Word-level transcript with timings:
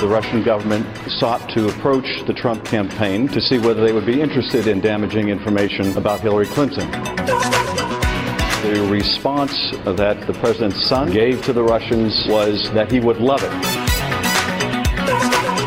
The 0.00 0.08
Russian 0.08 0.42
government 0.42 0.86
sought 1.08 1.48
to 1.50 1.68
approach 1.68 2.24
the 2.26 2.32
Trump 2.32 2.64
campaign 2.64 3.28
to 3.28 3.40
see 3.40 3.58
whether 3.58 3.86
they 3.86 3.92
would 3.92 4.06
be 4.06 4.20
interested 4.20 4.66
in 4.66 4.80
damaging 4.80 5.28
information 5.28 5.96
about 5.96 6.20
Hillary 6.20 6.46
Clinton. 6.46 6.90
The 8.62 8.88
response 8.90 9.52
that 9.84 10.26
the 10.26 10.32
president's 10.32 10.84
son 10.86 11.12
gave 11.12 11.44
to 11.44 11.52
the 11.52 11.62
Russians 11.62 12.26
was 12.28 12.70
that 12.72 12.90
he 12.90 12.98
would 12.98 13.18
love 13.18 13.42
it. 13.42 13.50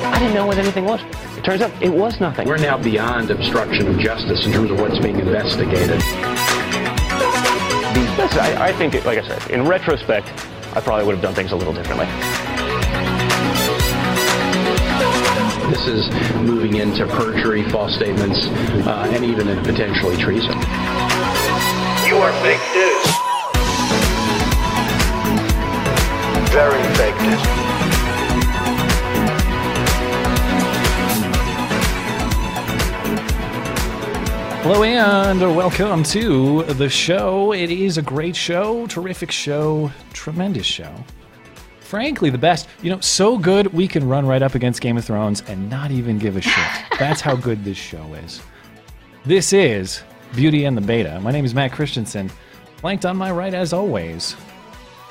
I 0.06 0.20
didn't 0.20 0.34
know 0.34 0.48
what 0.48 0.58
anything 0.58 0.86
was. 0.86 1.02
It 1.38 1.44
turns 1.44 1.62
out 1.62 1.72
it 1.82 1.94
was 1.94 2.20
nothing. 2.20 2.48
We're 2.48 2.58
now 2.58 2.78
beyond 2.78 3.30
obstruction 3.30 3.88
of 3.88 4.00
justice 4.00 4.46
in 4.46 4.52
terms 4.52 4.72
of 4.72 4.80
what's 4.80 5.00
being 5.00 5.20
investigated. 5.20 6.02
Listen, 8.23 8.40
I, 8.40 8.68
I 8.68 8.72
think, 8.72 9.04
like 9.04 9.18
I 9.18 9.27
said, 9.27 9.52
in 9.52 9.68
retrospect, 9.68 10.30
I 10.78 10.80
probably 10.80 11.06
would 11.06 11.16
have 11.16 11.22
done 11.22 11.34
things 11.34 11.52
a 11.52 11.58
little 11.58 11.73
differently. 11.73 12.06
This 15.70 15.88
is 15.88 16.09
moving 16.38 16.78
into 16.78 17.06
perjury, 17.06 17.70
false 17.70 17.94
statements, 17.94 18.48
uh, 18.88 19.11
and 19.11 19.25
even 19.25 19.50
in 19.50 19.61
potentially 19.66 20.16
treason. 20.16 20.53
You 22.08 22.16
are 22.16 22.31
fake 22.39 22.64
news. 22.72 23.03
Very 26.50 26.81
fake 26.95 27.22
news. 27.23 27.73
Hello 34.64 34.81
and 34.81 35.42
welcome 35.58 36.03
to 36.03 36.64
the 36.64 36.88
show. 36.88 37.52
It 37.52 37.69
is 37.69 37.97
a 37.97 38.02
great 38.02 38.33
show, 38.33 38.88
terrific 38.88 39.30
show, 39.30 39.92
tremendous 40.14 40.66
show. 40.66 40.95
Frankly, 41.81 42.30
the 42.30 42.38
best. 42.38 42.70
You 42.81 42.92
know, 42.92 43.02
so 43.02 43.38
good 43.38 43.67
we 43.73 43.89
can 43.89 44.08
run 44.08 44.25
right 44.25 44.42
up 44.42 44.55
against 44.55 44.80
Game 44.80 44.95
of 44.95 45.03
Thrones 45.03 45.44
and 45.47 45.70
not 45.70 45.92
even 45.92 46.17
give 46.17 46.38
a 46.38 46.42
shit. 46.42 46.66
That's 46.97 47.20
how 47.20 47.36
good 47.36 47.66
this 47.66 47.75
show 47.75 48.14
is. 48.14 48.42
This 49.25 49.52
is 49.52 50.02
Beauty 50.33 50.64
and 50.64 50.77
the 50.77 50.81
Beta. 50.81 51.20
My 51.20 51.31
name 51.31 51.44
is 51.44 51.53
Matt 51.53 51.73
Christensen. 51.73 52.31
Flanked 52.77 53.05
on 53.05 53.17
my 53.17 53.31
right, 53.31 53.53
as 53.53 53.73
always, 53.73 54.33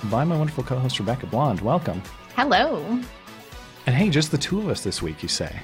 by 0.04 0.24
my 0.24 0.34
wonderful 0.34 0.64
co 0.64 0.78
host, 0.78 0.98
Rebecca 0.98 1.26
Blonde. 1.26 1.60
Welcome. 1.60 2.00
Hello. 2.36 2.82
And 3.84 3.94
hey, 3.94 4.08
just 4.08 4.30
the 4.30 4.38
two 4.38 4.60
of 4.60 4.68
us 4.70 4.82
this 4.82 5.02
week, 5.02 5.22
you 5.22 5.28
say. 5.28 5.54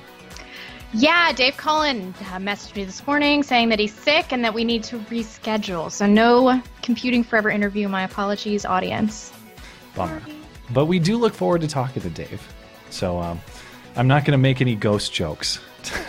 Yeah, 0.94 1.32
Dave 1.32 1.56
Cullen 1.58 2.14
uh, 2.20 2.38
messaged 2.38 2.74
me 2.74 2.84
this 2.84 3.06
morning 3.06 3.42
saying 3.42 3.68
that 3.68 3.78
he's 3.78 3.94
sick 3.94 4.32
and 4.32 4.42
that 4.42 4.54
we 4.54 4.64
need 4.64 4.82
to 4.84 4.98
reschedule. 5.00 5.90
So 5.90 6.06
no 6.06 6.62
computing 6.80 7.22
forever 7.22 7.50
interview. 7.50 7.88
My 7.88 8.04
apologies, 8.04 8.64
audience. 8.64 9.30
Bummer. 9.94 10.22
But 10.70 10.86
we 10.86 10.98
do 10.98 11.18
look 11.18 11.34
forward 11.34 11.60
to 11.60 11.68
talking 11.68 12.02
to 12.02 12.08
Dave. 12.08 12.40
So 12.88 13.18
um, 13.18 13.38
I'm 13.96 14.08
not 14.08 14.24
going 14.24 14.32
to 14.32 14.38
make 14.38 14.62
any 14.62 14.74
ghost 14.74 15.12
jokes 15.12 15.60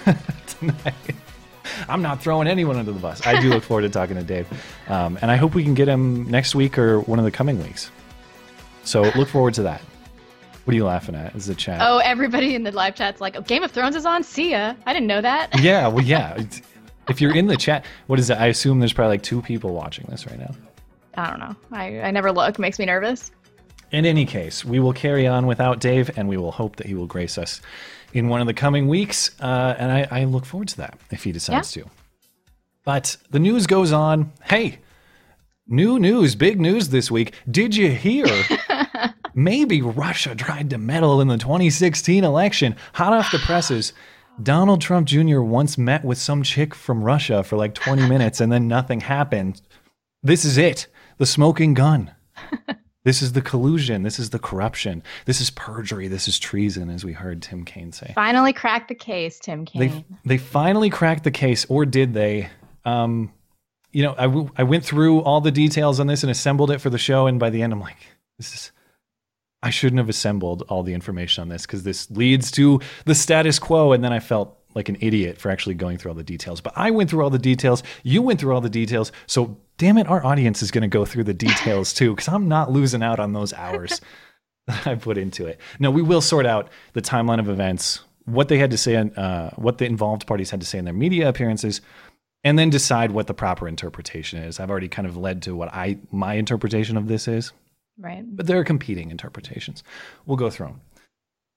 tonight. 0.48 0.94
I'm 1.90 2.02
not 2.02 2.22
throwing 2.22 2.48
anyone 2.48 2.78
under 2.78 2.94
the 2.94 3.00
bus. 3.00 3.25
I 3.28 3.42
do 3.42 3.50
look 3.50 3.64
forward 3.64 3.81
to 3.81 3.90
talking 3.90 4.16
to 4.16 4.24
Dave. 4.24 4.48
Um, 4.88 5.20
and 5.22 5.30
I 5.30 5.36
hope 5.36 5.56
we 5.56 5.64
can 5.64 5.74
get 5.74 5.90
him 5.90 6.24
next 6.30 6.56
week 6.56 6.78
or 6.78 7.02
one 7.02 7.20
of 7.20 7.25
the 7.25 7.31
coming 7.31 7.62
weeks. 7.62 7.92
So 8.84 9.02
look 9.16 9.28
forward 9.28 9.56
to 9.56 9.64
that. 9.64 9.81
What 10.69 10.74
are 10.74 10.78
you 10.78 10.85
laughing 10.85 11.16
at? 11.16 11.35
Is 11.35 11.47
the 11.47 11.56
chat? 11.56 11.81
Oh, 11.81 11.97
everybody 11.97 12.53
in 12.53 12.62
the 12.62 12.72
live 12.72 12.94
chat's 12.94 13.19
like, 13.19 13.35
oh, 13.35 13.41
Game 13.41 13.63
of 13.63 13.72
Thrones 13.72 13.96
is 13.96 14.06
on. 14.06 14.22
See 14.22 14.52
ya. 14.52 14.75
I 14.85 14.94
didn't 14.94 15.07
know 15.07 15.19
that. 15.19 15.59
Yeah, 15.59 15.88
well, 15.91 16.06
yeah. 16.06 16.44
If 17.09 17.19
you're 17.19 17.35
in 17.35 17.47
the 17.47 17.57
chat, 17.57 17.85
what 18.06 18.19
is 18.19 18.30
it? 18.30 18.38
I 18.38 18.46
assume 18.46 18.80
there's 18.80 18.94
probably 18.94 19.13
like 19.13 19.24
two 19.24 19.41
people 19.41 19.74
watching 19.74 20.06
this 20.09 20.28
right 20.28 20.38
now. 20.38 20.53
I 21.16 21.28
don't 21.31 21.40
know. 21.40 21.56
I, 21.72 22.02
I 22.02 22.12
never 22.12 22.31
look. 22.31 22.59
Makes 22.59 22.78
me 22.78 22.85
nervous. 22.85 23.31
In 23.90 24.06
any 24.06 24.28
case, 24.28 24.63
we 24.63 24.80
will 24.80 24.94
carry 24.94 25.25
on 25.25 25.47
without 25.47 25.80
Dave, 25.80 26.16
and 26.16 26.30
we 26.30 26.38
will 26.38 26.52
hope 26.52 26.75
that 26.75 26.86
he 26.86 26.94
will 26.94 27.07
grace 27.07 27.40
us 27.40 27.62
in 28.13 28.30
one 28.30 28.40
of 28.40 28.46
the 28.46 28.53
coming 28.53 28.88
weeks. 28.88 29.31
Uh, 29.41 29.74
and 29.75 29.91
I, 29.91 30.07
I 30.12 30.24
look 30.25 30.46
forward 30.46 30.68
to 30.68 30.78
that 30.78 31.00
if 31.09 31.24
he 31.24 31.31
decides 31.31 31.72
to. 31.72 31.86
But 32.86 33.18
the 33.31 33.40
news 33.40 33.66
goes 33.66 33.91
on. 33.91 34.34
Hey, 34.44 34.78
new 35.66 35.97
news, 35.97 36.36
big 36.36 36.62
news 36.62 36.90
this 36.90 37.09
week. 37.09 37.34
Did 37.50 37.75
you 37.75 37.90
hear? 37.90 38.28
Maybe 39.40 39.82
Russia 39.82 40.36
tried 40.36 40.70
to 40.72 40.78
meddle 40.78 41.22
in 41.22 41.30
the 41.30 41.38
2016 41.38 42.26
election. 42.26 42.76
Hot 42.94 43.14
off 43.14 43.32
the 43.32 43.40
presses. 43.40 43.94
Donald 44.44 44.82
Trump 44.82 45.08
Jr. 45.08 45.40
once 45.40 45.78
met 45.78 46.04
with 46.04 46.18
some 46.18 46.44
chick 46.44 46.76
from 46.76 47.02
Russia 47.04 47.42
for 47.42 47.56
like 47.56 47.74
20 47.74 48.06
minutes 48.10 48.42
and 48.42 48.52
then 48.52 48.68
nothing 48.68 49.00
happened. 49.00 49.62
This 50.22 50.44
is 50.44 50.58
it. 50.58 50.88
The 51.18 51.26
smoking 51.26 51.74
gun. 51.74 52.12
This 53.06 53.22
is 53.22 53.32
the 53.32 53.42
collusion. 53.42 54.04
This 54.04 54.20
is 54.20 54.30
the 54.32 54.40
corruption. 54.40 55.02
This 55.26 55.40
is 55.40 55.50
perjury. 55.52 56.10
This 56.10 56.28
is 56.28 56.38
treason, 56.38 56.90
as 56.90 57.06
we 57.06 57.14
heard 57.14 57.42
Tim 57.42 57.64
Kaine 57.64 57.94
say. 57.94 58.12
Finally 58.14 58.52
cracked 58.52 58.90
the 58.90 58.94
case, 58.94 59.40
Tim 59.40 59.66
They 59.74 59.88
Kaine. 59.88 60.06
they 60.26 60.38
finally 60.38 60.90
cracked 60.90 61.24
the 61.24 61.32
case, 61.32 61.66
or 61.70 61.86
did 61.86 62.14
they? 62.14 62.50
Um, 62.84 63.32
you 63.94 64.04
know, 64.04 64.16
I, 64.18 64.24
w- 64.24 64.52
I 64.58 64.64
went 64.64 64.84
through 64.84 65.22
all 65.22 65.40
the 65.40 65.50
details 65.50 66.02
on 66.02 66.08
this 66.08 66.24
and 66.24 66.30
assembled 66.30 66.72
it 66.72 66.80
for 66.82 66.90
the 66.90 66.98
show, 66.98 67.26
and 67.26 67.40
by 67.40 67.50
the 67.50 67.62
end, 67.62 67.72
I'm 67.72 67.80
like, 67.80 67.98
this 68.38 68.54
is. 68.54 68.72
I 69.62 69.70
shouldn't 69.70 69.97
have 69.97 70.09
assembled 70.09 70.64
all 70.70 70.84
the 70.84 70.94
information 70.94 71.42
on 71.42 71.50
this 71.50 71.66
because 71.66 71.84
this 71.84 72.09
leads 72.12 72.50
to 72.52 72.80
the 73.06 73.16
status 73.16 73.59
quo, 73.59 73.92
and 73.92 74.03
then 74.03 74.14
I 74.14 74.20
felt 74.20 74.58
like 74.75 74.88
an 74.88 74.97
idiot 75.02 75.40
for 75.40 75.50
actually 75.50 75.75
going 75.75 75.97
through 75.97 76.12
all 76.12 76.16
the 76.16 76.24
details. 76.24 76.62
But 76.62 76.74
I 76.75 76.92
went 76.92 77.09
through 77.09 77.24
all 77.24 77.30
the 77.30 77.40
details. 77.40 77.84
You 78.03 78.22
went 78.22 78.40
through 78.40 78.53
all 78.53 78.62
the 78.62 78.69
details. 78.69 79.12
So 79.25 79.58
damn 79.78 79.98
it, 79.98 80.08
our 80.08 80.24
audience 80.25 80.62
is 80.62 80.72
going 80.72 80.84
to 80.84 80.88
go 80.88 81.06
through 81.06 81.24
the 81.24 81.34
details 81.34 81.94
too, 81.94 82.12
because 82.12 82.28
I'm 82.28 82.48
not 82.48 82.72
losing 82.72 83.02
out 83.03 83.19
on 83.19 83.34
those 83.34 83.52
hours 83.53 84.00
that 84.68 84.88
I 84.88 84.96
put 84.96 85.18
into 85.18 85.48
it. 85.48 85.59
No, 85.80 85.90
we 85.90 86.02
will 86.02 86.22
sort 86.22 86.46
out 86.46 86.69
the 86.94 87.02
timeline 87.02 87.40
of 87.40 87.50
events, 87.50 88.02
what 88.25 88.48
they 88.48 88.59
had 88.59 88.72
to 88.72 88.78
say, 88.78 88.96
on, 88.96 89.12
uh, 89.16 89.50
what 89.56 89.80
the 89.80 89.86
involved 89.86 90.28
parties 90.28 90.52
had 90.52 90.62
to 90.62 90.68
say 90.68 90.78
in 90.78 90.86
their 90.86 90.94
media 90.94 91.28
appearances, 91.28 91.81
and 92.44 92.58
then 92.58 92.69
decide 92.69 93.12
what 93.12 93.28
the 93.28 93.34
proper 93.34 93.68
interpretation 93.68 94.42
is. 94.42 94.59
I've 94.59 94.69
already 94.69 94.88
kind 94.88 95.08
of 95.08 95.18
led 95.18 95.42
to 95.44 95.56
what 95.56 95.74
I 95.74 95.98
my 96.12 96.36
interpretation 96.36 96.96
of 96.96 97.08
this 97.08 97.28
is, 97.28 97.52
right. 98.00 98.24
but 98.36 98.48
there 98.48 98.60
are 98.60 98.64
competing 98.64 99.12
interpretations. 99.12 99.84
We'll 100.26 100.38
go 100.38 100.50
through 100.50 100.68
them. 100.68 100.82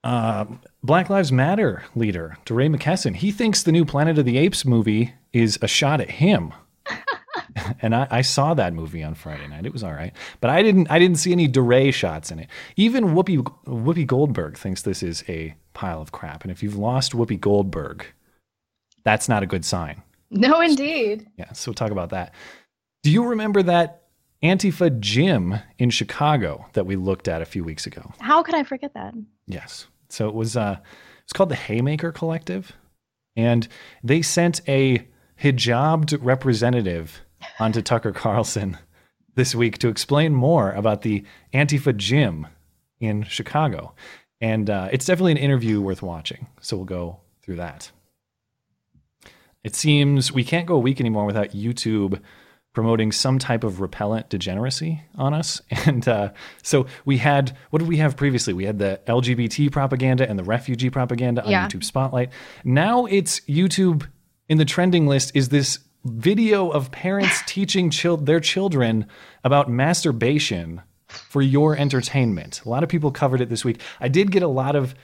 Uh, 0.05 0.47
Black 0.83 1.09
Lives 1.09 1.31
Matter 1.31 1.85
leader 1.95 2.37
DeRay 2.45 2.69
McKesson, 2.69 3.15
he 3.17 3.31
thinks 3.31 3.63
the 3.63 3.73
new 3.73 3.85
Planet 3.85 4.19
of 4.19 4.25
the 4.25 4.37
Apes 4.37 4.65
movie 4.65 5.15
is 5.33 5.59
a 5.63 5.69
shot 5.69 6.01
at 6.01 6.11
him. 6.11 6.53
and 7.81 7.95
I, 7.95 8.09
I 8.11 8.23
saw 8.23 8.55
that 8.55 8.75
movie 8.75 9.03
on 9.03 9.15
Friday 9.15 9.47
night. 9.47 9.67
It 9.67 9.73
was 9.73 9.85
all 9.85 9.93
right, 9.93 10.13
but 10.41 10.51
I 10.51 10.63
didn't. 10.63 10.91
I 10.91 10.99
didn't 10.99 11.19
see 11.19 11.33
any 11.33 11.47
DeRay 11.47 11.93
shots 11.93 12.31
in 12.31 12.41
it. 12.41 12.49
Even 12.77 13.15
Whoopi 13.15 13.43
Whoopi 13.67 14.07
Goldberg 14.07 14.59
thinks 14.59 14.83
this 14.83 15.03
is 15.03 15.23
a 15.29 15.55
pile 15.75 16.01
of 16.01 16.13
crap. 16.13 16.43
And 16.43 16.51
if 16.51 16.63
you've 16.63 16.77
lost 16.77 17.13
Whoopi 17.13 17.39
Goldberg, 17.39 18.05
that's 19.05 19.29
not 19.29 19.43
a 19.43 19.47
good 19.47 19.65
sign. 19.65 20.03
No, 20.31 20.61
indeed. 20.61 21.29
Yeah, 21.37 21.53
so 21.53 21.71
we'll 21.71 21.75
talk 21.75 21.91
about 21.91 22.11
that. 22.11 22.35
Do 23.03 23.11
you 23.11 23.25
remember 23.25 23.63
that 23.65 24.02
Antifa 24.43 24.99
gym 24.99 25.57
in 25.79 25.91
Chicago 25.91 26.67
that 26.73 26.87
we 26.87 26.97
looked 26.97 27.29
at 27.29 27.43
a 27.43 27.47
few 27.47 27.63
weeks 27.63 27.87
ago? 27.87 28.13
How 28.21 28.43
could 28.43 28.55
I 28.55 28.65
forget 28.65 28.95
that? 28.95 29.15
Yes. 29.47 29.87
So 30.09 30.29
it 30.29 30.35
was 30.35 30.57
uh 30.57 30.79
it's 31.23 31.33
called 31.33 31.49
the 31.51 31.57
Haymaker 31.57 32.13
Collective 32.13 32.73
and 33.37 33.69
they 34.03 34.23
sent 34.23 34.61
a 34.69 35.07
hijabbed 35.41 36.19
representative 36.21 37.21
onto 37.59 37.83
Tucker 37.83 38.13
Carlson 38.13 38.79
this 39.35 39.55
week 39.55 39.79
to 39.79 39.89
explain 39.89 40.35
more 40.35 40.73
about 40.73 41.03
the 41.03 41.25
Antifa 41.55 41.97
gym 41.97 42.47
in 43.01 43.23
Chicago. 43.25 43.95
And 44.41 44.69
uh, 44.69 44.89
it's 44.93 45.07
definitely 45.07 45.33
an 45.33 45.39
interview 45.39 45.81
worth 45.81 46.03
watching. 46.03 46.47
So 46.61 46.77
we'll 46.77 46.87
go 46.87 47.21
through 47.43 47.57
that. 47.57 47.91
It 49.65 49.75
seems 49.75 50.33
we 50.33 50.45
can't 50.45 50.67
go 50.67 50.75
a 50.75 50.81
week 50.81 51.01
anymore 51.01 51.25
without 51.25 51.51
YouTube 51.51 52.21
promoting 52.73 53.13
some 53.13 53.39
type 53.39 53.65
of 53.65 53.81
repellent 53.81 54.29
degeneracy 54.31 55.03
on 55.17 55.35
us. 55.35 55.61
And 55.87 56.07
uh, 56.09 56.33
so 56.63 56.87
we 57.05 57.19
had, 57.19 57.57
what 57.71 57.81
did 57.81 57.89
we 57.89 57.97
have 57.99 58.17
previously? 58.17 58.53
We 58.55 58.65
had 58.65 58.79
the 58.79 59.01
LGBT 59.07 59.71
propaganda 59.73 60.29
and 60.29 60.39
the 60.39 60.45
refugee 60.45 60.91
propaganda 60.91 61.45
on 61.45 61.51
Yeah. 61.51 61.67
YouTube 61.69 61.85
Spotlight. 61.85 62.31
Now 62.65 63.07
it's 63.07 63.41
YouTube 63.41 64.07
in 64.49 64.59
the 64.59 64.65
trending 64.65 65.07
list 65.07 65.33
is 65.35 65.49
this 65.51 65.81
video 66.05 66.69
of 66.71 66.91
parents 66.91 67.43
teaching 67.47 67.91
chil- 67.91 68.17
their 68.17 68.41
children 68.41 69.07
about 69.45 69.69
masturbation 69.71 70.83
for 71.09 71.43
your 71.43 71.77
entertainment. 71.77 72.63
A 72.65 72.69
lot 72.69 72.83
of 72.83 72.89
people 72.89 73.11
covered 73.11 73.41
it 73.41 73.49
this 73.51 73.65
week. 73.65 73.81
I 74.01 74.09
did 74.09 74.31
get 74.33 74.43
a 74.43 74.49
lot 74.49 74.75
of 74.77 74.95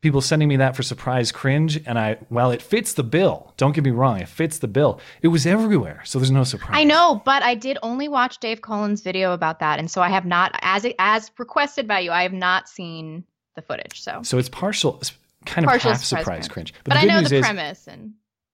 people 0.00 0.20
sending 0.20 0.48
me 0.48 0.56
that 0.56 0.76
for 0.76 0.82
surprise 0.82 1.32
cringe, 1.32 1.80
and 1.86 1.98
i 1.98 2.16
well 2.30 2.50
it 2.50 2.62
fits 2.62 2.92
the 2.94 3.02
bill, 3.02 3.52
don't 3.56 3.72
get 3.74 3.84
me 3.84 3.90
wrong, 3.90 4.18
it 4.20 4.28
fits 4.28 4.58
the 4.58 4.68
bill. 4.68 5.00
It 5.22 5.28
was 5.28 5.46
everywhere, 5.46 6.02
so 6.04 6.18
there's 6.18 6.30
no 6.30 6.44
surprise. 6.44 6.76
I 6.78 6.84
know, 6.84 7.20
but 7.24 7.42
I 7.42 7.54
did 7.54 7.78
only 7.82 8.08
watch 8.08 8.38
Dave 8.38 8.62
Cullen's 8.62 9.00
video 9.00 9.32
about 9.32 9.58
that, 9.60 9.78
and 9.78 9.90
so 9.90 10.00
I 10.02 10.08
have 10.08 10.24
not, 10.24 10.58
as 10.62 10.86
as 10.98 11.30
requested 11.38 11.86
by 11.88 12.00
you, 12.00 12.10
I 12.10 12.22
have 12.22 12.32
not 12.32 12.68
seen 12.68 13.24
the 13.56 13.62
footage. 13.62 14.00
So, 14.02 14.20
So 14.22 14.38
it's 14.38 14.48
partial, 14.48 15.00
kind 15.46 15.64
of 15.64 15.70
Partial 15.70 15.92
half 15.92 16.04
surprise 16.04 16.24
surprise, 16.24 16.48
cringe. 16.48 16.72
cringe. 16.72 16.74
but, 16.84 16.94
the 16.94 17.00
I 17.00 17.04
know 17.04 17.20
the 17.28 17.36
is, 17.36 17.40
premise, 17.40 17.86
and 17.88 18.12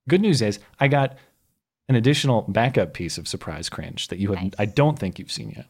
good 0.08 0.20
news 0.22 0.40
is, 0.40 0.58
I 0.80 0.88
got 0.88 1.16
an 1.90 1.96
additional 1.96 2.42
backup 2.48 2.94
piece 2.94 3.18
of 3.18 3.28
surprise 3.28 3.68
cringe 3.68 4.08
that 4.08 4.18
you 4.18 4.32
have. 4.32 4.42
Nice. 4.42 4.52
I 4.58 4.64
don't 4.64 4.98
think 4.98 5.18
you've 5.18 5.30
seen 5.30 5.50
yet. 5.50 5.66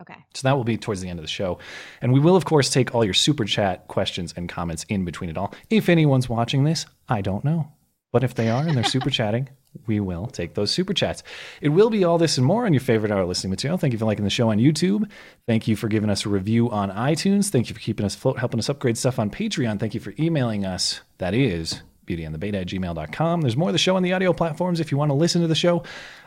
Okay. 0.00 0.16
So 0.34 0.48
that 0.48 0.56
will 0.56 0.64
be 0.64 0.76
towards 0.76 1.00
the 1.00 1.08
end 1.08 1.18
of 1.18 1.24
the 1.24 1.30
show. 1.30 1.58
And 2.00 2.12
we 2.12 2.20
will, 2.20 2.36
of 2.36 2.44
course, 2.44 2.70
take 2.70 2.94
all 2.94 3.04
your 3.04 3.14
super 3.14 3.44
chat 3.44 3.88
questions 3.88 4.34
and 4.36 4.48
comments 4.48 4.84
in 4.88 5.04
between 5.04 5.30
it 5.30 5.36
all. 5.36 5.54
If 5.70 5.88
anyone's 5.88 6.28
watching 6.28 6.64
this, 6.64 6.86
I 7.08 7.20
don't 7.20 7.44
know. 7.44 7.72
But 8.12 8.24
if 8.24 8.34
they 8.34 8.48
are 8.48 8.66
and 8.66 8.76
they're 8.76 8.84
super 8.84 9.10
chatting, 9.20 9.48
we 9.86 10.00
will 10.00 10.26
take 10.26 10.54
those 10.54 10.70
super 10.70 10.94
chats. 10.94 11.22
It 11.60 11.68
will 11.68 11.90
be 11.90 12.04
all 12.04 12.18
this 12.18 12.38
and 12.38 12.46
more 12.46 12.64
on 12.64 12.72
your 12.72 12.80
favorite 12.80 13.12
hour 13.12 13.24
listening 13.26 13.50
material. 13.50 13.78
Thank 13.78 13.92
you 13.92 13.98
for 13.98 14.06
liking 14.06 14.24
the 14.24 14.30
show 14.30 14.50
on 14.50 14.58
YouTube. 14.58 15.10
Thank 15.46 15.68
you 15.68 15.76
for 15.76 15.88
giving 15.88 16.08
us 16.08 16.24
a 16.24 16.28
review 16.28 16.70
on 16.70 16.90
iTunes. 16.90 17.50
Thank 17.50 17.68
you 17.68 17.74
for 17.74 17.80
keeping 17.80 18.06
us 18.06 18.14
afloat, 18.14 18.38
helping 18.38 18.58
us 18.58 18.68
upgrade 18.68 18.96
stuff 18.96 19.18
on 19.18 19.30
Patreon. 19.30 19.78
Thank 19.78 19.94
you 19.94 20.00
for 20.00 20.14
emailing 20.18 20.64
us. 20.64 21.00
That 21.18 21.34
is 21.34 21.82
beautyandthebeta 22.06 22.62
at 22.62 22.66
gmail.com. 22.68 23.40
There's 23.40 23.56
more 23.56 23.68
of 23.68 23.72
the 23.72 23.78
show 23.78 23.96
on 23.96 24.02
the 24.02 24.12
audio 24.12 24.32
platforms 24.32 24.80
if 24.80 24.90
you 24.90 24.98
want 24.98 25.10
to 25.10 25.14
listen 25.14 25.42
to 25.42 25.48
the 25.48 25.54
show. 25.54 25.82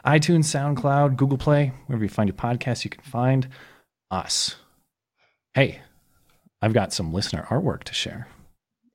iTunes, 0.06 0.46
SoundCloud, 0.46 1.16
Google 1.16 1.38
Play, 1.38 1.72
wherever 1.88 2.04
you 2.04 2.10
find 2.10 2.28
your 2.28 2.36
podcasts, 2.36 2.84
you 2.84 2.90
can 2.90 3.04
find 3.04 3.48
us. 4.12 4.56
Hey, 5.54 5.82
I've 6.62 6.74
got 6.74 6.94
some 6.94 7.14
listener 7.14 7.46
artwork 7.50 7.84
to 7.86 7.94
share. 7.94 8.28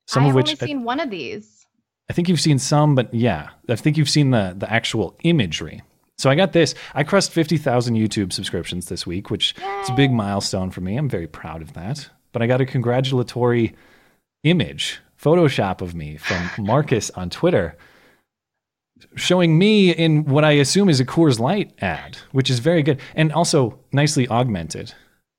Some 0.07 0.23
I've 0.23 0.29
of 0.29 0.35
which 0.35 0.51
I've 0.51 0.61
only 0.61 0.73
seen 0.73 0.83
one 0.83 0.99
of 0.99 1.09
these. 1.09 1.65
I 2.09 2.13
think 2.13 2.29
you've 2.29 2.39
seen 2.39 2.59
some, 2.59 2.93
but 2.95 3.13
yeah, 3.13 3.49
I 3.67 3.75
think 3.75 3.97
you've 3.97 4.09
seen 4.09 4.29
the 4.31 4.53
the 4.55 4.71
actual 4.71 5.15
imagery. 5.23 5.81
So 6.17 6.29
I 6.29 6.35
got 6.35 6.53
this. 6.53 6.75
I 6.93 7.03
crossed 7.03 7.31
50,000 7.31 7.95
YouTube 7.95 8.31
subscriptions 8.31 8.87
this 8.87 9.05
week, 9.05 9.29
which 9.29 9.53
is 9.81 9.89
a 9.89 9.93
big 9.95 10.11
milestone 10.11 10.71
for 10.71 10.79
me. 10.79 10.95
I'm 10.95 11.09
very 11.09 11.27
proud 11.27 11.61
of 11.61 11.73
that. 11.73 12.09
But 12.31 12.41
I 12.41 12.47
got 12.47 12.61
a 12.61 12.65
congratulatory 12.65 13.75
image, 14.43 14.99
Photoshop 15.25 15.81
of 15.81 15.95
me 15.95 16.17
from 16.17 16.51
Marcus 16.63 17.09
on 17.11 17.31
Twitter, 17.31 17.75
showing 19.15 19.57
me 19.57 19.89
in 19.89 20.25
what 20.25 20.45
I 20.45 20.51
assume 20.51 20.87
is 20.87 20.99
a 20.99 21.05
Coors 21.05 21.39
Light 21.39 21.73
ad, 21.81 22.17
which 22.31 22.51
is 22.51 22.59
very 22.59 22.83
good 22.83 22.99
and 23.15 23.33
also 23.33 23.79
nicely 23.91 24.27
augmented. 24.27 24.93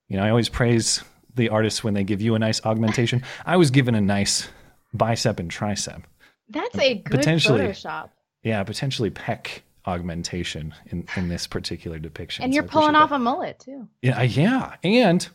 You 0.09 0.17
know, 0.17 0.25
I 0.25 0.31
always 0.31 0.49
praise 0.49 1.05
the 1.37 1.51
artists 1.51 1.85
when 1.85 1.95
they 1.95 2.03
give 2.03 2.21
you 2.21 2.35
a 2.35 2.39
nice 2.41 2.65
augmentation. 2.67 3.23
I 3.45 3.57
was 3.57 3.71
given 3.71 3.95
a 3.95 4.01
nice 4.01 4.49
bicep 4.93 5.39
and 5.39 5.51
tricep. 5.51 6.03
That's 6.49 6.77
a 6.79 6.95
good 6.95 7.19
Potentially. 7.19 7.61
Photoshop. 7.61 8.11
Yeah, 8.43 8.65
potentially 8.65 9.11
pec 9.11 9.61
augmentation 9.87 10.75
in, 10.87 11.07
in 11.17 11.29
this 11.29 11.47
particular 11.47 12.01
depiction. 12.01 12.43
And 12.43 12.53
you're 12.53 12.65
I 12.65 12.69
pulling 12.69 12.97
off 12.97 13.11
that. 13.11 13.17
a 13.17 13.19
mullet 13.21 13.61
too. 13.61 13.87
Yeah, 14.03 14.23
yeah. 14.23 14.75
And 14.83 15.29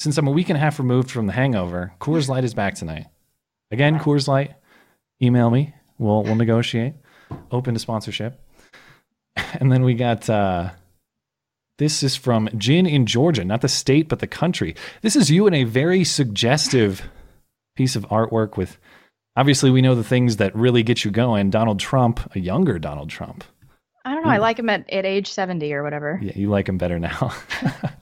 since 0.00 0.16
I'm 0.16 0.26
a 0.26 0.30
week 0.32 0.48
and 0.48 0.56
a 0.56 0.60
half 0.60 0.78
removed 0.78 1.10
from 1.10 1.26
the 1.26 1.32
hangover, 1.34 1.92
Coors 2.00 2.26
Light 2.26 2.42
is 2.42 2.54
back 2.54 2.74
tonight. 2.74 3.06
Again, 3.70 3.98
Coors 3.98 4.26
Light, 4.26 4.54
email 5.22 5.50
me. 5.50 5.74
We'll 5.98 6.22
we'll 6.22 6.36
negotiate. 6.36 6.94
Open 7.52 7.74
to 7.74 7.80
sponsorship. 7.80 8.40
And 9.54 9.70
then 9.70 9.84
we 9.84 9.94
got 9.94 10.28
uh 10.28 10.70
this 11.78 12.02
is 12.02 12.14
from 12.16 12.48
Gin 12.56 12.86
in 12.86 13.06
Georgia, 13.06 13.44
not 13.44 13.62
the 13.62 13.68
state, 13.68 14.08
but 14.08 14.18
the 14.18 14.26
country. 14.26 14.74
This 15.02 15.16
is 15.16 15.30
you 15.30 15.46
in 15.46 15.54
a 15.54 15.64
very 15.64 16.04
suggestive 16.04 17.02
piece 17.74 17.96
of 17.96 18.06
artwork 18.08 18.56
with 18.56 18.78
obviously 19.36 19.70
we 19.70 19.82
know 19.82 19.94
the 19.94 20.04
things 20.04 20.36
that 20.36 20.54
really 20.54 20.82
get 20.82 21.04
you 21.04 21.10
going. 21.10 21.50
Donald 21.50 21.78
Trump, 21.78 22.20
a 22.34 22.40
younger 22.40 22.78
Donald 22.78 23.10
Trump. 23.10 23.44
I 24.04 24.14
don't 24.14 24.24
know. 24.24 24.30
I 24.30 24.38
like 24.38 24.58
him 24.58 24.68
at, 24.68 24.88
at 24.90 25.04
age 25.04 25.28
70 25.28 25.72
or 25.72 25.82
whatever. 25.82 26.18
Yeah, 26.22 26.32
you 26.34 26.48
like 26.48 26.68
him 26.68 26.78
better 26.78 26.98
now. 26.98 27.32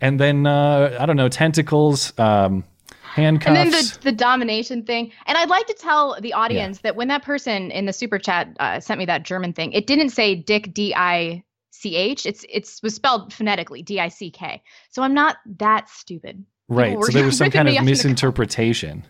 and 0.00 0.18
then 0.20 0.46
uh, 0.46 0.96
I 1.00 1.06
don't 1.06 1.16
know, 1.16 1.28
tentacles, 1.28 2.12
um, 2.18 2.64
handcuffs. 3.02 3.46
And 3.46 3.56
then 3.56 3.70
the, 3.70 3.98
the 4.04 4.12
domination 4.12 4.84
thing. 4.84 5.12
And 5.26 5.36
I'd 5.38 5.48
like 5.48 5.66
to 5.66 5.74
tell 5.74 6.18
the 6.20 6.32
audience 6.32 6.80
that 6.80 6.96
when 6.96 7.08
that 7.08 7.22
person 7.24 7.70
in 7.70 7.86
the 7.86 7.92
super 7.92 8.18
chat 8.18 8.48
uh, 8.60 8.80
sent 8.80 8.98
me 8.98 9.06
that 9.06 9.22
German 9.24 9.52
thing, 9.52 9.72
it 9.72 9.86
didn't 9.86 10.10
say 10.10 10.34
Dick 10.34 10.72
D 10.74 10.94
I 10.94 11.42
C 11.70 11.96
H. 11.96 12.26
It's 12.26 12.44
it's 12.48 12.82
was 12.82 12.94
spelled 12.94 13.32
phonetically 13.32 13.82
D 13.82 14.00
I 14.00 14.08
C 14.08 14.30
K. 14.30 14.62
So 14.90 15.02
I'm 15.02 15.14
not 15.14 15.36
that 15.58 15.88
stupid. 15.88 16.44
right. 16.68 16.96
So 17.04 17.12
there 17.12 17.24
was 17.24 17.36
some 17.38 17.50
kind 17.52 17.68
of 17.68 17.74
up 17.74 17.80
in 17.80 17.84
the 17.84 17.90
misinterpretation. 17.90 19.04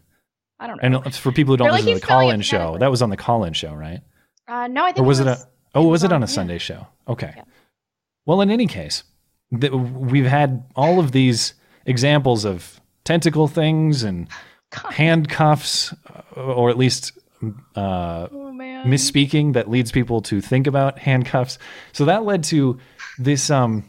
I 0.60 0.66
don't 0.66 0.82
know. 0.82 1.00
And 1.04 1.14
for 1.14 1.30
people 1.30 1.52
who 1.52 1.58
don't 1.58 1.66
They're 1.66 1.72
like, 1.72 1.84
listen 1.84 1.94
to 1.94 2.00
the 2.00 2.06
call-in 2.06 2.40
show, 2.40 2.78
that 2.78 2.90
was 2.90 3.00
on 3.00 3.10
the 3.10 3.16
call 3.16 3.44
in 3.44 3.52
show, 3.52 3.72
right? 3.74 4.00
uh, 4.48 4.66
no, 4.66 4.82
I 4.84 4.92
think 4.92 5.04
Or 5.04 5.06
was 5.06 5.20
it 5.20 5.26
it 5.28 5.38
a 5.38 5.48
Oh, 5.74 5.86
was 5.86 6.02
it 6.02 6.06
on- 6.10 6.16
on 6.16 6.22
a 6.22 6.26
yeah. 6.26 6.34
Sunday 6.34 6.58
show? 6.58 6.86
Okay. 7.06 7.32
Yeah. 7.36 7.44
Well, 8.26 8.40
in 8.40 8.50
any 8.50 8.66
case, 8.66 9.04
th- 9.58 9.72
we've 9.72 10.26
had 10.26 10.64
all 10.76 10.98
of 11.00 11.12
these 11.12 11.54
examples 11.86 12.44
of 12.44 12.80
tentacle 13.04 13.48
things 13.48 14.02
and 14.02 14.28
handcuffs, 14.90 15.94
or 16.36 16.70
at 16.70 16.76
least 16.78 17.12
uh, 17.76 18.28
Oh 18.30 18.48
misspeaking 18.84 19.54
that 19.54 19.68
leads 19.70 19.90
people 19.92 20.20
to 20.22 20.40
think 20.40 20.66
about 20.66 20.98
handcuffs. 20.98 21.58
So 21.92 22.04
that 22.04 22.24
led 22.24 22.44
to 22.44 22.78
this 23.18 23.50
um 23.50 23.84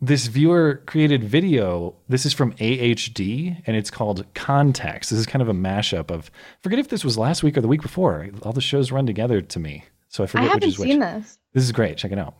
this 0.00 0.26
viewer 0.26 0.82
created 0.86 1.22
video. 1.22 1.94
This 2.08 2.26
is 2.26 2.32
from 2.32 2.52
AHD 2.54 3.62
and 3.66 3.76
it's 3.76 3.90
called 3.90 4.24
Context. 4.34 5.10
This 5.10 5.18
is 5.20 5.26
kind 5.26 5.42
of 5.42 5.48
a 5.48 5.54
mashup 5.54 6.10
of 6.10 6.30
forget 6.60 6.78
if 6.78 6.88
this 6.88 7.04
was 7.04 7.16
last 7.16 7.42
week 7.42 7.56
or 7.56 7.60
the 7.60 7.68
week 7.68 7.82
before. 7.82 8.28
All 8.42 8.52
the 8.52 8.60
shows 8.60 8.90
run 8.90 9.06
together 9.06 9.40
to 9.40 9.58
me. 9.58 9.84
So 10.08 10.22
I 10.22 10.24
I 10.24 10.26
forget 10.26 10.42
which 10.44 10.52
haven't 10.52 10.68
is 10.68 10.78
which. 10.78 10.88
seen 10.90 10.98
this. 11.00 11.38
This 11.52 11.64
is 11.64 11.72
great. 11.72 11.96
Check 11.96 12.12
it 12.12 12.18
out. 12.18 12.34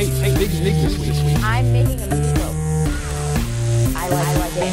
Hey, 0.00 0.08
hey, 0.08 0.32
big 0.32 0.48
big 0.64 0.72
this 0.80 0.96
week. 0.96 1.12
I'm 1.44 1.74
making 1.74 2.00
a 2.00 2.06
meatloaf. 2.06 2.56
I 3.94 4.08
like, 4.08 4.26
I 4.28 4.34
like 4.40 4.56
it. 4.56 4.72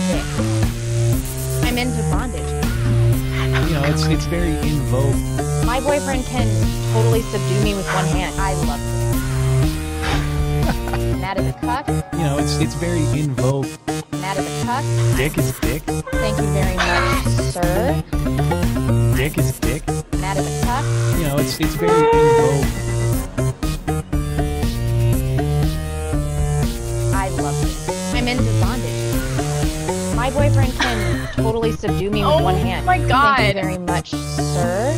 I'm 1.68 1.78
into 1.78 2.02
bondage. 2.10 2.48
You 3.68 3.76
know, 3.76 3.84
it's 3.92 4.06
it's 4.06 4.24
very 4.28 4.56
in 4.66 4.80
vogue. 4.88 5.20
My 5.66 5.82
boyfriend 5.82 6.24
can 6.28 6.48
totally 6.94 7.24
subdue 7.24 7.62
me 7.62 7.74
with 7.76 7.86
one 7.94 8.06
hand. 8.06 8.40
I 8.40 8.54
love 8.72 8.80
it. 10.96 11.20
Matt 11.20 11.38
is 11.40 11.48
a 11.48 11.54
cuck. 11.60 11.90
You 12.14 12.24
know, 12.24 12.38
it's 12.38 12.58
it's 12.60 12.76
very 12.76 13.04
in 13.20 13.36
vogue. 13.36 13.68
Matt 14.22 14.38
is 14.38 14.48
a 14.48 14.66
cuck. 14.66 14.86
Dick 15.18 15.38
is 15.38 15.52
dick. 15.60 15.84
Thank 16.24 16.38
you 16.38 16.48
very 16.56 16.78
much, 16.78 17.28
sir. 17.52 18.02
Dick 19.18 19.38
is 19.38 19.60
dick. 19.60 19.86
Matt 20.22 20.38
is 20.38 20.48
a 20.48 20.66
cuck. 20.66 20.86
You 21.20 21.28
know, 21.28 21.36
it's 21.38 21.60
it's 21.60 21.76
very 21.76 21.92
in 21.92 22.28
vogue. 22.40 22.87
It. 28.28 28.32
Into 28.32 28.44
bondage. 28.62 30.16
My 30.16 30.30
boyfriend 30.32 30.74
can 30.74 31.28
totally 31.36 31.72
subdue 31.72 32.10
me 32.12 32.22
with 32.22 32.30
Oh 32.34 32.44
one 32.44 32.56
hand. 32.56 32.84
Oh 32.84 32.86
my 32.86 33.00
god! 33.08 33.38
Thank 33.38 33.56
you 33.56 33.62
very 33.62 33.78
much, 33.78 34.12
sir. 34.12 34.94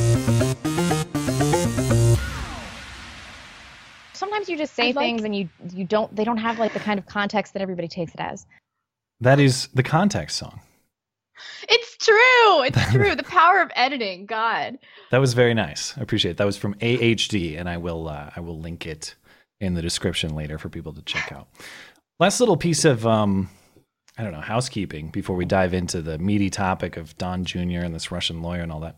Sometimes 4.14 4.50
you 4.50 4.58
just 4.58 4.76
say 4.76 4.90
I'd 4.90 4.96
like- 4.96 5.06
things 5.06 5.24
and 5.24 5.36
you 5.36 5.50
you 5.74 5.86
don't 5.86 6.14
they 6.16 6.24
don't 6.24 6.38
have 6.38 6.60
like 6.60 6.74
the 6.74 6.80
kind 6.80 7.00
of 7.00 7.06
context 7.06 7.54
that 7.54 7.62
everybody 7.62 7.88
takes 7.88 8.14
it 8.14 8.20
as. 8.20 8.46
That 9.22 9.40
is 9.40 9.68
the 9.74 9.84
context 9.84 10.38
song. 10.38 10.62
It's 11.70 11.98
true. 11.98 12.64
It's 12.64 12.86
true. 12.92 13.16
the 13.16 13.24
power 13.24 13.62
of 13.62 13.72
editing. 13.76 14.26
God. 14.26 14.78
That 15.12 15.20
was 15.20 15.34
very 15.34 15.54
nice. 15.54 15.98
I 15.98 16.02
appreciate 16.02 16.32
it. 16.32 16.38
That 16.38 16.46
was 16.46 16.58
from 16.58 16.74
AHD, 16.76 17.58
and 17.60 17.70
I 17.70 17.78
will 17.78 18.08
uh, 18.08 18.32
I 18.36 18.40
will 18.40 18.60
link 18.60 18.86
it 18.86 19.16
in 19.62 19.74
the 19.74 19.82
description 19.82 20.36
later 20.36 20.58
for 20.58 20.70
people 20.70 20.94
to 20.94 21.02
check 21.02 21.32
out. 21.34 21.48
Last 22.20 22.40
little 22.40 22.58
piece 22.58 22.84
of 22.86 23.08
um, 23.08 23.50
I 24.18 24.24
don't 24.24 24.34
know 24.34 24.42
housekeeping 24.42 25.10
before 25.10 25.36
we 25.36 25.46
dive 25.46 25.74
into 25.74 26.02
the 26.02 26.18
meaty 26.18 26.50
topic 26.50 26.98
of 26.98 27.18
Don 27.18 27.46
Jr. 27.46 27.80
and 27.80 27.96
this 27.96 28.12
Russian 28.12 28.42
lawyer 28.42 28.62
and 28.62 28.72
all 28.72 28.82
that. 28.82 28.98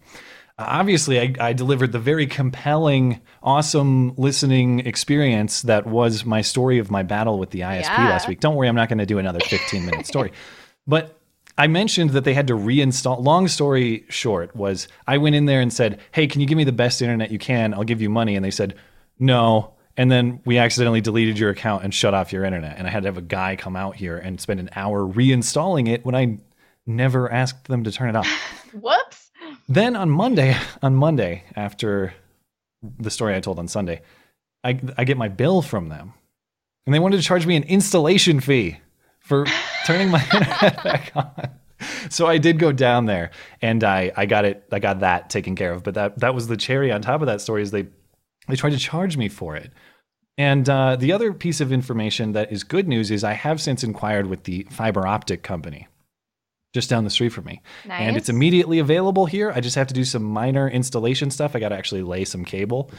Uh, 0.58 0.66
obviously, 0.68 1.20
I, 1.20 1.34
I 1.40 1.54
delivered 1.54 1.92
the 1.92 2.00
very 2.00 2.26
compelling, 2.26 3.22
awesome 3.44 4.16
listening 4.18 4.80
experience 4.80 5.62
that 5.64 5.86
was 5.86 6.26
my 6.26 6.42
story 6.42 6.80
of 6.80 6.90
my 6.90 7.04
battle 7.04 7.38
with 7.38 7.52
the 7.52 7.60
ISP 7.62 7.84
Yeah. 7.98 8.10
last 8.10 8.28
week. 8.28 8.40
Don't 8.40 8.56
worry, 8.56 8.68
I'm 8.68 8.76
not 8.76 8.90
going 8.90 8.98
to 8.98 9.06
do 9.06 9.20
another 9.20 9.40
15 9.40 9.86
minute 9.86 10.08
story, 10.08 10.32
but 10.88 11.18
I 11.58 11.68
mentioned 11.68 12.12
that 12.12 12.24
they 12.24 12.34
had 12.34 12.48
to 12.48 12.54
reinstall. 12.54 13.24
Long 13.24 13.48
story 13.48 14.06
short 14.10 14.56
was 14.56 14.88
I 15.06 15.18
went 15.20 15.36
in 15.36 15.46
there 15.46 15.62
and 15.62 15.72
said, 15.72 16.00
"Hey, 16.12 16.26
can 16.26 16.42
you 16.42 16.48
give 16.48 16.58
me 16.58 16.64
the 16.64 16.72
best 16.72 17.02
internet 17.04 17.30
you 17.30 17.38
can? 17.38 17.74
I'll 17.76 17.84
give 17.84 18.02
you 18.02 18.10
money." 18.10 18.36
And 18.36 18.44
they 18.44 18.50
said, 18.52 18.74
"No." 19.20 19.76
And 20.02 20.12
then 20.12 20.42
we 20.46 20.58
accidentally 20.58 21.00
deleted 21.00 21.38
your 21.38 21.52
account 21.52 21.84
and 21.84 21.94
shut 21.94 22.16
off 22.16 22.34
your 22.34 22.44
internet. 22.44 22.80
And 22.80 22.88
I 22.88 22.90
had 22.90 23.04
to 23.04 23.08
have 23.08 23.20
a 23.20 23.22
guy 23.22 23.56
come 23.56 23.76
out 23.76 23.96
here 23.96 24.18
and 24.18 24.42
spend 24.42 24.60
an 24.60 24.72
hour 24.76 25.06
reinstalling 25.06 25.88
it 25.88 26.04
when 26.04 26.16
I 26.16 26.40
never 26.88 27.32
asked 27.32 27.66
them 27.66 27.84
to 27.84 27.92
turn 27.92 28.10
it 28.10 28.16
off. 28.16 28.28
Whoops. 28.74 29.30
then 29.70 29.96
on 29.96 30.10
Monday, 30.10 30.58
on 30.82 30.96
Monday 30.96 31.44
after 31.56 32.16
the 32.98 33.12
story 33.12 33.36
I 33.36 33.42
told 33.42 33.60
on 33.60 33.68
Sunday, 33.68 34.02
I 34.64 34.80
I 34.98 35.04
get 35.04 35.18
my 35.18 35.28
bill 35.28 35.62
from 35.62 35.90
them, 35.90 36.16
and 36.88 36.96
they 36.96 37.00
wanted 37.00 37.18
to 37.18 37.24
charge 37.24 37.46
me 37.46 37.56
an 37.56 37.64
installation 37.66 38.40
fee 38.40 38.80
for 39.20 39.46
turning 39.86 40.10
my 40.10 40.24
internet 40.34 40.84
back 40.84 41.12
on. 41.16 41.50
So 42.10 42.26
I 42.26 42.40
did 42.40 42.58
go 42.58 42.72
down 42.72 43.06
there, 43.06 43.30
and 43.62 43.84
I 43.84 44.12
I 44.18 44.26
got 44.26 44.46
it 44.46 44.64
I 44.72 44.80
got 44.80 45.02
that 45.02 45.30
taken 45.30 45.56
care 45.56 45.74
of. 45.74 45.84
But 45.84 45.94
that 45.94 46.18
that 46.22 46.34
was 46.34 46.48
the 46.48 46.58
cherry 46.58 46.92
on 46.92 47.04
top 47.04 47.22
of 47.22 47.28
that 47.28 47.40
story 47.40 47.62
is 47.62 47.70
they 47.70 47.86
they 48.48 48.56
tried 48.56 48.72
to 48.72 48.80
charge 48.80 49.16
me 49.16 49.30
for 49.30 49.56
it. 49.56 49.72
And 50.42 50.68
uh, 50.68 50.96
the 50.96 51.12
other 51.12 51.34
piece 51.34 51.62
of 51.62 51.72
information 51.72 52.32
that 52.32 52.52
is 52.52 52.64
good 52.64 52.88
news 52.88 53.12
is 53.12 53.24
I 53.24 53.34
have 53.34 53.62
since 53.62 53.84
inquired 53.84 54.26
with 54.26 54.46
the 54.46 54.66
fiber 54.72 55.06
optic 55.06 55.44
company 55.44 55.88
just 56.74 56.90
down 56.90 57.04
the 57.04 57.12
street 57.12 57.30
from 57.30 57.46
me. 57.46 57.62
And 58.02 58.18
it's 58.18 58.28
immediately 58.28 58.80
available 58.80 59.28
here. 59.28 59.52
I 59.52 59.60
just 59.60 59.76
have 59.76 59.86
to 59.86 59.94
do 59.94 60.04
some 60.04 60.24
minor 60.24 60.68
installation 60.68 61.30
stuff. 61.30 61.56
I 61.56 61.60
got 61.60 61.70
to 61.70 61.76
actually 61.76 62.02
lay 62.02 62.26
some 62.26 62.44
cable. 62.44 62.90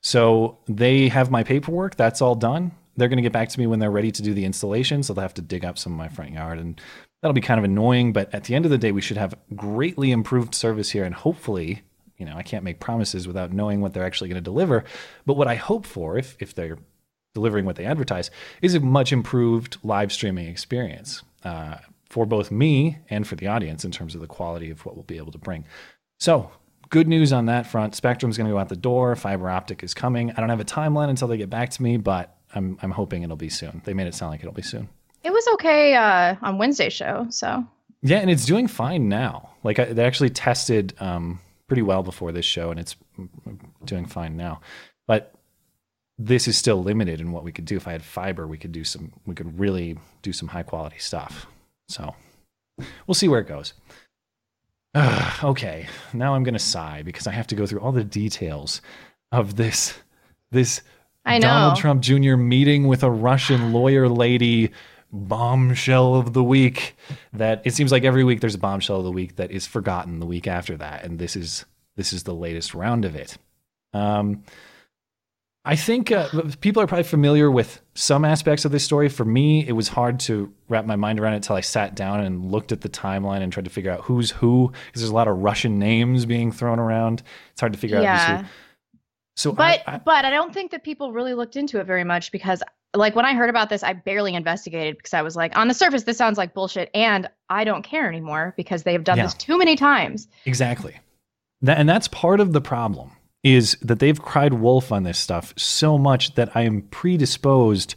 So 0.00 0.58
they 0.68 1.08
have 1.08 1.28
my 1.28 1.42
paperwork. 1.42 1.96
That's 1.96 2.22
all 2.22 2.36
done. 2.36 2.70
They're 2.96 3.08
going 3.08 3.16
to 3.16 3.22
get 3.22 3.32
back 3.32 3.48
to 3.48 3.58
me 3.58 3.66
when 3.66 3.80
they're 3.80 3.90
ready 3.90 4.12
to 4.12 4.22
do 4.22 4.32
the 4.32 4.44
installation. 4.44 5.02
So 5.02 5.12
they'll 5.12 5.22
have 5.22 5.34
to 5.34 5.42
dig 5.42 5.64
up 5.64 5.78
some 5.78 5.94
of 5.94 5.98
my 5.98 6.08
front 6.08 6.30
yard. 6.30 6.60
And 6.60 6.80
that'll 7.20 7.34
be 7.34 7.40
kind 7.40 7.58
of 7.58 7.64
annoying. 7.64 8.12
But 8.12 8.32
at 8.32 8.44
the 8.44 8.54
end 8.54 8.64
of 8.64 8.70
the 8.70 8.78
day, 8.78 8.92
we 8.92 9.00
should 9.00 9.16
have 9.16 9.34
greatly 9.56 10.12
improved 10.12 10.54
service 10.54 10.90
here. 10.90 11.02
And 11.02 11.16
hopefully, 11.16 11.82
you 12.16 12.26
know, 12.26 12.36
I 12.36 12.44
can't 12.44 12.62
make 12.62 12.78
promises 12.78 13.26
without 13.26 13.52
knowing 13.52 13.80
what 13.80 13.92
they're 13.92 14.04
actually 14.04 14.28
going 14.28 14.36
to 14.36 14.40
deliver. 14.40 14.84
But 15.26 15.36
what 15.36 15.48
I 15.48 15.56
hope 15.56 15.84
for, 15.84 16.16
if, 16.16 16.36
if 16.38 16.54
they're 16.54 16.78
delivering 17.34 17.64
what 17.64 17.76
they 17.76 17.84
advertise, 17.84 18.30
is 18.60 18.74
a 18.74 18.80
much 18.80 19.12
improved 19.12 19.78
live 19.82 20.12
streaming 20.12 20.46
experience 20.46 21.22
uh, 21.44 21.76
for 22.08 22.26
both 22.26 22.50
me 22.50 22.98
and 23.08 23.26
for 23.26 23.36
the 23.36 23.46
audience 23.46 23.84
in 23.84 23.90
terms 23.90 24.14
of 24.14 24.20
the 24.20 24.26
quality 24.26 24.70
of 24.70 24.84
what 24.84 24.94
we'll 24.94 25.04
be 25.04 25.16
able 25.16 25.32
to 25.32 25.38
bring. 25.38 25.64
So, 26.20 26.50
good 26.90 27.08
news 27.08 27.32
on 27.32 27.46
that 27.46 27.66
front. 27.66 27.94
Spectrum's 27.94 28.36
going 28.36 28.46
to 28.46 28.52
go 28.52 28.58
out 28.58 28.68
the 28.68 28.76
door. 28.76 29.16
Fiber 29.16 29.48
optic 29.48 29.82
is 29.82 29.94
coming. 29.94 30.30
I 30.30 30.34
don't 30.34 30.50
have 30.50 30.60
a 30.60 30.64
timeline 30.64 31.08
until 31.08 31.26
they 31.26 31.38
get 31.38 31.50
back 31.50 31.70
to 31.70 31.82
me, 31.82 31.96
but 31.96 32.36
I'm, 32.54 32.78
I'm 32.82 32.90
hoping 32.90 33.22
it'll 33.22 33.36
be 33.36 33.48
soon. 33.48 33.80
They 33.84 33.94
made 33.94 34.06
it 34.06 34.14
sound 34.14 34.30
like 34.30 34.40
it'll 34.40 34.52
be 34.52 34.62
soon. 34.62 34.88
It 35.24 35.32
was 35.32 35.46
okay 35.54 35.94
uh, 35.94 36.36
on 36.42 36.58
Wednesday's 36.58 36.92
show, 36.92 37.26
so 37.30 37.64
Yeah, 38.02 38.18
and 38.18 38.30
it's 38.30 38.44
doing 38.44 38.66
fine 38.68 39.08
now. 39.08 39.50
Like 39.62 39.78
I, 39.78 39.84
they 39.86 40.04
actually 40.04 40.30
tested 40.30 40.94
um, 41.00 41.40
pretty 41.66 41.82
well 41.82 42.02
before 42.02 42.32
this 42.32 42.44
show, 42.44 42.70
and 42.70 42.78
it's 42.78 42.96
doing 43.84 44.06
fine 44.06 44.36
now. 44.36 44.60
But 45.06 45.34
this 46.26 46.48
is 46.48 46.56
still 46.56 46.82
limited 46.82 47.20
in 47.20 47.32
what 47.32 47.44
we 47.44 47.52
could 47.52 47.64
do. 47.64 47.76
If 47.76 47.88
I 47.88 47.92
had 47.92 48.02
fiber, 48.02 48.46
we 48.46 48.58
could 48.58 48.72
do 48.72 48.84
some. 48.84 49.12
We 49.26 49.34
could 49.34 49.58
really 49.58 49.98
do 50.22 50.32
some 50.32 50.48
high 50.48 50.62
quality 50.62 50.98
stuff. 50.98 51.46
So 51.88 52.14
we'll 53.06 53.14
see 53.14 53.28
where 53.28 53.40
it 53.40 53.48
goes. 53.48 53.74
Okay, 55.42 55.88
now 56.12 56.34
I'm 56.34 56.44
gonna 56.44 56.58
sigh 56.58 57.02
because 57.02 57.26
I 57.26 57.32
have 57.32 57.48
to 57.48 57.56
go 57.56 57.66
through 57.66 57.80
all 57.80 57.90
the 57.90 58.04
details 58.04 58.80
of 59.32 59.56
this 59.56 59.94
this. 60.50 60.82
Donald 61.24 61.76
Trump 61.76 62.02
Jr. 62.02 62.36
meeting 62.36 62.86
with 62.86 63.02
a 63.02 63.10
Russian 63.10 63.72
lawyer 63.72 64.08
lady 64.08 64.70
bombshell 65.12 66.14
of 66.14 66.32
the 66.32 66.42
week 66.42 66.96
that 67.32 67.60
it 67.64 67.74
seems 67.74 67.92
like 67.92 68.04
every 68.04 68.24
week 68.24 68.40
there's 68.40 68.54
a 68.54 68.58
bombshell 68.58 68.98
of 68.98 69.04
the 69.04 69.12
week 69.12 69.36
that 69.36 69.50
is 69.50 69.66
forgotten 69.66 70.20
the 70.20 70.26
week 70.26 70.46
after 70.46 70.76
that 70.76 71.04
and 71.04 71.18
this 71.18 71.36
is 71.36 71.66
this 71.96 72.14
is 72.14 72.22
the 72.22 72.34
latest 72.34 72.74
round 72.74 73.04
of 73.04 73.14
it 73.14 73.36
um 73.92 74.42
i 75.64 75.76
think 75.76 76.10
uh, 76.10 76.28
people 76.60 76.82
are 76.82 76.86
probably 76.86 77.04
familiar 77.04 77.50
with 77.50 77.80
some 77.94 78.24
aspects 78.24 78.64
of 78.64 78.72
this 78.72 78.84
story 78.84 79.08
for 79.08 79.24
me 79.24 79.66
it 79.66 79.72
was 79.72 79.88
hard 79.88 80.18
to 80.20 80.52
wrap 80.68 80.84
my 80.84 80.96
mind 80.96 81.20
around 81.20 81.32
it 81.32 81.36
until 81.36 81.56
i 81.56 81.60
sat 81.60 81.94
down 81.94 82.20
and 82.20 82.50
looked 82.50 82.72
at 82.72 82.80
the 82.80 82.88
timeline 82.88 83.42
and 83.42 83.52
tried 83.52 83.64
to 83.64 83.70
figure 83.70 83.90
out 83.90 84.00
who's 84.02 84.30
who 84.30 84.68
because 84.86 85.02
there's 85.02 85.10
a 85.10 85.14
lot 85.14 85.28
of 85.28 85.38
russian 85.38 85.78
names 85.78 86.26
being 86.26 86.50
thrown 86.52 86.78
around 86.78 87.22
it's 87.52 87.60
hard 87.60 87.72
to 87.72 87.78
figure 87.78 87.98
out 87.98 88.02
yeah. 88.02 88.36
who's 88.38 88.40
who 88.42 88.48
so 89.34 89.52
But 89.52 89.82
I, 89.86 89.94
I, 89.94 89.98
but 89.98 90.24
I 90.24 90.30
don't 90.30 90.52
think 90.52 90.72
that 90.72 90.84
people 90.84 91.12
really 91.12 91.34
looked 91.34 91.56
into 91.56 91.80
it 91.80 91.86
very 91.86 92.04
much 92.04 92.32
because 92.32 92.62
like 92.94 93.16
when 93.16 93.24
I 93.24 93.32
heard 93.32 93.48
about 93.48 93.70
this, 93.70 93.82
I 93.82 93.94
barely 93.94 94.34
investigated 94.34 94.98
because 94.98 95.14
I 95.14 95.22
was 95.22 95.36
like, 95.36 95.56
on 95.56 95.68
the 95.68 95.74
surface, 95.74 96.02
this 96.02 96.18
sounds 96.18 96.36
like 96.36 96.52
bullshit, 96.52 96.90
and 96.94 97.28
I 97.48 97.64
don't 97.64 97.82
care 97.82 98.06
anymore 98.06 98.52
because 98.56 98.82
they 98.82 98.92
have 98.92 99.04
done 99.04 99.16
Yeah. 99.16 99.24
this 99.24 99.34
too 99.34 99.58
many 99.58 99.76
times. 99.76 100.28
Exactly. 100.44 100.96
That, 101.62 101.78
and 101.78 101.88
that's 101.88 102.08
part 102.08 102.40
of 102.40 102.52
the 102.52 102.60
problem 102.60 103.12
is 103.42 103.76
that 103.82 103.98
they've 103.98 104.20
cried 104.20 104.54
wolf 104.54 104.92
on 104.92 105.02
this 105.02 105.18
stuff 105.18 105.52
so 105.56 105.98
much 105.98 106.34
that 106.34 106.54
I 106.56 106.62
am 106.62 106.82
predisposed 106.82 107.94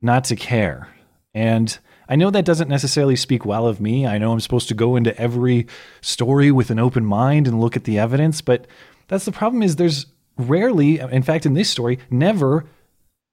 not 0.00 0.24
to 0.24 0.36
care. 0.36 0.88
And 1.34 1.76
I 2.08 2.16
know 2.16 2.30
that 2.30 2.44
doesn't 2.44 2.68
necessarily 2.68 3.16
speak 3.16 3.44
well 3.44 3.66
of 3.66 3.80
me. 3.80 4.06
I 4.06 4.18
know 4.18 4.32
I'm 4.32 4.40
supposed 4.40 4.68
to 4.68 4.74
go 4.74 4.94
into 4.96 5.16
every 5.20 5.66
story 6.00 6.52
with 6.52 6.70
an 6.70 6.78
open 6.78 7.04
mind 7.04 7.48
and 7.48 7.60
look 7.60 7.76
at 7.76 7.84
the 7.84 7.98
evidence, 7.98 8.40
but 8.40 8.66
that's 9.08 9.24
the 9.24 9.32
problem 9.32 9.62
is 9.62 9.76
there's 9.76 10.06
rarely, 10.38 11.00
in 11.00 11.22
fact 11.22 11.46
in 11.46 11.54
this 11.54 11.68
story, 11.68 11.98
never 12.10 12.66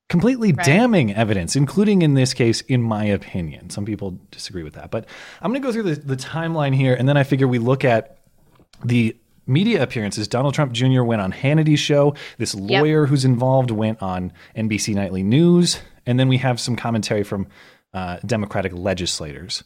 completely 0.09 0.51
damning 0.51 1.13
evidence, 1.13 1.55
including 1.55 2.01
in 2.01 2.13
this 2.13 2.33
case, 2.33 2.61
in 2.61 2.81
my 2.81 3.05
opinion. 3.05 3.69
Some 3.69 3.85
people 3.85 4.19
disagree 4.31 4.63
with 4.63 4.73
that. 4.73 4.91
But 4.91 5.05
I'm 5.41 5.51
going 5.51 5.61
to 5.61 5.67
go 5.67 5.71
through 5.71 5.95
the, 5.95 5.95
the 5.95 6.17
timeline 6.17 6.75
here, 6.75 6.93
and 6.93 7.07
then 7.07 7.17
I 7.17 7.23
figure 7.23 7.47
we 7.47 7.59
look 7.59 7.83
at 7.83 8.19
the 8.83 9.15
media 9.45 9.81
appearances. 9.81 10.27
Donald 10.27 10.53
Trump 10.53 10.71
Jr. 10.71 11.03
went 11.03 11.21
on 11.21 11.31
Hannity's 11.31 11.79
show. 11.79 12.15
This 12.37 12.55
lawyer 12.55 13.05
who's 13.05 13.25
involved 13.25 13.71
went 13.71 14.01
on 14.01 14.31
NBC 14.55 14.95
Nightly 14.95 15.23
News. 15.23 15.79
And 16.05 16.19
then 16.19 16.27
we 16.27 16.37
have 16.37 16.59
some 16.59 16.75
commentary 16.75 17.23
from 17.23 17.47
uh, 17.93 18.17
Democratic 18.25 18.73
legislators. 18.73 19.63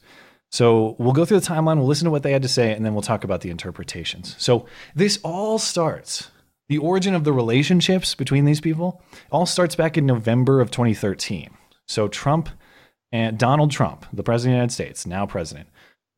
So 0.51 0.95
we'll 0.97 1.13
go 1.13 1.25
through 1.25 1.41
the 1.41 1.45
timeline, 1.45 1.77
we'll 1.77 1.87
listen 1.87 2.05
to 2.05 2.11
what 2.11 2.23
they 2.23 2.31
had 2.31 2.41
to 2.41 2.47
say, 2.47 2.73
and 2.73 2.85
then 2.85 2.93
we'll 2.93 3.01
talk 3.01 3.23
about 3.23 3.41
the 3.41 3.49
interpretations. 3.49 4.35
So 4.37 4.65
this 4.95 5.19
all 5.23 5.59
starts 5.59 6.31
the 6.69 6.77
origin 6.77 7.13
of 7.15 7.23
the 7.23 7.33
relationships 7.33 8.15
between 8.15 8.45
these 8.45 8.61
people 8.61 9.01
all 9.31 9.45
starts 9.45 9.75
back 9.75 9.97
in 9.97 10.05
November 10.05 10.61
of 10.61 10.71
2013. 10.71 11.49
So 11.85 12.07
Trump 12.07 12.49
and 13.11 13.37
Donald 13.37 13.71
Trump, 13.71 14.05
the 14.11 14.23
president 14.23 14.51
of 14.51 14.53
the 14.53 14.57
United 14.57 14.73
States, 14.73 15.05
now 15.05 15.25
president, 15.25 15.69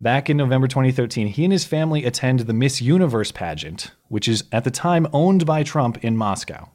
back 0.02 0.30
in 0.30 0.38
November 0.38 0.68
2013, 0.68 1.28
he 1.28 1.44
and 1.44 1.54
his 1.54 1.66
family 1.66 2.06
attend 2.06 2.42
the 2.42 2.54
Miss 2.54 2.82
Universe 2.82 3.32
pageant, 3.32 3.92
which 4.08 4.28
is 4.28 4.44
at 4.52 4.64
the 4.64 4.72
time 4.72 5.08
owned 5.14 5.46
by 5.46 5.64
Trump 5.64 6.04
in 6.04 6.18
Moscow. 6.18 6.70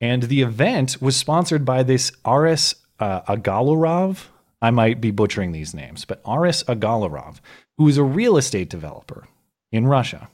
And 0.00 0.24
the 0.24 0.42
event 0.42 1.00
was 1.00 1.16
sponsored 1.16 1.64
by 1.64 1.82
this 1.82 2.12
Aris 2.24 2.74
Uh, 2.98 3.20
Agalarov. 3.22 4.28
I 4.62 4.70
might 4.70 5.02
be 5.02 5.10
butchering 5.10 5.52
these 5.52 5.74
names, 5.74 6.06
but 6.06 6.22
Aris 6.26 6.62
Agalarov, 6.64 7.40
who 7.76 7.86
is 7.88 7.98
a 7.98 8.02
real 8.02 8.38
estate 8.38 8.70
developer 8.70 9.26
in 9.70 9.86
Russia. 9.86 10.28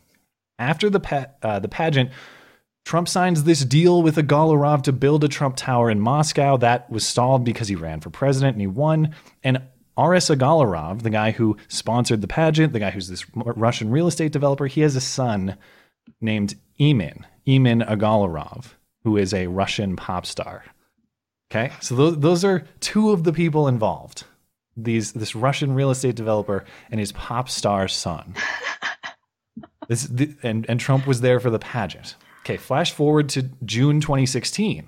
After 0.60 0.88
the 0.88 1.00
pa- 1.00 1.26
uh, 1.42 1.58
the 1.58 1.66
pageant, 1.68 2.10
Trump 2.84 3.08
signs 3.08 3.42
this 3.42 3.64
deal 3.64 4.00
with 4.00 4.14
Agalarov 4.16 4.82
to 4.82 4.92
build 4.92 5.24
a 5.24 5.28
Trump 5.28 5.56
Tower 5.56 5.90
in 5.90 5.98
Moscow. 6.00 6.56
That 6.56 6.88
was 6.88 7.04
stalled 7.04 7.44
because 7.44 7.66
he 7.66 7.74
ran 7.74 8.00
for 8.00 8.10
president 8.10 8.54
and 8.54 8.60
he 8.60 8.68
won. 8.68 9.14
And 9.42 9.62
Aris 9.98 10.28
Agalarov, 10.28 11.02
the 11.02 11.10
guy 11.10 11.32
who 11.32 11.56
sponsored 11.68 12.20
the 12.20 12.28
pageant, 12.28 12.72
the 12.72 12.78
guy 12.78 12.90
who's 12.90 13.08
this 13.08 13.24
Russian 13.34 13.90
real 13.90 14.06
estate 14.06 14.32
developer, 14.32 14.66
he 14.66 14.80
has 14.80 14.96
a 14.96 15.00
son 15.00 15.56
named 16.20 16.54
Emin, 16.80 17.26
Emin 17.46 17.80
Agalarov, 17.80 18.74
who 19.04 19.16
is 19.16 19.34
a 19.34 19.48
Russian 19.48 19.96
pop 19.96 20.26
star. 20.26 20.64
Okay, 21.50 21.72
so 21.80 21.94
those, 21.94 22.18
those 22.18 22.44
are 22.44 22.64
two 22.80 23.10
of 23.10 23.24
the 23.24 23.32
people 23.32 23.68
involved. 23.68 24.24
These 24.74 25.12
this 25.12 25.34
Russian 25.34 25.74
real 25.74 25.90
estate 25.90 26.14
developer 26.14 26.64
and 26.90 26.98
his 26.98 27.12
pop 27.12 27.48
star 27.48 27.88
son. 27.88 28.34
This 29.88 30.04
the, 30.04 30.34
and 30.42 30.64
and 30.68 30.78
Trump 30.78 31.06
was 31.06 31.20
there 31.20 31.40
for 31.40 31.50
the 31.50 31.58
pageant. 31.58 32.14
Okay, 32.40 32.56
flash 32.56 32.92
forward 32.92 33.28
to 33.30 33.50
June 33.64 34.00
2016. 34.00 34.86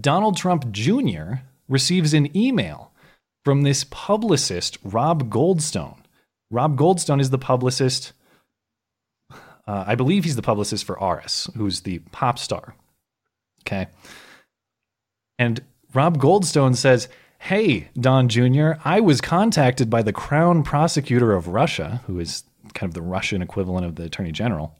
Donald 0.00 0.36
Trump 0.36 0.70
Jr. 0.70 1.40
receives 1.68 2.14
an 2.14 2.34
email 2.36 2.85
from 3.46 3.62
this 3.62 3.84
publicist, 3.90 4.76
Rob 4.82 5.30
Goldstone. 5.30 5.98
Rob 6.50 6.76
Goldstone 6.76 7.20
is 7.20 7.30
the 7.30 7.38
publicist. 7.38 8.12
Uh, 9.30 9.84
I 9.86 9.94
believe 9.94 10.24
he's 10.24 10.34
the 10.34 10.42
publicist 10.42 10.84
for 10.84 11.00
Aris, 11.00 11.48
who's 11.56 11.82
the 11.82 12.00
pop 12.10 12.40
star. 12.40 12.74
Okay. 13.62 13.86
And 15.38 15.62
Rob 15.94 16.18
Goldstone 16.18 16.74
says, 16.74 17.06
Hey, 17.38 17.88
Don 17.94 18.28
Jr., 18.28 18.72
I 18.84 18.98
was 18.98 19.20
contacted 19.20 19.88
by 19.88 20.02
the 20.02 20.12
Crown 20.12 20.64
Prosecutor 20.64 21.32
of 21.32 21.46
Russia, 21.46 22.02
who 22.08 22.18
is 22.18 22.42
kind 22.74 22.90
of 22.90 22.94
the 22.94 23.02
Russian 23.02 23.42
equivalent 23.42 23.86
of 23.86 23.94
the 23.94 24.06
Attorney 24.06 24.32
General, 24.32 24.76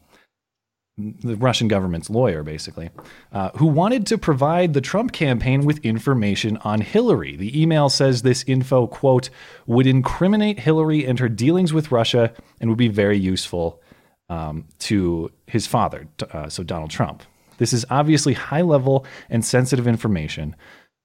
the 0.99 1.37
Russian 1.37 1.69
government's 1.69 2.09
lawyer, 2.09 2.43
basically, 2.43 2.91
uh, 3.31 3.51
who 3.57 3.67
wanted 3.67 4.07
to 4.07 4.17
provide 4.17 4.73
the 4.73 4.81
Trump 4.81 5.13
campaign 5.13 5.67
with 5.67 5.79
information 5.85 6.57
on 6.59 6.81
Hillary. 6.81 7.37
The 7.37 7.61
email 7.61 7.91
says 7.91 8.23
this 8.23 8.45
info, 8.47 8.87
quote, 8.87 9.29
would 9.67 9.87
incriminate 9.87 10.61
Hillary 10.61 11.05
and 11.05 11.19
her 11.19 11.29
dealings 11.29 11.73
with 11.73 11.93
Russia 11.93 12.33
and 12.61 12.71
would 12.71 12.79
be 12.79 12.89
very 12.89 13.19
useful 13.19 13.83
um, 14.31 14.65
to 14.81 15.31
his 15.47 15.67
father, 15.67 16.09
uh, 16.33 16.49
so 16.49 16.63
Donald 16.63 16.91
Trump. 16.91 17.23
This 17.59 17.73
is 17.73 17.85
obviously 17.91 18.33
high 18.33 18.63
level 18.63 19.05
and 19.29 19.45
sensitive 19.45 19.87
information, 19.87 20.57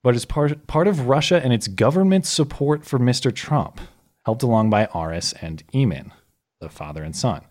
but 0.04 0.16
it's 0.16 0.26
part, 0.26 0.68
part 0.68 0.88
of 0.88 1.08
Russia 1.08 1.42
and 1.44 1.52
its 1.52 1.68
government's 1.68 2.30
support 2.30 2.86
for 2.86 2.98
Mr. 2.98 3.34
Trump, 3.34 3.82
helped 4.26 4.44
along 4.44 4.70
by 4.70 4.88
Aris 4.96 5.34
and 5.42 5.64
Emin, 5.74 6.14
the 6.62 6.70
father 6.70 7.04
and 7.04 7.16
son. 7.16 7.42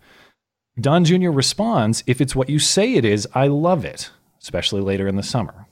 Don 0.79 1.05
Jr. 1.05 1.31
responds, 1.31 2.05
If 2.07 2.21
it's 2.21 2.37
what 2.37 2.49
you 2.49 2.59
say 2.59 2.95
it 2.95 3.05
is, 3.05 3.27
I 3.35 3.49
love 3.49 3.85
it, 3.85 4.11
especially 4.41 4.81
later 4.81 5.09
in 5.09 5.17
the 5.17 5.23
summer. 5.23 5.67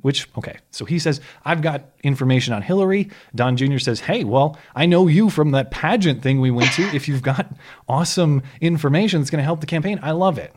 Which, 0.00 0.28
okay, 0.36 0.58
so 0.70 0.84
he 0.84 0.98
says, 0.98 1.20
I've 1.46 1.62
got 1.62 1.84
information 2.02 2.52
on 2.52 2.60
Hillary. 2.60 3.10
Don 3.34 3.56
Jr. 3.56 3.78
says, 3.78 4.00
Hey, 4.00 4.22
well, 4.22 4.58
I 4.74 4.84
know 4.84 5.06
you 5.06 5.30
from 5.30 5.52
that 5.52 5.70
pageant 5.70 6.22
thing 6.22 6.40
we 6.40 6.50
went 6.50 6.72
to. 6.72 6.82
if 6.94 7.08
you've 7.08 7.22
got 7.22 7.50
awesome 7.88 8.42
information 8.60 9.20
that's 9.20 9.30
going 9.30 9.40
to 9.40 9.44
help 9.44 9.60
the 9.60 9.66
campaign, 9.66 9.98
I 10.02 10.10
love 10.10 10.38
it. 10.38 10.54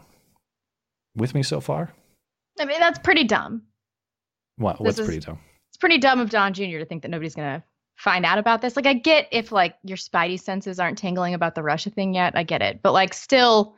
With 1.16 1.34
me 1.34 1.44
so 1.44 1.62
far? 1.62 1.94
I 2.60 2.66
mean, 2.66 2.80
that's 2.80 3.00
pretty 3.00 3.24
dumb. 3.24 3.64
What, 4.58 4.82
what's 4.82 5.00
is- 5.00 5.06
pretty 5.06 5.22
dumb? 5.22 5.40
It's 5.70 5.78
pretty 5.78 5.98
dumb 6.00 6.20
of 6.20 6.30
Don 6.30 6.54
Jr. 6.54 6.80
to 6.80 6.86
think 6.86 7.04
that 7.04 7.10
nobody's 7.10 7.36
gonna 7.36 7.64
find 7.98 8.26
out 8.26 8.40
about 8.40 8.62
this. 8.62 8.76
Like, 8.76 8.88
I 8.88 8.94
get 8.94 9.28
if 9.32 9.52
like 9.52 9.76
your 9.84 9.98
spidey 9.98 10.40
senses 10.40 10.80
aren't 10.80 10.98
tingling 10.98 11.34
about 11.36 11.56
the 11.56 11.62
Russia 11.62 11.90
thing 11.90 12.16
yet. 12.16 12.36
I 12.36 12.44
get 12.44 12.62
it, 12.62 12.82
but 12.82 12.94
like, 12.94 13.14
still, 13.14 13.76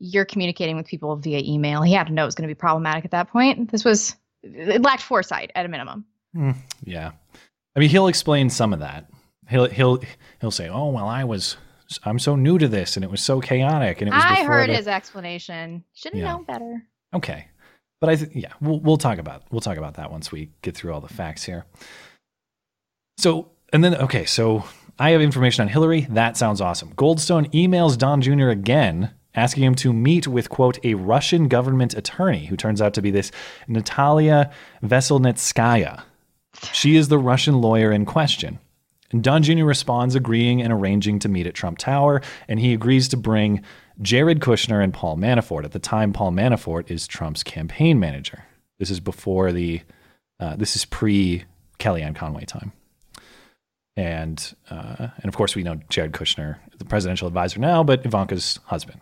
you're 0.00 0.24
communicating 0.24 0.76
with 0.76 0.86
people 0.86 1.14
via 1.16 1.40
email. 1.44 1.82
He 1.82 1.92
had 1.92 2.06
to 2.08 2.12
know 2.12 2.22
it 2.22 2.26
was 2.26 2.34
going 2.34 2.48
to 2.48 2.54
be 2.54 2.58
problematic 2.58 3.04
at 3.04 3.10
that 3.12 3.28
point. 3.28 3.70
This 3.70 3.84
was 3.84 4.16
it 4.42 4.82
lacked 4.82 5.02
foresight 5.02 5.52
at 5.54 5.66
a 5.66 5.68
minimum. 5.68 6.04
Hmm, 6.34 6.52
yeah. 6.84 7.12
I 7.76 7.80
mean, 7.80 7.90
he'll 7.90 8.08
explain 8.08 8.50
some 8.50 8.72
of 8.72 8.80
that. 8.80 9.08
He'll 9.48 9.66
he'll 9.68 10.00
he'll 10.40 10.50
say, 10.50 10.68
"Oh, 10.68 10.88
well, 10.90 11.06
I 11.06 11.24
was 11.24 11.56
I'm 12.04 12.18
so 12.18 12.36
new 12.36 12.56
to 12.58 12.68
this 12.68 12.96
and 12.96 13.04
it 13.04 13.10
was 13.10 13.20
so 13.22 13.40
chaotic 13.40 14.00
and 14.00 14.08
it 14.08 14.14
was 14.14 14.22
I 14.24 14.44
heard 14.44 14.68
the- 14.70 14.74
his 14.76 14.86
explanation. 14.88 15.84
Should 15.92 16.12
have 16.14 16.20
Yeah. 16.22 16.32
known 16.32 16.44
better. 16.44 16.82
Okay. 17.14 17.46
But 18.00 18.10
I 18.10 18.16
th- 18.16 18.30
yeah, 18.34 18.52
we'll 18.60 18.80
we'll 18.80 18.96
talk 18.96 19.18
about 19.18 19.42
we'll 19.50 19.60
talk 19.60 19.76
about 19.76 19.94
that 19.94 20.10
once 20.10 20.32
we 20.32 20.50
get 20.62 20.74
through 20.76 20.92
all 20.94 21.00
the 21.00 21.12
facts 21.12 21.44
here. 21.44 21.66
So, 23.18 23.50
and 23.72 23.84
then 23.84 23.94
okay, 23.96 24.24
so 24.24 24.64
I 24.98 25.10
have 25.10 25.20
information 25.20 25.62
on 25.62 25.68
Hillary. 25.68 26.06
That 26.10 26.36
sounds 26.36 26.60
awesome. 26.60 26.94
Goldstone 26.94 27.52
emails 27.52 27.98
Don 27.98 28.20
Jr. 28.22 28.48
again 28.48 29.12
asking 29.34 29.64
him 29.64 29.74
to 29.76 29.92
meet 29.92 30.26
with 30.26 30.50
quote 30.50 30.78
a 30.84 30.94
Russian 30.94 31.48
government 31.48 31.94
attorney 31.94 32.46
who 32.46 32.56
turns 32.56 32.80
out 32.80 32.94
to 32.94 33.02
be 33.02 33.10
this 33.10 33.30
Natalia 33.68 34.50
Veselnitskaya. 34.82 36.02
She 36.72 36.96
is 36.96 37.08
the 37.08 37.18
Russian 37.18 37.60
lawyer 37.60 37.92
in 37.92 38.04
question. 38.04 38.58
And 39.12 39.24
Don 39.24 39.42
Jr. 39.42 39.64
responds, 39.64 40.14
agreeing 40.14 40.62
and 40.62 40.72
arranging 40.72 41.18
to 41.20 41.28
meet 41.28 41.46
at 41.46 41.54
Trump 41.54 41.78
Tower, 41.78 42.22
and 42.48 42.60
he 42.60 42.72
agrees 42.72 43.08
to 43.08 43.16
bring 43.16 43.62
Jared 44.00 44.40
Kushner 44.40 44.82
and 44.82 44.94
Paul 44.94 45.16
Manafort. 45.16 45.64
At 45.64 45.72
the 45.72 45.78
time, 45.78 46.12
Paul 46.12 46.30
Manafort 46.30 46.90
is 46.90 47.06
Trump's 47.06 47.42
campaign 47.42 47.98
manager. 47.98 48.44
This 48.78 48.90
is 48.90 49.00
before 49.00 49.52
the, 49.52 49.82
uh, 50.38 50.56
this 50.56 50.76
is 50.76 50.84
pre 50.84 51.44
Kellyanne 51.78 52.14
Conway 52.14 52.44
time. 52.44 52.72
And 53.96 54.54
uh, 54.70 55.08
and 55.16 55.26
of 55.26 55.36
course, 55.36 55.54
we 55.54 55.62
know 55.62 55.80
Jared 55.88 56.12
Kushner, 56.12 56.56
the 56.78 56.84
presidential 56.84 57.26
advisor 57.26 57.58
now, 57.58 57.82
but 57.82 58.06
Ivanka's 58.06 58.58
husband. 58.66 59.00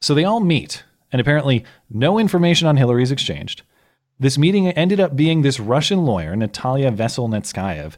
So 0.00 0.14
they 0.14 0.24
all 0.24 0.40
meet, 0.40 0.84
and 1.12 1.20
apparently, 1.20 1.64
no 1.90 2.18
information 2.18 2.68
on 2.68 2.76
Hillary 2.76 3.02
is 3.02 3.10
exchanged. 3.10 3.62
This 4.20 4.38
meeting 4.38 4.68
ended 4.68 5.00
up 5.00 5.16
being 5.16 5.42
this 5.42 5.60
Russian 5.60 6.04
lawyer, 6.04 6.34
Natalia 6.34 6.90
Veselnitskayev, 6.90 7.94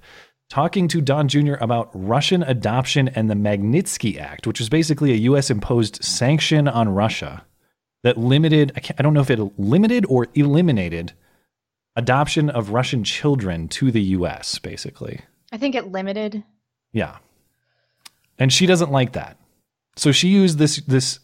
talking 0.50 0.88
to 0.88 1.00
Don 1.00 1.28
Jr. 1.28 1.54
about 1.61 1.90
Russian 1.95 2.42
adoption 2.42 3.09
and 3.09 3.30
the 3.30 3.35
Magnitsky 3.35 4.19
Act, 4.19 4.47
which 4.47 4.59
was 4.59 4.69
basically 4.69 5.12
a 5.12 5.16
U.S. 5.16 5.50
imposed 5.50 6.02
sanction 6.04 6.69
on 6.69 6.88
Russia 6.90 7.45
that 8.02 8.19
limited, 8.19 8.73
I, 8.76 8.80
can't, 8.80 8.99
I 8.99 9.02
don't 9.02 9.14
know 9.14 9.21
if 9.21 9.30
it 9.30 9.59
limited 9.59 10.04
or 10.09 10.26
eliminated 10.35 11.12
adoption 11.97 12.50
of 12.50 12.71
Russian 12.71 13.04
children 13.04 13.69
to 13.69 13.90
the 13.90 14.02
U.S., 14.02 14.59
basically. 14.59 15.21
I 15.52 15.59
think 15.59 15.75
it 15.75 15.92
limited. 15.92 16.45
Yeah. 16.92 17.19
And 18.38 18.52
she 18.52 18.66
doesn't 18.66 18.90
like 18.90 19.12
that. 19.12 19.37
So 19.97 20.12
she 20.12 20.28
used 20.28 20.59
this 20.59 20.76
this 20.87 21.19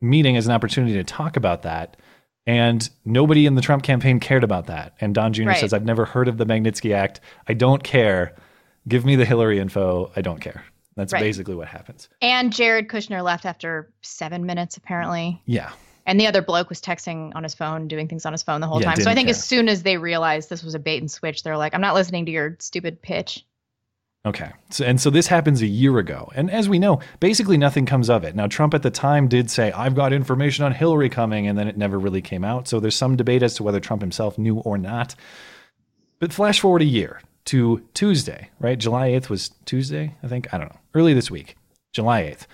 meeting 0.00 0.36
as 0.36 0.46
an 0.46 0.52
opportunity 0.52 0.94
to 0.94 1.04
talk 1.04 1.36
about 1.36 1.62
that. 1.62 1.96
And 2.46 2.88
nobody 3.04 3.44
in 3.44 3.56
the 3.56 3.60
Trump 3.60 3.82
campaign 3.82 4.20
cared 4.20 4.42
about 4.44 4.66
that. 4.68 4.94
And 5.00 5.14
Don 5.14 5.32
Jr. 5.34 5.44
Right. 5.48 5.58
says, 5.58 5.72
I've 5.74 5.84
never 5.84 6.04
heard 6.06 6.28
of 6.28 6.38
the 6.38 6.46
Magnitsky 6.46 6.94
Act. 6.94 7.20
I 7.46 7.52
don't 7.52 7.82
care. 7.82 8.34
Give 8.86 9.04
me 9.04 9.16
the 9.16 9.26
Hillary 9.26 9.58
info. 9.58 10.10
I 10.16 10.22
don't 10.22 10.40
care. 10.40 10.64
That's 10.96 11.12
Right. 11.12 11.20
basically 11.20 11.54
what 11.54 11.68
happens. 11.68 12.08
And 12.22 12.52
Jared 12.52 12.88
Kushner 12.88 13.22
left 13.22 13.44
after 13.44 13.92
seven 14.02 14.46
minutes, 14.46 14.76
apparently. 14.78 15.42
Yeah. 15.44 15.70
And 16.06 16.18
the 16.18 16.26
other 16.26 16.40
bloke 16.40 16.70
was 16.70 16.80
texting 16.80 17.32
on 17.36 17.42
his 17.42 17.54
phone, 17.54 17.86
doing 17.86 18.08
things 18.08 18.24
on 18.24 18.32
his 18.32 18.42
phone 18.42 18.62
the 18.62 18.66
whole 18.66 18.80
Yeah, 18.80 18.94
time. 18.94 19.02
So 19.02 19.10
I 19.10 19.14
think 19.14 19.26
care. 19.26 19.34
as 19.34 19.44
soon 19.44 19.68
as 19.68 19.82
they 19.82 19.98
realized 19.98 20.48
this 20.48 20.64
was 20.64 20.74
a 20.74 20.78
bait 20.78 20.98
and 21.02 21.10
switch, 21.10 21.42
they're 21.42 21.58
like, 21.58 21.74
I'm 21.74 21.82
not 21.82 21.94
listening 21.94 22.24
to 22.26 22.32
your 22.32 22.56
stupid 22.60 23.02
pitch. 23.02 23.44
Okay. 24.28 24.50
So, 24.68 24.84
and 24.84 25.00
so 25.00 25.08
this 25.08 25.26
happens 25.26 25.62
a 25.62 25.66
year 25.66 25.96
ago. 25.98 26.30
And 26.34 26.50
as 26.50 26.68
we 26.68 26.78
know, 26.78 27.00
basically 27.18 27.56
nothing 27.56 27.86
comes 27.86 28.10
of 28.10 28.24
it. 28.24 28.36
Now, 28.36 28.46
Trump 28.46 28.74
at 28.74 28.82
the 28.82 28.90
time 28.90 29.26
did 29.26 29.50
say, 29.50 29.72
I've 29.72 29.94
got 29.94 30.12
information 30.12 30.66
on 30.66 30.72
Hillary 30.72 31.08
coming, 31.08 31.46
and 31.46 31.58
then 31.58 31.66
it 31.66 31.78
never 31.78 31.98
really 31.98 32.20
came 32.20 32.44
out. 32.44 32.68
So 32.68 32.78
there's 32.78 32.94
some 32.94 33.16
debate 33.16 33.42
as 33.42 33.54
to 33.54 33.62
whether 33.62 33.80
Trump 33.80 34.02
himself 34.02 34.36
knew 34.36 34.58
or 34.58 34.76
not. 34.76 35.14
But 36.18 36.34
flash 36.34 36.60
forward 36.60 36.82
a 36.82 36.84
year 36.86 37.22
to 37.46 37.82
Tuesday, 37.94 38.50
right? 38.60 38.78
July 38.78 39.08
8th 39.12 39.30
was 39.30 39.50
Tuesday, 39.64 40.14
I 40.22 40.28
think. 40.28 40.52
I 40.52 40.58
don't 40.58 40.68
know. 40.68 40.80
Early 40.94 41.14
this 41.14 41.30
week, 41.30 41.56
July 41.94 42.24
8th. 42.24 42.46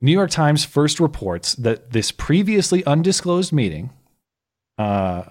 New 0.00 0.12
York 0.12 0.30
Times 0.30 0.64
first 0.64 1.00
reports 1.00 1.54
that 1.56 1.90
this 1.90 2.12
previously 2.12 2.84
undisclosed 2.84 3.52
meeting, 3.52 3.90
uh, 4.78 5.24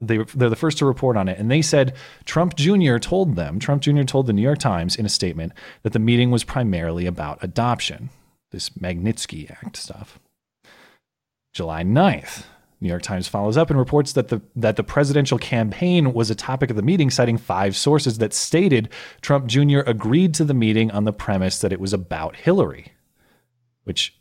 they, 0.00 0.18
they're 0.34 0.48
the 0.48 0.56
first 0.56 0.78
to 0.78 0.86
report 0.86 1.16
on 1.16 1.28
it. 1.28 1.38
And 1.38 1.50
they 1.50 1.62
said 1.62 1.94
Trump 2.24 2.56
Jr. 2.56 2.98
told 2.98 3.36
them, 3.36 3.58
Trump 3.58 3.82
Jr. 3.82 4.02
told 4.02 4.26
the 4.26 4.32
New 4.32 4.42
York 4.42 4.58
Times 4.58 4.96
in 4.96 5.04
a 5.04 5.10
statement 5.10 5.52
that 5.82 5.92
the 5.92 5.98
meeting 5.98 6.30
was 6.30 6.44
primarily 6.44 7.06
about 7.06 7.42
adoption, 7.42 8.10
this 8.50 8.70
Magnitsky 8.70 9.50
Act 9.50 9.76
stuff. 9.76 10.18
July 11.52 11.82
9th, 11.82 12.44
New 12.80 12.88
York 12.88 13.02
Times 13.02 13.28
follows 13.28 13.56
up 13.56 13.68
and 13.68 13.78
reports 13.78 14.12
that 14.12 14.28
the 14.28 14.40
that 14.56 14.76
the 14.76 14.82
presidential 14.82 15.36
campaign 15.36 16.14
was 16.14 16.30
a 16.30 16.34
topic 16.34 16.70
of 16.70 16.76
the 16.76 16.82
meeting, 16.82 17.10
citing 17.10 17.36
five 17.36 17.76
sources 17.76 18.18
that 18.18 18.32
stated 18.32 18.88
Trump 19.20 19.46
Jr. 19.46 19.80
agreed 19.80 20.32
to 20.34 20.44
the 20.44 20.54
meeting 20.54 20.90
on 20.90 21.04
the 21.04 21.12
premise 21.12 21.60
that 21.60 21.72
it 21.72 21.80
was 21.80 21.92
about 21.92 22.36
Hillary, 22.36 22.92
which 23.84 24.16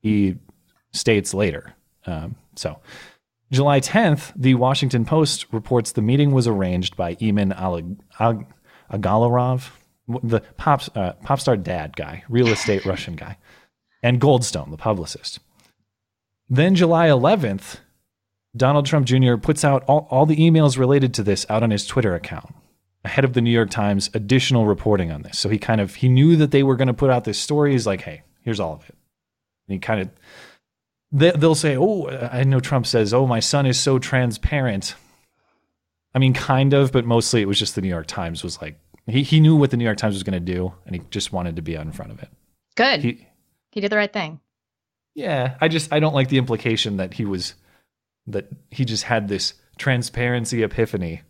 he 0.00 0.36
states 0.92 1.34
later. 1.34 1.74
Um, 2.06 2.36
so, 2.56 2.78
July 3.50 3.80
10th, 3.80 4.32
the 4.36 4.54
Washington 4.54 5.04
Post 5.04 5.46
reports 5.52 5.92
the 5.92 6.02
meeting 6.02 6.32
was 6.32 6.46
arranged 6.46 6.96
by 6.96 7.14
Emin 7.14 7.52
Ag- 7.52 8.46
Agalarov, 8.92 9.70
the 10.22 10.40
pop, 10.56 10.82
uh, 10.94 11.12
pop 11.22 11.40
star 11.40 11.56
dad 11.56 11.96
guy, 11.96 12.24
real 12.28 12.48
estate 12.48 12.84
Russian 12.84 13.16
guy, 13.16 13.38
and 14.02 14.20
Goldstone, 14.20 14.70
the 14.70 14.76
publicist. 14.76 15.40
Then 16.48 16.74
July 16.74 17.08
11th, 17.08 17.78
Donald 18.56 18.86
Trump 18.86 19.06
Jr. 19.06 19.36
puts 19.36 19.64
out 19.64 19.84
all, 19.84 20.06
all 20.10 20.26
the 20.26 20.36
emails 20.36 20.78
related 20.78 21.14
to 21.14 21.22
this 21.22 21.46
out 21.48 21.62
on 21.62 21.70
his 21.70 21.86
Twitter 21.86 22.14
account 22.14 22.54
ahead 23.04 23.24
of 23.24 23.32
the 23.32 23.40
New 23.40 23.50
York 23.50 23.70
Times 23.70 24.10
additional 24.14 24.66
reporting 24.66 25.10
on 25.10 25.22
this. 25.22 25.38
So 25.38 25.48
he 25.48 25.58
kind 25.58 25.80
of 25.80 25.96
he 25.96 26.08
knew 26.08 26.36
that 26.36 26.50
they 26.50 26.62
were 26.62 26.76
going 26.76 26.88
to 26.88 26.94
put 26.94 27.10
out 27.10 27.24
this 27.24 27.38
story. 27.38 27.72
He's 27.72 27.86
like, 27.86 28.02
hey, 28.02 28.22
here's 28.42 28.60
all 28.60 28.74
of 28.74 28.88
it. 28.88 28.96
And 29.68 29.74
he 29.74 29.78
kind 29.78 30.00
of 30.00 30.10
they, 31.12 31.30
they'll 31.32 31.54
say, 31.54 31.76
oh, 31.76 32.06
I 32.08 32.44
know 32.44 32.60
Trump 32.60 32.86
says, 32.86 33.14
oh, 33.14 33.26
my 33.26 33.40
son 33.40 33.66
is 33.66 33.78
so 33.80 33.98
transparent. 33.98 34.94
I 36.14 36.18
mean, 36.18 36.32
kind 36.34 36.74
of, 36.74 36.92
but 36.92 37.04
mostly 37.04 37.42
it 37.42 37.48
was 37.48 37.58
just 37.58 37.74
the 37.74 37.80
New 37.80 37.88
York 37.88 38.06
Times 38.06 38.42
was 38.42 38.60
like 38.60 38.78
he 39.06 39.22
he 39.22 39.40
knew 39.40 39.56
what 39.56 39.70
the 39.70 39.76
New 39.76 39.84
York 39.84 39.98
Times 39.98 40.14
was 40.14 40.22
going 40.22 40.34
to 40.44 40.52
do, 40.52 40.72
and 40.86 40.94
he 40.96 41.02
just 41.10 41.32
wanted 41.32 41.56
to 41.56 41.62
be 41.62 41.76
out 41.76 41.86
in 41.86 41.92
front 41.92 42.12
of 42.12 42.22
it. 42.22 42.28
Good. 42.76 43.00
He, 43.02 43.26
He, 43.72 43.80
did 43.80 43.90
the 43.92 43.96
right 43.96 44.12
thing. 44.12 44.40
yeah, 45.14 45.56
I 45.60 45.68
just 45.68 45.92
I 45.92 46.00
don't 46.00 46.14
like 46.14 46.28
the 46.28 46.38
implication 46.38 46.96
that 46.96 47.14
he 47.14 47.24
was 47.24 47.54
that 48.26 48.48
he 48.70 48.84
just 48.84 49.04
had 49.04 49.28
this 49.28 49.54
transparency 49.78 50.62
epiphany. 50.62 51.22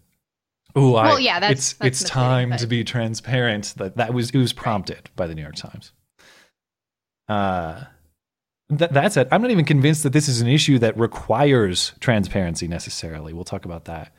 Oh, 0.74 0.94
I, 0.96 1.06
Well, 1.08 1.20
yeah, 1.20 1.40
that's- 1.40 1.58
it's 1.58 1.72
that's 1.74 2.00
it's 2.02 2.10
time 2.10 2.50
but- 2.50 2.58
to 2.60 2.66
be 2.66 2.82
transparent. 2.84 3.74
That 3.76 3.96
that 3.96 4.14
was 4.14 4.30
it 4.30 4.38
was 4.38 4.52
prompted 4.52 5.10
by 5.16 5.26
the 5.26 5.34
New 5.34 5.42
York 5.42 5.56
Times. 5.56 5.92
Uh, 7.28 7.84
that 8.70 8.92
that's 8.92 9.16
it. 9.16 9.28
I'm 9.30 9.42
not 9.42 9.50
even 9.50 9.64
convinced 9.64 10.02
that 10.02 10.12
this 10.12 10.28
is 10.28 10.40
an 10.40 10.48
issue 10.48 10.78
that 10.80 10.98
requires 10.98 11.92
transparency 12.00 12.68
necessarily. 12.68 13.32
We'll 13.32 13.44
talk 13.44 13.64
about 13.64 13.86
that 13.86 14.14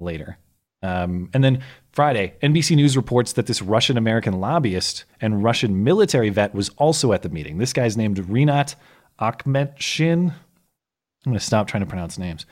later. 0.00 0.38
Um, 0.82 1.30
and 1.32 1.42
then 1.42 1.62
Friday, 1.92 2.34
NBC 2.42 2.76
News 2.76 2.96
reports 2.96 3.32
that 3.34 3.46
this 3.46 3.62
Russian 3.62 3.96
American 3.96 4.40
lobbyist 4.40 5.04
and 5.20 5.42
Russian 5.42 5.84
military 5.84 6.28
vet 6.28 6.54
was 6.54 6.68
also 6.70 7.12
at 7.12 7.22
the 7.22 7.28
meeting. 7.28 7.58
This 7.58 7.72
guy's 7.72 7.96
named 7.96 8.18
Rinat 8.18 8.74
Akhmetshin. 9.20 10.30
I'm 10.30 11.32
going 11.32 11.38
to 11.38 11.44
stop 11.44 11.66
trying 11.66 11.82
to 11.82 11.88
pronounce 11.88 12.18
names. 12.18 12.46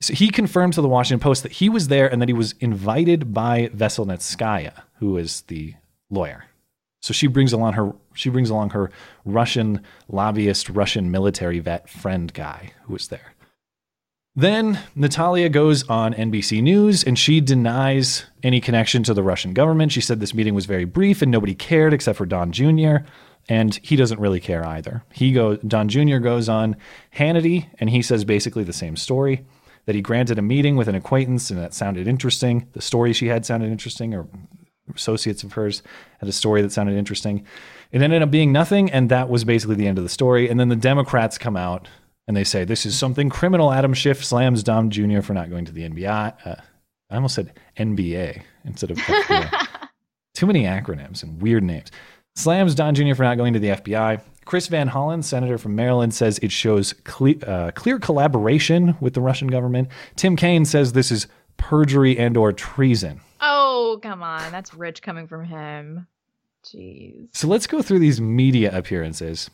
So 0.00 0.14
he 0.14 0.30
confirmed 0.30 0.74
to 0.74 0.82
the 0.82 0.88
Washington 0.88 1.22
Post 1.22 1.44
that 1.44 1.52
he 1.52 1.68
was 1.68 1.88
there 1.88 2.10
and 2.12 2.20
that 2.20 2.28
he 2.28 2.32
was 2.32 2.54
invited 2.60 3.32
by 3.32 3.68
Veselnitskaya, 3.68 4.82
who 4.98 5.16
is 5.16 5.42
the 5.42 5.74
lawyer. 6.10 6.44
So 7.00 7.12
she 7.12 7.28
brings 7.28 7.52
along 7.52 7.74
her 7.74 7.92
she 8.14 8.30
brings 8.30 8.50
along 8.50 8.70
her 8.70 8.90
Russian 9.24 9.82
lobbyist, 10.08 10.68
Russian 10.68 11.10
military 11.10 11.58
vet 11.58 11.88
friend 11.88 12.32
guy 12.32 12.72
who 12.84 12.92
was 12.92 13.08
there. 13.08 13.32
Then 14.34 14.78
Natalia 14.94 15.50
goes 15.50 15.86
on 15.88 16.14
NBC 16.14 16.62
News 16.62 17.04
and 17.04 17.18
she 17.18 17.40
denies 17.40 18.24
any 18.42 18.60
connection 18.60 19.02
to 19.02 19.12
the 19.12 19.22
Russian 19.22 19.52
government. 19.52 19.92
She 19.92 20.00
said 20.00 20.20
this 20.20 20.32
meeting 20.32 20.54
was 20.54 20.64
very 20.64 20.86
brief 20.86 21.20
and 21.20 21.30
nobody 21.30 21.54
cared 21.54 21.92
except 21.92 22.16
for 22.16 22.24
Don 22.24 22.50
Jr. 22.50 22.98
And 23.48 23.78
he 23.82 23.94
doesn't 23.94 24.20
really 24.20 24.40
care 24.40 24.66
either. 24.66 25.04
He 25.12 25.32
goes 25.32 25.58
Don 25.58 25.88
Jr. 25.88 26.18
goes 26.18 26.48
on 26.48 26.76
Hannity 27.16 27.68
and 27.78 27.90
he 27.90 28.00
says 28.00 28.24
basically 28.24 28.64
the 28.64 28.72
same 28.72 28.96
story 28.96 29.44
that 29.84 29.94
he 29.94 30.00
granted 30.00 30.38
a 30.38 30.42
meeting 30.42 30.76
with 30.76 30.88
an 30.88 30.94
acquaintance 30.94 31.50
and 31.50 31.60
that 31.60 31.74
sounded 31.74 32.06
interesting. 32.06 32.68
The 32.72 32.80
story 32.80 33.12
she 33.12 33.26
had 33.26 33.44
sounded 33.44 33.70
interesting, 33.70 34.14
or 34.14 34.26
associates 34.94 35.42
of 35.42 35.52
hers 35.52 35.82
had 36.20 36.28
a 36.28 36.32
story 36.32 36.62
that 36.62 36.72
sounded 36.72 36.96
interesting. 36.96 37.44
It 37.92 38.00
ended 38.02 38.22
up 38.22 38.30
being 38.30 38.52
nothing, 38.52 38.90
and 38.90 39.10
that 39.10 39.28
was 39.28 39.44
basically 39.44 39.76
the 39.76 39.86
end 39.86 39.98
of 39.98 40.04
the 40.04 40.10
story. 40.10 40.48
And 40.48 40.58
then 40.58 40.70
the 40.70 40.76
Democrats 40.76 41.38
come 41.38 41.56
out 41.56 41.88
and 42.26 42.36
they 42.36 42.44
say 42.44 42.64
this 42.64 42.86
is 42.86 42.98
something 42.98 43.28
criminal. 43.28 43.72
Adam 43.72 43.92
Schiff 43.94 44.24
slams 44.24 44.62
Don 44.62 44.90
Jr. 44.90 45.20
for 45.20 45.34
not 45.34 45.50
going 45.50 45.66
to 45.66 45.72
the 45.72 45.88
NBA. 45.88 46.46
Uh, 46.46 46.56
I 47.10 47.14
almost 47.14 47.34
said 47.34 47.52
NBA 47.76 48.42
instead 48.64 48.90
of 48.90 48.96
FBI. 48.96 49.68
Too 50.34 50.46
many 50.46 50.62
acronyms 50.64 51.22
and 51.22 51.40
weird 51.42 51.62
names. 51.62 51.90
Slams 52.34 52.74
Don 52.74 52.94
Jr. 52.94 53.14
for 53.14 53.24
not 53.24 53.36
going 53.36 53.52
to 53.52 53.58
the 53.58 53.68
FBI. 53.68 54.22
Chris 54.46 54.66
Van 54.66 54.88
Hollen, 54.88 55.22
senator 55.22 55.58
from 55.58 55.76
Maryland, 55.76 56.14
says 56.14 56.38
it 56.38 56.50
shows 56.50 56.94
cle- 57.04 57.34
uh, 57.46 57.70
clear 57.72 57.98
collaboration 57.98 58.96
with 59.00 59.12
the 59.12 59.20
Russian 59.20 59.48
government. 59.48 59.88
Tim 60.16 60.34
Kaine 60.36 60.64
says 60.64 60.92
this 60.92 61.10
is 61.10 61.26
perjury 61.58 62.18
and 62.18 62.36
or 62.36 62.52
treason. 62.52 63.20
Oh, 63.40 64.00
come 64.02 64.22
on. 64.22 64.50
That's 64.50 64.72
rich 64.74 65.02
coming 65.02 65.26
from 65.26 65.44
him. 65.44 66.06
Jeez. 66.64 67.28
So 67.32 67.48
let's 67.48 67.66
go 67.66 67.82
through 67.82 67.98
these 67.98 68.20
media 68.20 68.76
appearances. 68.76 69.50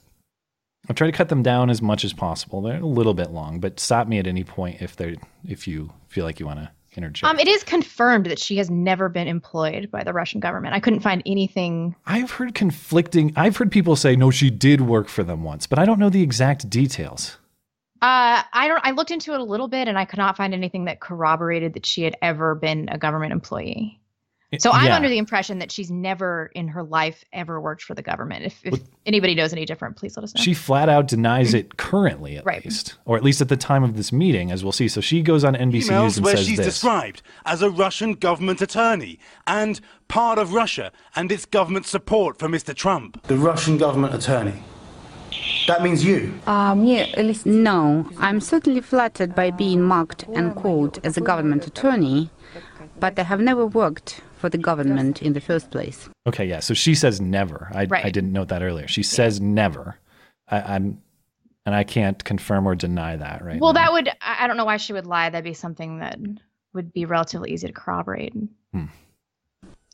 I'll 0.88 0.94
try 0.94 1.06
to 1.06 1.16
cut 1.16 1.28
them 1.28 1.42
down 1.42 1.70
as 1.70 1.82
much 1.82 2.04
as 2.04 2.12
possible. 2.12 2.62
They're 2.62 2.80
a 2.80 2.86
little 2.86 3.14
bit 3.14 3.30
long, 3.30 3.60
but 3.60 3.80
stop 3.80 4.08
me 4.08 4.18
at 4.18 4.26
any 4.26 4.44
point 4.44 4.80
if 4.80 4.96
they 4.96 5.16
if 5.46 5.66
you 5.66 5.92
feel 6.08 6.24
like 6.24 6.40
you 6.40 6.46
want 6.46 6.60
to 6.60 6.70
interject. 6.96 7.28
Um, 7.28 7.38
it 7.38 7.48
is 7.48 7.62
confirmed 7.64 8.26
that 8.26 8.38
she 8.38 8.56
has 8.56 8.70
never 8.70 9.08
been 9.08 9.28
employed 9.28 9.90
by 9.90 10.04
the 10.04 10.12
Russian 10.12 10.40
government. 10.40 10.74
I 10.74 10.80
couldn't 10.80 11.00
find 11.00 11.22
anything. 11.26 11.94
I've 12.06 12.30
heard 12.30 12.54
conflicting. 12.54 13.32
I've 13.36 13.56
heard 13.56 13.70
people 13.70 13.96
say 13.96 14.16
no, 14.16 14.30
she 14.30 14.50
did 14.50 14.82
work 14.82 15.08
for 15.08 15.22
them 15.22 15.42
once, 15.42 15.66
but 15.66 15.78
I 15.78 15.84
don't 15.84 15.98
know 15.98 16.10
the 16.10 16.22
exact 16.22 16.70
details. 16.70 17.36
Uh, 18.00 18.42
I 18.52 18.68
don't. 18.68 18.84
I 18.84 18.92
looked 18.92 19.10
into 19.10 19.34
it 19.34 19.40
a 19.40 19.44
little 19.44 19.68
bit, 19.68 19.88
and 19.88 19.98
I 19.98 20.04
could 20.04 20.18
not 20.18 20.36
find 20.36 20.54
anything 20.54 20.84
that 20.84 21.00
corroborated 21.00 21.74
that 21.74 21.84
she 21.84 22.02
had 22.02 22.16
ever 22.22 22.54
been 22.54 22.88
a 22.90 22.98
government 22.98 23.32
employee. 23.32 24.00
So 24.58 24.70
I'm 24.72 24.86
Yeah. 24.86 24.96
under 24.96 25.10
the 25.10 25.18
impression 25.18 25.58
that 25.58 25.70
she's 25.70 25.90
never 25.90 26.50
in 26.54 26.68
her 26.68 26.82
life 26.82 27.22
ever 27.34 27.60
worked 27.60 27.82
for 27.82 27.94
the 27.94 28.00
government. 28.00 28.46
If, 28.46 28.60
if 28.64 28.80
anybody 29.04 29.34
knows 29.34 29.52
any 29.52 29.66
different, 29.66 29.96
please 29.96 30.16
let 30.16 30.24
us 30.24 30.34
know. 30.34 30.40
She 30.42 30.54
flat 30.54 30.88
out 30.88 31.06
denies 31.06 31.52
it 31.52 31.76
currently, 31.76 32.38
at 32.38 32.46
Right. 32.46 32.64
least, 32.64 32.96
or 33.04 33.18
at 33.18 33.22
least 33.22 33.42
at 33.42 33.50
the 33.50 33.58
time 33.58 33.84
of 33.84 33.94
this 33.98 34.10
meeting, 34.10 34.50
as 34.50 34.62
we'll 34.64 34.72
see. 34.72 34.88
So 34.88 35.02
she 35.02 35.20
goes 35.20 35.44
on 35.44 35.54
NBC 35.54 35.72
News 35.72 35.88
emails 35.90 36.16
and 36.16 36.24
where 36.24 36.36
says 36.36 36.46
she's 36.46 36.56
this. 36.56 36.66
described 36.66 37.20
as 37.44 37.60
a 37.60 37.68
Russian 37.68 38.14
government 38.14 38.62
attorney 38.62 39.18
and 39.46 39.80
part 40.08 40.38
of 40.38 40.54
Russia 40.54 40.92
and 41.14 41.30
its 41.30 41.44
government 41.44 41.84
support 41.84 42.38
for 42.38 42.48
Mr. 42.48 42.74
Trump. 42.74 43.22
The 43.26 43.36
Russian 43.36 43.76
government 43.76 44.14
attorney. 44.14 44.62
That 45.66 45.82
means 45.82 46.02
you. 46.02 46.32
Um, 46.46 46.86
yeah, 46.86 47.04
No, 47.44 48.08
I'm 48.18 48.40
certainly 48.40 48.80
flattered 48.80 49.34
by 49.34 49.50
being 49.50 49.82
marked 49.82 50.24
and 50.34 50.54
called 50.56 50.98
as 51.04 51.18
a 51.18 51.20
government 51.20 51.66
attorney, 51.66 52.30
but 52.98 53.18
I 53.18 53.24
have 53.24 53.40
never 53.40 53.66
worked 53.66 54.22
for 54.38 54.48
the 54.48 54.58
government 54.58 55.22
in 55.22 55.32
the 55.32 55.40
first 55.40 55.70
place. 55.70 56.08
Okay, 56.26 56.46
yeah. 56.46 56.60
So 56.60 56.74
she 56.74 56.94
says 56.94 57.20
never. 57.20 57.70
I, 57.74 57.84
Right. 57.86 58.04
I 58.04 58.10
didn't 58.10 58.32
note 58.32 58.48
that 58.48 58.62
earlier. 58.62 58.88
She 58.88 59.02
says 59.02 59.40
never. 59.40 59.98
I, 60.48 60.60
I'm, 60.60 61.02
and 61.66 61.74
I 61.74 61.84
can't 61.84 62.22
confirm 62.24 62.66
or 62.66 62.74
deny 62.74 63.16
that 63.16 63.44
right 63.44 63.60
well, 63.60 63.72
now. 63.72 63.82
that 63.82 63.92
would. 63.92 64.08
I 64.20 64.44
I 64.44 64.46
don't 64.46 64.56
know 64.56 64.64
why 64.64 64.78
she 64.78 64.92
would 64.92 65.06
lie. 65.06 65.28
That'd 65.28 65.44
be 65.44 65.54
something 65.54 65.98
that 65.98 66.18
would 66.72 66.92
be 66.92 67.04
relatively 67.04 67.52
easy 67.52 67.66
to 67.66 67.72
corroborate. 67.72 68.32
Hmm. 68.72 68.86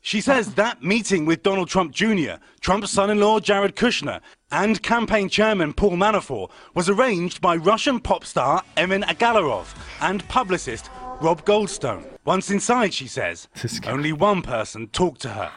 She 0.00 0.20
says 0.20 0.54
that 0.54 0.82
meeting 0.82 1.24
with 1.24 1.42
Donald 1.42 1.68
Trump 1.68 1.90
Jr., 1.92 2.34
Trump's 2.60 2.90
son 2.90 3.08
in 3.08 3.20
law 3.20 3.40
Jared 3.40 3.74
Kushner, 3.74 4.20
and 4.50 4.82
campaign 4.82 5.30
chairman 5.30 5.72
Paul 5.72 5.92
Manafort 5.92 6.50
was 6.74 6.90
arranged 6.90 7.40
by 7.40 7.56
Russian 7.56 7.98
pop 8.00 8.26
star 8.26 8.62
Emin 8.76 9.00
Agalarov 9.02 9.74
and 10.02 10.28
publicist 10.28 10.90
Rob 11.24 11.44
Goldstone. 11.46 12.04
Once 12.24 12.50
inside, 12.50 12.92
she 12.92 13.06
says, 13.06 13.48
only 13.86 14.12
one 14.12 14.42
person 14.42 14.88
talked 14.88 15.22
to 15.22 15.30
her. 15.30 15.50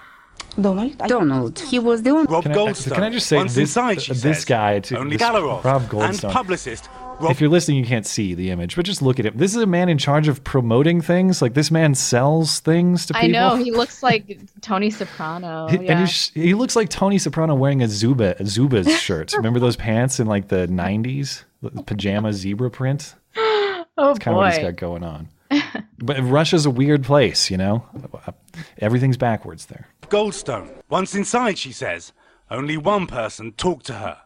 Donald? 0.60 0.98
Donald. 0.98 1.60
He 1.60 1.78
was 1.78 2.02
the 2.04 2.12
only. 2.12 2.26
Rob 2.32 2.44
Can 2.44 2.54
I- 2.54 2.56
Goldstone. 2.56 2.94
can 2.94 3.04
I 3.04 3.10
just 3.10 3.28
say 3.28 3.38
Once 3.38 3.54
this- 3.54 3.70
inside, 3.70 4.02
she 4.02 4.14
this 4.14 4.22
says, 4.22 4.46
guy 4.46 4.80
to- 4.80 4.98
only 4.98 5.18
this 5.18 5.28
Galarov 5.28 5.64
Rob 5.64 5.84
Goldstone, 5.90 6.24
and 6.24 6.34
publicist 6.34 6.90
Rob 7.20 7.32
if 7.32 7.42
you're 7.42 7.50
listening, 7.50 7.78
you 7.78 7.86
can't 7.86 8.06
see 8.06 8.34
the 8.34 8.50
image, 8.52 8.76
but 8.76 8.86
just 8.86 9.02
look 9.02 9.20
at 9.20 9.26
him. 9.26 9.34
This 9.36 9.56
is 9.56 9.62
a 9.62 9.66
man 9.68 9.90
in 9.90 9.98
charge 9.98 10.28
of 10.28 10.44
promoting 10.44 11.02
things. 11.02 11.42
Like 11.42 11.54
this 11.54 11.70
man 11.70 11.96
sells 11.96 12.60
things 12.60 13.06
to 13.08 13.14
people. 13.14 13.28
I 13.28 13.32
know 13.32 13.56
he 13.56 13.72
looks 13.72 14.02
like 14.02 14.40
Tony 14.62 14.90
Soprano. 14.90 15.68
He- 15.68 15.78
yeah. 15.86 16.00
And 16.00 16.08
he, 16.10 16.42
he 16.42 16.54
looks 16.54 16.76
like 16.76 16.90
Tony 16.90 17.18
Soprano 17.20 17.54
wearing 17.56 17.82
a 17.84 17.88
Zuba 17.88 18.32
a 18.40 18.44
Zubaz 18.44 18.90
shirt. 19.00 19.34
Remember 19.36 19.60
those 19.60 19.76
pants 19.76 20.20
in 20.20 20.28
like 20.28 20.48
the 20.48 20.68
'90s, 20.68 21.44
the 21.62 21.84
pajama 21.84 22.32
zebra 22.34 22.72
print? 22.72 23.14
oh 23.36 23.86
That's 23.98 24.20
kind 24.20 24.34
of 24.36 24.38
what 24.38 24.54
he's 24.54 24.60
boy. 24.60 24.72
got 24.72 24.76
going 24.78 25.04
on. 25.04 25.28
But 26.00 26.22
Russia's 26.22 26.66
a 26.66 26.70
weird 26.70 27.04
place, 27.04 27.50
you 27.50 27.58
know. 27.58 27.86
Everything's 28.80 29.18
backwards 29.18 29.68
there. 29.68 29.88
Goldstone. 30.04 30.70
Once 30.90 31.16
inside, 31.16 31.58
she 31.58 31.72
says, 31.72 32.14
only 32.50 32.78
one 32.78 33.08
person 33.08 33.52
talked 33.54 33.86
to 33.88 33.94
her. 33.94 34.18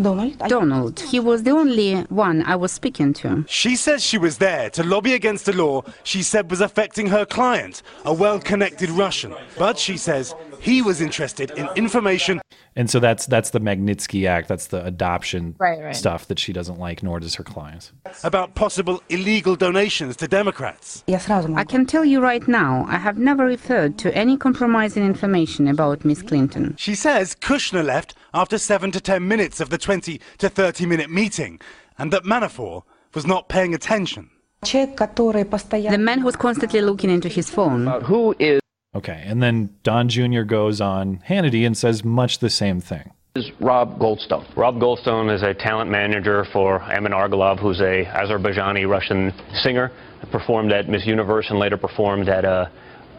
Donald? 0.00 0.38
Donald. 0.38 1.00
He 1.00 1.18
was 1.18 1.42
the 1.42 1.50
only 1.50 2.02
one 2.04 2.42
I 2.42 2.56
was 2.56 2.70
speaking 2.72 3.14
to. 3.14 3.44
She 3.48 3.76
says 3.76 4.04
she 4.04 4.18
was 4.18 4.38
there 4.38 4.68
to 4.70 4.84
lobby 4.84 5.14
against 5.14 5.48
a 5.48 5.52
law 5.52 5.82
she 6.02 6.22
said 6.22 6.50
was 6.50 6.60
affecting 6.60 7.06
her 7.06 7.24
client, 7.24 7.82
a 8.04 8.12
well 8.12 8.38
connected 8.38 8.90
Russian. 8.90 9.34
But 9.58 9.78
she 9.78 9.96
says 9.96 10.34
he 10.60 10.82
was 10.82 11.00
interested 11.00 11.50
in 11.52 11.68
information 11.76 12.40
And 12.78 12.90
so 12.90 13.00
that's 13.00 13.24
that's 13.26 13.50
the 13.50 13.60
Magnitsky 13.60 14.28
Act. 14.28 14.48
That's 14.48 14.66
the 14.66 14.84
adoption 14.84 15.54
Right, 15.58 15.80
right. 15.82 15.96
stuff 15.96 16.26
that 16.28 16.38
she 16.38 16.52
doesn't 16.52 16.78
like, 16.78 17.02
nor 17.02 17.20
does 17.20 17.34
her 17.36 17.44
clients. 17.44 17.92
about 18.22 18.54
possible 18.54 19.02
illegal 19.08 19.56
donations 19.56 20.16
to 20.16 20.28
Democrats. 20.28 21.02
I 21.08 21.64
can 21.64 21.86
tell 21.86 22.04
you 22.04 22.20
right 22.20 22.46
now, 22.46 22.84
I 22.88 22.98
have 22.98 23.16
never 23.18 23.44
referred 23.46 23.96
to 23.98 24.14
any 24.14 24.36
compromising 24.36 25.04
information 25.04 25.68
about 25.68 26.04
Miss 26.04 26.20
Clinton. 26.22 26.74
She 26.78 26.94
says 26.94 27.34
Kushner 27.34 27.84
left 27.84 28.14
after 28.34 28.58
7 28.58 28.90
to 28.92 29.00
10 29.00 29.26
minutes 29.26 29.60
of 29.60 29.70
the 29.70 29.78
20 29.78 30.20
to 30.38 30.48
30 30.48 30.86
minute 30.86 31.10
meeting 31.10 31.58
and 31.98 32.12
that 32.12 32.24
Manafort 32.24 32.82
was 33.14 33.26
not 33.26 33.48
paying 33.48 33.74
attention. 33.74 34.30
The 34.62 35.96
man 35.98 36.18
who's 36.20 36.36
constantly 36.36 36.80
looking 36.82 37.10
into 37.10 37.28
his 37.28 37.48
phone. 37.50 37.86
who 38.02 38.34
is 38.38 38.60
Okay, 38.96 39.22
and 39.26 39.42
then 39.42 39.68
Don 39.82 40.08
Jr. 40.08 40.40
goes 40.40 40.80
on 40.80 41.22
Hannity 41.28 41.66
and 41.66 41.76
says 41.76 42.02
much 42.02 42.38
the 42.38 42.48
same 42.48 42.80
thing. 42.80 43.10
is 43.34 43.50
Rob 43.60 43.98
Goldstone. 43.98 44.46
Rob 44.56 44.76
Goldstone 44.76 45.30
is 45.34 45.42
a 45.42 45.52
talent 45.52 45.90
manager 45.90 46.46
for 46.50 46.82
Emin 46.90 47.12
Agalarov, 47.12 47.60
who's 47.60 47.80
a 47.80 48.06
Azerbaijani 48.06 48.88
Russian 48.88 49.34
singer. 49.52 49.90
Performed 50.32 50.72
at 50.72 50.88
Miss 50.88 51.04
Universe 51.06 51.48
and 51.50 51.58
later 51.58 51.76
performed 51.76 52.30
at 52.30 52.46
uh, 52.46 52.70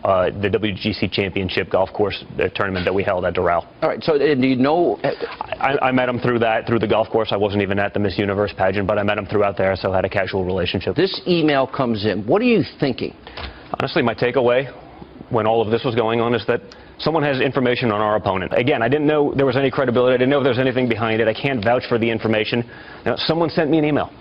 uh, 0.03 0.31
the 0.41 0.49
WGC 0.49 1.11
Championship 1.11 1.69
golf 1.69 1.93
course 1.93 2.25
uh, 2.39 2.47
tournament 2.55 2.83
that 2.85 2.93
we 2.93 3.03
held 3.03 3.23
at 3.25 3.35
Doral. 3.35 3.67
All 3.83 3.89
right. 3.89 4.03
So 4.03 4.15
uh, 4.15 4.33
do 4.33 4.47
you 4.47 4.55
know? 4.55 4.99
I, 5.03 5.77
I 5.79 5.91
met 5.91 6.09
him 6.09 6.19
through 6.19 6.39
that, 6.39 6.65
through 6.65 6.79
the 6.79 6.87
golf 6.87 7.07
course. 7.09 7.29
I 7.31 7.37
wasn't 7.37 7.61
even 7.61 7.77
at 7.77 7.93
the 7.93 7.99
Miss 7.99 8.17
Universe 8.17 8.51
pageant, 8.57 8.87
but 8.87 8.97
I 8.97 9.03
met 9.03 9.19
him 9.19 9.27
throughout 9.27 9.57
there, 9.57 9.75
so 9.75 9.91
had 9.91 10.05
a 10.05 10.09
casual 10.09 10.43
relationship. 10.43 10.95
This 10.95 11.21
email 11.27 11.67
comes 11.67 12.07
in. 12.07 12.25
What 12.25 12.41
are 12.41 12.45
you 12.45 12.63
thinking? 12.79 13.15
Honestly, 13.79 14.01
my 14.01 14.15
takeaway 14.15 14.73
when 15.29 15.45
all 15.45 15.61
of 15.61 15.69
this 15.69 15.83
was 15.83 15.95
going 15.95 16.21
on 16.21 16.33
is 16.33 16.45
that 16.47 16.61
someone 16.99 17.23
has 17.23 17.39
information 17.41 17.91
on 17.91 18.01
our 18.01 18.15
opponent. 18.15 18.53
Again, 18.55 18.81
I 18.81 18.89
didn't 18.89 19.07
know 19.07 19.33
there 19.35 19.45
was 19.45 19.57
any 19.57 19.71
credibility. 19.71 20.13
I 20.13 20.17
didn't 20.17 20.29
know 20.29 20.39
if 20.39 20.43
there 20.43 20.51
was 20.51 20.59
anything 20.59 20.87
behind 20.87 21.21
it. 21.21 21.27
I 21.27 21.33
can't 21.33 21.63
vouch 21.63 21.83
for 21.87 21.97
the 21.97 22.09
information. 22.09 22.63
Now, 23.05 23.15
someone 23.17 23.49
sent 23.49 23.69
me 23.69 23.77
an 23.77 23.85
email. 23.85 24.11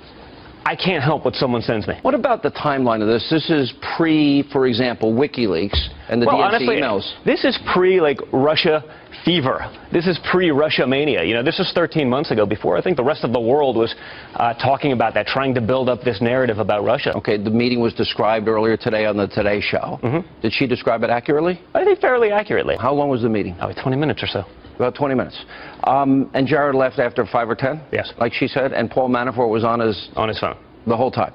I 0.67 0.75
can't 0.75 1.05
help 1.05 1.25
what 1.25 1.37
someone 1.37 1.63
sends 1.63 1.87
me. 1.87 1.95
What 2.03 2.15
about 2.15 2.43
the 2.43 2.51
timeline 2.51 3.01
of 3.01 3.07
this? 3.07 3.25
This 3.31 3.51
is 3.51 3.73
pre, 3.97 4.43
for 4.51 4.67
example, 4.67 5.15
WikiLeaks 5.15 5.79
and 6.09 6.21
the 6.21 6.27
well, 6.27 6.39
DNC 6.39 6.43
honestly, 6.43 6.77
emails. 6.79 7.25
this 7.25 7.45
is 7.45 7.57
pre 7.73 8.01
like 8.01 8.19
Russia 8.33 8.83
fever. 9.25 9.61
This 9.93 10.09
is 10.09 10.19
pre 10.29 10.51
Russia 10.51 10.85
mania. 10.85 11.23
You 11.23 11.35
know, 11.35 11.45
this 11.45 11.61
is 11.61 11.71
13 11.73 12.11
months 12.11 12.33
ago. 12.33 12.45
Before 12.47 12.77
I 12.77 12.83
think 12.83 12.97
the 12.97 13.05
rest 13.05 13.23
of 13.23 13.33
the 13.33 13.41
world 13.41 13.77
was 13.77 13.95
uh, 14.35 14.55
talking 14.55 14.91
about 14.91 15.15
that, 15.15 15.29
trying 15.29 15.55
to 15.55 15.61
build 15.61 15.89
up 15.89 16.03
this 16.03 16.21
narrative 16.21 16.59
about 16.59 16.85
Russia. 16.85 17.17
Okay, 17.19 17.37
the 17.37 17.49
meeting 17.49 17.79
was 17.79 17.95
described 17.95 18.49
earlier 18.49 18.77
today 18.77 19.07
on 19.07 19.17
the 19.17 19.29
Today 19.29 19.61
Show. 19.61 20.01
Mm-hmm. 20.03 20.41
Did 20.43 20.53
she 20.53 20.67
describe 20.67 21.05
it 21.05 21.11
accurately? 21.11 21.61
I 21.75 21.85
think 21.85 22.01
fairly 22.01 22.33
accurately. 22.33 22.77
How 22.77 22.93
long 22.93 23.09
was 23.09 23.23
the 23.23 23.29
meeting? 23.29 23.57
Oh, 23.61 23.73
20 23.73 23.97
minutes 23.97 24.21
or 24.21 24.27
so. 24.27 24.45
About 24.75 24.95
20 24.95 25.15
minutes. 25.15 25.43
Um, 25.87 26.31
and 26.35 26.47
Jared 26.47 26.75
left 26.75 26.99
after 26.99 27.25
five 27.27 27.49
or 27.49 27.55
10? 27.55 27.81
Yes. 27.93 28.13
Like 28.19 28.33
she 28.33 28.49
said, 28.49 28.73
and 28.73 28.91
Paul 28.91 29.09
Manafort 29.09 29.49
was 29.51 29.65
on 29.65 29.81
his 29.81 30.09
on 30.17 30.29
his 30.29 30.39
phone 30.39 30.57
the 30.87 30.97
whole 30.97 31.11
time. 31.11 31.33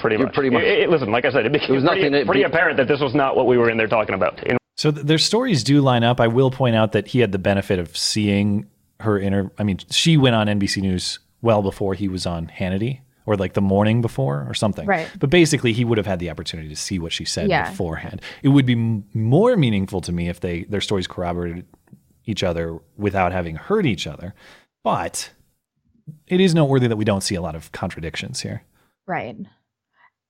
Pretty 0.00 0.16
much. 0.16 0.32
Pretty 0.34 0.50
much. 0.50 0.62
It- 0.64 0.80
it- 0.80 0.88
listen, 0.90 1.10
like 1.12 1.24
I 1.24 1.30
said, 1.30 1.46
it 1.46 1.52
became 1.52 1.68
There 1.68 1.76
was 1.76 1.84
pretty, 1.84 2.00
nothing 2.02 2.12
that- 2.12 2.26
pretty 2.26 2.42
apparent 2.42 2.76
that 2.78 2.88
this 2.88 3.00
was 3.00 3.14
not 3.14 3.36
what 3.36 3.46
we 3.46 3.58
were 3.58 3.70
in 3.70 3.76
there 3.76 3.86
talking 3.88 4.14
about. 4.14 4.42
In- 4.46 4.56
So 4.76 4.90
th- 4.90 5.06
their 5.06 5.18
stories 5.18 5.62
do 5.62 5.80
line 5.80 6.02
up. 6.02 6.20
I 6.20 6.26
will 6.28 6.50
point 6.50 6.74
out 6.74 6.92
that 6.92 7.08
he 7.08 7.20
had 7.20 7.30
the 7.30 7.38
benefit 7.38 7.78
of 7.78 7.96
seeing 7.96 8.66
her 9.00 9.18
inter. 9.18 9.50
I 9.58 9.62
mean, 9.64 9.78
she 9.90 10.16
went 10.16 10.34
on 10.34 10.48
NBC 10.48 10.80
News 10.80 11.18
well 11.42 11.62
before 11.62 11.94
he 11.94 12.08
was 12.08 12.26
on 12.26 12.50
Hannity. 12.58 13.00
or 13.24 13.36
like 13.36 13.52
the 13.52 13.60
morning 13.60 14.02
before 14.02 14.44
or 14.48 14.52
something. 14.52 14.84
Right. 14.84 15.08
But 15.20 15.30
basically, 15.30 15.72
he 15.72 15.84
would 15.84 15.96
have 15.96 16.08
had 16.08 16.18
the 16.18 16.28
opportunity 16.28 16.68
to 16.70 16.74
see 16.74 16.98
what 16.98 17.12
she 17.12 17.24
said 17.24 17.48
Yeah. 17.48 17.70
beforehand. 17.70 18.20
It 18.42 18.48
would 18.48 18.66
be 18.66 18.72
m- 18.72 19.04
more 19.14 19.56
meaningful 19.56 20.00
to 20.00 20.10
me 20.10 20.28
if 20.28 20.40
they 20.40 20.64
their 20.64 20.80
stories 20.80 21.06
corroborated 21.06 21.64
each 22.24 22.42
other 22.42 22.78
without 22.96 23.32
having 23.32 23.56
hurt 23.56 23.86
each 23.86 24.06
other. 24.06 24.34
But 24.84 25.30
it 26.26 26.40
is 26.40 26.54
noteworthy 26.54 26.88
that 26.88 26.96
we 26.96 27.04
don't 27.04 27.22
see 27.22 27.34
a 27.34 27.42
lot 27.42 27.54
of 27.54 27.70
contradictions 27.72 28.40
here. 28.40 28.62
Right. 29.06 29.36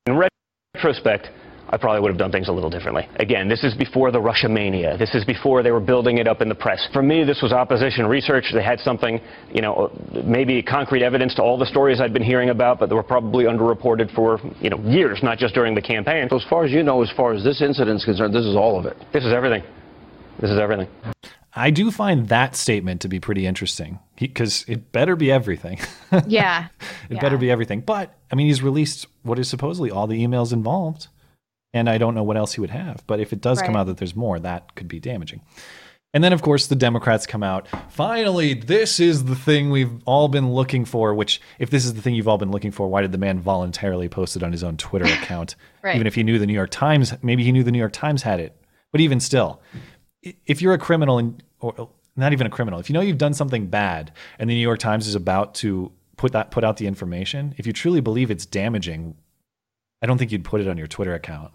In 0.06 0.28
retrospect, 0.74 1.28
I 1.68 1.78
probably 1.78 2.00
would 2.02 2.10
have 2.10 2.18
done 2.18 2.32
things 2.32 2.48
a 2.48 2.52
little 2.52 2.68
differently. 2.68 3.08
Again, 3.16 3.48
this 3.48 3.64
is 3.64 3.74
before 3.74 4.10
the 4.10 4.20
Russia 4.20 4.48
mania. 4.48 4.98
This 4.98 5.14
is 5.14 5.24
before 5.24 5.62
they 5.62 5.70
were 5.70 5.80
building 5.80 6.18
it 6.18 6.28
up 6.28 6.42
in 6.42 6.48
the 6.48 6.54
press. 6.54 6.86
For 6.92 7.02
me, 7.02 7.24
this 7.24 7.40
was 7.40 7.52
opposition 7.52 8.06
research. 8.06 8.44
They 8.52 8.62
had 8.62 8.78
something, 8.80 9.20
you 9.50 9.62
know, 9.62 9.90
maybe 10.24 10.62
concrete 10.62 11.02
evidence 11.02 11.34
to 11.36 11.42
all 11.42 11.56
the 11.56 11.64
stories 11.66 12.00
I'd 12.00 12.12
been 12.12 12.22
hearing 12.22 12.50
about, 12.50 12.78
but 12.78 12.90
they 12.90 12.94
were 12.94 13.02
probably 13.02 13.44
underreported 13.44 14.14
for, 14.14 14.38
you 14.60 14.68
know, 14.68 14.78
years, 14.80 15.20
not 15.22 15.38
just 15.38 15.54
during 15.54 15.74
the 15.74 15.80
campaign. 15.80 16.26
So 16.28 16.36
as 16.36 16.44
far 16.50 16.64
as 16.64 16.72
you 16.72 16.82
know, 16.82 17.02
as 17.02 17.10
far 17.16 17.32
as 17.32 17.42
this 17.42 17.62
incident's 17.62 18.04
concerned, 18.04 18.34
this 18.34 18.44
is 18.44 18.54
all 18.54 18.78
of 18.78 18.84
it. 18.84 18.96
This 19.12 19.24
is 19.24 19.32
everything. 19.32 19.62
This 20.40 20.50
is 20.50 20.58
everything. 20.58 20.88
I 21.54 21.70
do 21.70 21.90
find 21.90 22.28
that 22.28 22.56
statement 22.56 23.02
to 23.02 23.08
be 23.08 23.20
pretty 23.20 23.46
interesting 23.46 23.98
because 24.16 24.64
it 24.68 24.90
better 24.92 25.16
be 25.16 25.30
everything. 25.30 25.78
Yeah. 26.26 26.68
It 27.08 27.20
better 27.20 27.38
be 27.38 27.50
everything. 27.50 27.80
But 27.80 28.14
I 28.30 28.34
mean, 28.34 28.46
he's 28.46 28.62
released 28.62 29.06
what 29.22 29.38
is 29.38 29.48
supposedly 29.48 29.90
all 29.90 30.06
the 30.06 30.22
emails 30.22 30.52
involved, 30.52 31.08
and 31.72 31.88
I 31.88 31.96
don't 31.96 32.14
know 32.14 32.22
what 32.22 32.36
else 32.36 32.52
he 32.52 32.60
would 32.60 32.68
have. 32.68 33.02
But 33.06 33.18
if 33.18 33.32
it 33.32 33.40
does 33.40 33.62
come 33.62 33.76
out 33.76 33.86
that 33.86 33.96
there's 33.96 34.14
more, 34.14 34.38
that 34.38 34.74
could 34.74 34.88
be 34.88 35.00
damaging. 35.00 35.40
And 36.14 36.22
then, 36.22 36.34
of 36.34 36.42
course, 36.42 36.66
the 36.66 36.76
Democrats 36.76 37.26
come 37.26 37.42
out. 37.42 37.66
Finally, 37.88 38.52
this 38.54 39.00
is 39.00 39.24
the 39.24 39.34
thing 39.34 39.70
we've 39.70 40.02
all 40.04 40.28
been 40.28 40.52
looking 40.52 40.84
for. 40.84 41.14
Which, 41.14 41.40
if 41.58 41.70
this 41.70 41.86
is 41.86 41.94
the 41.94 42.02
thing 42.02 42.14
you've 42.14 42.28
all 42.28 42.36
been 42.36 42.50
looking 42.50 42.72
for, 42.72 42.86
why 42.88 43.00
did 43.00 43.12
the 43.12 43.18
man 43.18 43.40
voluntarily 43.40 44.10
post 44.10 44.36
it 44.36 44.42
on 44.42 44.52
his 44.52 44.62
own 44.62 44.76
Twitter 44.76 45.06
account? 45.20 45.56
Right. 45.82 45.94
Even 45.94 46.06
if 46.06 46.14
he 46.14 46.22
knew 46.22 46.38
the 46.38 46.46
New 46.46 46.52
York 46.52 46.70
Times, 46.70 47.14
maybe 47.22 47.42
he 47.42 47.52
knew 47.52 47.64
the 47.64 47.72
New 47.72 47.78
York 47.78 47.94
Times 47.94 48.22
had 48.22 48.38
it. 48.38 48.54
But 48.90 49.00
even 49.00 49.18
still, 49.20 49.62
if 50.22 50.62
you're 50.62 50.74
a 50.74 50.78
criminal 50.78 51.18
and 51.18 51.42
or 51.60 51.90
not 52.16 52.32
even 52.32 52.46
a 52.46 52.50
criminal, 52.50 52.78
if 52.80 52.88
you 52.88 52.94
know 52.94 53.00
you've 53.00 53.18
done 53.18 53.34
something 53.34 53.66
bad 53.66 54.12
and 54.38 54.48
the 54.48 54.54
New 54.54 54.60
York 54.60 54.78
Times 54.78 55.06
is 55.06 55.14
about 55.14 55.54
to 55.56 55.90
put 56.16 56.32
that 56.32 56.50
put 56.50 56.64
out 56.64 56.76
the 56.76 56.86
information, 56.86 57.54
if 57.58 57.66
you 57.66 57.72
truly 57.72 58.00
believe 58.00 58.30
it's 58.30 58.46
damaging, 58.46 59.16
I 60.02 60.06
don't 60.06 60.18
think 60.18 60.32
you'd 60.32 60.44
put 60.44 60.60
it 60.60 60.68
on 60.68 60.76
your 60.78 60.86
Twitter 60.86 61.14
account. 61.14 61.52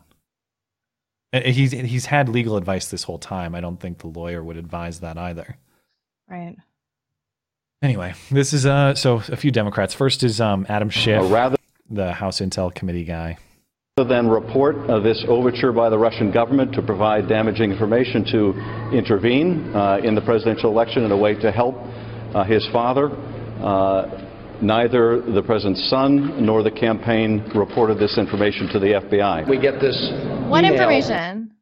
He's 1.33 1.71
he's 1.71 2.05
had 2.05 2.29
legal 2.29 2.55
advice 2.57 2.89
this 2.89 3.03
whole 3.03 3.19
time. 3.19 3.53
I 3.53 3.61
don't 3.61 3.79
think 3.79 3.99
the 3.99 4.07
lawyer 4.07 4.43
would 4.43 4.57
advise 4.57 5.01
that 5.01 5.17
either. 5.17 5.57
Right. 6.29 6.55
Anyway, 7.81 8.13
this 8.31 8.53
is 8.53 8.65
uh 8.65 8.95
so 8.95 9.15
a 9.29 9.35
few 9.35 9.51
Democrats. 9.51 9.93
First 9.93 10.23
is 10.23 10.41
um 10.41 10.65
Adam 10.69 10.89
Schiff, 10.89 11.29
rather- 11.31 11.57
the 11.89 12.11
House 12.13 12.39
Intel 12.39 12.73
Committee 12.73 13.03
guy. 13.03 13.37
Rather 13.97 14.13
than 14.13 14.27
report 14.27 14.75
uh, 14.91 14.99
this 14.99 15.25
overture 15.27 15.71
by 15.71 15.89
the 15.89 15.97
Russian 15.97 16.31
government 16.31 16.71
to 16.73 16.83
provide 16.83 17.27
damaging 17.27 17.71
information 17.71 18.23
to 18.25 18.53
intervene 18.95 19.73
uh, 19.73 19.97
in 20.03 20.13
the 20.13 20.21
presidential 20.21 20.69
election 20.69 21.03
in 21.03 21.11
a 21.11 21.17
way 21.17 21.33
to 21.33 21.51
help 21.51 21.73
uh, 22.35 22.43
his 22.43 22.63
father, 22.71 23.09
uh, 23.59 24.05
neither 24.61 25.19
the 25.21 25.41
president's 25.41 25.89
son 25.89 26.45
nor 26.45 26.61
the 26.61 26.69
campaign 26.69 27.43
reported 27.55 27.97
this 27.97 28.19
information 28.19 28.67
to 28.67 28.77
the 28.77 29.01
FBI. 29.01 29.49
We 29.49 29.57
get 29.57 29.81
this. 29.81 29.97
What 30.47 30.63
email. 30.63 30.73
information? 30.73 31.55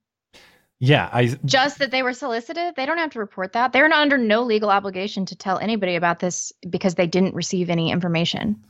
Yeah, 0.79 1.09
I 1.13 1.39
Just 1.45 1.79
that 1.79 1.89
they 1.89 2.03
were 2.03 2.11
solicited? 2.11 2.75
They 2.75 2.85
don't 2.85 2.97
have 2.97 3.11
to 3.11 3.19
report 3.19 3.53
that. 3.53 3.71
They're 3.71 3.87
not 3.87 4.01
under 4.01 4.17
no 4.17 4.43
legal 4.43 4.71
obligation 4.71 5.25
to 5.27 5.37
tell 5.37 5.57
anybody 5.59 5.95
about 5.95 6.19
this 6.19 6.51
because 6.69 6.95
they 6.95 7.07
didn't 7.07 7.33
receive 7.33 7.69
any 7.69 7.91
information. 7.91 8.61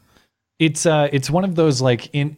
it's 0.59 0.85
uh 0.85 1.09
it's 1.11 1.31
one 1.31 1.43
of 1.43 1.55
those 1.55 1.81
like 1.81 2.13
in 2.13 2.37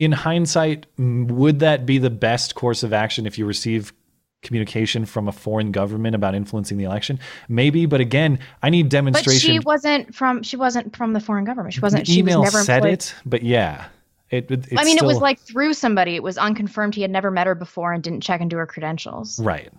in 0.00 0.10
hindsight 0.10 0.86
would 0.98 1.60
that 1.60 1.86
be 1.86 1.98
the 1.98 2.10
best 2.10 2.56
course 2.56 2.82
of 2.82 2.92
action 2.92 3.26
if 3.26 3.38
you 3.38 3.46
receive 3.46 3.92
communication 4.42 5.04
from 5.04 5.28
a 5.28 5.32
foreign 5.32 5.70
government 5.70 6.14
about 6.16 6.34
influencing 6.34 6.78
the 6.78 6.84
election 6.84 7.20
maybe 7.48 7.86
but 7.86 8.00
again 8.00 8.38
i 8.62 8.70
need 8.70 8.88
demonstration. 8.88 9.48
But 9.48 9.52
she 9.52 9.58
wasn't 9.60 10.14
from 10.14 10.42
she 10.42 10.56
wasn't 10.56 10.96
from 10.96 11.12
the 11.12 11.20
foreign 11.20 11.44
government. 11.44 11.74
She 11.74 11.80
wasn't 11.80 12.06
the 12.06 12.12
she 12.12 12.20
email 12.20 12.40
was 12.40 12.52
never 12.52 12.64
said 12.64 12.76
employed. 12.78 12.92
it 12.94 13.14
but 13.24 13.42
yeah 13.42 13.86
it, 14.30 14.50
it 14.50 14.66
I 14.78 14.84
mean, 14.84 14.96
it 14.96 15.02
was 15.04 15.18
like 15.18 15.40
through 15.40 15.74
somebody. 15.74 16.14
It 16.14 16.22
was 16.22 16.38
unconfirmed. 16.38 16.94
He 16.94 17.02
had 17.02 17.10
never 17.10 17.32
met 17.32 17.48
her 17.48 17.56
before 17.56 17.92
and 17.92 18.00
didn't 18.00 18.20
check 18.20 18.40
into 18.40 18.56
her 18.58 18.66
credentials. 18.66 19.40
right 19.40 19.72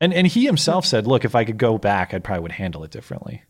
and 0.00 0.14
and 0.14 0.26
he 0.26 0.46
himself 0.46 0.84
said 0.86 1.06
look 1.06 1.24
if 1.24 1.34
i 1.34 1.44
could 1.44 1.58
go 1.58 1.78
back 1.78 2.12
i 2.14 2.18
probably 2.18 2.42
would 2.42 2.52
handle 2.52 2.82
it 2.82 2.90
differently 2.90 3.42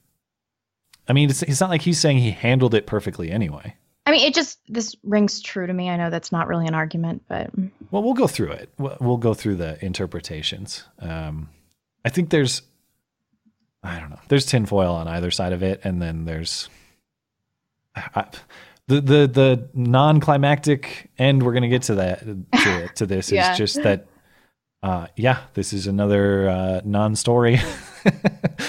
i 1.09 1.13
mean 1.13 1.31
it's, 1.31 1.43
it's 1.43 1.61
not 1.61 1.71
like 1.71 1.83
he's 1.83 1.99
saying 1.99 2.19
he 2.19 2.33
handled 2.33 2.75
it 2.75 2.87
perfectly 2.87 3.31
anyway 3.31 3.75
I 4.07 4.13
mean, 4.13 4.27
it 4.27 4.35
just 4.35 4.59
this 4.69 4.97
rings 5.05 5.41
true 5.41 5.67
to 5.67 5.73
me. 5.73 5.89
I 5.91 5.97
know 5.97 6.11
that's 6.11 6.33
not 6.33 6.49
really 6.49 6.67
an 6.67 6.75
argument, 6.75 7.23
but 7.29 7.51
Well, 7.91 8.03
we'll 8.03 8.15
go 8.15 8.27
through 8.27 8.53
it. 8.53 8.71
We'll, 8.79 8.97
we'll 9.01 9.17
go 9.19 9.35
through 9.35 9.57
the 9.57 9.83
interpretations. 9.85 10.85
Um, 10.99 11.49
I 12.05 12.09
think 12.09 12.31
there's, 12.31 12.63
I 13.83 14.01
don't 14.01 14.11
know, 14.11 14.19
there's 14.29 14.47
tinfoil 14.47 14.95
on 14.95 15.07
either 15.07 15.31
side 15.31 15.53
of 15.53 15.63
it, 15.63 15.83
and 15.85 16.01
then 16.01 16.25
there's 16.25 16.69
I, 17.95 18.25
the 18.89 19.01
the 19.01 19.27
the 19.29 19.69
non-climactic 19.75 21.11
end. 21.19 21.43
We're 21.43 21.53
gonna 21.53 21.69
get 21.69 21.83
to 21.83 21.97
that 21.97 22.21
to, 22.21 22.89
to 22.97 23.07
this 23.07 23.31
Yeah. 23.31 23.53
is 23.53 23.59
just 23.59 23.83
that. 23.83 24.07
Uh, 24.83 25.07
yeah, 25.15 25.41
this 25.53 25.75
is 25.75 25.87
another 25.87 26.49
uh, 26.49 26.81
non-story. 26.87 27.61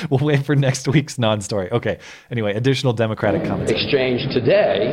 we'll 0.10 0.26
wait 0.26 0.46
for 0.46 0.56
next 0.56 0.88
week's 0.88 1.18
non-story. 1.18 1.72
Okay. 1.72 2.00
Anyway, 2.30 2.54
additional 2.54 2.94
Democratic 2.94 3.44
comments. 3.44 3.72
exchange 3.72 4.22
today 4.34 4.92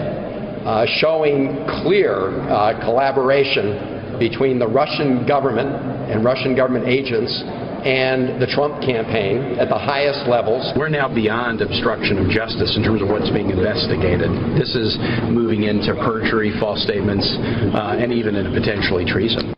uh, 0.64 0.84
showing 1.00 1.64
clear 1.82 2.40
uh, 2.50 2.78
collaboration 2.84 4.18
between 4.18 4.58
the 4.58 4.66
Russian 4.66 5.26
government 5.26 5.70
and 6.10 6.24
Russian 6.24 6.56
government 6.56 6.86
agents 6.88 7.32
and 7.86 8.42
the 8.42 8.46
Trump 8.50 8.82
campaign 8.82 9.56
at 9.58 9.68
the 9.68 9.78
highest 9.78 10.28
levels. 10.28 10.72
We're 10.76 10.88
now 10.88 11.06
beyond 11.12 11.62
obstruction 11.62 12.18
of 12.18 12.28
justice 12.28 12.76
in 12.76 12.82
terms 12.82 13.00
of 13.00 13.08
what's 13.08 13.30
being 13.30 13.50
investigated. 13.50 14.30
This 14.58 14.74
is 14.74 14.98
moving 15.30 15.62
into 15.62 15.94
perjury, 16.02 16.52
false 16.58 16.82
statements, 16.82 17.24
uh, 17.24 17.96
and 18.02 18.12
even 18.12 18.34
into 18.34 18.50
potentially 18.50 19.04
treason. 19.06 19.54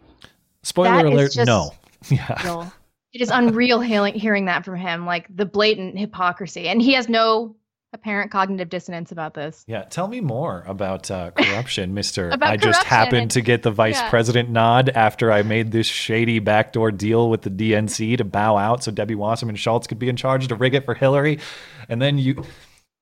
Spoiler 0.62 0.90
That 0.90 1.06
is 1.06 1.12
alert: 1.12 1.32
just 1.32 1.46
No. 1.46 1.70
Yeah. 2.10 2.42
real. 2.44 2.72
It 3.12 3.20
is 3.20 3.30
unreal 3.30 3.80
hearing, 3.80 4.14
hearing 4.14 4.44
that 4.46 4.64
from 4.64 4.76
him, 4.76 5.06
like 5.06 5.26
the 5.34 5.46
blatant 5.46 5.98
hypocrisy, 5.98 6.68
and 6.68 6.80
he 6.80 6.92
has 6.92 7.08
no 7.08 7.56
apparent 7.92 8.30
cognitive 8.30 8.68
dissonance 8.68 9.10
about 9.10 9.34
this. 9.34 9.64
Yeah, 9.66 9.82
tell 9.82 10.06
me 10.06 10.20
more 10.20 10.62
about 10.66 11.10
uh, 11.10 11.32
corruption, 11.32 11.92
Mister. 11.94 12.30
About 12.30 12.50
I 12.50 12.56
just 12.56 12.84
happened 12.84 13.22
and- 13.22 13.30
to 13.32 13.40
get 13.40 13.62
the 13.62 13.70
vice 13.70 13.96
yeah. 13.96 14.10
president 14.10 14.50
nod 14.50 14.90
after 14.90 15.32
I 15.32 15.42
made 15.42 15.72
this 15.72 15.86
shady 15.86 16.38
backdoor 16.38 16.92
deal 16.92 17.28
with 17.28 17.42
the 17.42 17.50
DNC 17.50 18.18
to 18.18 18.24
bow 18.24 18.56
out 18.56 18.84
so 18.84 18.92
Debbie 18.92 19.16
Wasserman 19.16 19.56
Schultz 19.56 19.86
could 19.86 19.98
be 19.98 20.08
in 20.08 20.16
charge 20.16 20.46
to 20.46 20.54
rig 20.54 20.74
it 20.74 20.84
for 20.84 20.94
Hillary, 20.94 21.40
and 21.88 22.00
then 22.00 22.18
you, 22.18 22.44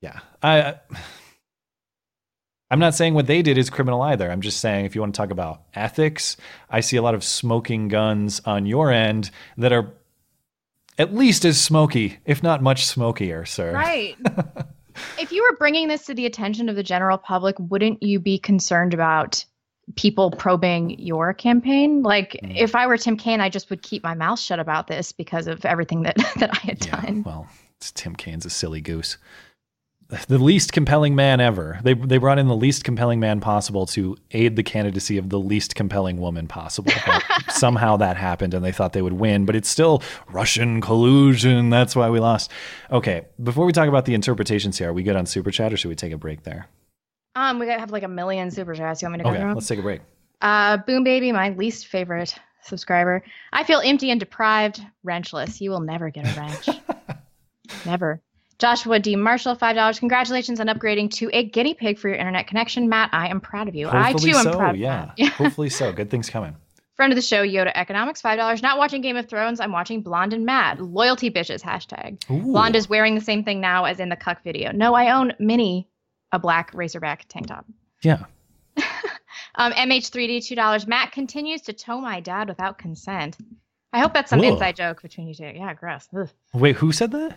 yeah, 0.00 0.20
I. 0.42 0.76
I'm 2.70 2.80
not 2.80 2.94
saying 2.94 3.14
what 3.14 3.26
they 3.26 3.40
did 3.40 3.56
is 3.56 3.70
criminal 3.70 4.02
either. 4.02 4.30
I'm 4.30 4.42
just 4.42 4.60
saying 4.60 4.84
if 4.84 4.94
you 4.94 5.00
want 5.00 5.14
to 5.14 5.18
talk 5.18 5.30
about 5.30 5.62
ethics, 5.72 6.36
I 6.68 6.80
see 6.80 6.98
a 6.98 7.02
lot 7.02 7.14
of 7.14 7.24
smoking 7.24 7.88
guns 7.88 8.42
on 8.44 8.66
your 8.66 8.92
end 8.92 9.30
that 9.56 9.72
are 9.72 9.90
at 10.98 11.14
least 11.14 11.44
as 11.44 11.60
smoky, 11.60 12.18
if 12.24 12.42
not 12.42 12.62
much 12.62 12.84
smokier, 12.86 13.44
sir. 13.44 13.72
Right. 13.72 14.16
if 15.18 15.30
you 15.32 15.46
were 15.48 15.56
bringing 15.56 15.88
this 15.88 16.06
to 16.06 16.14
the 16.14 16.26
attention 16.26 16.68
of 16.68 16.76
the 16.76 16.82
general 16.82 17.18
public, 17.18 17.56
wouldn't 17.58 18.02
you 18.02 18.18
be 18.18 18.38
concerned 18.38 18.94
about 18.94 19.44
people 19.96 20.30
probing 20.32 20.98
your 20.98 21.32
campaign? 21.32 22.02
Like, 22.02 22.38
Mm. 22.42 22.56
if 22.56 22.74
I 22.74 22.86
were 22.86 22.98
Tim 22.98 23.16
Kaine, 23.16 23.40
I 23.40 23.48
just 23.48 23.70
would 23.70 23.82
keep 23.82 24.02
my 24.02 24.14
mouth 24.14 24.38
shut 24.38 24.58
about 24.58 24.86
this 24.86 25.12
because 25.12 25.46
of 25.46 25.64
everything 25.64 26.02
that 26.02 26.16
that 26.38 26.50
I 26.52 26.58
had 26.58 26.78
done. 26.80 27.22
Well, 27.24 27.46
Tim 27.80 28.14
Kaine's 28.16 28.44
a 28.44 28.50
silly 28.50 28.80
goose. 28.80 29.16
The 30.28 30.38
least 30.38 30.72
compelling 30.72 31.14
man 31.14 31.40
ever. 31.40 31.80
They 31.82 31.94
they 31.94 32.18
brought 32.18 32.38
in 32.38 32.48
the 32.48 32.56
least 32.56 32.84
compelling 32.84 33.20
man 33.20 33.40
possible 33.40 33.84
to 33.86 34.16
aid 34.30 34.56
the 34.56 34.62
candidacy 34.62 35.18
of 35.18 35.28
the 35.28 35.38
least 35.38 35.74
compelling 35.74 36.18
woman 36.18 36.46
possible. 36.46 36.92
Somehow 37.50 37.96
that 37.98 38.16
happened 38.16 38.54
and 38.54 38.64
they 38.64 38.72
thought 38.72 38.94
they 38.94 39.02
would 39.02 39.14
win, 39.14 39.44
but 39.44 39.54
it's 39.54 39.68
still 39.68 40.02
Russian 40.30 40.80
collusion. 40.80 41.70
That's 41.70 41.94
why 41.94 42.08
we 42.08 42.20
lost. 42.20 42.50
Okay, 42.90 43.26
before 43.42 43.66
we 43.66 43.72
talk 43.72 43.88
about 43.88 44.06
the 44.06 44.14
interpretations 44.14 44.78
here, 44.78 44.90
are 44.90 44.92
we 44.92 45.02
good 45.02 45.16
on 45.16 45.26
Super 45.26 45.50
Chat 45.50 45.72
or 45.72 45.76
should 45.76 45.88
we 45.88 45.94
take 45.94 46.12
a 46.12 46.18
break 46.18 46.42
there? 46.42 46.68
Um, 47.34 47.58
we 47.58 47.66
gotta 47.66 47.80
have 47.80 47.90
like 47.90 48.02
a 48.02 48.08
million 48.08 48.50
super 48.50 48.74
chats. 48.74 49.02
You 49.02 49.06
want 49.08 49.18
me 49.18 49.24
to 49.24 49.30
go 49.30 49.36
Okay, 49.36 49.54
let's 49.54 49.68
take 49.68 49.78
a 49.78 49.82
break. 49.82 50.00
Uh, 50.40 50.78
Boom 50.78 51.04
Baby, 51.04 51.32
my 51.32 51.50
least 51.50 51.86
favorite 51.86 52.34
subscriber. 52.62 53.22
I 53.52 53.64
feel 53.64 53.80
empty 53.84 54.10
and 54.10 54.18
deprived, 54.18 54.80
wrenchless. 55.04 55.60
You 55.60 55.70
will 55.70 55.80
never 55.80 56.10
get 56.10 56.24
a 56.26 56.40
wrench. 56.40 56.68
never. 57.86 58.22
Joshua 58.58 58.98
D. 58.98 59.14
Marshall, 59.16 59.54
five 59.54 59.76
dollars. 59.76 59.98
Congratulations 59.98 60.60
on 60.60 60.66
upgrading 60.66 61.10
to 61.12 61.30
a 61.32 61.44
guinea 61.44 61.74
pig 61.74 61.98
for 61.98 62.08
your 62.08 62.18
internet 62.18 62.46
connection, 62.46 62.88
Matt. 62.88 63.10
I 63.12 63.28
am 63.28 63.40
proud 63.40 63.68
of 63.68 63.74
you. 63.74 63.88
I 63.88 64.10
Hopefully 64.10 64.32
too 64.32 64.38
am 64.38 64.44
so, 64.44 64.56
proud. 64.56 64.74
of 64.74 64.80
yeah. 64.80 65.12
Yeah. 65.16 65.28
Hopefully 65.30 65.70
so. 65.70 65.92
Good 65.92 66.10
things 66.10 66.28
coming. 66.28 66.56
Friend 66.96 67.12
of 67.12 67.16
the 67.16 67.22
show, 67.22 67.46
Yoda 67.46 67.70
Economics, 67.76 68.20
five 68.20 68.36
dollars. 68.38 68.60
Not 68.60 68.76
watching 68.78 69.00
Game 69.00 69.16
of 69.16 69.28
Thrones. 69.28 69.60
I'm 69.60 69.70
watching 69.70 70.02
Blonde 70.02 70.32
and 70.32 70.44
Mad. 70.44 70.80
Loyalty 70.80 71.30
bitches 71.30 71.62
hashtag. 71.62 72.18
Ooh. 72.30 72.42
Blonde 72.42 72.74
is 72.74 72.88
wearing 72.88 73.14
the 73.14 73.20
same 73.20 73.44
thing 73.44 73.60
now 73.60 73.84
as 73.84 74.00
in 74.00 74.08
the 74.08 74.16
cuck 74.16 74.42
video. 74.42 74.72
No, 74.72 74.94
I 74.94 75.12
own 75.12 75.32
mini, 75.38 75.88
a 76.32 76.38
black 76.40 76.72
racerback 76.72 77.20
tank 77.28 77.46
top. 77.46 77.64
Yeah. 78.02 78.24
Um, 79.54 79.72
MH3D 79.72 80.46
two 80.46 80.54
dollars. 80.54 80.86
Matt 80.86 81.10
continues 81.10 81.62
to 81.62 81.72
tow 81.72 82.00
my 82.00 82.20
dad 82.20 82.48
without 82.48 82.78
consent. 82.78 83.36
I 83.92 83.98
hope 83.98 84.14
that's 84.14 84.30
some 84.30 84.38
Whoa. 84.38 84.52
inside 84.52 84.76
joke 84.76 85.02
between 85.02 85.26
you 85.26 85.34
two. 85.34 85.50
Yeah, 85.52 85.74
gross. 85.74 86.08
Wait, 86.54 86.76
who 86.76 86.92
said 86.92 87.10
that? 87.10 87.36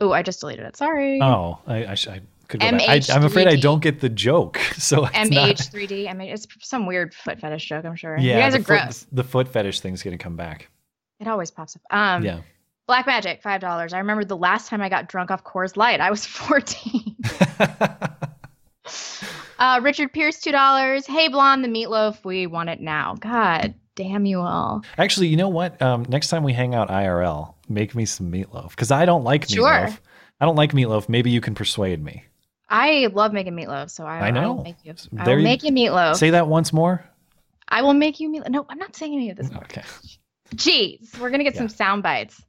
Oh, 0.00 0.12
I 0.12 0.22
just 0.22 0.40
deleted 0.40 0.64
it. 0.64 0.76
Sorry. 0.76 1.20
Oh, 1.22 1.58
I, 1.66 1.84
I, 1.84 1.92
I 1.92 2.20
could 2.48 2.60
go 2.60 2.70
back. 2.70 2.88
I, 2.88 3.00
I'm 3.10 3.24
afraid 3.24 3.48
I 3.48 3.56
don't 3.56 3.82
get 3.82 4.00
the 4.00 4.08
joke. 4.08 4.60
So 4.78 5.06
it's 5.06 5.30
not. 5.30 5.48
MH3D. 5.48 6.08
I 6.08 6.12
mean, 6.12 6.28
it's 6.28 6.46
some 6.60 6.86
weird 6.86 7.12
foot 7.12 7.40
fetish 7.40 7.68
joke. 7.68 7.84
I'm 7.84 7.96
sure. 7.96 8.16
Yeah, 8.16 8.36
you 8.36 8.40
guys 8.42 8.52
the 8.52 8.60
are 8.60 8.62
foot, 8.62 8.84
gross. 8.84 9.06
The 9.10 9.24
foot 9.24 9.48
fetish 9.48 9.80
thing's 9.80 10.02
gonna 10.04 10.16
come 10.16 10.36
back. 10.36 10.70
It 11.18 11.26
always 11.26 11.50
pops 11.50 11.74
up. 11.74 11.82
Um, 11.90 12.24
yeah. 12.24 12.40
Black 12.86 13.06
Magic, 13.06 13.42
five 13.42 13.60
dollars. 13.60 13.92
I 13.92 13.98
remember 13.98 14.24
the 14.24 14.36
last 14.36 14.68
time 14.68 14.80
I 14.80 14.88
got 14.88 15.08
drunk 15.08 15.32
off 15.32 15.42
Coors 15.42 15.76
Light. 15.76 16.00
I 16.00 16.10
was 16.10 16.24
14. 16.26 17.16
uh, 19.58 19.80
Richard 19.82 20.12
Pierce, 20.12 20.40
two 20.40 20.52
dollars. 20.52 21.06
Hey, 21.06 21.28
blonde, 21.28 21.64
the 21.64 21.68
meatloaf. 21.68 22.24
We 22.24 22.46
want 22.46 22.68
it 22.70 22.80
now. 22.80 23.16
God 23.18 23.74
damn 23.98 24.24
you 24.24 24.40
all. 24.40 24.82
Actually, 24.96 25.26
you 25.26 25.36
know 25.36 25.48
what? 25.48 25.80
Um, 25.82 26.06
next 26.08 26.28
time 26.28 26.44
we 26.44 26.52
hang 26.52 26.74
out 26.74 26.88
IRL, 26.88 27.54
make 27.68 27.94
me 27.94 28.04
some 28.06 28.30
meatloaf 28.30 28.70
because 28.70 28.90
I 28.92 29.04
don't 29.04 29.24
like 29.24 29.48
Sure. 29.48 29.64
meatloaf. 29.68 29.98
I 30.40 30.44
don't 30.46 30.56
like 30.56 30.72
meatloaf. 30.72 31.08
Maybe 31.08 31.30
you 31.30 31.40
can 31.40 31.54
persuade 31.54 32.02
me. 32.02 32.24
I 32.70 33.08
love 33.12 33.32
making 33.32 33.54
meatloaf, 33.54 33.90
so 33.90 34.04
I, 34.04 34.28
I 34.28 34.30
know. 34.30 34.54
will 34.54 34.62
make 34.62 34.76
you. 34.84 34.94
I 35.18 35.24
There 35.24 35.34
will 35.36 35.42
you- 35.42 35.48
make 35.48 35.62
you 35.64 35.72
meatloaf. 35.72 36.16
Say 36.16 36.30
that 36.30 36.46
once 36.46 36.72
more. 36.72 37.04
I 37.68 37.82
will 37.82 37.94
make 37.94 38.20
you 38.20 38.30
meatloaf. 38.30 38.48
No, 38.50 38.64
I'm 38.68 38.78
not 38.78 38.94
saying 38.94 39.14
any 39.14 39.30
of 39.30 39.36
this. 39.36 39.50
Okay. 39.64 39.82
Jeez, 40.54 41.18
we're 41.18 41.30
gonna 41.30 41.44
get 41.44 41.56
some 41.56 41.68
sound 41.68 42.02
bites. 42.02 42.40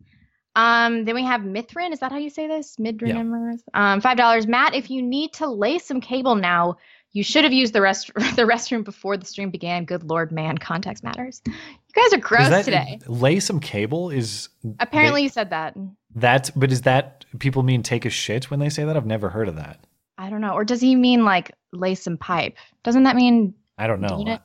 Um, 0.55 1.05
then 1.05 1.15
we 1.15 1.23
have 1.23 1.41
Mithrin. 1.41 1.91
Is 1.93 1.99
that 1.99 2.12
how 2.12 2.17
you 2.17 2.29
say 2.29 2.47
this? 2.47 2.75
Midrin. 2.77 3.59
Um, 3.73 4.01
five 4.01 4.17
dollars. 4.17 4.47
Matt, 4.47 4.73
if 4.75 4.89
you 4.89 5.01
need 5.01 5.33
to 5.33 5.47
lay 5.47 5.79
some 5.79 6.01
cable 6.01 6.35
now, 6.35 6.75
you 7.11 7.23
should 7.23 7.43
have 7.43 7.53
used 7.53 7.73
the 7.73 7.81
rest 7.81 8.07
the 8.15 8.43
restroom 8.43 8.83
before 8.83 9.17
the 9.17 9.25
stream 9.25 9.49
began. 9.49 9.85
Good 9.85 10.03
lord, 10.03 10.31
man, 10.31 10.57
context 10.57 11.03
matters. 11.03 11.41
You 11.45 11.53
guys 11.95 12.13
are 12.13 12.17
gross 12.21 12.49
that- 12.49 12.65
today. 12.65 12.99
Lay 13.07 13.39
some 13.39 13.59
cable 13.59 14.09
is 14.09 14.49
Apparently, 14.79 15.23
you 15.23 15.29
said 15.29 15.49
that. 15.49 15.75
that, 16.15 16.51
but 16.55 16.71
is 16.71 16.81
that 16.83 17.25
people 17.39 17.63
mean 17.63 17.81
take 17.83 18.05
a 18.05 18.09
shit 18.09 18.49
when 18.51 18.59
they 18.59 18.69
say 18.69 18.83
that? 18.85 18.95
I've 18.95 19.05
never 19.05 19.29
heard 19.29 19.47
of 19.47 19.55
that. 19.55 19.85
I 20.17 20.29
don't 20.29 20.41
know. 20.41 20.51
Or 20.53 20.63
does 20.65 20.81
he 20.81 20.95
mean 20.95 21.23
like 21.25 21.51
lay 21.71 21.95
some 21.95 22.17
pipe? 22.17 22.57
Doesn't 22.83 23.03
that 23.03 23.15
mean? 23.15 23.53
I 23.77 23.87
don't 23.87 24.01
know. 24.01 24.37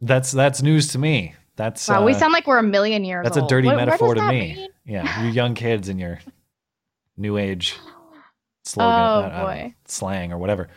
That's 0.00 0.32
that's 0.32 0.62
news 0.62 0.88
to 0.88 0.98
me. 0.98 1.34
That's 1.54 1.86
Wow, 1.86 2.04
we 2.04 2.12
uh, 2.14 2.18
sound 2.18 2.32
like 2.32 2.46
we're 2.46 2.58
a 2.58 2.62
million 2.62 3.04
years 3.04 3.24
old. 3.24 3.26
That's 3.26 3.36
a 3.36 3.46
dirty 3.48 3.68
What- 3.68 3.76
metaphor 3.76 4.14
to 4.14 4.28
me. 4.28 4.54
mean? 4.56 4.68
Yeah, 4.84 5.22
you 5.24 5.30
young 5.30 5.54
kids 5.54 5.88
and 5.88 6.00
your 6.00 6.18
new 7.16 7.36
age 7.36 7.76
slogan, 8.64 8.90
Oh, 8.92 8.94
I- 8.94 9.26
I 9.26 9.28
don't 9.28 9.40
boy. 9.70 9.74
slang 9.86 10.32
or 10.32 10.38
whatever. 10.38 10.68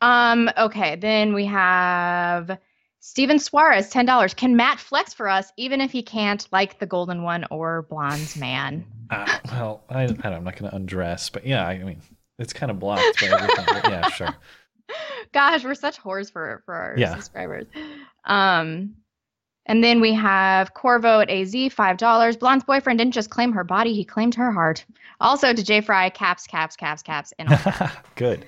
Um. 0.00 0.50
Okay. 0.58 0.96
Then 0.96 1.32
we 1.34 1.46
have 1.46 2.58
Steven 3.00 3.38
Suarez, 3.38 3.88
ten 3.88 4.04
dollars. 4.06 4.34
Can 4.34 4.56
Matt 4.56 4.78
flex 4.80 5.14
for 5.14 5.28
us, 5.28 5.52
even 5.56 5.80
if 5.80 5.90
he 5.90 6.02
can't, 6.02 6.46
like 6.52 6.78
the 6.78 6.86
Golden 6.86 7.22
One 7.22 7.44
or 7.50 7.82
Blonde's 7.88 8.36
Man? 8.36 8.84
Uh, 9.10 9.38
well, 9.52 9.84
I, 9.88 10.02
I 10.02 10.06
don't, 10.06 10.24
I'm 10.26 10.44
not 10.44 10.56
going 10.56 10.68
to 10.70 10.76
undress, 10.76 11.30
but 11.30 11.46
yeah, 11.46 11.66
I 11.66 11.78
mean, 11.78 12.00
it's 12.38 12.52
kind 12.52 12.70
of 12.70 12.78
blocked 12.80 13.20
by 13.20 13.28
everything. 13.28 13.64
but 13.68 13.84
yeah, 13.90 14.08
sure. 14.10 14.34
Gosh, 15.32 15.64
we're 15.64 15.74
such 15.74 15.98
whores 15.98 16.30
for 16.32 16.62
for 16.66 16.74
our 16.74 16.94
Yeah. 16.98 17.14
subscribers. 17.14 17.66
Um. 18.24 18.94
And 19.68 19.82
then 19.82 20.00
we 20.00 20.14
have 20.14 20.74
Corvo 20.74 21.18
at 21.18 21.28
AZ, 21.28 21.52
five 21.72 21.96
dollars. 21.96 22.36
Blonde's 22.36 22.64
boyfriend 22.64 23.00
didn't 23.00 23.14
just 23.14 23.30
claim 23.30 23.50
her 23.52 23.64
body; 23.64 23.94
he 23.94 24.04
claimed 24.04 24.34
her 24.36 24.52
heart. 24.52 24.84
Also 25.20 25.52
to 25.52 25.62
J 25.64 25.80
Fry, 25.80 26.08
caps, 26.10 26.46
caps, 26.46 26.76
caps, 26.76 27.02
caps, 27.02 27.32
and 27.38 27.48
all. 27.48 27.88
Good. 28.14 28.44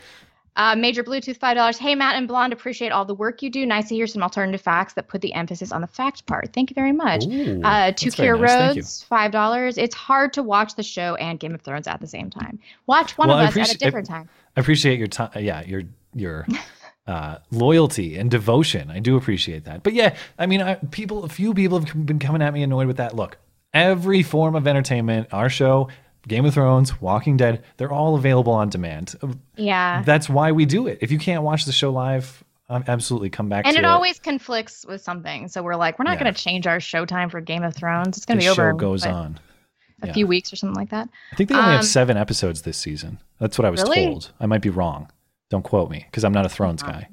Uh, 0.58 0.74
Major 0.74 1.04
Bluetooth, 1.04 1.36
five 1.36 1.56
dollars. 1.56 1.78
Hey 1.78 1.94
Matt 1.94 2.16
and 2.16 2.26
Blonde, 2.26 2.52
appreciate 2.52 2.90
all 2.90 3.04
the 3.04 3.14
work 3.14 3.42
you 3.42 3.48
do. 3.48 3.64
Nice 3.64 3.88
to 3.88 3.94
hear 3.94 4.08
some 4.08 4.22
alternative 4.22 4.60
facts 4.60 4.92
that 4.94 5.06
put 5.06 5.20
the 5.20 5.32
emphasis 5.32 5.70
on 5.70 5.80
the 5.80 5.86
fact 5.86 6.26
part. 6.26 6.52
Thank 6.52 6.68
you 6.70 6.74
very 6.74 6.92
much. 6.92 7.24
Ooh, 7.26 7.62
uh, 7.62 7.92
Two 7.92 8.10
Kier 8.10 8.38
nice. 8.38 8.50
Thank 8.50 8.74
you. 8.74 8.80
Rhodes, 8.80 9.02
five 9.04 9.30
dollars. 9.30 9.78
It's 9.78 9.94
hard 9.94 10.32
to 10.32 10.42
watch 10.42 10.74
the 10.74 10.82
show 10.82 11.14
and 11.14 11.38
Game 11.38 11.54
of 11.54 11.62
Thrones 11.62 11.86
at 11.86 12.00
the 12.00 12.08
same 12.08 12.28
time. 12.28 12.58
Watch 12.86 13.16
one 13.16 13.28
Well, 13.28 13.38
of 13.38 13.56
us 13.56 13.70
at 13.70 13.74
a 13.76 13.78
different 13.78 14.08
time. 14.08 14.28
I 14.56 14.60
appreciate 14.60 14.98
your 14.98 15.08
time. 15.08 15.30
Yeah, 15.36 15.62
your 15.64 15.84
your 16.12 16.44
uh, 17.06 17.38
loyalty 17.52 18.16
and 18.16 18.28
devotion. 18.28 18.90
I 18.90 18.98
do 18.98 19.16
appreciate 19.16 19.64
that. 19.64 19.84
But 19.84 19.94
yeah, 19.94 20.16
I 20.38 20.46
mean, 20.46 20.60
I, 20.60 20.74
people, 20.74 21.24
a 21.24 21.28
few 21.28 21.54
people 21.54 21.80
have 21.80 22.06
been 22.06 22.18
coming 22.18 22.42
at 22.42 22.52
me 22.52 22.64
annoyed 22.64 22.88
with 22.88 22.96
that. 22.96 23.14
Look, 23.14 23.38
every 23.72 24.24
form 24.24 24.56
of 24.56 24.66
entertainment, 24.66 25.28
our 25.32 25.48
show, 25.48 25.88
Game 26.28 26.44
of 26.44 26.54
Thrones, 26.54 27.00
Walking 27.00 27.36
Dead, 27.36 27.64
they're 27.78 27.90
all 27.92 28.14
available 28.14 28.52
on 28.52 28.68
demand. 28.68 29.16
Yeah. 29.56 30.02
That's 30.04 30.28
why 30.28 30.52
we 30.52 30.64
do 30.66 30.86
it. 30.86 30.98
If 31.00 31.10
you 31.10 31.18
can't 31.18 31.42
watch 31.42 31.64
the 31.64 31.72
show 31.72 31.90
live, 31.90 32.44
um, 32.68 32.84
absolutely 32.86 33.30
come 33.30 33.48
back 33.48 33.64
and 33.66 33.74
to 33.74 33.78
it 33.80 33.84
it. 33.84 33.88
always 33.88 34.18
conflicts 34.18 34.84
with 34.86 35.00
something. 35.00 35.48
So 35.48 35.62
we're 35.62 35.74
like, 35.76 35.98
we're 35.98 36.04
not 36.04 36.18
Yeah. 36.18 36.24
going 36.24 36.34
to 36.34 36.40
change 36.40 36.66
our 36.66 36.80
show 36.80 37.04
time 37.06 37.30
for 37.30 37.40
Game 37.40 37.62
of 37.62 37.74
Thrones. 37.74 38.16
It's 38.18 38.26
going 38.26 38.38
to 38.38 38.44
be 38.44 38.48
over 38.48 38.70
show 38.72 38.76
goes 38.76 39.04
on. 39.06 39.40
a 40.02 40.06
Yeah. 40.08 40.12
few 40.12 40.26
weeks 40.28 40.52
or 40.52 40.56
something 40.56 40.76
like 40.76 40.90
that. 40.90 41.08
I 41.32 41.36
think 41.36 41.48
they 41.48 41.56
only 41.56 41.70
Um, 41.70 41.76
have 41.76 41.84
seven 41.84 42.16
episodes 42.16 42.62
this 42.62 42.76
season. 42.78 43.18
That's 43.40 43.58
what 43.58 43.64
I 43.64 43.70
was 43.70 43.82
Really? 43.82 44.04
told. 44.06 44.30
I 44.38 44.46
might 44.46 44.62
be 44.62 44.70
wrong. 44.70 45.10
Don't 45.50 45.64
quote 45.64 45.90
me 45.90 46.04
because 46.08 46.22
I'm 46.24 46.32
not 46.32 46.46
a 46.46 46.48
Thrones 46.48 46.82
guy. 46.84 47.08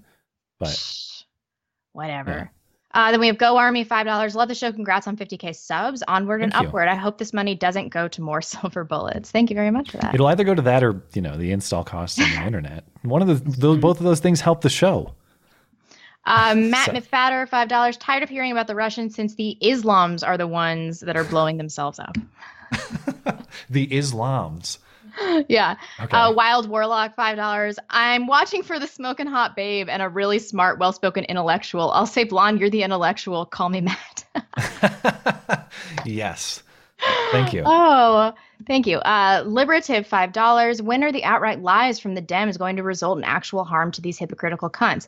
But 0.59 0.77
Whatever. 1.93 2.51
Uh, 2.95 3.11
then 3.11 3.19
we 3.19 3.27
have 3.27 3.37
Go 3.37 3.57
Army, 3.57 3.83
five 3.83 4.05
dollars. 4.05 4.35
Love 4.35 4.47
the 4.47 4.55
show. 4.55 4.71
Congrats 4.71 5.05
on 5.05 5.17
50k 5.17 5.53
subs. 5.55 6.01
Onward 6.07 6.41
and 6.41 6.53
you. 6.53 6.59
upward. 6.59 6.87
I 6.87 6.95
hope 6.95 7.17
this 7.17 7.33
money 7.33 7.53
doesn't 7.53 7.89
go 7.89 8.07
to 8.07 8.21
more 8.21 8.41
silver 8.53 8.83
bullets. 8.85 9.29
Thank 9.29 9.49
you 9.49 9.55
very 9.55 9.69
much 9.69 9.91
for 9.91 9.97
that. 9.97 10.13
It'll 10.15 10.27
either 10.27 10.45
go 10.45 10.55
to 10.55 10.61
that 10.63 10.81
or 10.83 11.03
you 11.13 11.21
know 11.21 11.37
the 11.37 11.51
install 11.51 11.83
costs 11.83 12.19
on 12.21 12.29
the 12.31 12.41
internet. 12.47 12.85
One 13.03 13.21
of 13.21 13.27
the 13.27 13.35
those, 13.51 13.77
both 13.79 13.99
of 13.99 14.05
those 14.05 14.21
things 14.21 14.39
help 14.41 14.61
the 14.61 14.69
show. 14.69 15.13
Um, 16.25 16.69
Matt 16.71 16.85
So- 17.05 17.45
five 17.45 17.67
dollars. 17.67 17.97
Tired 17.97 18.23
of 18.23 18.29
hearing 18.29 18.51
about 18.53 18.67
the 18.67 18.75
Russians 18.75 19.13
since 19.13 19.35
the 19.35 19.57
Islams 19.61 20.25
are 20.25 20.37
the 20.37 20.47
ones 20.47 21.01
that 21.01 21.17
are 21.17 21.25
blowing 21.25 21.57
themselves 21.57 21.99
up. 21.99 22.15
The 23.69 23.87
Islams. 23.87 24.77
yeah. 25.49 25.75
Okay. 25.99 26.15
Uh, 26.17 26.31
Wild 26.31 26.69
Warlock, 26.69 27.15
five 27.15 27.37
dollars. 27.37 27.77
I'm 27.89 28.27
watching 28.27 28.63
for 28.63 28.79
the 28.79 28.87
smoking 28.87 29.27
hot 29.27 29.55
babe 29.55 29.89
and 29.89 30.01
a 30.01 30.09
really 30.09 30.39
smart, 30.39 30.79
well-spoken 30.79 31.23
intellectual. 31.25 31.91
I'll 31.91 32.05
say 32.05 32.23
blonde. 32.23 32.59
You're 32.59 32.69
the 32.69 32.83
intellectual. 32.83 33.45
Call 33.45 33.69
me 33.69 33.81
Matt. 33.81 34.25
Yes. 36.05 36.61
Thank 37.31 37.53
you. 37.53 37.61
Oh, 37.65 38.33
thank 38.67 38.87
you. 38.87 38.97
Uh, 38.99 39.43
Liberative, 39.45 40.07
five 40.07 40.31
dollars. 40.31 40.81
When 40.81 41.03
are 41.03 41.11
the 41.11 41.23
outright 41.23 41.61
lies 41.61 41.99
from 41.99 42.15
the 42.15 42.21
Dems 42.21 42.57
going 42.57 42.77
to 42.77 42.83
result 42.83 43.17
in 43.17 43.23
actual 43.23 43.63
harm 43.63 43.91
to 43.91 44.01
these 44.01 44.17
hypocritical 44.17 44.69
cunts? 44.69 45.07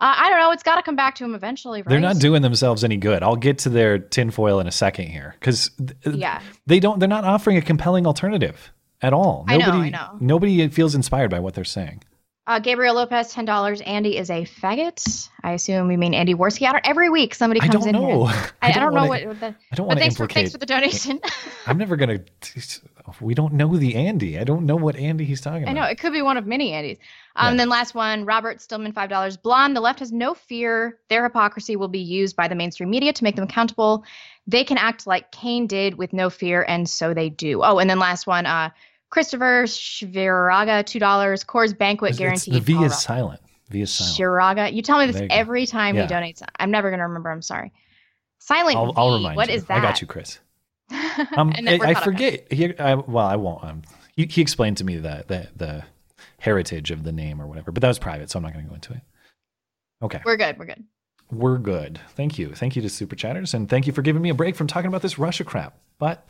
Uh, 0.00 0.14
I 0.18 0.28
don't 0.28 0.40
know. 0.40 0.50
It's 0.50 0.62
got 0.64 0.76
to 0.76 0.82
come 0.82 0.96
back 0.96 1.14
to 1.16 1.24
them 1.24 1.34
eventually, 1.34 1.80
right? 1.82 1.88
They're 1.88 2.00
not 2.00 2.18
doing 2.18 2.42
themselves 2.42 2.82
any 2.82 2.96
good. 2.96 3.22
I'll 3.22 3.36
get 3.36 3.58
to 3.60 3.68
their 3.68 3.98
tinfoil 3.98 4.58
in 4.60 4.66
a 4.66 4.72
second 4.72 5.06
here 5.08 5.34
because 5.38 5.70
Yeah. 6.04 6.40
they 6.66 6.80
don't. 6.80 6.98
They're 6.98 7.08
not 7.08 7.24
offering 7.24 7.56
a 7.56 7.62
compelling 7.62 8.06
alternative 8.06 8.72
at 9.02 9.12
all. 9.12 9.44
I 9.48 9.56
know, 9.58 9.66
Nobody, 9.66 9.86
I 9.86 9.90
know. 9.90 10.16
Nobody 10.20 10.68
feels 10.68 10.94
inspired 10.94 11.30
by 11.30 11.40
what 11.40 11.54
they're 11.54 11.64
saying. 11.64 12.02
Uh, 12.46 12.58
Gabriel 12.58 12.94
Lopez, 12.94 13.30
ten 13.30 13.44
dollars. 13.44 13.82
Andy 13.82 14.16
is 14.16 14.30
a 14.30 14.46
faggot. 14.46 15.28
I 15.42 15.52
assume 15.52 15.86
we 15.86 15.98
mean 15.98 16.14
Andy 16.14 16.34
Warski. 16.34 16.66
I 16.66 16.72
don't, 16.72 16.88
every 16.88 17.10
week 17.10 17.34
somebody 17.34 17.60
I 17.60 17.66
comes 17.68 17.84
don't 17.84 17.94
in 17.94 18.00
know. 18.00 18.24
here. 18.26 18.36
I 18.62 18.68
I, 18.68 18.70
I 18.70 18.72
don't 18.72 18.82
don't 18.84 18.94
know 18.94 19.00
wanna- 19.06 19.08
what. 19.08 19.26
what 19.26 19.40
the, 19.40 19.46
I 19.46 19.50
don't 19.74 19.76
but 19.76 19.84
wanna 19.88 20.00
thanks 20.00 20.16
for 20.16 20.26
thanks 20.26 20.52
for 20.52 20.58
the 20.58 20.64
donation. 20.64 21.20
I'm 21.66 21.76
never 21.76 21.94
gonna. 21.96 22.20
We 23.20 23.34
don't 23.34 23.52
know 23.54 23.76
the 23.76 23.94
Andy. 23.96 24.38
I 24.38 24.44
don't 24.44 24.64
know 24.64 24.76
what 24.76 24.96
Andy 24.96 25.24
he's 25.26 25.40
talking 25.42 25.62
about. 25.64 25.70
I 25.70 25.74
know 25.74 25.84
it 25.84 25.98
could 25.98 26.12
be 26.14 26.22
one 26.22 26.36
of 26.38 26.46
many 26.46 26.72
Andys. 26.72 26.98
Um, 27.36 27.52
Yeah. 27.54 27.56
Then 27.58 27.68
last 27.68 27.94
one, 27.94 28.24
Robert 28.24 28.60
Stillman, 28.62 28.92
five 28.92 29.10
dollars. 29.10 29.36
Blonde. 29.36 29.76
The 29.76 29.80
left 29.82 29.98
has 30.00 30.10
no 30.10 30.32
fear 30.32 30.98
their 31.10 31.24
hypocrisy 31.24 31.76
will 31.76 31.88
be 31.88 32.00
used 32.00 32.34
by 32.34 32.48
the 32.48 32.54
mainstream 32.54 32.88
media 32.88 33.12
to 33.12 33.24
make 33.24 33.36
them 33.36 33.44
accountable. 33.44 34.04
They 34.46 34.64
can 34.64 34.78
act 34.78 35.06
like 35.06 35.30
Kane 35.32 35.66
did 35.66 35.96
with 35.98 36.14
no 36.14 36.30
fear, 36.30 36.64
and 36.66 36.88
so 36.88 37.12
they 37.12 37.28
do. 37.28 37.60
Oh, 37.62 37.78
and 37.78 37.90
then 37.90 37.98
last 37.98 38.26
one, 38.26 38.46
uh, 38.46 38.70
Christopher 39.10 39.64
Shviraga, 39.64 40.84
two 40.84 40.98
dollars. 40.98 41.44
Coors 41.44 41.76
Banquet 41.76 42.12
It's- 42.20 42.46
it's- 42.46 42.54
the 42.54 42.60
V 42.60 42.84
is 42.84 42.98
silent. 42.98 43.40
V 43.70 43.82
is 43.82 43.90
silent. 43.90 44.16
Shiraga. 44.18 44.72
You 44.72 44.82
tell 44.82 44.98
me 44.98 45.06
this 45.06 45.20
go. 45.20 45.26
every 45.30 45.66
time 45.66 45.94
Yeah. 45.96 46.06
he 46.06 46.12
donates. 46.12 46.42
I'm 46.58 46.70
never 46.70 46.90
gonna 46.90 47.06
remember. 47.06 47.30
I'm 47.30 47.42
sorry. 47.42 47.72
Silent 48.38 48.76
I'll, 48.76 48.92
I'll 48.96 49.14
remind 49.16 49.36
What 49.36 49.48
you. 49.48 49.54
is 49.56 49.64
that? 49.66 49.78
I 49.78 49.80
got 49.80 50.00
you, 50.00 50.06
Chris. 50.06 50.38
Um, 51.36 51.52
I, 51.56 51.78
I 51.82 51.94
forget. 51.94 52.50
He, 52.52 52.78
I, 52.78 52.94
well, 52.94 53.26
I 53.26 53.34
won't. 53.36 53.62
Um, 53.64 53.82
he, 54.14 54.26
he 54.26 54.40
explained 54.40 54.76
to 54.78 54.84
me 54.84 54.96
the 54.96 55.24
the 55.56 55.82
heritage 56.38 56.90
of 56.92 57.02
the 57.02 57.10
name 57.12 57.42
or 57.42 57.46
whatever, 57.46 57.72
but 57.72 57.80
that 57.82 57.88
was 57.88 57.98
private, 57.98 58.30
so 58.30 58.38
I'm 58.38 58.42
not 58.44 58.52
going 58.52 58.64
to 58.64 58.68
go 58.68 58.74
into 58.76 58.92
it. 58.94 59.00
Okay, 60.00 60.20
We're 60.24 60.36
good. 60.36 60.56
We're 60.58 60.64
good. 60.66 60.84
we're 61.32 61.58
good. 61.58 62.00
Thank 62.10 62.38
you. 62.38 62.54
Thank 62.54 62.76
you 62.76 62.82
to 62.82 62.88
Super 62.88 63.16
Chatters, 63.16 63.52
and 63.52 63.68
thank 63.68 63.86
you 63.88 63.92
for 63.92 64.02
giving 64.02 64.22
me 64.22 64.28
a 64.30 64.34
break 64.34 64.54
from 64.54 64.68
talking 64.68 64.86
about 64.88 65.02
this 65.02 65.18
Russia 65.18 65.42
crap. 65.44 65.76
But 65.98 66.24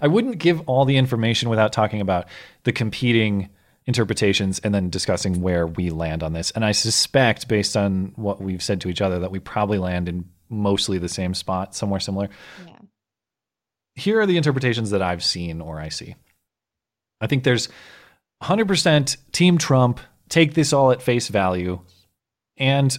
I 0.00 0.06
wouldn't 0.06 0.38
give 0.38 0.60
all 0.68 0.84
the 0.84 0.96
information 0.96 1.48
without 1.48 1.72
talking 1.72 2.00
about 2.00 2.28
the 2.64 2.72
competing 2.72 3.48
interpretations 3.86 4.58
and 4.60 4.74
then 4.74 4.90
discussing 4.90 5.40
where 5.40 5.66
we 5.66 5.90
land 5.90 6.22
on 6.22 6.32
this. 6.32 6.50
And 6.50 6.64
I 6.64 6.72
suspect, 6.72 7.48
based 7.48 7.76
on 7.76 8.12
what 8.16 8.40
we've 8.40 8.62
said 8.62 8.80
to 8.82 8.88
each 8.88 9.00
other, 9.00 9.18
that 9.20 9.30
we 9.30 9.38
probably 9.38 9.78
land 9.78 10.08
in 10.08 10.28
mostly 10.48 10.98
the 10.98 11.08
same 11.08 11.34
spot, 11.34 11.74
somewhere 11.74 12.00
similar. 12.00 12.28
Here 13.94 14.20
are 14.20 14.26
the 14.26 14.36
interpretations 14.36 14.90
that 14.90 15.02
I've 15.02 15.24
seen 15.24 15.60
or 15.60 15.80
I 15.80 15.88
see. 15.88 16.16
I 17.20 17.26
think 17.26 17.44
there's 17.44 17.68
100% 18.42 19.16
Team 19.32 19.58
Trump 19.58 20.00
take 20.28 20.54
this 20.54 20.72
all 20.72 20.90
at 20.90 21.00
face 21.00 21.28
value. 21.28 21.80
And 22.56 22.96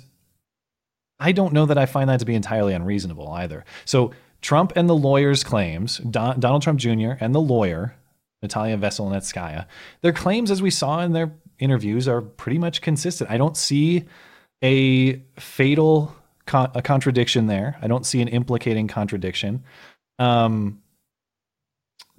I 1.20 1.32
don't 1.32 1.54
know 1.54 1.66
that 1.66 1.78
I 1.78 1.86
find 1.86 2.10
that 2.10 2.20
to 2.20 2.26
be 2.26 2.36
entirely 2.36 2.74
unreasonable 2.74 3.30
either. 3.30 3.66
So 3.86 4.12
Trump 4.42 4.74
and 4.76 4.88
the 4.90 4.96
lawyer's 4.96 5.44
claims, 5.44 5.98
Don, 5.98 6.40
Donald 6.40 6.62
Trump 6.62 6.80
Jr. 6.80 7.14
and 7.20 7.34
the 7.34 7.42
lawyer, 7.42 7.96
Natalia 8.42 8.78
Veselnitskaya, 8.78 9.66
their 10.02 10.14
claims, 10.14 10.52
as 10.52 10.62
we 10.62 10.70
saw 10.70 11.02
in 11.02 11.14
their 11.14 11.34
interviews, 11.60 12.08
are 12.08 12.22
pretty 12.22 12.60
much 12.60 12.82
consistent. 12.82 13.30
I 13.32 13.38
don't 13.38 13.58
see 13.58 14.06
a 14.64 15.16
fatal 15.40 16.16
con- 16.46 16.72
a 16.76 16.82
contradiction 16.82 17.48
there. 17.48 17.78
I 17.82 17.88
don't 17.88 18.06
see 18.06 18.22
an 18.22 18.28
implicating 18.28 18.88
contradiction. 18.88 19.64
Um, 20.20 20.82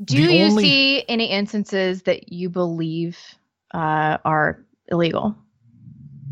Do 0.05 0.21
you 0.21 0.45
only- 0.45 0.65
see 0.65 1.05
any 1.09 1.27
instances 1.27 2.03
that 2.03 2.33
you 2.33 2.49
believe 2.51 3.19
uh, 3.75 4.19
are 4.25 4.65
illegal? 4.89 5.37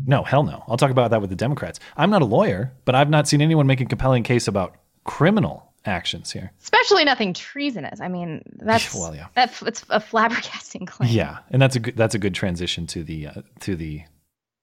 No, 0.05 0.23
hell 0.23 0.43
no. 0.43 0.63
I'll 0.67 0.77
talk 0.77 0.91
about 0.91 1.11
that 1.11 1.19
with 1.19 1.29
the 1.29 1.35
Democrats. 1.35 1.79
I'm 1.97 2.09
not 2.09 2.21
a 2.21 2.25
lawyer, 2.25 2.71
but 2.85 2.95
I've 2.95 3.09
not 3.09 3.27
seen 3.27 3.41
anyone 3.41 3.67
make 3.67 3.81
a 3.81 3.85
compelling 3.85 4.23
case 4.23 4.47
about 4.47 4.75
criminal 5.03 5.66
actions 5.87 6.31
here. 6.31 6.51
Especially 6.61 7.03
nothing 7.03 7.33
treasonous. 7.33 8.01
I 8.01 8.07
mean, 8.07 8.43
that's 8.57 8.93
Well, 8.95 9.15
yeah. 9.15 9.27
That's 9.35 9.61
it's 9.61 9.83
a 9.89 9.99
flabbergasting 9.99 10.87
claim. 10.87 11.09
Yeah, 11.09 11.39
and 11.49 11.61
that's 11.61 11.75
a 11.75 11.79
good 11.79 11.95
that's 11.95 12.15
a 12.15 12.19
good 12.19 12.35
transition 12.35 12.87
to 12.87 13.03
the 13.03 13.27
uh, 13.27 13.41
to 13.61 13.75
the 13.75 14.03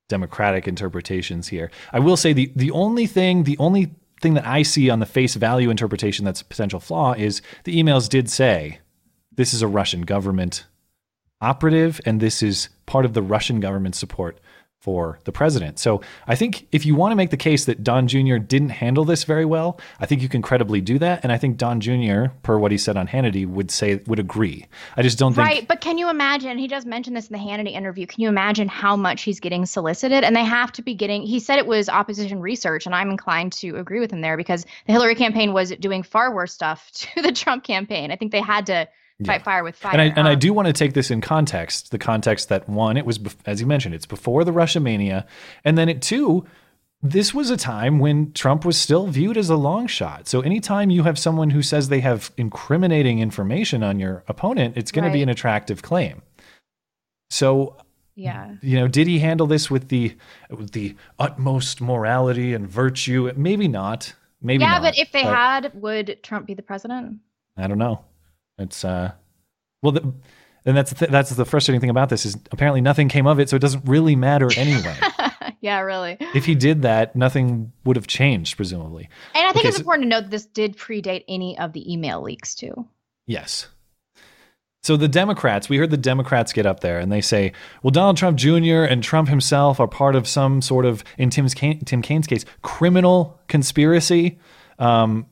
democratic 0.09 0.69
interpretations 0.69 1.49
here. 1.49 1.71
I 1.93 1.99
will 1.99 2.17
say 2.17 2.33
the 2.33 2.53
the 2.55 2.71
only 2.71 3.07
thing 3.07 3.45
the 3.45 3.59
only 3.59 3.95
thing 4.21 4.35
that 4.35 4.47
I 4.47 4.63
see 4.63 4.91
on 4.91 5.01
the 5.01 5.07
face 5.07 5.35
value 5.35 5.71
interpretation 5.71 6.25
that's 6.25 6.41
a 6.41 6.45
potential 6.45 6.81
flaw 6.81 7.13
is 7.15 7.43
the 7.65 7.81
emails 7.81 8.09
did 8.09 8.31
say 8.31 8.81
this 9.33 9.53
is 9.53 9.63
a 9.63 9.69
Russian 9.69 10.03
government 10.03 10.67
operative 11.41 12.01
and 12.07 12.21
this 12.21 12.43
is 12.43 12.69
part 12.87 13.05
of 13.05 13.13
the 13.13 13.23
Russian 13.23 13.61
government 13.61 13.95
support 13.95 14.41
for 14.85 15.19
the 15.25 15.33
president. 15.33 15.79
So 15.79 16.03
I 16.27 16.35
think 16.35 16.67
if 16.71 16.85
you 16.85 16.95
want 16.95 17.13
to 17.13 17.17
make 17.17 17.31
the 17.31 17.39
case 17.39 17.65
that 17.65 17.83
Don 17.83 18.07
Jr. 18.07 18.37
didn't 18.37 18.69
handle 18.69 19.07
this 19.07 19.25
very 19.25 19.47
well, 19.47 19.81
I 19.99 20.05
think 20.05 20.21
you 20.21 20.29
can 20.29 20.43
credibly 20.43 20.83
do 20.83 20.99
that. 20.99 21.21
And 21.23 21.33
I 21.33 21.39
think 21.39 21.57
Don 21.57 21.81
Jr., 21.81 22.27
per 22.43 22.59
what 22.59 22.71
he 22.71 22.77
said 22.77 22.99
on 22.99 23.09
Hannity, 23.09 23.47
would 23.47 23.71
say 23.71 24.03
would 24.07 24.19
agree. 24.19 24.67
I 24.99 25.01
just 25.01 25.19
don't 25.19 25.33
think 25.33 25.49
Right, 25.49 25.67
but 25.67 25.81
can 25.81 25.97
you 25.97 26.11
imagine? 26.11 26.59
He 26.59 26.69
does 26.69 26.85
mention 26.85 27.15
this 27.15 27.29
in 27.29 27.33
the 27.33 27.43
Hannity 27.43 27.73
interview. 27.73 28.07
Can 28.07 28.21
you 28.21 28.29
imagine 28.29 28.69
how 28.69 28.95
much 28.95 29.23
he's 29.23 29.41
getting 29.41 29.65
solicited? 29.65 30.23
And 30.23 30.37
they 30.37 30.45
have 30.45 30.71
to 30.73 30.83
be 30.83 30.93
getting. 30.93 31.23
He 31.23 31.41
said 31.41 31.59
it 31.59 31.67
was 31.67 31.89
opposition 31.89 32.43
research, 32.43 32.85
and 32.85 32.95
I'm 32.95 33.09
inclined 33.09 33.55
to 33.55 33.77
agree 33.77 34.01
with 34.01 34.13
him 34.13 34.21
there 34.21 34.37
because 34.37 34.67
the 34.85 34.93
Hillary 34.93 35.15
campaign 35.15 35.55
was 35.55 35.71
doing 35.81 36.03
far 36.03 36.35
worse 36.35 36.53
stuff 36.53 36.91
to 36.95 37.23
the 37.23 37.33
Trump 37.33 37.65
campaign. 37.65 38.11
I 38.11 38.17
think 38.17 38.33
they 38.33 38.43
had 38.43 38.67
to 38.67 38.87
fight 39.25 39.45
fire 39.45 39.63
with 39.63 39.77
fire. 39.77 39.93
And 39.93 40.03
I, 40.03 40.05
and 40.07 40.27
I 40.29 40.33
Um, 40.33 40.39
do 40.39 40.53
want 40.53 40.67
to 40.67 40.73
take 40.73 40.95
this 40.95 41.11
in 41.11 41.21
context. 41.21 41.91
The 41.91 41.99
context 41.99 42.49
that 42.49 42.69
one, 42.69 42.97
it 42.97 43.07
was 43.07 43.21
as 43.47 43.61
you 43.61 43.67
mentioned, 43.67 43.95
it's 43.95 44.07
before 44.07 44.45
the 44.45 44.53
Russia 44.53 44.81
mania, 44.81 45.27
and 45.65 45.79
then 45.79 45.89
it 45.89 46.03
two, 46.03 46.45
this 47.03 47.35
was 47.35 47.51
a 47.51 47.57
time 47.57 47.99
when 47.99 48.33
Trump 48.33 48.65
was 48.65 48.81
still 48.81 49.07
viewed 49.07 49.37
as 49.37 49.51
a 49.51 49.57
long 49.57 49.87
shot. 49.87 50.27
So 50.27 50.41
anytime 50.41 50.91
you 50.91 51.03
have 51.03 51.19
someone 51.19 51.51
who 51.51 51.63
says 51.63 51.89
they 51.89 52.01
have 52.01 52.33
incriminating 52.37 53.19
information 53.19 53.83
on 53.83 54.01
your 54.01 54.25
opponent, 54.27 54.77
it's 54.77 54.91
going 54.91 55.05
to 55.05 55.13
be 55.13 55.23
an 55.23 55.29
attractive 55.29 55.83
claim. 55.83 56.23
So 57.31 57.77
yeah. 58.15 58.55
you 58.63 58.79
know, 58.79 58.89
did 58.89 59.07
he 59.07 59.19
handle 59.19 59.47
this 59.47 59.71
with 59.71 59.89
the 59.89 60.17
with 60.51 60.73
the 60.73 60.97
utmost 61.19 61.81
morality 61.81 62.55
and 62.55 62.67
virtue? 62.67 63.31
Maybe 63.37 63.69
not. 63.69 64.15
Maybe 64.41 64.63
yeah, 64.63 64.79
not, 64.79 64.83
but 64.83 64.99
if 64.99 65.11
they 65.13 65.23
had, 65.23 65.73
would 65.75 66.19
Trump 66.23 66.47
be 66.47 66.55
the 66.55 66.63
president? 66.63 67.19
I 67.57 67.67
don't 67.67 67.79
know. 67.79 68.05
It's 68.59 68.85
uh, 68.85 69.13
well, 69.83 69.93
the, 69.93 70.13
and 70.65 70.77
that's 70.77 70.91
the 70.91 70.97
th- 70.97 71.11
that's 71.11 71.31
the 71.31 71.45
frustrating 71.45 71.81
thing 71.81 71.91
about 71.91 72.09
this 72.09 72.25
is 72.25 72.37
apparently 72.53 72.81
nothing 72.81 73.09
came 73.09 73.27
of 73.27 73.39
it, 73.41 73.49
so 73.49 73.57
it 73.57 73.61
doesn't 73.61 73.85
really 73.87 74.17
matter 74.17 74.49
anyway. 74.57 74.97
yeah, 75.61 75.81
really. 75.81 76.17
if 76.35 76.45
he 76.47 76.55
did 76.55 76.83
that, 76.83 77.15
nothing 77.17 77.73
would 77.85 77.97
have 77.97 78.07
changed, 78.07 78.57
presumably. 78.57 79.09
And 79.35 79.45
I 79.47 79.53
think 79.53 79.59
Okay, 79.65 79.69
it's 79.69 79.77
so- 79.77 79.81
important 79.83 80.05
to 80.05 80.09
note 80.09 80.23
that 80.23 80.31
this 80.31 80.47
did 80.47 80.77
predate 80.77 81.25
any 81.29 81.59
of 81.59 81.73
the 81.73 81.93
email 81.93 82.23
leaks 82.23 82.55
too. 82.55 82.87
Yes. 83.27 83.69
So 84.83 84.99
the 84.99 85.09
Democrats, 85.09 85.71
we 85.71 85.79
heard 85.79 85.91
the 85.91 85.97
Democrats 85.97 86.53
get 86.53 86.67
up 86.67 86.81
there 86.81 86.99
and 86.99 87.11
they 87.11 87.23
say, 87.23 87.53
well, 87.83 87.91
Donald 87.91 88.19
Trump 88.19 88.37
Jr. 88.37 88.83
and 88.85 89.03
Trump 89.03 89.31
himself 89.31 89.81
are 89.81 89.89
part 89.89 90.15
of 90.15 90.29
some 90.29 90.61
sort 90.61 90.85
of, 90.85 91.03
in 91.17 91.31
Tim's 91.31 91.55
Tim 91.55 92.03
Kaine's 92.03 92.27
case, 92.27 92.45
criminal 92.61 93.41
conspiracy. 93.49 94.39
Um, 94.79 95.25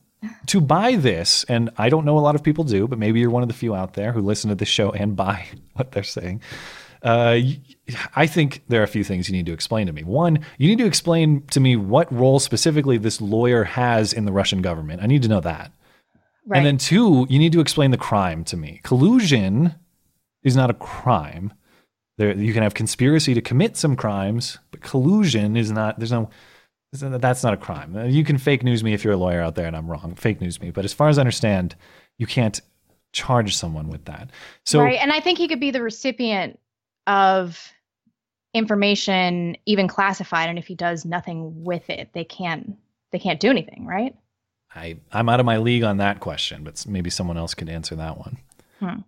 to 0.47 0.61
buy 0.61 0.95
this, 0.95 1.43
and 1.45 1.69
I 1.77 1.89
don't 1.89 2.05
know 2.05 2.17
a 2.17 2.21
lot 2.21 2.35
of 2.35 2.43
people 2.43 2.63
do, 2.63 2.87
but 2.87 2.99
maybe 2.99 3.19
you're 3.19 3.29
one 3.29 3.43
of 3.43 3.49
the 3.49 3.53
few 3.53 3.75
out 3.75 3.93
there 3.93 4.11
who 4.11 4.21
listen 4.21 4.49
to 4.49 4.55
this 4.55 4.67
show 4.67 4.91
and 4.91 5.15
buy 5.25 5.47
what 5.73 5.91
they're 5.91 6.03
saying. 6.03 6.41
Uh, 7.01 7.39
I 8.15 8.27
think 8.27 8.63
there 8.69 8.79
are 8.79 8.85
a 8.85 8.87
few 8.87 9.03
things 9.03 9.27
you 9.27 9.35
need 9.35 9.45
to 9.47 9.53
explain 9.53 9.87
to 9.87 9.93
me. 9.93 10.03
One, 10.03 10.39
you 10.57 10.69
need 10.69 10.77
to 10.77 10.85
explain 10.85 11.41
to 11.47 11.59
me 11.59 11.75
what 11.75 12.11
role 12.13 12.39
specifically 12.39 12.97
this 12.97 13.19
lawyer 13.19 13.65
has 13.65 14.13
in 14.13 14.23
the 14.23 14.31
Russian 14.31 14.61
government. 14.61 15.03
I 15.03 15.07
need 15.07 15.21
to 15.23 15.27
know 15.27 15.41
that. 15.41 15.73
Right. 16.45 16.57
And 16.57 16.65
then 16.65 16.77
two, 16.77 17.27
you 17.29 17.39
need 17.39 17.51
to 17.53 17.59
explain 17.59 17.91
the 17.91 17.97
crime 17.97 18.43
to 18.45 18.57
me. 18.57 18.79
Collusion 18.83 19.75
is 20.43 20.55
not 20.55 20.69
a 20.69 20.73
crime. 20.73 21.53
There, 22.17 22.33
you 22.33 22.53
can 22.53 22.63
have 22.63 22.73
conspiracy 22.73 23.33
to 23.33 23.41
commit 23.41 23.75
some 23.75 23.95
crimes, 23.95 24.59
but 24.71 24.81
collusion 24.81 25.57
is 25.57 25.71
not. 25.71 25.99
There's 25.99 26.11
no. 26.11 26.29
That's 26.93 27.43
not 27.43 27.53
a 27.53 27.57
crime. 27.57 27.95
Uh, 27.95 28.03
You 28.03 28.23
can 28.23 28.37
fake 28.37 28.63
news 28.63 28.83
me 28.83 28.93
if 28.93 29.03
you're 29.03 29.13
a 29.13 29.17
lawyer 29.17 29.41
out 29.41 29.55
there, 29.55 29.65
and 29.65 29.75
I'm 29.75 29.89
wrong. 29.89 30.15
Fake 30.15 30.39
news 30.41 30.61
me, 30.61 30.71
but 30.71 30.85
as 30.85 30.93
far 30.93 31.09
as 31.09 31.17
I 31.17 31.21
understand, 31.21 31.75
you 32.17 32.27
can't 32.27 32.61
charge 33.11 33.55
someone 33.55 33.89
with 33.89 34.05
that. 34.05 34.29
So 34.65 34.79
right. 34.79 34.99
And 34.99 35.11
I 35.11 35.19
think 35.19 35.37
he 35.37 35.47
could 35.47 35.59
be 35.59 35.71
the 35.71 35.81
recipient 35.81 36.59
of 37.07 37.71
information, 38.53 39.57
even 39.65 39.87
classified. 39.87 40.49
And 40.49 40.57
if 40.59 40.67
he 40.67 40.75
does 40.75 41.05
nothing 41.05 41.63
with 41.63 41.89
it, 41.89 42.09
they 42.13 42.23
can't 42.23 42.75
they 43.11 43.19
can't 43.19 43.39
do 43.39 43.49
anything, 43.49 43.85
right? 43.85 44.15
I, 44.75 44.97
I'm 45.11 45.29
out 45.29 45.39
of 45.39 45.45
my 45.45 45.57
league 45.57 45.83
on 45.83 45.97
that 45.97 46.19
question, 46.19 46.63
but 46.63 46.83
maybe 46.87 47.11
someone 47.11 47.37
else 47.37 47.53
could 47.53 47.69
answer 47.69 47.95
that 47.95 48.17
one. 48.17 48.37
Hmm. 48.79 48.99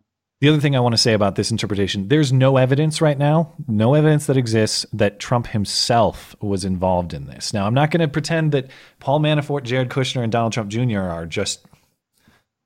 The 0.42 0.50
other 0.50 0.60
thing 0.60 0.76
I 0.76 0.80
want 0.82 0.94
to 0.94 0.98
say 0.98 1.14
about 1.14 1.36
this 1.36 1.50
interpretation 1.50 2.08
there's 2.10 2.34
no 2.34 2.58
evidence 2.58 3.00
right 3.02 3.18
now, 3.18 3.54
no 3.68 3.94
evidence 3.94 4.26
that 4.28 4.38
exists 4.38 4.86
that 4.94 5.20
Trump 5.20 5.48
himself 5.48 6.36
was 6.42 6.66
involved 6.66 7.14
in 7.14 7.26
this. 7.26 7.54
Now, 7.54 7.66
I'm 7.66 7.74
not 7.74 7.90
going 7.90 8.02
to 8.02 8.08
pretend 8.08 8.52
that 8.52 8.70
Paul 9.00 9.22
Manafort, 9.22 9.64
Jared 9.64 9.90
Kushner, 9.90 10.24
and 10.24 10.32
Donald 10.32 10.52
Trump 10.54 10.70
Jr. 10.70 11.00
are 11.00 11.26
just 11.26 11.66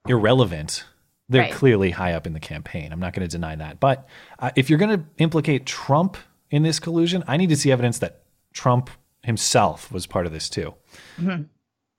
irrelevant. 0.07 0.83
They're 1.29 1.43
Right. 1.43 1.51
clearly 1.51 1.91
high 1.91 2.13
up 2.13 2.25
in 2.25 2.33
the 2.33 2.39
campaign. 2.39 2.91
I'm 2.91 2.99
not 2.99 3.13
going 3.13 3.27
to 3.27 3.31
deny 3.31 3.55
that. 3.55 3.79
But 3.79 4.07
uh, 4.39 4.49
if 4.55 4.69
you're 4.69 4.79
going 4.79 4.97
to 4.99 5.05
implicate 5.19 5.65
Trump 5.67 6.17
in 6.49 6.63
this 6.63 6.79
collusion, 6.79 7.23
I 7.27 7.37
need 7.37 7.49
to 7.49 7.55
see 7.55 7.71
evidence 7.71 7.99
that 7.99 8.23
Trump 8.51 8.89
himself 9.21 9.91
was 9.91 10.07
part 10.07 10.25
of 10.25 10.31
this 10.31 10.49
too. 10.49 10.73
Mhm. 11.19 11.45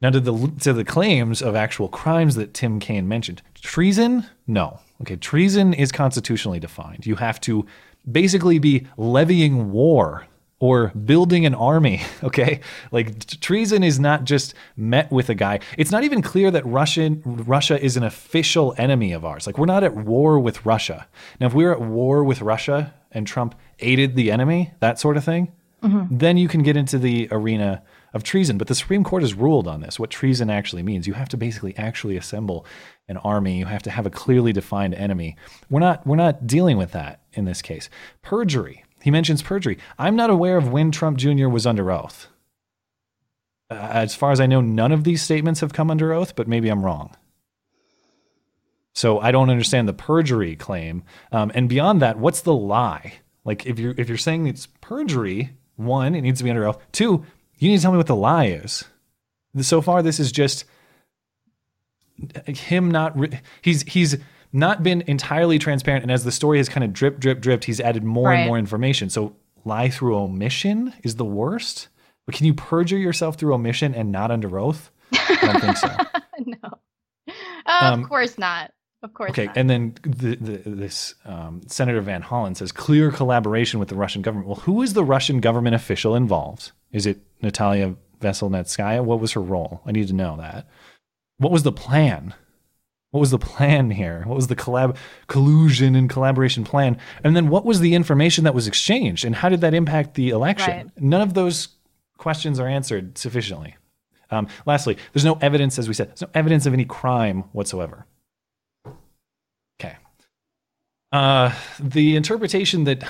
Now, 0.02 0.10
to 0.10 0.18
the 0.18 0.52
to 0.60 0.72
the 0.72 0.84
claims 0.84 1.42
of 1.42 1.54
actual 1.54 1.88
crimes 1.88 2.34
that 2.34 2.54
Tim 2.54 2.80
Kaine 2.80 3.06
mentioned, 3.06 3.42
treason, 3.54 4.26
no. 4.48 4.80
Okay, 5.02 5.16
treason 5.16 5.72
is 5.72 5.92
constitutionally 5.92 6.60
defined. 6.60 7.06
You 7.06 7.16
have 7.16 7.40
to 7.42 7.66
basically 8.10 8.58
be 8.58 8.86
levying 8.96 9.72
war 9.72 10.26
or 10.58 10.88
building 10.88 11.46
an 11.46 11.54
army. 11.54 12.02
Okay, 12.22 12.60
like 12.92 13.26
treason 13.40 13.82
is 13.82 13.98
not 13.98 14.24
just 14.24 14.52
met 14.76 15.10
with 15.10 15.30
a 15.30 15.34
guy. 15.34 15.60
It's 15.78 15.90
not 15.90 16.04
even 16.04 16.20
clear 16.20 16.50
that 16.50 16.64
Russian 16.66 17.22
Russia 17.24 17.82
is 17.82 17.96
an 17.96 18.02
official 18.02 18.74
enemy 18.76 19.12
of 19.12 19.24
ours. 19.24 19.46
Like 19.46 19.56
we're 19.56 19.64
not 19.64 19.82
at 19.82 19.96
war 19.96 20.38
with 20.38 20.66
Russia. 20.66 21.08
Now, 21.40 21.46
if 21.46 21.54
we 21.54 21.64
were 21.64 21.72
at 21.72 21.80
war 21.80 22.22
with 22.22 22.42
Russia 22.42 22.92
and 23.10 23.26
Trump 23.26 23.54
aided 23.78 24.16
the 24.16 24.30
enemy, 24.30 24.72
that 24.80 24.98
sort 24.98 25.16
of 25.16 25.24
thing, 25.24 25.50
mm-hmm. 25.82 26.14
then 26.14 26.36
you 26.36 26.46
can 26.46 26.62
get 26.62 26.76
into 26.76 26.98
the 26.98 27.26
arena 27.30 27.82
of 28.12 28.22
treason. 28.22 28.58
But 28.58 28.68
the 28.68 28.74
Supreme 28.74 29.04
Court 29.04 29.22
has 29.22 29.34
ruled 29.34 29.68
on 29.68 29.80
this, 29.80 29.98
what 29.98 30.10
treason 30.10 30.50
actually 30.50 30.82
means. 30.82 31.06
You 31.06 31.14
have 31.14 31.28
to 31.30 31.36
basically 31.36 31.76
actually 31.76 32.16
assemble 32.16 32.66
an 33.08 33.16
army. 33.18 33.58
You 33.58 33.66
have 33.66 33.82
to 33.84 33.90
have 33.90 34.06
a 34.06 34.10
clearly 34.10 34.52
defined 34.52 34.94
enemy. 34.94 35.36
We're 35.68 35.80
not 35.80 36.06
we're 36.06 36.16
not 36.16 36.46
dealing 36.46 36.76
with 36.76 36.92
that 36.92 37.20
in 37.32 37.44
this 37.44 37.62
case. 37.62 37.88
Perjury. 38.22 38.84
He 39.02 39.10
mentions 39.10 39.42
perjury. 39.42 39.78
I'm 39.98 40.16
not 40.16 40.30
aware 40.30 40.56
of 40.56 40.70
when 40.70 40.90
Trump 40.90 41.16
Jr. 41.18 41.48
was 41.48 41.66
under 41.66 41.90
oath. 41.90 42.26
Uh, 43.70 43.74
as 43.74 44.14
far 44.14 44.32
as 44.32 44.40
I 44.40 44.46
know, 44.46 44.60
none 44.60 44.92
of 44.92 45.04
these 45.04 45.22
statements 45.22 45.60
have 45.60 45.72
come 45.72 45.90
under 45.90 46.12
oath, 46.12 46.34
but 46.36 46.48
maybe 46.48 46.68
I'm 46.68 46.84
wrong. 46.84 47.16
So 48.92 49.20
I 49.20 49.30
don't 49.30 49.50
understand 49.50 49.88
the 49.88 49.92
perjury 49.92 50.56
claim. 50.56 51.04
Um, 51.32 51.52
and 51.54 51.68
beyond 51.68 52.02
that, 52.02 52.18
what's 52.18 52.42
the 52.42 52.54
lie? 52.54 53.14
Like 53.44 53.64
if 53.64 53.78
you're 53.78 53.94
if 53.96 54.08
you're 54.08 54.18
saying 54.18 54.46
it's 54.46 54.66
perjury, 54.80 55.50
one, 55.76 56.14
it 56.14 56.20
needs 56.20 56.38
to 56.38 56.44
be 56.44 56.50
under 56.50 56.66
oath. 56.66 56.78
Two, 56.92 57.24
you 57.60 57.70
need 57.70 57.76
to 57.76 57.82
tell 57.82 57.92
me 57.92 57.96
what 57.98 58.06
the 58.08 58.16
lie 58.16 58.46
is. 58.46 58.84
So 59.60 59.80
far, 59.80 60.02
this 60.02 60.18
is 60.20 60.32
just 60.32 60.64
him 62.46 62.90
not. 62.90 63.18
Re- 63.18 63.40
he's 63.62 63.82
he's 63.82 64.16
not 64.52 64.82
been 64.82 65.02
entirely 65.06 65.58
transparent, 65.58 66.02
and 66.02 66.10
as 66.12 66.24
the 66.24 66.32
story 66.32 66.58
has 66.58 66.68
kind 66.68 66.84
of 66.84 66.92
drip 66.92 67.18
drip 67.20 67.40
dripped, 67.40 67.64
he's 67.64 67.80
added 67.80 68.04
more 68.04 68.32
and 68.32 68.46
more 68.46 68.58
information. 68.58 69.10
So 69.10 69.34
lie 69.64 69.90
through 69.90 70.16
omission 70.16 70.92
is 71.02 71.16
the 71.16 71.24
worst. 71.24 71.88
But 72.26 72.34
can 72.34 72.46
you 72.46 72.54
perjure 72.54 72.98
yourself 72.98 73.36
through 73.36 73.54
omission 73.54 73.94
and 73.94 74.12
not 74.12 74.30
under 74.30 74.58
oath? 74.58 74.90
I 75.12 75.38
don't 75.40 75.60
think 75.60 75.76
so. 75.78 75.88
no. 76.46 76.78
Of 77.26 77.34
Um, 77.66 78.04
course 78.04 78.38
not. 78.38 78.72
Of 79.02 79.14
course. 79.14 79.30
Okay, 79.30 79.46
not. 79.46 79.56
and 79.56 79.70
then 79.70 79.94
the, 80.02 80.36
the, 80.36 80.70
this 80.70 81.14
um, 81.24 81.62
Senator 81.66 82.00
Van 82.02 82.22
Hollen 82.22 82.56
says 82.56 82.70
clear 82.70 83.10
collaboration 83.10 83.80
with 83.80 83.88
the 83.88 83.96
Russian 83.96 84.22
government. 84.22 84.46
Well, 84.48 84.60
who 84.60 84.82
is 84.82 84.92
the 84.92 85.02
Russian 85.04 85.40
government 85.40 85.74
official 85.74 86.14
involved? 86.14 86.72
Is 86.92 87.06
it 87.06 87.20
Natalia 87.42 87.96
Veselnitskaya? 88.20 89.04
What 89.04 89.20
was 89.20 89.32
her 89.32 89.40
role? 89.40 89.80
I 89.86 89.92
need 89.92 90.08
to 90.08 90.14
know 90.14 90.36
that. 90.36 90.68
What 91.38 91.52
was 91.52 91.62
the 91.62 91.72
plan? 91.72 92.34
What 93.10 93.20
was 93.20 93.30
the 93.30 93.38
plan 93.38 93.90
here? 93.90 94.22
What 94.26 94.36
was 94.36 94.46
the 94.46 94.56
collab 94.56 94.96
collusion 95.26 95.96
and 95.96 96.08
collaboration 96.08 96.62
plan? 96.64 96.96
And 97.24 97.34
then 97.34 97.48
what 97.48 97.64
was 97.64 97.80
the 97.80 97.94
information 97.94 98.44
that 98.44 98.54
was 98.54 98.68
exchanged 98.68 99.24
and 99.24 99.34
how 99.34 99.48
did 99.48 99.62
that 99.62 99.74
impact 99.74 100.14
the 100.14 100.30
election? 100.30 100.76
Right. 100.76 101.02
None 101.02 101.20
of 101.20 101.34
those 101.34 101.68
questions 102.18 102.60
are 102.60 102.68
answered 102.68 103.18
sufficiently. 103.18 103.76
Um, 104.30 104.46
lastly, 104.64 104.96
there's 105.12 105.24
no 105.24 105.38
evidence, 105.40 105.76
as 105.78 105.88
we 105.88 105.94
said, 105.94 106.08
there's 106.08 106.22
no 106.22 106.30
evidence 106.34 106.66
of 106.66 106.72
any 106.72 106.84
crime 106.84 107.44
whatsoever. 107.52 108.06
Okay. 109.80 109.96
Uh, 111.10 111.52
the 111.80 112.14
interpretation 112.14 112.84
that 112.84 113.02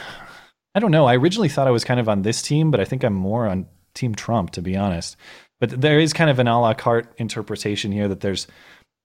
I 0.74 0.80
don't 0.80 0.90
know. 0.90 1.06
I 1.06 1.16
originally 1.16 1.48
thought 1.48 1.66
I 1.66 1.72
was 1.72 1.84
kind 1.84 1.98
of 2.00 2.08
on 2.08 2.22
this 2.22 2.42
team, 2.42 2.70
but 2.70 2.80
I 2.80 2.84
think 2.84 3.02
I'm 3.04 3.14
more 3.14 3.46
on 3.46 3.66
Team 3.94 4.14
Trump, 4.14 4.50
to 4.52 4.62
be 4.62 4.76
honest. 4.76 5.16
But 5.58 5.80
there 5.80 5.98
is 5.98 6.12
kind 6.12 6.30
of 6.30 6.38
an 6.38 6.48
a 6.48 6.60
la 6.60 6.74
carte 6.74 7.12
interpretation 7.18 7.92
here 7.92 8.08
that 8.08 8.20
there's, 8.20 8.46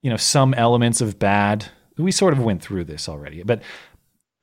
you 0.02 0.10
know, 0.10 0.16
some 0.16 0.54
elements 0.54 1.00
of 1.00 1.18
bad. 1.18 1.66
We 1.98 2.12
sort 2.12 2.32
of 2.32 2.40
went 2.40 2.62
through 2.62 2.84
this 2.84 3.08
already, 3.08 3.42
but 3.42 3.62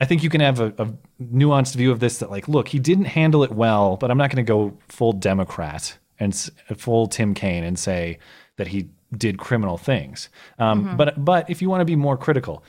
I 0.01 0.05
think 0.05 0.21
you 0.21 0.29
can 0.29 0.41
have 0.41 0.59
a, 0.59 0.73
a 0.77 0.93
nuanced 1.21 1.75
view 1.75 1.91
of 1.91 1.99
this 1.99 2.17
that, 2.17 2.29
like, 2.29 2.47
look, 2.49 2.67
he 2.67 2.79
didn't 2.79 3.05
handle 3.05 3.43
it 3.43 3.51
well, 3.51 3.95
but 3.95 4.11
I'm 4.11 4.17
not 4.17 4.29
going 4.31 4.43
to 4.45 4.49
go 4.49 4.77
full 4.89 5.13
Democrat 5.13 5.97
and 6.19 6.35
full 6.75 7.07
Tim 7.07 7.33
Kaine 7.33 7.63
and 7.63 7.79
say 7.79 8.19
that 8.57 8.67
he 8.67 8.89
did 9.15 9.37
criminal 9.37 9.77
things. 9.77 10.29
Um, 10.59 10.85
Mhm. 10.85 10.97
But 10.97 11.23
but 11.23 11.49
if 11.49 11.61
you 11.61 11.69
want 11.69 11.81
to 11.81 11.85
be 11.85 11.95
more 11.95 12.17
critical, 12.17 12.63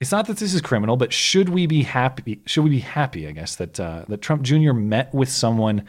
it's 0.00 0.12
not 0.12 0.26
that 0.26 0.36
this 0.36 0.52
is 0.52 0.60
criminal, 0.60 0.96
but 0.96 1.12
should 1.12 1.48
we 1.48 1.66
be 1.66 1.82
happy? 1.82 2.40
Should 2.46 2.64
we 2.64 2.70
be 2.70 2.80
happy? 2.80 3.26
I 3.26 3.32
guess 3.32 3.56
that 3.56 3.80
uh, 3.80 4.04
that 4.08 4.22
Trump 4.22 4.42
Jr. 4.42 4.72
met 4.72 5.12
with 5.14 5.28
someone 5.28 5.84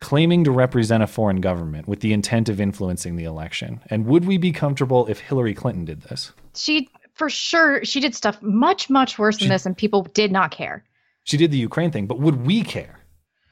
claiming 0.00 0.44
to 0.44 0.50
represent 0.50 1.02
a 1.02 1.06
foreign 1.06 1.42
government 1.42 1.86
with 1.86 2.00
the 2.00 2.12
intent 2.12 2.48
of 2.48 2.60
influencing 2.60 3.16
the 3.16 3.24
election, 3.24 3.80
and 3.88 4.06
would 4.06 4.24
we 4.24 4.38
be 4.38 4.52
comfortable 4.52 5.06
if 5.08 5.20
Hillary 5.20 5.54
Clinton 5.54 5.84
did 5.84 6.02
this? 6.02 6.32
she 6.56 6.88
for 7.14 7.28
sure 7.28 7.84
she 7.84 8.00
did 8.00 8.14
stuff 8.14 8.40
much 8.42 8.88
much 8.88 9.18
worse 9.18 9.38
than 9.38 9.48
this, 9.48 9.66
and 9.66 9.76
people 9.76 10.02
did 10.14 10.32
not 10.32 10.50
care. 10.50 10.84
She 11.24 11.36
did 11.36 11.50
the 11.50 11.58
Ukraine 11.58 11.90
thing, 11.90 12.06
but 12.06 12.18
would 12.18 12.46
we 12.46 12.62
care? 12.62 12.98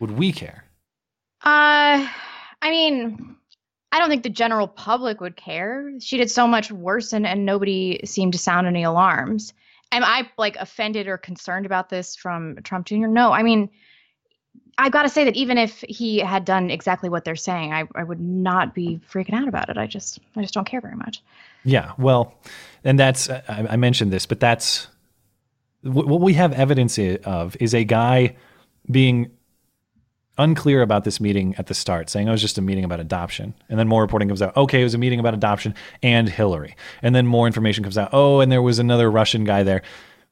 Would 0.01 0.13
we 0.13 0.33
care? 0.33 0.65
Uh, 1.45 2.09
I 2.63 2.71
mean, 2.71 3.37
I 3.93 3.99
don't 3.99 4.09
think 4.09 4.23
the 4.23 4.31
general 4.31 4.67
public 4.67 5.21
would 5.21 5.37
care. 5.37 5.91
She 6.01 6.17
did 6.17 6.31
so 6.31 6.47
much 6.47 6.73
worse, 6.73 7.13
and 7.13 7.27
and 7.27 7.45
nobody 7.45 8.01
seemed 8.05 8.33
to 8.33 8.39
sound 8.39 8.67
any 8.67 8.83
alarms. 8.85 9.53
Am 9.93 10.05
I 10.05 10.29
like 10.37 10.57
offended 10.57 11.09
or 11.09 11.19
concerned 11.19 11.67
about 11.67 11.89
this 11.89 12.17
from 12.17 12.57
Trump 12.63 12.87
Jr.? 12.87 13.07
No, 13.07 13.33
I 13.33 13.43
mean. 13.43 13.71
I've 14.81 14.93
got 14.93 15.03
to 15.03 15.09
say 15.09 15.25
that 15.25 15.35
even 15.35 15.59
if 15.59 15.85
he 15.89 16.21
had 16.21 16.45
done 16.45 16.71
exactly 16.71 17.09
what 17.09 17.25
they're 17.25 17.35
saying, 17.35 17.73
I, 17.73 17.89
I 17.97 18.05
would 18.05 18.21
not 18.21 18.77
be 18.77 19.01
freaking 19.11 19.35
out 19.35 19.49
about 19.49 19.69
it. 19.69 19.77
I 19.77 19.89
just 19.89 20.21
I 20.37 20.43
just 20.43 20.55
don't 20.55 20.69
care 20.69 20.81
very 20.81 20.95
much. 20.95 21.21
Yeah, 21.65 21.95
well, 21.99 22.39
and 22.85 22.97
that's 22.97 23.29
I, 23.29 23.67
I 23.71 23.77
mentioned 23.77 24.13
this, 24.13 24.25
but 24.25 24.39
that's 24.39 24.87
what 25.83 26.21
we 26.21 26.35
have 26.35 26.53
evidence 26.53 26.97
of 26.97 27.57
is 27.59 27.75
a 27.75 27.83
guy 27.83 28.37
being 28.89 29.31
unclear 30.39 30.83
about 30.83 31.05
this 31.05 31.21
meeting 31.21 31.55
at 31.59 31.67
the 31.67 31.75
start, 31.75 32.09
saying 32.09 32.29
oh, 32.29 32.31
it 32.31 32.35
was 32.35 32.41
just 32.41 32.59
a 32.59 32.63
meeting 32.63 32.85
about 32.85 33.01
adoption, 33.01 33.55
and 33.69 33.79
then 33.79 33.89
more 33.89 34.03
reporting 34.03 34.29
comes 34.29 34.43
out. 34.43 34.57
Okay, 34.57 34.81
it 34.81 34.85
was 34.85 34.95
a 34.95 34.99
meeting 34.99 35.21
about 35.21 35.35
adoption 35.35 35.75
and 36.03 36.29
Hillary, 36.29 36.77
and 37.03 37.15
then 37.15 37.27
more 37.27 37.47
information 37.47 37.85
comes 37.85 37.99
out. 37.99 38.11
Oh, 38.13 38.41
and 38.41 38.51
there 38.51 38.63
was 38.63 38.79
another 38.79 39.11
Russian 39.11 39.45
guy 39.45 39.63
there. 39.63 39.83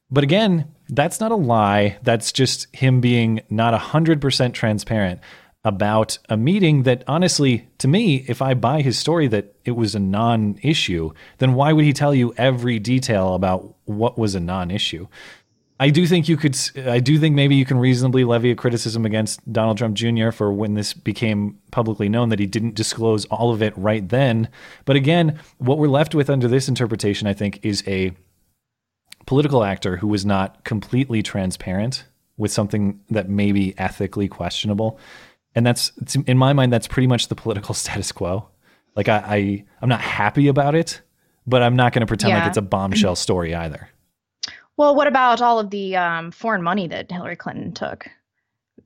But 0.09 0.23
again, 0.23 0.73
that's 0.89 1.19
not 1.19 1.31
a 1.31 1.35
lie. 1.35 1.97
That's 2.01 2.31
just 2.31 2.73
him 2.73 3.01
being 3.01 3.41
not 3.49 3.79
100% 3.79 4.53
transparent 4.53 5.19
about 5.67 6.17
a 6.29 6.37
meeting 6.37 6.83
that 6.83 7.03
honestly, 7.07 7.67
to 7.79 7.89
me, 7.89 8.23
if 8.27 8.41
I 8.41 8.53
buy 8.53 8.81
his 8.81 8.97
story 8.97 9.27
that 9.27 9.53
it 9.65 9.71
was 9.71 9.95
a 9.95 9.99
non 9.99 10.57
issue, 10.61 11.11
then 11.39 11.55
why 11.55 11.73
would 11.73 11.83
he 11.83 11.91
tell 11.91 12.15
you 12.15 12.33
every 12.37 12.79
detail 12.79 13.33
about 13.33 13.75
what 13.83 14.17
was 14.17 14.33
a 14.33 14.39
non 14.39 14.71
issue? 14.71 15.07
I 15.79 15.91
do 15.91 16.07
think 16.07 16.27
you 16.27 16.37
could, 16.37 16.57
I 16.87 16.99
do 16.99 17.19
think 17.19 17.35
maybe 17.35 17.55
you 17.55 17.63
can 17.65 17.77
reasonably 17.77 18.23
levy 18.23 18.49
a 18.49 18.55
criticism 18.55 19.05
against 19.05 19.51
Donald 19.53 19.77
Trump 19.77 19.95
Jr. 19.95 20.31
for 20.31 20.51
when 20.51 20.73
this 20.73 20.93
became 20.93 21.59
publicly 21.71 22.09
known 22.09 22.29
that 22.29 22.39
he 22.39 22.47
didn't 22.47 22.73
disclose 22.73 23.25
all 23.25 23.53
of 23.53 23.61
it 23.61 23.77
right 23.77 24.07
then. 24.09 24.49
But 24.85 24.95
again, 24.95 25.39
what 25.59 25.77
we're 25.77 25.87
left 25.87 26.15
with 26.15 26.31
under 26.31 26.47
this 26.47 26.67
interpretation, 26.67 27.27
I 27.27 27.33
think, 27.33 27.59
is 27.63 27.83
a 27.85 28.11
political 29.27 29.63
actor 29.63 29.97
who 29.97 30.07
was 30.07 30.25
not 30.25 30.63
completely 30.63 31.21
transparent 31.21 32.05
with 32.37 32.51
something 32.51 32.99
that 33.09 33.29
may 33.29 33.51
be 33.51 33.77
ethically 33.77 34.27
questionable. 34.27 34.99
And 35.53 35.65
that's 35.65 35.91
in 36.25 36.37
my 36.37 36.53
mind, 36.53 36.71
that's 36.73 36.87
pretty 36.87 37.07
much 37.07 37.27
the 37.27 37.35
political 37.35 37.73
status 37.75 38.11
quo. 38.11 38.47
Like 38.95 39.09
I, 39.09 39.17
I 39.17 39.65
I'm 39.81 39.89
not 39.89 40.01
happy 40.01 40.47
about 40.47 40.73
it, 40.75 41.01
but 41.45 41.61
I'm 41.61 41.75
not 41.75 41.93
going 41.93 42.01
to 42.01 42.07
pretend 42.07 42.31
Yeah. 42.31 42.39
like 42.39 42.47
it's 42.47 42.57
a 42.57 42.61
bombshell 42.63 43.15
story 43.15 43.53
either. 43.53 43.89
Well, 44.77 44.95
what 44.95 45.07
about 45.07 45.41
all 45.41 45.59
of 45.59 45.71
the 45.71 45.95
um, 45.95 46.31
foreign 46.31 46.61
money 46.61 46.87
that 46.87 47.11
Hillary 47.11 47.35
Clinton 47.35 47.73
took? 47.73 48.07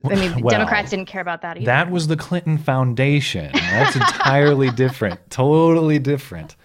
I 0.06 0.16
mean, 0.16 0.32
Well, 0.42 0.52
Democrats 0.52 0.90
didn't 0.90 1.08
care 1.08 1.22
about 1.22 1.42
that 1.42 1.58
either. 1.58 1.66
That 1.66 1.92
was 1.92 2.08
the 2.08 2.16
Clinton 2.16 2.58
Foundation. 2.58 3.52
That's 3.54 3.96
entirely 3.96 4.72
different. 4.72 5.20
Totally 5.30 6.00
different. 6.00 6.56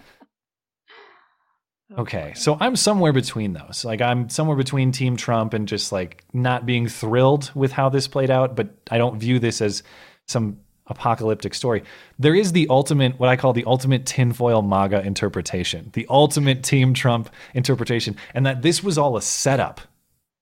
Okay, 1.97 2.33
so 2.35 2.57
I'm 2.59 2.75
somewhere 2.75 3.13
between 3.13 3.53
those. 3.53 3.85
Like 3.85 4.01
I'm 4.01 4.29
somewhere 4.29 4.57
between 4.57 4.91
Team 4.91 5.15
Trump 5.15 5.53
and 5.53 5.67
just 5.67 5.91
like 5.91 6.23
not 6.33 6.65
being 6.65 6.87
thrilled 6.87 7.51
with 7.55 7.71
how 7.71 7.89
this 7.89 8.07
played 8.07 8.29
out, 8.29 8.55
but 8.55 8.69
I 8.91 8.97
don't 8.97 9.19
view 9.19 9.39
this 9.39 9.61
as 9.61 9.83
some 10.27 10.59
apocalyptic 10.89 11.53
story. 11.53 11.83
There 12.17 12.35
is 12.35 12.51
the 12.51 12.67
ultimate, 12.69 13.19
what 13.19 13.29
I 13.29 13.35
call 13.35 13.53
the 13.53 13.65
ultimate 13.65 14.05
tinfoil 14.05 14.61
MAGA 14.61 15.05
interpretation, 15.05 15.89
the 15.93 16.07
ultimate 16.09 16.63
Team 16.63 16.93
Trump 16.93 17.29
interpretation, 17.53 18.15
and 18.33 18.45
that 18.45 18.61
this 18.61 18.83
was 18.83 18.97
all 18.97 19.17
a 19.17 19.21
setup. 19.21 19.81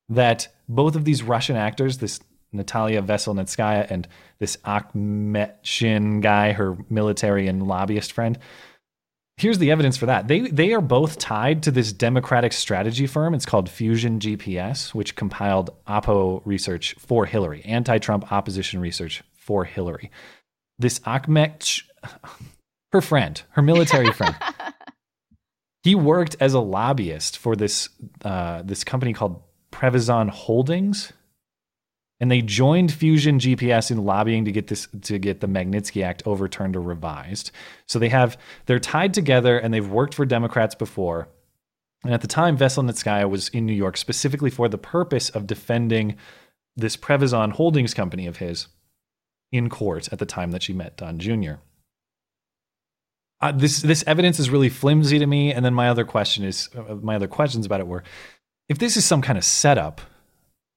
That 0.08 0.48
both 0.70 0.96
of 0.96 1.04
these 1.04 1.24
Russian 1.24 1.56
actors, 1.56 1.98
this 1.98 2.20
Natalia 2.54 3.02
Veselnitskaya 3.02 3.90
and 3.90 4.08
this 4.40 4.58
Akhmetshin 4.58 6.22
guy, 6.22 6.52
her 6.54 6.78
military 6.90 7.48
and 7.48 7.68
lobbyist 7.68 8.12
friend, 8.12 8.38
here's 9.38 9.58
the 9.58 9.72
evidence 9.72 9.98
for 9.98 10.06
that. 10.06 10.28
They 10.28 10.42
they 10.42 10.74
are 10.74 10.82
both 10.82 11.18
tied 11.18 11.64
to 11.64 11.72
this 11.72 11.92
democratic 11.92 12.54
strategy 12.54 13.08
firm. 13.08 13.34
It's 13.34 13.46
called 13.46 13.70
Fusion 13.70 14.20
GPS, 14.20 14.94
which 14.94 15.16
compiled 15.16 15.72
Oppo 15.88 16.42
research 16.46 16.96
for 16.98 17.26
Hillary, 17.26 17.62
anti-Trump 17.66 18.32
opposition 18.32 18.80
research 18.80 19.24
for 19.46 19.64
Hillary. 19.64 20.10
This 20.80 21.00
Ahmet, 21.06 21.82
her 22.92 23.02
friend, 23.02 23.42
her 23.52 23.62
military 23.62 24.12
friend, 24.12 24.36
he 25.84 25.94
worked 25.94 26.36
as 26.40 26.54
a 26.54 26.60
lobbyist 26.60 27.38
for 27.38 27.56
this 27.56 27.90
uh, 28.24 28.64
this 28.64 28.84
company 28.84 29.14
called 29.14 29.42
Prevezon 29.72 30.30
Holdings. 30.30 31.14
And 32.22 32.32
they 32.32 32.42
joined 32.42 32.94
Fusion 32.94 33.40
GPS 33.40 33.92
in 33.92 34.04
lobbying 34.04 34.46
to 34.46 34.52
get 34.52 34.68
this 34.68 34.88
to 35.02 35.20
get 35.20 35.42
the 35.42 35.48
Magnitsky 35.48 36.02
Act 36.02 36.24
overturned 36.26 36.76
or 36.76 36.82
revised. 36.82 37.52
So 37.88 38.00
they 38.00 38.10
have 38.10 38.38
they're 38.66 38.80
tied 38.80 39.14
together 39.14 39.60
and 39.60 39.74
they've 39.74 39.88
worked 39.88 40.14
for 40.16 40.26
Democrats 40.26 40.76
before. 40.76 41.28
And 42.04 42.14
at 42.14 42.22
the 42.22 42.28
time, 42.28 42.58
Veselnitskaya 42.58 43.30
was 43.30 43.50
in 43.50 43.66
New 43.66 43.74
York 43.74 43.98
specifically 43.98 44.50
for 44.50 44.70
the 44.70 44.78
purpose 44.78 45.30
of 45.30 45.48
defending 45.48 46.16
this 46.76 46.98
Prevezon 46.98 47.52
Holdings 47.52 47.94
company 47.94 48.28
of 48.28 48.38
his 48.38 48.68
in 49.56 49.70
court 49.70 50.10
at 50.12 50.20
the 50.20 50.26
time 50.26 50.52
that 50.52 50.64
she 50.64 50.74
met 50.74 50.98
Don 50.98 51.20
Jr. 51.20 51.54
Uh, 53.42 53.52
this 53.52 53.82
this 53.82 54.04
evidence 54.08 54.40
is 54.40 54.50
really 54.50 54.70
flimsy 54.70 55.20
to 55.20 55.26
me. 55.26 55.52
And 55.54 55.64
then 55.64 55.74
my 55.74 55.90
other 55.90 56.06
question 56.06 56.44
is 56.44 56.70
uh, 56.76 56.96
my 56.96 57.16
other 57.16 57.28
questions 57.28 57.66
about 57.66 57.80
it 57.80 57.88
were, 57.88 58.04
if 58.70 58.80
this 58.80 58.98
is 58.98 59.06
some 59.06 59.22
kind 59.22 59.38
of 59.38 59.44
setup, 59.44 60.02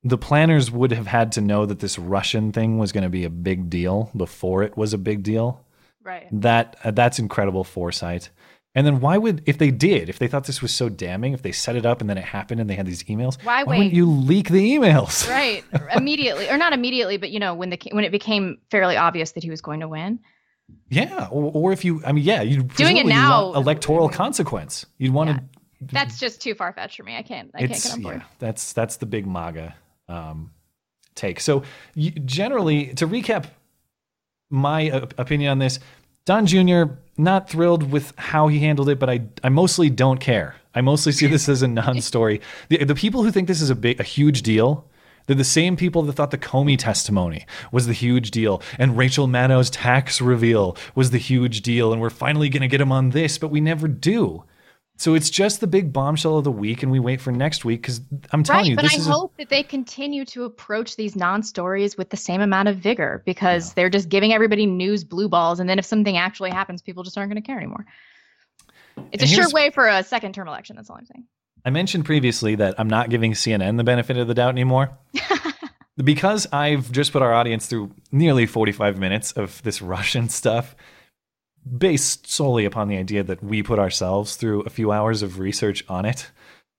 the 0.02 0.18
planners 0.18 0.70
would 0.70 0.92
have 0.92 1.06
had 1.06 1.32
to 1.32 1.40
know 1.40 1.66
that 1.66 1.80
this 1.80 1.98
Russian 1.98 2.52
thing 2.52 2.78
was 2.78 2.92
going 2.92 3.04
to 3.04 3.10
be 3.10 3.24
a 3.24 3.30
big 3.30 3.70
deal 3.70 4.10
before 4.16 4.62
it 4.62 4.76
was 4.76 4.92
a 4.92 4.98
big 4.98 5.22
deal. 5.22 5.64
Right. 6.02 6.26
That 6.32 6.76
uh, 6.84 6.90
that's 6.90 7.18
incredible 7.18 7.64
foresight. 7.64 8.30
And 8.78 8.86
then 8.86 9.00
why 9.00 9.18
would 9.18 9.42
if 9.44 9.58
they 9.58 9.72
did, 9.72 10.08
if 10.08 10.20
they 10.20 10.28
thought 10.28 10.44
this 10.44 10.62
was 10.62 10.72
so 10.72 10.88
damning, 10.88 11.32
if 11.32 11.42
they 11.42 11.50
set 11.50 11.74
it 11.74 11.84
up 11.84 12.00
and 12.00 12.08
then 12.08 12.16
it 12.16 12.22
happened 12.22 12.60
and 12.60 12.70
they 12.70 12.76
had 12.76 12.86
these 12.86 13.02
emails, 13.02 13.36
Why 13.42 13.64
wouldn't 13.64 13.86
wait? 13.86 13.92
you 13.92 14.08
leak 14.08 14.50
the 14.50 14.76
emails? 14.76 15.28
right 15.38 15.64
immediately 15.96 16.48
or 16.48 16.56
not 16.56 16.72
immediately 16.72 17.16
but 17.16 17.30
you 17.30 17.40
know 17.40 17.54
when 17.54 17.70
the 17.70 17.78
when 17.90 18.04
it 18.04 18.12
became 18.12 18.58
fairly 18.70 18.96
obvious 18.96 19.32
that 19.32 19.42
he 19.42 19.50
was 19.50 19.60
going 19.60 19.80
to 19.80 19.88
win 19.88 20.20
Yeah, 20.90 21.26
or, 21.32 21.50
or 21.52 21.72
if 21.72 21.84
you, 21.84 22.00
I 22.06 22.12
mean, 22.12 22.22
yeah, 22.22 22.42
you 22.42 22.62
Doing 22.62 22.98
it 22.98 23.06
now- 23.06 23.52
electoral 23.54 24.08
consequence. 24.08 24.86
You'd 24.98 25.12
want 25.12 25.30
to. 25.30 25.42
that's 25.80 26.20
just 26.20 26.40
too 26.40 26.54
far-fetched 26.54 26.96
for 26.98 27.02
me 27.02 27.16
i 27.16 27.22
can't 27.22 27.50
i 27.56 27.66
can't 27.66 27.82
get 27.82 27.92
on 27.94 28.02
board 28.02 28.16
yeah, 28.18 28.26
that's 28.38 28.72
that's 28.74 28.98
the 28.98 29.06
big 29.06 29.26
MAGA 29.26 29.74
um, 30.08 30.52
take. 31.16 31.40
So 31.40 31.64
you, 31.96 32.12
generally, 32.12 32.94
to 32.94 33.08
recap 33.08 33.46
my 34.50 34.82
opinion 35.18 35.50
on 35.50 35.58
this, 35.58 35.78
Don 36.28 36.44
Jr. 36.44 36.82
not 37.16 37.48
thrilled 37.48 37.90
with 37.90 38.12
how 38.18 38.48
he 38.48 38.58
handled 38.58 38.90
it, 38.90 38.98
but 38.98 39.08
I 39.08 39.22
I 39.42 39.48
mostly 39.48 39.88
don't 39.88 40.18
care. 40.20 40.56
I 40.74 40.82
mostly 40.82 41.10
see 41.12 41.26
this 41.26 41.48
as 41.48 41.62
a 41.62 41.68
non-story. 41.68 42.42
The, 42.68 42.84
the 42.84 42.94
people 42.94 43.22
who 43.22 43.30
think 43.30 43.48
this 43.48 43.62
is 43.62 43.70
a 43.70 43.74
big, 43.74 43.98
a 43.98 44.02
huge 44.02 44.42
deal, 44.42 44.84
they're 45.24 45.34
the 45.34 45.42
same 45.42 45.74
people 45.74 46.02
that 46.02 46.12
thought 46.12 46.30
the 46.30 46.36
Comey 46.36 46.76
testimony 46.76 47.46
was 47.72 47.86
the 47.86 47.94
huge 47.94 48.30
deal, 48.30 48.60
and 48.78 48.98
Rachel 48.98 49.26
Maddow's 49.26 49.70
tax 49.70 50.20
reveal 50.20 50.76
was 50.94 51.12
the 51.12 51.18
huge 51.18 51.62
deal, 51.62 51.94
and 51.94 52.02
we're 52.02 52.10
finally 52.10 52.50
going 52.50 52.60
to 52.60 52.68
get 52.68 52.82
him 52.82 52.92
on 52.92 53.08
this, 53.08 53.38
but 53.38 53.48
we 53.48 53.62
never 53.62 53.88
do. 53.88 54.44
So 54.98 55.14
it's 55.14 55.30
just 55.30 55.60
the 55.60 55.68
big 55.68 55.92
bombshell 55.92 56.38
of 56.38 56.44
the 56.44 56.50
week, 56.50 56.82
and 56.82 56.90
we 56.90 56.98
wait 56.98 57.20
for 57.20 57.30
next 57.30 57.64
week 57.64 57.82
because 57.82 58.00
I'm 58.32 58.42
telling 58.42 58.62
right, 58.62 58.70
you, 58.70 58.76
but 58.76 58.82
this 58.82 59.06
I 59.06 59.10
hope 59.10 59.36
that 59.38 59.48
they 59.48 59.62
continue 59.62 60.24
to 60.26 60.42
approach 60.42 60.96
these 60.96 61.14
non-stories 61.14 61.96
with 61.96 62.10
the 62.10 62.16
same 62.16 62.40
amount 62.40 62.68
of 62.68 62.78
vigor 62.78 63.22
because 63.24 63.74
they're 63.74 63.90
just 63.90 64.08
giving 64.08 64.32
everybody 64.32 64.66
news 64.66 65.04
blue 65.04 65.28
balls, 65.28 65.60
and 65.60 65.70
then 65.70 65.78
if 65.78 65.84
something 65.84 66.16
actually 66.16 66.50
happens, 66.50 66.82
people 66.82 67.04
just 67.04 67.16
aren't 67.16 67.30
going 67.30 67.40
to 67.40 67.46
care 67.46 67.56
anymore. 67.56 67.86
It's 69.12 69.22
And 69.22 69.30
a 69.30 69.34
sure 69.34 69.48
way 69.50 69.70
for 69.70 69.86
a 69.86 70.02
second 70.02 70.34
term 70.34 70.48
election. 70.48 70.74
That's 70.74 70.90
all 70.90 70.96
I'm 70.96 71.06
saying. 71.06 71.24
I 71.64 71.70
mentioned 71.70 72.04
previously 72.04 72.56
that 72.56 72.74
I'm 72.78 72.88
not 72.88 73.08
giving 73.08 73.32
CNN 73.32 73.76
the 73.76 73.84
benefit 73.84 74.16
of 74.16 74.26
the 74.26 74.34
doubt 74.34 74.50
anymore. 74.50 74.98
because 75.96 76.46
I've 76.52 76.90
just 76.92 77.12
put 77.12 77.22
our 77.22 77.32
audience 77.32 77.66
through 77.66 77.94
nearly 78.12 78.46
45 78.46 78.98
minutes 78.98 79.32
of 79.32 79.62
this 79.62 79.80
Russian 79.94 80.28
stuff, 80.28 80.74
based 81.76 82.30
solely 82.30 82.64
upon 82.64 82.88
the 82.88 82.96
idea 82.96 83.22
that 83.22 83.42
we 83.42 83.62
put 83.62 83.78
ourselves 83.78 84.36
through 84.36 84.62
a 84.62 84.70
few 84.70 84.92
hours 84.92 85.22
of 85.22 85.38
research 85.38 85.84
on 85.88 86.04
it. 86.04 86.30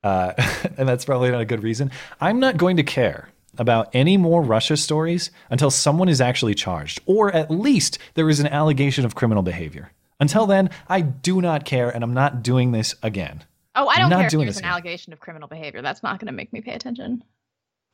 Uh, 0.04 0.34
and 0.78 0.88
that's 0.88 1.06
probably 1.06 1.32
not 1.32 1.42
a 1.42 1.46
good 1.46 1.64
reason. 1.64 1.92
I'm 2.22 2.40
not 2.40 2.58
going 2.58 2.78
to 2.78 2.84
care 2.84 3.30
about 3.58 3.90
any 3.94 4.18
more 4.18 4.42
Russia 4.42 4.78
stories 4.78 5.32
until 5.50 5.72
someone 5.72 6.10
is 6.10 6.22
actually 6.22 6.56
charged, 6.56 7.02
or 7.06 7.32
at 7.34 7.52
least 7.52 8.00
there 8.14 8.30
is 8.30 8.40
an 8.40 8.48
allegation 8.48 9.06
of 9.06 9.16
criminal 9.16 9.44
behavior. 9.44 9.92
Until 10.20 10.46
then, 10.46 10.70
I 10.88 11.02
do 11.02 11.42
not 11.42 11.66
care, 11.66 11.90
and 11.90 12.04
I'm 12.04 12.14
not 12.14 12.44
doing 12.44 12.72
this 12.72 12.96
again. 13.04 13.44
Oh, 13.76 13.88
I 13.88 13.98
don't 13.98 14.10
not 14.10 14.18
care 14.18 14.28
if 14.28 14.32
there's 14.32 14.58
an 14.58 14.64
again. 14.64 14.72
allegation 14.72 15.14
of 15.14 15.20
criminal 15.20 15.48
behavior. 15.48 15.82
That's 15.82 16.04
not 16.04 16.20
going 16.20 16.28
to 16.28 16.34
make 16.34 16.52
me 16.52 16.62
pay 16.62 16.74
attention. 16.74 17.24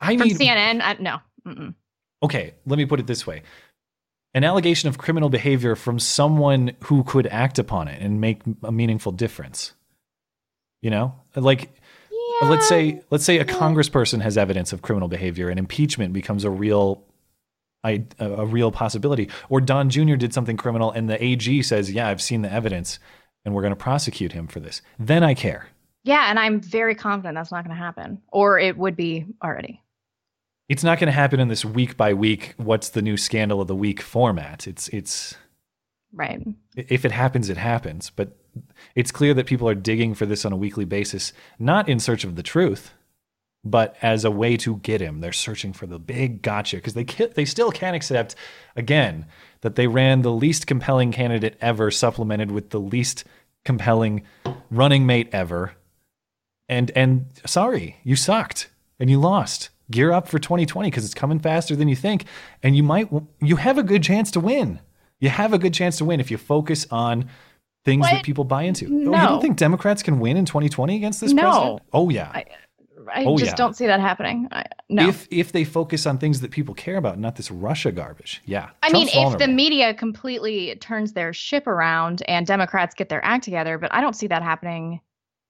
I 0.00 0.16
From 0.16 0.28
need 0.28 0.36
CNN, 0.36 0.80
I, 0.82 0.96
no. 0.98 1.18
Mm-mm. 1.46 1.74
okay, 2.22 2.54
let 2.66 2.76
me 2.76 2.86
put 2.86 2.98
it 2.98 3.06
this 3.06 3.26
way. 3.26 3.42
An 4.36 4.44
allegation 4.44 4.90
of 4.90 4.98
criminal 4.98 5.30
behavior 5.30 5.74
from 5.74 5.98
someone 5.98 6.72
who 6.84 7.02
could 7.04 7.26
act 7.26 7.58
upon 7.58 7.88
it 7.88 8.02
and 8.02 8.20
make 8.20 8.42
a 8.62 8.70
meaningful 8.70 9.10
difference. 9.10 9.72
You 10.82 10.90
know? 10.90 11.14
Like 11.34 11.70
let's 12.42 12.68
say 12.68 13.00
let's 13.10 13.24
say 13.24 13.38
a 13.38 13.46
congressperson 13.46 14.20
has 14.20 14.36
evidence 14.36 14.74
of 14.74 14.82
criminal 14.82 15.08
behavior 15.08 15.48
and 15.48 15.58
impeachment 15.58 16.12
becomes 16.12 16.44
a 16.44 16.50
real 16.50 17.02
a 17.82 18.44
real 18.44 18.70
possibility 18.70 19.30
or 19.48 19.60
Don 19.60 19.88
Jr. 19.88 20.16
did 20.16 20.34
something 20.34 20.58
criminal 20.58 20.90
and 20.90 21.08
the 21.08 21.22
AG 21.24 21.62
says, 21.62 21.90
"Yeah, 21.90 22.08
I've 22.08 22.20
seen 22.20 22.42
the 22.42 22.52
evidence 22.52 22.98
and 23.44 23.54
we're 23.54 23.62
going 23.62 23.72
to 23.72 23.76
prosecute 23.76 24.32
him 24.32 24.48
for 24.48 24.60
this." 24.60 24.82
Then 24.98 25.22
I 25.22 25.32
care. 25.32 25.68
Yeah, 26.04 26.28
and 26.28 26.38
I'm 26.38 26.60
very 26.60 26.94
confident 26.94 27.36
that's 27.36 27.50
not 27.50 27.64
going 27.64 27.74
to 27.74 27.82
happen, 27.82 28.20
or 28.30 28.58
it 28.58 28.76
would 28.76 28.96
be 28.96 29.24
already. 29.42 29.82
It's 30.68 30.82
not 30.84 30.98
going 30.98 31.06
to 31.06 31.12
happen 31.12 31.38
in 31.40 31.48
this 31.48 31.64
week 31.64 31.96
by 31.96 32.12
week 32.12 32.54
what's 32.56 32.88
the 32.88 33.02
new 33.02 33.16
scandal 33.16 33.60
of 33.60 33.68
the 33.68 33.76
week 33.76 34.00
format. 34.02 34.66
It's 34.66 34.88
it's 34.88 35.34
Right. 36.12 36.42
if 36.76 37.04
it 37.04 37.12
happens, 37.12 37.50
it 37.50 37.56
happens. 37.58 38.10
But 38.10 38.36
it's 38.94 39.12
clear 39.12 39.34
that 39.34 39.46
people 39.46 39.68
are 39.68 39.74
digging 39.74 40.14
for 40.14 40.24
this 40.26 40.44
on 40.44 40.52
a 40.52 40.56
weekly 40.56 40.84
basis, 40.86 41.32
not 41.58 41.88
in 41.88 42.00
search 42.00 42.24
of 42.24 42.36
the 42.36 42.42
truth, 42.42 42.92
but 43.62 43.96
as 44.00 44.24
a 44.24 44.30
way 44.30 44.56
to 44.58 44.76
get 44.78 45.00
him. 45.02 45.20
They're 45.20 45.32
searching 45.32 45.72
for 45.74 45.86
the 45.86 45.98
big 45.98 46.40
gotcha 46.42 46.76
because 46.76 46.94
they 46.94 47.04
ca- 47.04 47.28
they 47.34 47.44
still 47.44 47.70
can't 47.70 47.94
accept, 47.96 48.34
again, 48.76 49.26
that 49.60 49.74
they 49.74 49.86
ran 49.88 50.22
the 50.22 50.32
least 50.32 50.66
compelling 50.66 51.12
candidate 51.12 51.56
ever, 51.60 51.90
supplemented 51.90 52.50
with 52.50 52.70
the 52.70 52.80
least 52.80 53.24
compelling 53.64 54.22
running 54.70 55.04
mate 55.06 55.28
ever. 55.32 55.74
And 56.68 56.90
and 56.96 57.26
sorry, 57.44 57.98
you 58.04 58.16
sucked 58.16 58.70
and 58.98 59.10
you 59.10 59.20
lost. 59.20 59.68
Gear 59.90 60.12
up 60.12 60.26
for 60.28 60.38
2020 60.38 60.90
because 60.90 61.04
it's 61.04 61.14
coming 61.14 61.38
faster 61.38 61.76
than 61.76 61.88
you 61.88 61.96
think, 61.96 62.24
and 62.62 62.76
you 62.76 62.82
might 62.82 63.08
you 63.40 63.56
have 63.56 63.78
a 63.78 63.82
good 63.82 64.02
chance 64.02 64.30
to 64.32 64.40
win. 64.40 64.80
You 65.20 65.28
have 65.28 65.52
a 65.52 65.58
good 65.58 65.72
chance 65.72 65.96
to 65.98 66.04
win 66.04 66.20
if 66.20 66.30
you 66.30 66.36
focus 66.38 66.86
on 66.90 67.28
things 67.84 68.04
that 68.10 68.24
people 68.24 68.44
buy 68.44 68.62
into. 68.64 68.86
Oh, 68.86 68.90
you 68.98 69.10
don't 69.12 69.40
think 69.40 69.56
Democrats 69.56 70.02
can 70.02 70.18
win 70.18 70.36
in 70.36 70.44
2020 70.44 70.96
against 70.96 71.20
this 71.20 71.32
No. 71.32 71.42
president? 71.42 71.82
Oh 71.92 72.08
yeah. 72.10 72.30
I, 72.34 72.44
I 73.14 73.24
Oh, 73.24 73.38
just 73.38 73.52
yeah. 73.52 73.54
don't 73.54 73.76
see 73.76 73.86
that 73.86 74.00
happening. 74.00 74.48
I, 74.50 74.64
no. 74.88 75.08
If 75.08 75.28
if 75.30 75.52
they 75.52 75.62
focus 75.62 76.04
on 76.06 76.18
things 76.18 76.40
that 76.40 76.50
people 76.50 76.74
care 76.74 76.96
about, 76.96 77.20
not 77.20 77.36
this 77.36 77.52
Russia 77.52 77.92
garbage. 77.92 78.42
Yeah. 78.44 78.70
I 78.82 78.90
mean, 78.90 79.08
Trump's 79.08 79.34
if 79.34 79.38
the 79.38 79.46
media 79.46 79.94
completely 79.94 80.74
turns 80.80 81.12
their 81.12 81.32
ship 81.32 81.68
around 81.68 82.22
and 82.26 82.44
Democrats 82.44 82.94
get 82.96 83.08
their 83.08 83.24
act 83.24 83.44
together, 83.44 83.78
but 83.78 83.94
I 83.94 84.00
don't 84.00 84.16
see 84.16 84.26
that 84.26 84.42
happening 84.42 85.00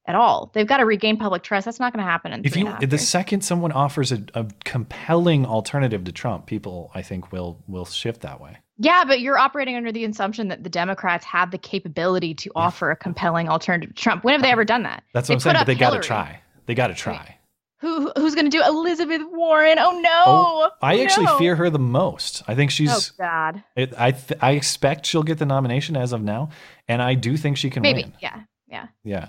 at 0.06 0.14
all. 0.14 0.50
They've 0.54 0.66
got 0.66 0.78
to 0.78 0.84
regain 0.84 1.16
public 1.16 1.42
trust. 1.42 1.64
That's 1.64 1.80
not 1.80 1.92
going 1.92 2.04
to 2.04 2.10
happen 2.10 2.32
in 2.32 2.44
if 2.44 2.56
you 2.56 2.72
the 2.80 2.98
second 2.98 3.42
someone 3.42 3.72
offers 3.72 4.12
a, 4.12 4.22
a 4.34 4.46
compelling 4.64 5.46
alternative 5.46 6.04
to 6.04 6.12
Trump, 6.12 6.46
people 6.46 6.90
I 6.94 7.02
think 7.02 7.32
will 7.32 7.62
will 7.66 7.84
shift 7.84 8.22
that 8.22 8.40
way. 8.40 8.58
Yeah, 8.78 9.04
but 9.06 9.20
you're 9.20 9.38
operating 9.38 9.76
under 9.76 9.90
the 9.90 10.04
assumption 10.04 10.48
that 10.48 10.62
the 10.62 10.68
Democrats 10.68 11.24
have 11.24 11.50
the 11.50 11.58
capability 11.58 12.34
to 12.34 12.52
offer 12.54 12.90
a 12.90 12.96
compelling 12.96 13.48
alternative 13.48 13.94
to 13.94 14.02
Trump. 14.02 14.22
When 14.22 14.32
have 14.32 14.42
they 14.42 14.50
ever 14.50 14.64
done 14.66 14.82
that? 14.82 15.02
That's 15.14 15.28
They 15.28 15.34
what 15.34 15.36
I'm 15.36 15.40
saying. 15.40 15.56
But 15.60 15.66
they 15.66 15.74
got 15.74 15.90
to 15.90 16.00
try. 16.00 16.40
They 16.66 16.74
got 16.74 16.88
to 16.88 16.94
try. 16.94 17.38
Who 17.80 18.10
who's 18.16 18.34
going 18.34 18.50
to 18.50 18.50
do 18.50 18.62
Elizabeth 18.64 19.22
Warren? 19.30 19.78
Oh 19.78 20.00
no! 20.00 20.22
Oh, 20.26 20.70
I 20.80 20.98
oh, 20.98 21.02
actually 21.02 21.26
no. 21.26 21.38
fear 21.38 21.56
her 21.56 21.68
the 21.68 21.78
most. 21.78 22.42
I 22.48 22.54
think 22.54 22.70
she's. 22.70 22.90
Oh. 22.90 23.00
God. 23.18 23.62
It, 23.76 23.92
I 23.98 24.12
th- 24.12 24.40
I 24.42 24.52
expect 24.52 25.04
she'll 25.04 25.22
get 25.22 25.38
the 25.38 25.46
nomination 25.46 25.94
as 25.94 26.12
of 26.12 26.22
now, 26.22 26.48
and 26.88 27.02
I 27.02 27.14
do 27.14 27.36
think 27.36 27.58
she 27.58 27.68
can 27.68 27.82
Maybe. 27.82 28.02
win. 28.02 28.14
Yeah. 28.20 28.40
Yeah. 28.66 28.86
Yeah. 29.04 29.28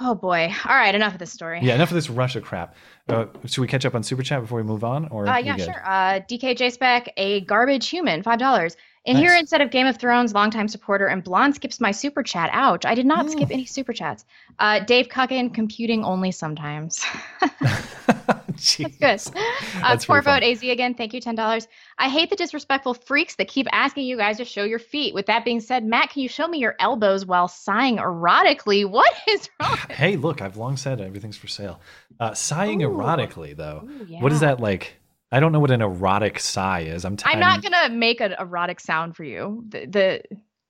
Oh 0.00 0.14
boy. 0.14 0.52
All 0.68 0.76
right. 0.76 0.94
Enough 0.94 1.14
of 1.14 1.18
this 1.18 1.32
story. 1.32 1.60
Yeah. 1.62 1.74
Enough 1.74 1.90
of 1.90 1.94
this 1.94 2.10
Russia 2.10 2.40
crap. 2.40 2.74
Uh, 3.08 3.26
should 3.46 3.60
we 3.60 3.66
catch 3.66 3.86
up 3.86 3.94
on 3.94 4.02
super 4.02 4.22
chat 4.22 4.40
before 4.42 4.58
we 4.58 4.64
move 4.64 4.84
on, 4.84 5.08
or 5.08 5.26
Uh, 5.26 5.38
yeah, 5.38 5.56
sure. 5.56 5.82
Uh, 5.86 6.20
DKJ 6.28 6.72
Spec, 6.72 7.12
a 7.16 7.40
garbage 7.42 7.88
human, 7.88 8.22
five 8.22 8.38
dollars. 8.38 8.76
And 9.06 9.18
here 9.18 9.34
instead 9.36 9.60
of 9.60 9.70
Game 9.70 9.86
of 9.86 9.96
Thrones, 9.98 10.34
longtime 10.34 10.68
supporter, 10.68 11.06
and 11.06 11.22
Blonde 11.22 11.54
skips 11.54 11.80
my 11.80 11.92
super 11.92 12.22
chat. 12.22 12.50
Ouch! 12.52 12.84
I 12.84 12.94
did 12.94 13.06
not 13.06 13.30
skip 13.30 13.50
any 13.50 13.64
super 13.64 13.92
chats. 13.92 14.24
Uh, 14.58 14.80
Dave 14.80 15.08
Cuckin, 15.08 15.54
computing 15.54 16.04
only 16.04 16.30
sometimes. 16.32 17.04
That's 17.60 18.76
good. 18.76 18.92
Uh, 19.02 19.40
That's 19.80 20.06
pretty 20.06 20.24
Vote 20.24 20.42
AZ 20.42 20.62
again. 20.62 20.94
Thank 20.94 21.14
you, 21.14 21.20
ten 21.20 21.34
dollars. 21.34 21.68
I 21.98 22.08
hate 22.08 22.30
the 22.30 22.36
disrespectful 22.36 22.94
freaks 22.94 23.36
that 23.36 23.48
keep 23.48 23.66
asking 23.72 24.06
you 24.06 24.16
guys 24.16 24.38
to 24.38 24.44
show 24.44 24.64
your 24.64 24.78
feet. 24.78 25.14
With 25.14 25.26
that 25.26 25.44
being 25.44 25.60
said, 25.60 25.84
Matt, 25.84 26.10
can 26.10 26.22
you 26.22 26.28
show 26.28 26.48
me 26.48 26.58
your 26.58 26.74
elbows 26.80 27.24
while 27.26 27.48
sighing 27.48 27.98
erotically? 27.98 28.84
What 28.96 29.12
is 29.28 29.50
wrong? 29.60 29.76
Hey, 29.90 30.16
look, 30.16 30.40
I've 30.40 30.56
long 30.56 30.76
said 30.78 31.00
everything's 31.00 31.36
for 31.36 31.48
sale. 31.48 31.80
Uh, 32.18 32.32
sighing 32.34 32.80
erotically, 32.80 33.54
though. 33.54 33.86
Ooh, 33.86 34.06
What 34.20 34.32
is 34.32 34.40
that 34.40 34.58
like? 34.58 34.96
I 35.32 35.40
don't 35.40 35.52
know 35.52 35.60
what 35.60 35.70
an 35.70 35.82
erotic 35.82 36.38
sigh 36.38 36.80
is. 36.80 37.04
I'm. 37.04 37.16
T- 37.16 37.24
I'm 37.26 37.40
not 37.40 37.62
gonna 37.62 37.88
make 37.94 38.20
an 38.20 38.34
erotic 38.38 38.80
sound 38.80 39.16
for 39.16 39.24
you. 39.24 39.64
The, 39.68 40.22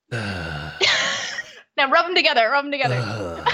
the... 0.09 0.17
now 1.77 1.91
rub 1.91 2.05
them 2.05 2.15
together. 2.15 2.49
Rub 2.49 2.65
them 2.65 2.71
together. 2.71 3.43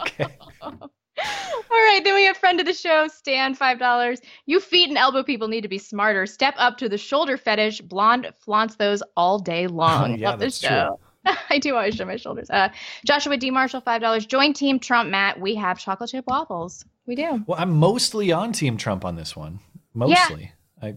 Okay. 0.00 0.26
All 0.62 1.84
right, 1.84 2.00
then 2.04 2.14
we 2.14 2.24
have 2.24 2.36
friend 2.36 2.60
of 2.60 2.66
the 2.66 2.72
show, 2.72 3.08
Stan, 3.08 3.54
five 3.54 3.78
dollars. 3.78 4.20
You 4.46 4.60
feet 4.60 4.88
and 4.88 4.98
elbow 4.98 5.22
people 5.22 5.48
need 5.48 5.62
to 5.62 5.68
be 5.68 5.78
smarter. 5.78 6.26
Step 6.26 6.54
up 6.56 6.78
to 6.78 6.88
the 6.88 6.98
shoulder 6.98 7.36
fetish. 7.36 7.80
Blonde 7.82 8.30
flaunts 8.38 8.76
those 8.76 9.02
all 9.16 9.38
day 9.38 9.66
long. 9.66 10.18
Yeah, 10.18 10.30
Love 10.30 10.40
this 10.40 10.60
that's 10.60 10.72
true. 10.72 10.96
show. 11.26 11.36
I 11.50 11.58
do 11.58 11.74
always 11.74 11.94
show 11.94 12.04
my 12.04 12.16
shoulders. 12.16 12.48
Uh, 12.50 12.68
Joshua 13.04 13.36
D. 13.36 13.50
Marshall, 13.50 13.80
five 13.80 14.00
dollars. 14.00 14.26
Join 14.26 14.52
Team 14.52 14.78
Trump, 14.78 15.10
Matt. 15.10 15.40
We 15.40 15.54
have 15.56 15.78
chocolate 15.78 16.10
chip 16.10 16.24
waffles. 16.26 16.84
We 17.08 17.14
do. 17.16 17.42
Well, 17.46 17.58
I'm 17.58 17.72
mostly 17.72 18.30
on 18.32 18.52
Team 18.52 18.76
Trump 18.76 19.02
on 19.04 19.16
this 19.16 19.34
one. 19.34 19.60
Mostly. 19.94 20.52
I 20.82 20.94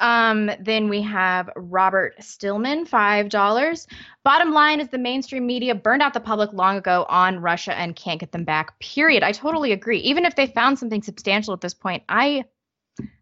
Um, 0.00 0.50
then 0.60 0.88
we 0.90 1.00
have 1.02 1.48
Robert 1.56 2.14
Stillman, 2.22 2.84
five 2.86 3.30
dollars. 3.30 3.86
Bottom 4.22 4.52
line 4.52 4.80
is 4.80 4.88
the 4.88 4.98
mainstream 4.98 5.46
media 5.46 5.74
burned 5.74 6.02
out 6.02 6.12
the 6.12 6.20
public 6.20 6.52
long 6.52 6.76
ago 6.76 7.06
on 7.08 7.40
Russia 7.40 7.76
and 7.76 7.96
can't 7.96 8.20
get 8.20 8.30
them 8.32 8.44
back. 8.44 8.78
Period. 8.80 9.22
I 9.22 9.32
totally 9.32 9.72
agree. 9.72 9.98
Even 10.00 10.26
if 10.26 10.36
they 10.36 10.46
found 10.46 10.78
something 10.78 11.02
substantial 11.02 11.54
at 11.54 11.62
this 11.62 11.74
point, 11.74 12.02
I 12.08 12.44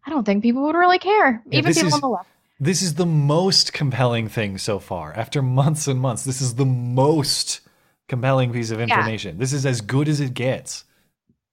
I 0.05 0.09
don't 0.09 0.25
think 0.25 0.43
people 0.43 0.63
would 0.63 0.75
really 0.75 0.99
care. 0.99 1.41
Yeah, 1.49 1.59
Even 1.59 1.73
people 1.73 1.87
is- 1.87 1.93
on 1.93 2.01
the 2.01 2.09
left. 2.09 2.29
This 2.59 2.81
is 2.81 2.95
the 2.95 3.05
most 3.05 3.71
compelling 3.71 4.27
thing 4.27 4.57
so 4.57 4.77
far. 4.79 5.13
After 5.13 5.41
months 5.43 5.87
and 5.87 5.99
months, 6.01 6.23
this 6.25 6.41
is 6.41 6.55
the 6.55 6.65
most 6.65 7.61
compelling 8.09 8.51
piece 8.51 8.71
of 8.71 8.79
Yeah. 8.79 8.85
information. 8.85 9.37
This 9.37 9.53
is 9.53 9.63
as 9.65 9.79
good 9.79 10.09
as 10.09 10.19
it 10.19 10.33
gets. 10.33 10.83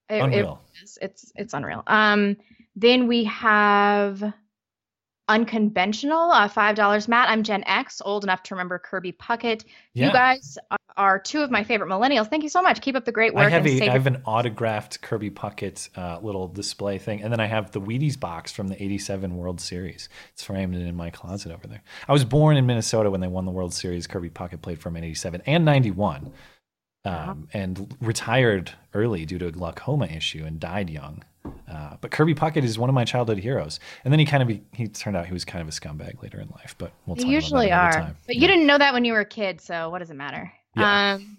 It- 0.09 0.17
it 0.17 0.21
Unreal. 0.23 0.61
is. 0.83 0.99
it's 1.01 1.33
it's 1.35 1.55
unreal. 1.55 1.83
Um, 1.87 2.37
then 2.77 3.07
we 3.07 3.25
have 3.25 4.35
unconventional, 5.29 6.31
uh, 6.33 6.49
five 6.49 6.77
dollars. 6.77 7.09
Matt, 7.09 7.29
I'm 7.31 7.43
Gen 7.43 7.65
X, 7.67 8.03
old 8.05 8.25
enough 8.25 8.43
to 8.45 8.55
remember 8.55 8.79
Kirby 8.79 9.13
Puckett. 9.13 9.65
Yeah. 9.95 10.09
You 10.09 10.13
guys 10.13 10.59
are- 10.71 11.19
two 11.19 11.41
of 11.41 11.51
my 11.51 11.65
favorite 11.65 11.89
millennials. 11.89 12.29
Thank 12.29 12.43
you 12.43 12.49
so 12.49 12.61
much. 12.63 12.81
Keep 12.81 12.95
up 12.95 13.05
the 13.05 13.11
great 13.13 13.35
work. 13.35 13.47
I 13.47 13.51
have 13.51 13.67
and 13.67 13.81
a 13.83 13.91
have 13.91 14.07
an 14.07 14.23
autographed 14.27 15.01
Kirby 15.01 15.31
Puckett 15.31 15.89
uh, 15.99 16.21
little 16.23 16.47
display 16.47 16.99
thing, 16.99 17.23
and 17.23 17.33
then 17.33 17.41
I 17.41 17.47
have 17.47 17.71
the 17.73 17.81
Wheaties 17.81 18.19
box 18.21 18.53
from 18.53 18.69
the 18.69 18.81
'87 18.81 19.35
World 19.37 19.61
Series. 19.61 20.09
It's 20.35 20.45
framed 20.45 20.75
in 20.77 20.95
my 20.95 21.11
closet 21.11 21.51
over 21.53 21.67
there. 21.67 21.83
I 22.07 22.13
was 22.13 22.25
born 22.25 22.57
in 22.57 22.67
Minnesota 22.67 23.11
when 23.11 23.21
they 23.21 23.27
won 23.29 23.45
the 23.47 23.51
World 23.51 23.73
Series. 23.75 24.07
Kirby 24.07 24.31
Puckett 24.31 24.61
played 24.63 24.79
for 24.79 24.91
in 24.91 24.97
'87 25.03 25.43
and 25.47 25.65
'91. 25.65 26.33
Um, 27.05 27.49
and 27.53 27.95
retired 28.01 28.73
early 28.95 29.25
due 29.27 29.39
to 29.39 29.47
a 29.47 29.53
glaucoma 29.53 30.07
issue 30.07 30.45
and 30.45 30.59
died 30.61 30.89
young. 30.91 31.23
Uh, 31.71 31.97
but 32.01 32.11
Kirby 32.11 32.35
Puckett 32.35 32.63
is 32.65 32.79
one 32.79 32.89
of 32.89 32.95
my 32.95 33.05
childhood 33.05 33.39
heroes. 33.39 33.81
And 34.05 34.13
then 34.13 34.19
he 34.19 34.25
kind 34.25 34.43
of 34.43 34.49
be, 34.49 34.63
he 34.73 34.89
turned 34.89 35.17
out 35.17 35.27
he 35.27 35.33
was 35.33 35.45
kind 35.45 35.61
of 35.61 35.69
a 35.69 35.73
scumbag 35.73 36.23
later 36.23 36.41
in 36.41 36.49
life. 36.51 36.75
But 36.79 36.93
we'll 37.07 37.17
talk 37.17 37.27
usually 37.27 37.67
about 37.67 37.93
that 37.93 38.01
are. 38.01 38.05
time. 38.07 38.17
But 38.27 38.37
you 38.37 38.47
didn't 38.47 38.67
know 38.67 38.79
that 38.79 38.93
when 38.95 39.05
you 39.05 39.13
were 39.13 39.21
a 39.21 39.25
kid, 39.27 39.61
so 39.61 39.91
what 39.91 39.99
does 39.99 40.11
it 40.11 40.15
matter? 40.17 40.51
Yeah. 40.77 41.15
Um, 41.15 41.39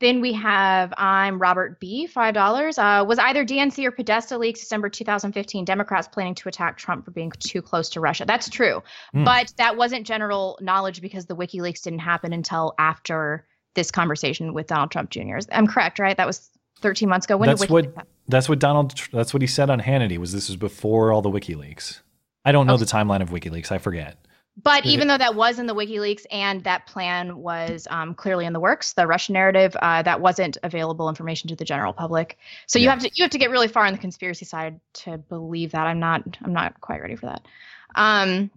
then 0.00 0.20
we 0.20 0.32
have 0.32 0.92
I'm 0.96 1.38
Robert 1.38 1.78
B. 1.78 2.06
Five 2.08 2.34
dollars. 2.34 2.78
Uh, 2.78 3.04
was 3.06 3.18
either 3.20 3.44
DNC 3.44 3.84
or 3.86 3.92
Podesta 3.92 4.36
leaks 4.36 4.60
December 4.60 4.88
2015 4.88 5.64
Democrats 5.64 6.08
planning 6.08 6.34
to 6.34 6.48
attack 6.48 6.76
Trump 6.76 7.04
for 7.04 7.12
being 7.12 7.30
too 7.38 7.62
close 7.62 7.88
to 7.90 8.00
Russia? 8.00 8.24
That's 8.26 8.48
true, 8.50 8.82
Hmm. 9.12 9.24
but 9.24 9.54
that 9.56 9.76
wasn't 9.76 10.04
general 10.06 10.58
knowledge 10.60 11.00
because 11.00 11.26
the 11.26 11.36
WikiLeaks 11.36 11.82
didn't 11.82 12.00
happen 12.00 12.32
until 12.32 12.74
after 12.78 13.46
this 13.74 13.90
conversation 13.90 14.54
with 14.54 14.66
Donald 14.66 14.90
Trump 14.90 15.10
Jr. 15.10 15.38
I'm 15.52 15.66
correct, 15.66 15.98
right? 15.98 16.16
That 16.16 16.26
was 16.26 16.50
13 16.80 17.08
months 17.08 17.26
ago. 17.26 17.36
When 17.36 17.48
that's 17.48 17.68
what 17.68 17.92
that's 18.28 18.48
what 18.48 18.58
Donald 18.58 18.94
that's 19.12 19.34
what 19.34 19.42
he 19.42 19.46
said 19.46 19.70
on 19.70 19.80
Hannity 19.80 20.18
was 20.18 20.32
this 20.32 20.48
was 20.48 20.56
before 20.56 21.12
all 21.12 21.22
the 21.22 21.30
WikiLeaks. 21.30 22.00
I 22.44 22.52
don't 22.52 22.66
know 22.66 22.76
the 22.76 22.84
timeline 22.84 23.22
of 23.22 23.30
WikiLeaks. 23.30 23.72
I 23.72 23.78
forget. 23.78 24.18
But 24.62 24.86
even 24.86 25.08
though 25.08 25.18
that 25.18 25.34
was 25.34 25.58
in 25.58 25.66
the 25.66 25.74
WikiLeaks 25.74 26.26
and 26.30 26.62
that 26.62 26.86
plan 26.86 27.38
was 27.38 27.88
um, 27.90 28.14
clearly 28.14 28.46
in 28.46 28.52
the 28.52 28.60
works, 28.60 28.92
the 28.92 29.04
Russian 29.04 29.32
narrative, 29.32 29.76
uh, 29.82 30.02
that 30.02 30.20
wasn't 30.20 30.58
available 30.62 31.08
information 31.08 31.48
to 31.48 31.56
the 31.56 31.64
general 31.64 31.92
public. 31.92 32.38
So 32.68 32.78
you 32.78 32.84
Yeah. 32.84 32.90
have 32.90 33.00
to 33.00 33.10
you 33.14 33.24
have 33.24 33.32
to 33.32 33.38
get 33.38 33.50
really 33.50 33.66
far 33.66 33.84
on 33.84 33.92
the 33.92 33.98
conspiracy 33.98 34.44
side 34.44 34.78
to 34.94 35.18
believe 35.18 35.72
that. 35.72 35.86
I'm 35.86 35.98
not 35.98 36.22
I'm 36.44 36.52
not 36.52 36.80
quite 36.80 37.00
ready 37.02 37.16
for 37.16 37.26
that. 37.26 37.42
Um, 37.96 38.50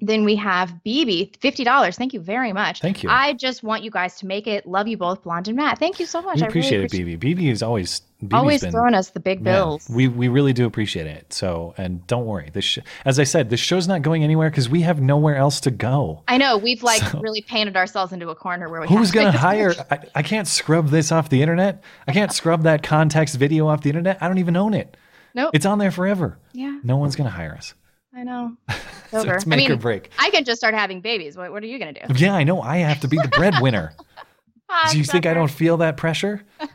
then 0.00 0.24
we 0.24 0.36
have 0.36 0.72
BB, 0.86 1.36
fifty 1.40 1.64
dollars. 1.64 1.96
Thank 1.96 2.12
you 2.14 2.20
very 2.20 2.52
much. 2.52 2.80
Thank 2.80 3.02
you. 3.02 3.10
I 3.10 3.32
just 3.32 3.62
want 3.64 3.82
you 3.82 3.90
guys 3.90 4.16
to 4.18 4.26
make 4.26 4.46
it. 4.46 4.64
Love 4.66 4.86
you 4.86 4.96
both, 4.96 5.24
Blonde 5.24 5.48
and 5.48 5.56
Matt. 5.56 5.78
Thank 5.78 5.98
you 5.98 6.06
so 6.06 6.22
much. 6.22 6.36
We 6.36 6.42
I 6.42 6.46
really 6.46 6.60
appreciate 6.84 6.84
it, 6.84 7.20
BB. 7.20 7.36
BB 7.36 7.50
is 7.50 7.62
always 7.62 8.02
BB's 8.22 8.34
Always 8.34 8.60
been- 8.62 8.72
throwing 8.72 8.94
us 8.94 9.10
the 9.10 9.20
big 9.20 9.42
bills. 9.44 9.88
we 9.92 10.06
we 10.08 10.28
really 10.28 10.52
do 10.52 10.66
appreciate 10.66 11.06
it. 11.06 11.32
So 11.32 11.74
and 11.78 12.06
don't 12.06 12.26
worry. 12.26 12.50
This 12.52 12.64
sh- 12.64 12.78
as 13.04 13.18
I 13.18 13.24
said, 13.24 13.50
this 13.50 13.60
show's 13.60 13.88
not 13.88 14.02
going 14.02 14.22
anywhere 14.24 14.50
because 14.50 14.68
we 14.68 14.82
have 14.82 15.00
nowhere 15.00 15.36
else 15.36 15.60
to 15.62 15.70
go. 15.70 16.22
I 16.28 16.36
know 16.38 16.56
we've 16.58 16.82
like 16.82 17.02
So- 17.02 17.20
really 17.20 17.42
painted 17.42 17.76
ourselves 17.76 18.12
into 18.12 18.28
a 18.30 18.34
corner 18.36 18.68
where 18.68 18.80
we 18.80 18.88
Who's 18.88 19.10
gonna 19.10 19.32
to 19.32 19.38
hire? 19.50 19.74
I, 19.90 19.98
I 20.16 20.22
can't 20.22 20.46
scrub 20.48 20.88
this 20.90 21.10
off 21.12 21.28
the 21.28 21.42
internet. 21.42 21.82
I 22.06 22.12
can't 22.12 22.32
scrub 22.32 22.62
that 22.62 22.82
context 22.82 23.36
video 23.36 23.66
off 23.68 23.82
the 23.82 23.88
internet. 23.90 24.18
I 24.20 24.28
don't 24.28 24.38
even 24.38 24.56
own 24.56 24.74
it. 24.74 24.96
Nope. 25.34 25.50
It's 25.54 25.66
on 25.66 25.78
there 25.78 25.90
forever. 25.92 26.38
Yeah. 26.52 26.78
No 26.84 26.96
one's 26.96 27.14
gonna 27.16 27.30
hire 27.30 27.54
us. 27.56 27.74
I 28.18 28.24
know. 28.24 28.56
So 29.10 29.20
Over. 29.20 29.36
it's 29.36 29.46
I 29.46 29.48
make 29.48 29.58
mean, 29.60 29.72
or 29.72 29.76
break. 29.76 30.10
I 30.18 30.28
can 30.28 30.44
just 30.44 30.60
start 30.60 30.74
having 30.74 31.00
babies. 31.00 31.34
What, 31.34 31.50
what 31.50 31.62
are 31.62 31.66
you 31.66 31.78
gonna 31.78 31.94
do? 31.94 32.00
Yeah, 32.14 32.34
I 32.34 32.44
know. 32.44 32.60
I 32.60 32.76
have 32.76 33.00
to 33.00 33.08
be 33.08 33.16
the 33.16 33.28
breadwinner. 33.28 33.94
Do 34.90 34.98
you 34.98 35.04
think 35.04 35.24
I 35.24 35.32
don't 35.32 35.50
feel 35.50 35.78
that 35.78 35.96
pressure? 35.96 36.42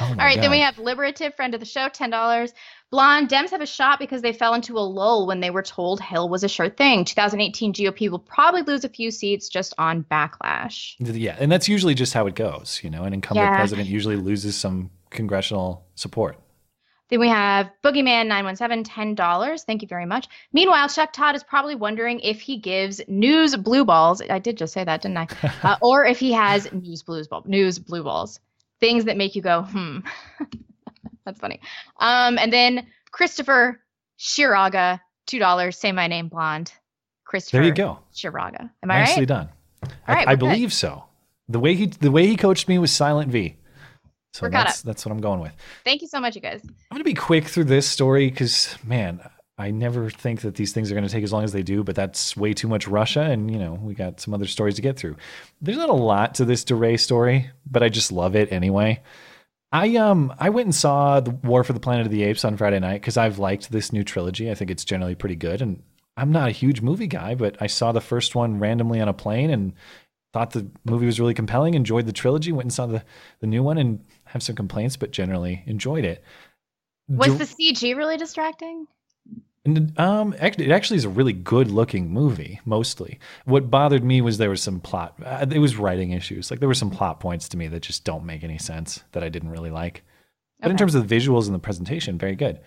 Oh 0.00 0.06
All 0.08 0.14
right, 0.16 0.40
then 0.40 0.50
we 0.50 0.60
have 0.60 0.78
Liberative, 0.78 1.34
friend 1.34 1.54
of 1.54 1.60
the 1.60 1.66
show, 1.66 1.88
ten 1.88 2.10
dollars. 2.10 2.52
Blonde 2.90 3.28
Dems 3.28 3.50
have 3.50 3.60
a 3.60 3.66
shot 3.66 3.98
because 3.98 4.22
they 4.22 4.32
fell 4.32 4.54
into 4.54 4.78
a 4.78 4.80
lull 4.80 5.26
when 5.26 5.40
they 5.40 5.50
were 5.50 5.62
told 5.62 6.00
Hill 6.00 6.28
was 6.28 6.42
a 6.44 6.48
sure 6.48 6.68
thing. 6.68 7.04
2018 7.04 7.72
GOP 7.72 8.10
will 8.10 8.18
probably 8.18 8.62
lose 8.62 8.84
a 8.84 8.88
few 8.88 9.10
seats 9.10 9.48
just 9.48 9.74
on 9.78 10.04
backlash. 10.04 10.94
Yeah, 10.98 11.36
and 11.38 11.52
that's 11.52 11.68
usually 11.68 11.94
just 11.94 12.14
how 12.14 12.26
it 12.26 12.34
goes. 12.34 12.80
You 12.82 12.90
know, 12.90 13.04
an 13.04 13.12
incumbent 13.12 13.46
Yeah. 13.46 13.56
president 13.56 13.88
usually 13.88 14.16
loses 14.16 14.56
some 14.56 14.90
congressional 15.10 15.84
support. 15.94 16.38
Then 17.08 17.20
we 17.20 17.28
have 17.28 17.70
Boogeyman 17.84 18.26
917, 18.26 18.84
$10. 19.16 19.64
Thank 19.64 19.82
you 19.82 19.88
very 19.88 20.06
much. 20.06 20.26
Meanwhile, 20.52 20.88
Chuck 20.88 21.12
Todd 21.12 21.36
is 21.36 21.44
probably 21.44 21.74
wondering 21.76 22.18
if 22.20 22.40
he 22.40 22.56
gives 22.58 23.00
news 23.06 23.56
blue 23.56 23.84
balls. 23.84 24.20
I 24.28 24.38
did 24.40 24.56
just 24.58 24.72
say 24.72 24.82
that, 24.84 25.02
didn't 25.02 25.18
I? 25.18 25.28
Uh, 25.62 25.76
or 25.82 26.04
if 26.04 26.18
he 26.18 26.32
has 26.32 26.70
news 26.72 27.02
blues 27.02 27.28
ball, 27.28 27.42
news 27.46 27.78
blue 27.78 28.02
balls. 28.02 28.40
Things 28.80 29.04
that 29.04 29.16
make 29.16 29.34
you 29.34 29.42
go, 29.42 29.62
hmm. 29.62 29.98
That's 31.24 31.40
funny. 31.40 31.60
Um, 31.98 32.38
and 32.38 32.52
then 32.52 32.86
Christopher 33.10 33.80
Shiraga, 34.18 35.00
$2. 35.28 35.74
Say 35.74 35.92
my 35.92 36.06
name, 36.06 36.28
blonde. 36.28 36.72
Christopher 37.24 37.58
There 37.58 37.66
you 37.66 37.74
go. 37.74 37.98
Shiraga. 38.14 38.70
Am 38.82 38.90
I 38.90 39.00
Nicely 39.00 39.22
right? 39.22 39.28
done. 39.28 39.48
All 39.82 39.90
I, 40.06 40.14
right, 40.14 40.28
I 40.28 40.32
good. 40.36 40.40
believe 40.40 40.72
so. 40.72 41.04
The 41.48 41.58
way 41.58 41.74
he 41.74 41.86
the 41.86 42.10
way 42.10 42.26
he 42.26 42.36
coached 42.36 42.68
me 42.68 42.78
was 42.78 42.92
silent 42.92 43.30
V. 43.30 43.56
So 44.36 44.48
that's 44.48 44.82
that's 44.82 45.04
what 45.06 45.12
I'm 45.12 45.20
going 45.20 45.40
with. 45.40 45.52
Thank 45.84 46.02
you 46.02 46.08
so 46.08 46.20
much, 46.20 46.34
you 46.34 46.40
guys. 46.40 46.60
I'm 46.64 46.96
going 46.96 47.00
to 47.00 47.04
be 47.04 47.14
quick 47.14 47.46
through 47.46 47.64
this 47.64 47.88
story 47.88 48.28
because, 48.28 48.76
man, 48.84 49.20
I 49.58 49.70
never 49.70 50.10
think 50.10 50.42
that 50.42 50.56
these 50.56 50.72
things 50.72 50.90
are 50.90 50.94
going 50.94 51.06
to 51.06 51.12
take 51.12 51.24
as 51.24 51.32
long 51.32 51.44
as 51.44 51.52
they 51.52 51.62
do, 51.62 51.82
but 51.82 51.94
that's 51.94 52.36
way 52.36 52.52
too 52.52 52.68
much 52.68 52.86
Russia. 52.86 53.22
And, 53.22 53.50
you 53.50 53.58
know, 53.58 53.74
we 53.74 53.94
got 53.94 54.20
some 54.20 54.34
other 54.34 54.46
stories 54.46 54.74
to 54.74 54.82
get 54.82 54.98
through. 54.98 55.16
There's 55.62 55.78
not 55.78 55.88
a 55.88 55.94
lot 55.94 56.34
to 56.34 56.44
this 56.44 56.64
DeRay 56.64 56.98
story, 56.98 57.50
but 57.70 57.82
I 57.82 57.88
just 57.88 58.12
love 58.12 58.36
it 58.36 58.52
anyway. 58.52 59.02
I 59.72 59.96
um 59.96 60.32
I 60.38 60.50
went 60.50 60.66
and 60.66 60.74
saw 60.74 61.20
the 61.20 61.30
War 61.30 61.64
for 61.64 61.72
the 61.72 61.80
Planet 61.80 62.06
of 62.06 62.12
the 62.12 62.22
Apes 62.22 62.44
on 62.44 62.56
Friday 62.56 62.78
night 62.78 63.00
because 63.00 63.16
I've 63.16 63.38
liked 63.38 63.72
this 63.72 63.92
new 63.92 64.04
trilogy. 64.04 64.50
I 64.50 64.54
think 64.54 64.70
it's 64.70 64.84
generally 64.84 65.14
pretty 65.14 65.34
good, 65.34 65.60
and 65.60 65.82
I'm 66.16 66.30
not 66.30 66.48
a 66.48 66.52
huge 66.52 66.82
movie 66.82 67.08
guy, 67.08 67.34
but 67.34 67.56
I 67.60 67.66
saw 67.66 67.92
the 67.92 68.00
first 68.00 68.34
one 68.34 68.60
randomly 68.60 69.00
on 69.00 69.08
a 69.08 69.12
plane 69.12 69.50
and 69.50 69.72
thought 70.32 70.52
the 70.52 70.68
movie 70.84 71.06
was 71.06 71.18
really 71.18 71.34
compelling. 71.34 71.74
Enjoyed 71.74 72.06
the 72.06 72.12
trilogy. 72.12 72.52
Went 72.52 72.66
and 72.66 72.72
saw 72.72 72.86
the 72.86 73.02
the 73.40 73.46
new 73.46 73.62
one 73.62 73.76
and 73.76 74.04
have 74.36 74.42
some 74.42 74.54
complaints, 74.56 74.96
but 74.96 75.10
generally 75.10 75.62
enjoyed 75.66 76.04
it. 76.04 76.22
Was 77.08 77.38
the 77.38 77.44
CG 77.44 77.96
really 77.96 78.16
distracting? 78.16 78.86
and, 79.66 79.98
um, 79.98 80.32
it 80.34 80.70
actually 80.70 80.96
is 80.96 81.04
a 81.04 81.08
really 81.08 81.32
good 81.32 81.70
looking 81.70 82.10
movie. 82.10 82.60
Mostly, 82.64 83.18
what 83.44 83.70
bothered 83.70 84.04
me 84.04 84.20
was 84.20 84.38
there 84.38 84.50
was 84.50 84.62
some 84.62 84.80
plot. 84.80 85.14
Uh, 85.24 85.46
it 85.50 85.58
was 85.58 85.76
writing 85.76 86.12
issues. 86.12 86.50
Like 86.50 86.60
there 86.60 86.68
were 86.68 86.74
some 86.74 86.90
plot 86.90 87.20
points 87.20 87.48
to 87.50 87.56
me 87.56 87.66
that 87.68 87.82
just 87.82 88.04
don't 88.04 88.24
make 88.24 88.44
any 88.44 88.58
sense 88.58 89.02
that 89.12 89.24
I 89.24 89.28
didn't 89.28 89.50
really 89.50 89.70
like. 89.70 90.04
But 90.60 90.70
in 90.70 90.76
terms 90.76 90.94
of 90.94 91.06
the 91.06 91.14
visuals 91.14 91.46
and 91.46 91.54
the 91.54 91.58
presentation, 91.58 92.16
very 92.16 92.34
good. 92.34 92.60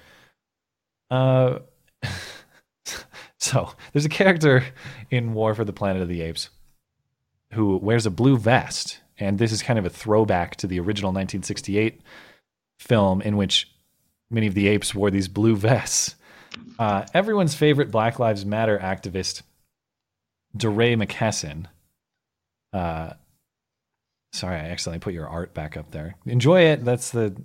Uh, 1.09 1.59
so 3.37 3.71
there's 3.93 4.05
a 4.05 4.09
character 4.09 4.63
in 5.09 5.33
War 5.33 5.55
for 5.55 5.65
the 5.65 5.73
Planet 5.73 6.01
of 6.01 6.07
the 6.07 6.21
Apes 6.21 6.49
who 7.53 7.77
wears 7.77 8.05
a 8.05 8.11
blue 8.11 8.37
vest, 8.37 8.99
and 9.19 9.37
this 9.37 9.51
is 9.51 9.61
kind 9.61 9.77
of 9.77 9.85
a 9.85 9.89
throwback 9.89 10.55
to 10.57 10.67
the 10.67 10.79
original 10.79 11.09
1968 11.09 12.01
film 12.79 13.21
in 13.21 13.37
which 13.37 13.71
many 14.29 14.47
of 14.47 14.53
the 14.53 14.67
apes 14.67 14.95
wore 14.95 15.11
these 15.11 15.27
blue 15.27 15.55
vests. 15.55 16.15
Uh, 16.77 17.05
everyone's 17.13 17.55
favorite 17.55 17.91
Black 17.91 18.19
Lives 18.19 18.45
Matter 18.45 18.79
activist, 18.79 19.41
DeRay 20.55 20.95
McKesson. 20.95 21.65
Uh, 22.73 23.13
sorry, 24.31 24.55
I 24.55 24.69
accidentally 24.69 24.99
put 24.99 25.13
your 25.13 25.27
art 25.27 25.53
back 25.53 25.77
up 25.77 25.91
there. 25.91 26.15
Enjoy 26.25 26.61
it. 26.61 26.85
That's 26.85 27.11
the 27.11 27.35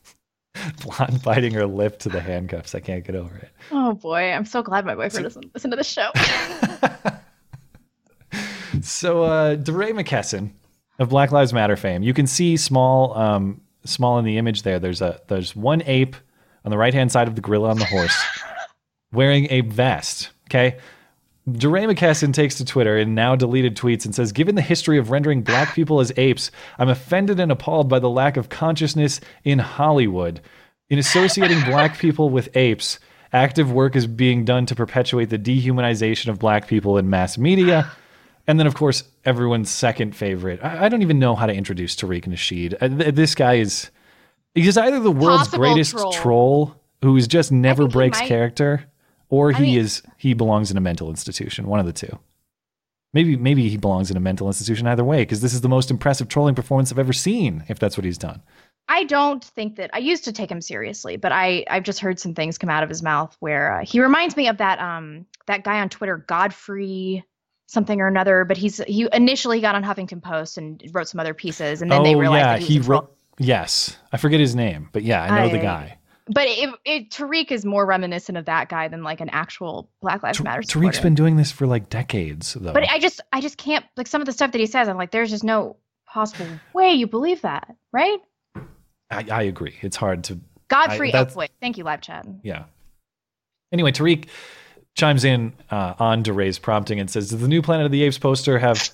blonde 0.82 1.22
biting 1.22 1.52
her 1.54 1.66
lip 1.66 2.00
to 2.00 2.08
the 2.08 2.20
handcuffs. 2.20 2.74
I 2.74 2.80
can't 2.80 3.04
get 3.04 3.14
over 3.14 3.36
it. 3.36 3.50
Oh 3.70 3.94
boy, 3.94 4.32
I'm 4.32 4.44
so 4.44 4.62
glad 4.62 4.84
my 4.84 4.94
boyfriend 4.94 5.24
doesn't 5.24 5.54
listen 5.54 5.70
to 5.70 5.76
the 5.76 5.84
show. 5.84 6.10
So, 8.82 9.22
uh, 9.22 9.56
DeRay 9.56 9.92
McKesson 9.92 10.50
of 10.98 11.08
Black 11.08 11.32
Lives 11.32 11.52
Matter 11.52 11.76
fame. 11.76 12.02
You 12.02 12.14
can 12.14 12.26
see 12.26 12.56
small, 12.56 13.16
um, 13.16 13.60
small 13.84 14.18
in 14.18 14.24
the 14.24 14.38
image 14.38 14.62
there. 14.62 14.78
There's 14.78 15.00
a 15.00 15.20
there's 15.28 15.54
one 15.54 15.82
ape 15.86 16.16
on 16.64 16.70
the 16.70 16.78
right 16.78 16.94
hand 16.94 17.12
side 17.12 17.28
of 17.28 17.34
the 17.34 17.40
gorilla 17.40 17.70
on 17.70 17.78
the 17.78 17.84
horse 17.84 18.16
wearing 19.12 19.46
a 19.50 19.62
vest. 19.62 20.30
Okay. 20.48 20.78
DeRay 21.50 21.84
McKesson 21.84 22.34
takes 22.34 22.56
to 22.56 22.64
Twitter 22.64 22.98
in 22.98 23.14
now 23.14 23.34
deleted 23.34 23.74
tweets 23.74 24.04
and 24.04 24.14
says, 24.14 24.32
Given 24.32 24.54
the 24.54 24.60
history 24.60 24.98
of 24.98 25.10
rendering 25.10 25.42
black 25.42 25.74
people 25.74 26.00
as 26.00 26.12
apes, 26.18 26.50
I'm 26.78 26.90
offended 26.90 27.40
and 27.40 27.50
appalled 27.50 27.88
by 27.88 28.00
the 28.00 28.10
lack 28.10 28.36
of 28.36 28.50
consciousness 28.50 29.18
in 29.44 29.58
Hollywood. 29.58 30.42
In 30.90 30.98
associating 30.98 31.62
black 31.64 31.98
people 31.98 32.28
with 32.28 32.54
apes, 32.54 32.98
active 33.32 33.72
work 33.72 33.96
is 33.96 34.06
being 34.06 34.44
done 34.44 34.66
to 34.66 34.74
perpetuate 34.74 35.30
the 35.30 35.38
dehumanization 35.38 36.28
of 36.28 36.38
black 36.38 36.66
people 36.66 36.98
in 36.98 37.08
mass 37.08 37.38
media. 37.38 37.90
And 38.48 38.58
then, 38.58 38.66
of 38.66 38.74
course, 38.74 39.04
everyone's 39.24 39.70
second 39.70 40.16
favorite. 40.16 40.58
I, 40.62 40.86
I 40.86 40.88
don't 40.88 41.02
even 41.02 41.18
know 41.20 41.36
how 41.36 41.46
to 41.46 41.52
introduce 41.52 41.94
Tariq 41.94 42.24
Nasheed. 42.24 42.74
Uh, 42.80 42.88
th- 42.88 43.14
this 43.14 43.34
guy 43.34 43.54
is 43.54 43.90
he's 44.54 44.76
either 44.76 44.98
the 45.00 45.10
world's 45.12 45.44
Possible 45.48 45.58
greatest 45.58 45.92
troll. 45.92 46.12
troll, 46.12 46.80
who 47.02 47.16
is 47.16 47.28
just 47.28 47.52
never 47.52 47.82
think 47.84 47.92
he 47.92 47.96
breaks 47.98 48.18
might- 48.20 48.26
character, 48.28 48.84
or 49.28 49.52
I 49.54 49.58
he 49.58 49.62
mean- 49.64 49.78
is 49.80 50.02
he 50.16 50.32
belongs 50.34 50.70
in 50.70 50.76
a 50.76 50.80
mental 50.80 51.10
institution. 51.10 51.66
One 51.68 51.78
of 51.78 51.86
the 51.86 51.92
two. 51.92 52.18
Maybe 53.14 53.36
maybe 53.36 53.68
he 53.68 53.76
belongs 53.76 54.10
in 54.10 54.16
a 54.16 54.20
mental 54.20 54.46
institution 54.48 54.86
either 54.86 55.04
way, 55.04 55.22
because 55.22 55.40
this 55.40 55.54
is 55.54 55.60
the 55.60 55.68
most 55.68 55.90
impressive 55.90 56.28
trolling 56.28 56.54
performance 56.54 56.90
I've 56.90 56.98
ever 56.98 57.12
seen. 57.12 57.64
If 57.68 57.78
that's 57.78 57.96
what 57.96 58.04
he's 58.04 58.18
done. 58.18 58.42
I 58.90 59.04
don't 59.04 59.44
think 59.44 59.76
that 59.76 59.90
I 59.92 59.98
used 59.98 60.24
to 60.24 60.32
take 60.32 60.50
him 60.50 60.62
seriously, 60.62 61.16
but 61.18 61.32
I 61.32 61.64
I've 61.70 61.82
just 61.84 62.00
heard 62.00 62.18
some 62.18 62.32
things 62.34 62.56
come 62.56 62.70
out 62.70 62.82
of 62.82 62.88
his 62.88 63.02
mouth 63.02 63.36
where 63.40 63.80
uh, 63.80 63.84
he 63.84 64.00
reminds 64.00 64.36
me 64.36 64.48
of 64.48 64.56
that 64.58 64.78
um 64.78 65.26
that 65.46 65.64
guy 65.64 65.80
on 65.80 65.88
Twitter, 65.90 66.16
Godfrey 66.26 67.24
something 67.68 68.00
or 68.00 68.08
another. 68.08 68.44
But 68.44 68.56
he's 68.56 68.78
he 68.88 69.08
initially 69.12 69.60
got 69.60 69.76
on 69.76 69.84
Huffington 69.84 70.20
Post 70.20 70.58
and 70.58 70.82
wrote 70.92 71.08
some 71.08 71.20
other 71.20 71.34
pieces, 71.34 71.80
and 71.80 71.90
then 71.90 72.00
oh 72.00 72.04
they 72.04 72.16
realized 72.16 72.46
oh, 72.46 72.50
yeah, 72.50 72.58
he, 72.58 72.66
he 72.66 72.78
was 72.78 72.86
a 72.86 72.88
troll. 72.88 73.00
wrote. 73.02 73.14
Yes, 73.38 73.96
I 74.12 74.16
forget 74.16 74.40
his 74.40 74.56
name, 74.56 74.88
but 74.92 75.04
yeah, 75.04 75.22
I 75.22 75.42
know 75.42 75.48
the 75.48 75.58
guy. 75.58 75.98
But 76.30 76.46
it, 76.46 76.74
it, 76.84 77.10
Tariq 77.10 77.50
is 77.50 77.64
more 77.64 77.86
reminiscent 77.86 78.36
of 78.36 78.44
that 78.46 78.68
guy 78.68 78.88
than 78.88 79.02
like 79.02 79.20
an 79.20 79.30
actual 79.30 79.90
Black 80.02 80.22
Lives 80.22 80.42
Matter 80.42 80.60
Tariq's 80.60 80.72
supporter. 80.72 81.02
been 81.02 81.14
doing 81.14 81.36
this 81.36 81.50
for 81.50 81.66
like 81.66 81.88
decades, 81.88 82.54
though. 82.54 82.72
But 82.72 82.88
I 82.90 82.98
just 82.98 83.20
I 83.32 83.40
just 83.40 83.56
can't 83.56 83.84
like 83.96 84.06
some 84.06 84.20
of 84.20 84.26
the 84.26 84.32
stuff 84.32 84.52
that 84.52 84.58
he 84.58 84.66
says. 84.66 84.88
I'm 84.88 84.98
like, 84.98 85.10
there's 85.10 85.30
just 85.30 85.44
no 85.44 85.76
possible 86.06 86.46
way 86.74 86.92
you 86.92 87.06
believe 87.06 87.42
that, 87.42 87.74
right? 87.92 88.18
I, 89.10 89.24
I 89.30 89.42
agree. 89.44 89.76
It's 89.80 89.96
hard 89.96 90.24
to. 90.24 90.38
Godfrey 90.68 91.14
I- 91.14 91.24
Thank 91.62 91.78
you, 91.78 91.84
live 91.84 92.02
chat. 92.02 92.26
Yeah. 92.42 92.64
Anyway, 93.72 93.92
Tariq 93.92 94.28
chimes 94.98 95.24
in 95.24 95.54
uh, 95.70 95.94
on 95.98 96.22
DeRay's 96.22 96.58
prompting 96.58 97.00
and 97.00 97.08
says, 97.10 97.30
Does 97.30 97.40
the 97.40 97.48
new 97.48 97.62
Planet 97.62 97.86
of 97.86 97.92
the 97.92 98.02
Apes 98.02 98.18
poster 98.18 98.58
have 98.58 98.90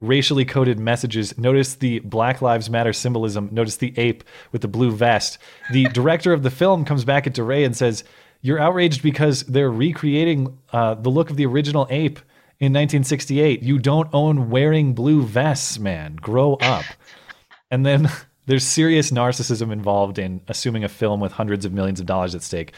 racially 0.00 0.44
coded 0.44 0.78
messages? 0.78 1.36
Notice 1.38 1.74
the 1.74 1.98
Black 2.00 2.42
Lives 2.42 2.70
Matter 2.70 2.92
symbolism. 2.92 3.48
Notice 3.50 3.78
the 3.78 3.94
ape 3.98 4.22
with 4.52 4.62
the 4.62 4.68
blue 4.68 4.92
vest. 4.92 5.38
The 5.72 5.84
director 5.92 6.32
of 6.32 6.42
the 6.42 6.50
film 6.50 6.84
comes 6.84 7.04
back 7.04 7.26
at 7.26 7.34
DeRay 7.34 7.64
and 7.64 7.76
says, 7.76 8.04
You're 8.42 8.60
outraged 8.60 9.02
because 9.02 9.42
they're 9.44 9.70
recreating 9.70 10.58
uh, 10.72 10.94
the 10.94 11.10
look 11.10 11.30
of 11.30 11.36
the 11.36 11.46
original 11.46 11.86
ape 11.90 12.18
in 12.60 12.72
1968. 12.72 13.62
You 13.62 13.78
don't 13.78 14.08
own 14.12 14.50
wearing 14.50 14.94
blue 14.94 15.22
vests, 15.22 15.78
man. 15.78 16.16
Grow 16.16 16.54
up. 16.54 16.84
And 17.70 17.84
then 17.84 18.10
there's 18.46 18.64
serious 18.64 19.10
narcissism 19.10 19.72
involved 19.72 20.18
in 20.18 20.42
assuming 20.48 20.84
a 20.84 20.88
film 20.88 21.18
with 21.18 21.32
hundreds 21.32 21.64
of 21.64 21.72
millions 21.72 21.98
of 21.98 22.06
dollars 22.06 22.34
at 22.34 22.42
stake 22.42 22.72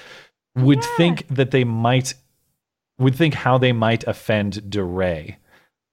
would 0.56 0.82
think 0.96 1.26
that 1.28 1.50
they 1.50 1.62
might 1.62 2.14
would 2.98 3.14
think 3.14 3.34
how 3.34 3.58
they 3.58 3.72
might 3.72 4.04
offend 4.06 4.70
DeRay. 4.70 5.36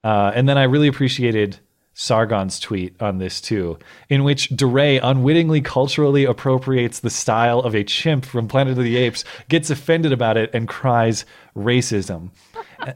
Uh, 0.04 0.32
and 0.36 0.48
then 0.48 0.58
I 0.58 0.64
really 0.64 0.88
appreciated 0.88 1.60
Sargon's 1.94 2.60
tweet 2.60 3.00
on 3.02 3.20
this 3.20 3.40
too, 3.40 3.80
in 4.10 4.24
which 4.24 4.50
DeRay 4.50 4.98
unwittingly 4.98 5.62
culturally 5.62 6.26
appropriates 6.26 7.00
the 7.00 7.10
style 7.10 7.60
of 7.60 7.74
a 7.74 7.84
chimp 7.84 8.26
from 8.26 8.48
Planet 8.48 8.78
of 8.78 8.84
the 8.84 8.98
Apes, 8.98 9.24
gets 9.50 9.70
offended 9.70 10.12
about 10.12 10.36
it, 10.38 10.50
and 10.54 10.68
cries 10.68 11.26
racism. 11.56 12.32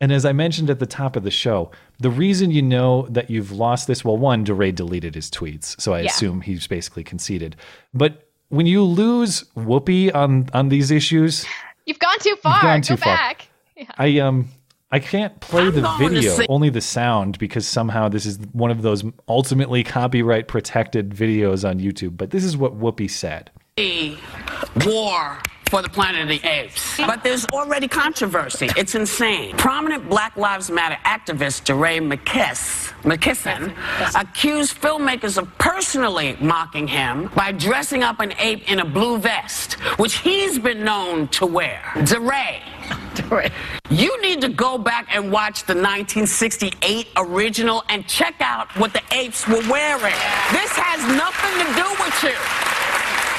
And 0.00 0.12
as 0.12 0.26
I 0.26 0.32
mentioned 0.32 0.68
at 0.68 0.80
the 0.80 0.86
top 0.86 1.16
of 1.16 1.22
the 1.22 1.30
show, 1.30 1.70
the 1.98 2.10
reason 2.10 2.50
you 2.50 2.60
know 2.60 3.06
that 3.08 3.30
you've 3.30 3.52
lost 3.52 3.86
this, 3.86 4.04
well, 4.04 4.18
one, 4.18 4.44
DeRay 4.44 4.70
deleted 4.70 5.14
his 5.14 5.30
tweets, 5.30 5.80
so 5.80 5.94
I 5.94 6.00
Yeah. 6.00 6.06
assume 6.10 6.42
he's 6.42 6.66
basically 6.66 7.04
conceded. 7.04 7.56
But 7.94 8.28
when 8.48 8.66
you 8.66 8.82
lose 8.84 9.44
Whoopi 9.56 10.14
on 10.14 10.50
on 10.52 10.68
these 10.68 10.90
issues, 10.90 11.46
You've 11.86 11.98
gone 11.98 12.18
too 12.20 12.36
far. 12.42 12.54
You've 12.54 12.62
gone 12.62 12.80
Go 12.80 12.86
too 12.88 12.96
far. 12.96 13.16
back. 13.16 13.48
I 13.98 14.18
um 14.20 14.48
I 14.90 15.00
can't 15.00 15.40
play 15.40 15.70
the 15.70 15.80
going 15.80 15.98
to 16.10 16.14
video, 16.14 16.32
say- 16.36 16.46
only 16.48 16.70
the 16.70 16.80
sound, 16.80 17.36
because 17.38 17.66
somehow 17.66 18.08
this 18.08 18.26
is 18.26 18.38
one 18.52 18.70
of 18.70 18.82
those 18.82 19.02
ultimately 19.28 19.82
copyright 19.82 20.46
protected 20.46 21.10
videos 21.10 21.68
on 21.68 21.80
YouTube. 21.80 22.16
But 22.16 22.30
this 22.30 22.44
is 22.44 22.56
what 22.56 22.78
Whoopi 22.78 23.10
said. 23.10 23.50
a 23.78 24.16
war 24.86 25.38
for 25.74 25.82
the 25.82 25.88
Planet 25.88 26.22
of 26.22 26.28
the 26.28 26.40
Apes. 26.48 26.96
But 26.98 27.24
there's 27.24 27.44
already 27.46 27.88
controversy. 27.88 28.68
It's 28.76 28.94
insane. 28.94 29.56
Prominent 29.56 30.08
Black 30.08 30.36
Lives 30.36 30.70
Matter 30.70 30.96
activist 31.04 31.64
DeRay 31.64 31.98
McKiss, 31.98 32.92
McKisson 33.02 33.74
accused 34.14 34.80
filmmakers 34.80 35.36
of 35.36 35.48
personally 35.58 36.36
mocking 36.40 36.86
him 36.86 37.28
by 37.34 37.50
dressing 37.50 38.04
up 38.04 38.20
an 38.20 38.34
ape 38.38 38.70
in 38.70 38.78
a 38.78 38.84
blue 38.84 39.18
vest, 39.18 39.72
which 39.98 40.18
he's 40.18 40.60
been 40.60 40.84
known 40.84 41.26
to 41.28 41.44
wear. 41.44 41.82
DeRay. 42.04 42.62
You 43.90 44.22
need 44.22 44.42
to 44.42 44.50
go 44.50 44.78
back 44.78 45.08
and 45.12 45.32
watch 45.32 45.64
the 45.64 45.74
1968 45.74 47.08
original 47.16 47.82
and 47.88 48.06
check 48.06 48.36
out 48.38 48.68
what 48.76 48.92
the 48.92 49.02
apes 49.10 49.48
were 49.48 49.62
wearing. 49.68 50.14
This 50.52 50.70
has 50.76 51.00
nothing 51.18 51.66
to 51.66 51.74
do 51.74 51.88
with 51.98 52.22
you. 52.22 52.73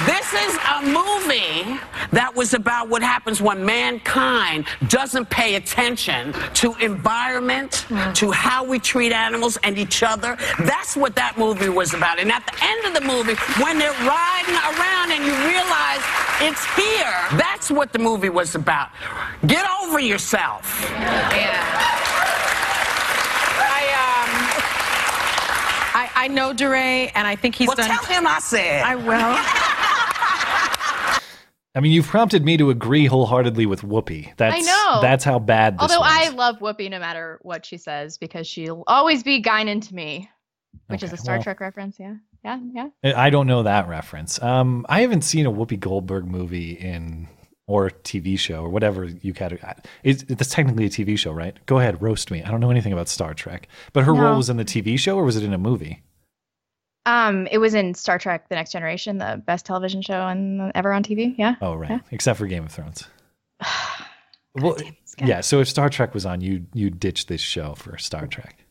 This 0.03 0.33
is 0.33 0.57
a 0.75 0.81
movie 0.81 1.79
that 2.11 2.33
was 2.35 2.53
about 2.53 2.89
what 2.89 3.01
happens 3.01 3.41
when 3.41 3.65
mankind 3.65 4.65
doesn't 4.89 5.29
pay 5.29 5.55
attention 5.55 6.33
to 6.55 6.75
environment, 6.81 7.85
mm. 7.87 8.13
to 8.15 8.29
how 8.31 8.65
we 8.65 8.77
treat 8.77 9.13
animals 9.13 9.57
and 9.63 9.77
each 9.77 10.03
other. 10.03 10.37
That's 10.59 10.97
what 10.97 11.15
that 11.15 11.37
movie 11.37 11.69
was 11.69 11.93
about. 11.93 12.19
And 12.19 12.29
at 12.29 12.45
the 12.45 12.57
end 12.61 12.85
of 12.85 12.93
the 12.93 13.07
movie, 13.07 13.35
when 13.63 13.79
they're 13.79 13.89
riding 14.03 14.55
around 14.75 15.11
and 15.15 15.23
you 15.23 15.31
realize 15.47 16.03
it's 16.41 16.65
here, 16.75 17.39
that's 17.39 17.71
what 17.71 17.93
the 17.93 17.99
movie 17.99 18.29
was 18.29 18.53
about. 18.55 18.89
Get 19.47 19.65
over 19.81 20.01
yourself. 20.01 20.81
Yeah. 20.91 21.55
I, 23.63 23.83
um, 25.95 26.11
I 26.25 26.27
know 26.27 26.51
DeRay, 26.51 27.11
and 27.15 27.25
I 27.25 27.37
think 27.37 27.55
he's 27.55 27.67
Well, 27.67 27.77
done. 27.77 27.87
tell 27.87 28.03
him 28.03 28.27
I 28.27 28.39
said. 28.39 28.83
I 28.83 28.95
will. 28.95 29.75
I 31.75 31.81
mean, 31.81 31.91
you've 31.91 32.07
prompted 32.07 32.45
me 32.45 32.55
to 32.57 32.69
agree 32.69 33.05
wholeheartedly 33.05 33.65
with 33.65 33.81
Whoopi. 33.81 34.35
That's 34.37 34.55
I 34.55 34.59
know. 34.61 35.01
that's 35.01 35.23
how 35.25 35.39
bad 35.39 35.75
this 35.77 35.81
Although 35.81 35.99
was. 35.99 36.11
I 36.11 36.29
love 36.29 36.59
Whoopi 36.59 36.89
no 36.89 36.99
matter 36.99 37.39
what 37.41 37.65
she 37.65 37.77
says 37.77 38.17
because 38.17 38.47
she'll 38.47 38.83
always 38.87 39.23
be 39.23 39.41
Guinan 39.43 39.85
to 39.87 39.93
me, 39.93 40.29
which 40.87 41.03
is 41.03 41.11
a 41.11 41.17
Star 41.17 41.35
well- 41.35 41.43
Trek 41.43 41.59
reference. 41.59 41.97
Yeah, 41.99 42.15
yeah, 42.45 42.59
yeah. 42.73 42.89
I 43.21 43.29
don't 43.29 43.47
know 43.47 43.63
that 43.63 43.87
reference. 43.89 44.41
Um, 44.41 44.85
I 44.87 45.01
haven't 45.01 45.23
seen 45.23 45.45
a 45.45 45.51
Whoopi 45.51 45.79
Goldberg 45.79 46.25
movie 46.25 46.71
in 46.71 47.27
or 47.67 47.89
TV 47.89 48.37
show 48.37 48.61
or 48.61 48.69
whatever 48.69 49.05
you 49.05 49.33
categorize. 49.33 49.83
It's, 50.03 50.23
it's 50.29 50.47
technically 50.49 50.85
a 50.85 50.89
TV 50.89 51.17
show, 51.17 51.31
right? 51.31 51.57
Go 51.65 51.79
ahead, 51.79 51.99
roast 52.01 52.29
me. 52.29 52.43
I 52.43 52.51
don't 52.51 52.59
know 52.59 52.69
anything 52.69 52.93
about 52.93 53.09
Star 53.09 53.33
Trek, 53.33 53.67
but 53.91 54.03
her 54.03 54.13
No. 54.13 54.21
role 54.21 54.37
was 54.37 54.49
in 54.51 54.57
the 54.57 54.63
TV 54.65 54.99
show 54.99 55.17
or 55.17 55.23
was 55.23 55.35
it 55.35 55.43
in 55.43 55.51
a 55.51 55.57
movie? 55.57 56.03
Um, 57.05 57.47
it 57.47 57.59
was 57.59 57.73
in 57.73 57.93
Star 57.93 58.17
Trek: 58.17 58.49
The 58.49 58.55
Next 58.55 58.71
Generation, 58.71 59.17
the 59.17 59.41
best 59.45 59.65
television 59.65 60.01
show 60.01 60.21
on, 60.21 60.71
ever 60.75 60.91
on 60.91 61.03
TV. 61.03 61.35
Yeah. 61.37 61.55
Oh, 61.61 61.75
right. 61.75 61.91
Yeah. 61.91 61.99
Except 62.11 62.37
for 62.39 62.47
Game 62.47 62.65
of 62.65 62.71
Thrones. 62.71 63.07
well, 64.55 64.77
yeah. 65.19 65.41
So 65.41 65.59
if 65.59 65.69
Star 65.69 65.89
Trek 65.89 66.13
was 66.13 66.25
on, 66.25 66.41
you 66.41 66.65
you 66.73 66.89
ditch 66.89 67.27
this 67.27 67.41
show 67.41 67.75
for 67.75 67.97
Star 67.97 68.27
Trek. 68.27 68.65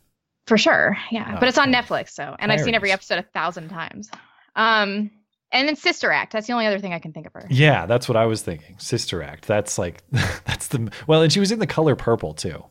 For 0.47 0.59
sure. 0.59 0.97
Yeah. 1.11 1.35
Oh, 1.37 1.41
but 1.41 1.49
it's 1.49 1.59
on 1.59 1.73
Netflix, 1.73 2.11
so 2.11 2.37
and 2.39 2.53
I've 2.53 2.61
seen 2.61 2.75
every 2.75 2.93
episode 2.93 3.19
a 3.19 3.23
thousand 3.23 3.69
times. 3.69 4.11
Um, 4.57 5.11
and 5.53 5.69
then 5.69 5.77
Sister 5.77 6.11
Act. 6.11 6.33
That's 6.33 6.47
the 6.47 6.53
only 6.53 6.67
other 6.67 6.81
thing 6.81 6.93
I 6.93 6.99
can 6.99 7.13
think 7.13 7.27
of 7.27 7.33
her. 7.33 7.47
Yeah, 7.49 7.87
that's 7.87 8.09
what 8.09 8.17
I 8.17 8.27
was 8.27 8.43
thinking. 8.43 8.77
Sister 8.79 9.23
Act. 9.23 9.47
That's 9.47 9.79
like 9.79 10.03
that's 10.11 10.69
the 10.69 10.91
well, 11.07 11.23
and 11.23 11.33
she 11.33 11.41
was 11.41 11.53
in 11.53 11.61
the 11.61 11.67
color 11.67 11.95
purple 11.97 12.35
too. 12.35 12.65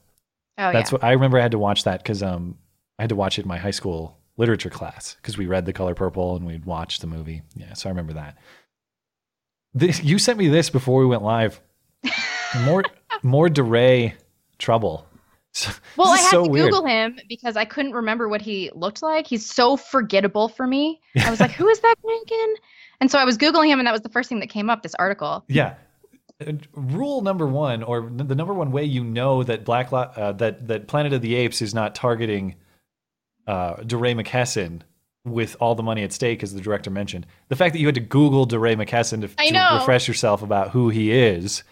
Oh 0.58 0.72
that's 0.72 0.92
yeah. 0.92 0.96
what 0.96 1.04
I 1.04 1.14
remember. 1.14 1.40
I 1.40 1.42
had 1.42 1.52
to 1.52 1.60
watch 1.60 1.86
that 1.86 2.04
because 2.04 2.22
um 2.22 2.58
I 3.00 3.04
had 3.04 3.10
to 3.10 3.16
watch 3.16 3.40
it 3.40 3.44
in 3.44 3.48
my 3.48 3.58
high 3.58 3.72
school 3.72 4.20
literature 4.38 4.70
class 4.70 5.16
because 5.22 5.38
we 5.38 5.46
read 5.46 5.66
the 5.66 5.74
color 5.74 5.94
purple 5.96 6.36
and 6.36 6.46
we'd 6.46 6.66
watch 6.66 7.00
the 7.00 7.08
movie. 7.08 7.42
Yeah, 7.56 7.74
so 7.74 7.90
I 7.90 7.92
remember 7.92 8.14
that. 8.14 8.38
This, 9.74 10.04
you 10.04 10.20
sent 10.20 10.38
me 10.38 10.48
this 10.48 10.70
before 10.70 11.00
we 11.00 11.06
went 11.08 11.24
live. 11.24 11.60
More 12.66 12.84
more 13.24 13.50
DeRay 13.50 14.14
trouble. 14.60 15.08
So- 15.54 15.72
Well, 15.98 16.10
I 16.10 16.18
had 16.18 16.30
so 16.30 16.44
to 16.46 16.50
weird. 16.50 16.72
Google 16.72 16.86
him 16.86 17.18
because 17.28 17.56
I 17.58 17.66
couldn't 17.66 17.94
remember 17.94 18.28
what 18.28 18.42
he 18.42 18.70
looked 18.76 19.02
like. 19.02 19.26
He's 19.26 19.46
so 19.50 19.76
forgettable 19.78 20.50
for 20.50 20.68
me. 20.68 21.00
I 21.20 21.32
was 21.32 21.40
like, 21.40 21.52
who 21.60 21.68
is 21.70 21.80
that 21.80 21.96
guy 22.06 22.20
again? 22.24 22.54
And 23.00 23.10
so 23.10 23.18
I 23.18 23.26
was 23.26 23.38
Googling 23.38 23.68
him, 23.68 23.80
and 23.80 23.88
that 23.88 23.92
was 23.92 24.02
the 24.02 24.10
first 24.10 24.30
thing 24.30 24.40
that 24.42 24.50
came 24.50 24.70
up 24.70 24.84
this 24.84 24.94
article. 24.96 25.44
Yeah. 25.48 25.76
Uh, 26.46 26.54
Rule 26.74 27.22
number 27.22 27.48
one, 27.48 27.82
or 27.82 28.10
the 28.14 28.36
number 28.36 28.54
one 28.54 28.72
way 28.72 28.84
you 28.84 29.04
know 29.04 29.42
that 29.44 29.66
Black 29.66 29.92
uh, 29.92 30.32
that 30.34 30.68
that 30.68 30.88
Planet 30.88 31.14
of 31.14 31.22
the 31.22 31.34
Apes 31.36 31.62
is 31.62 31.74
not 31.74 31.96
targeting 31.96 32.56
uh, 33.48 33.76
DeRay 33.84 34.14
McKesson 34.14 34.82
with 35.26 35.56
all 35.60 35.76
the 35.76 35.84
money 35.84 36.04
at 36.04 36.12
stake, 36.12 36.44
as 36.44 36.54
the 36.54 36.62
director 36.62 36.90
mentioned, 36.90 37.26
the 37.48 37.56
fact 37.56 37.74
that 37.74 37.80
you 37.80 37.86
had 37.86 37.96
to 37.96 38.02
Google 38.02 38.46
DeRay 38.46 38.76
McKesson 38.76 39.22
to, 39.22 39.28
to 39.28 39.78
refresh 39.80 40.08
yourself 40.08 40.42
about 40.42 40.72
who 40.72 40.90
he 40.90 41.12
is, 41.12 41.64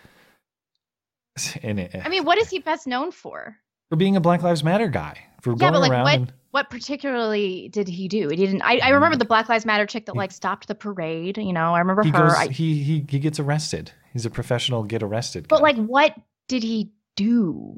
it, 1.56 1.96
I 2.04 2.10
mean, 2.10 2.24
what 2.24 2.38
is 2.38 2.50
he 2.50 2.60
best 2.60 2.88
known 2.88 3.12
for? 3.12 3.58
for 3.92 3.98
being 3.98 4.16
a 4.16 4.22
Black 4.22 4.42
Lives 4.42 4.64
Matter 4.64 4.88
guy, 4.88 5.18
for 5.42 5.52
Yeah, 5.52 5.70
going 5.70 5.82
like, 5.82 5.92
around 5.92 6.04
what 6.04 6.14
and 6.16 6.34
what 6.52 6.70
particularly 6.70 7.68
did 7.68 7.90
he 7.90 8.08
do? 8.08 8.30
He 8.30 8.38
didn't. 8.38 8.62
I, 8.62 8.80
I 8.80 8.90
remember 8.90 9.18
the 9.18 9.26
Black 9.26 9.50
Lives 9.50 9.66
Matter 9.66 9.86
chick 9.86 10.06
that 10.06 10.16
like 10.16 10.32
stopped 10.32 10.70
the 10.70 10.76
parade. 10.76 11.38
You 11.38 11.52
know, 11.52 11.76
I 11.76 11.80
remember 11.80 12.04
he 12.04 12.10
her. 12.10 12.18
goes, 12.18 12.34
I, 12.34 12.48
he 12.48 12.82
he 12.82 13.06
he 13.08 13.20
gets 13.20 13.38
arrested. 13.38 13.92
He's 14.14 14.26
a 14.26 14.30
professional 14.30 14.84
get 14.84 15.04
arrested. 15.04 15.50
but 15.50 15.62
like, 15.62 15.76
what 15.76 16.16
did 16.48 16.64
he 16.64 16.94
do 17.18 17.78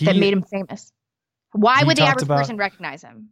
that 0.00 0.16
made 0.16 0.32
him 0.32 0.42
famous? 0.42 0.92
Why 1.60 1.82
would 1.84 1.96
the 1.96 2.02
average 2.04 2.22
about- 2.24 2.38
person 2.38 2.56
recognize 2.56 3.02
him? 3.02 3.30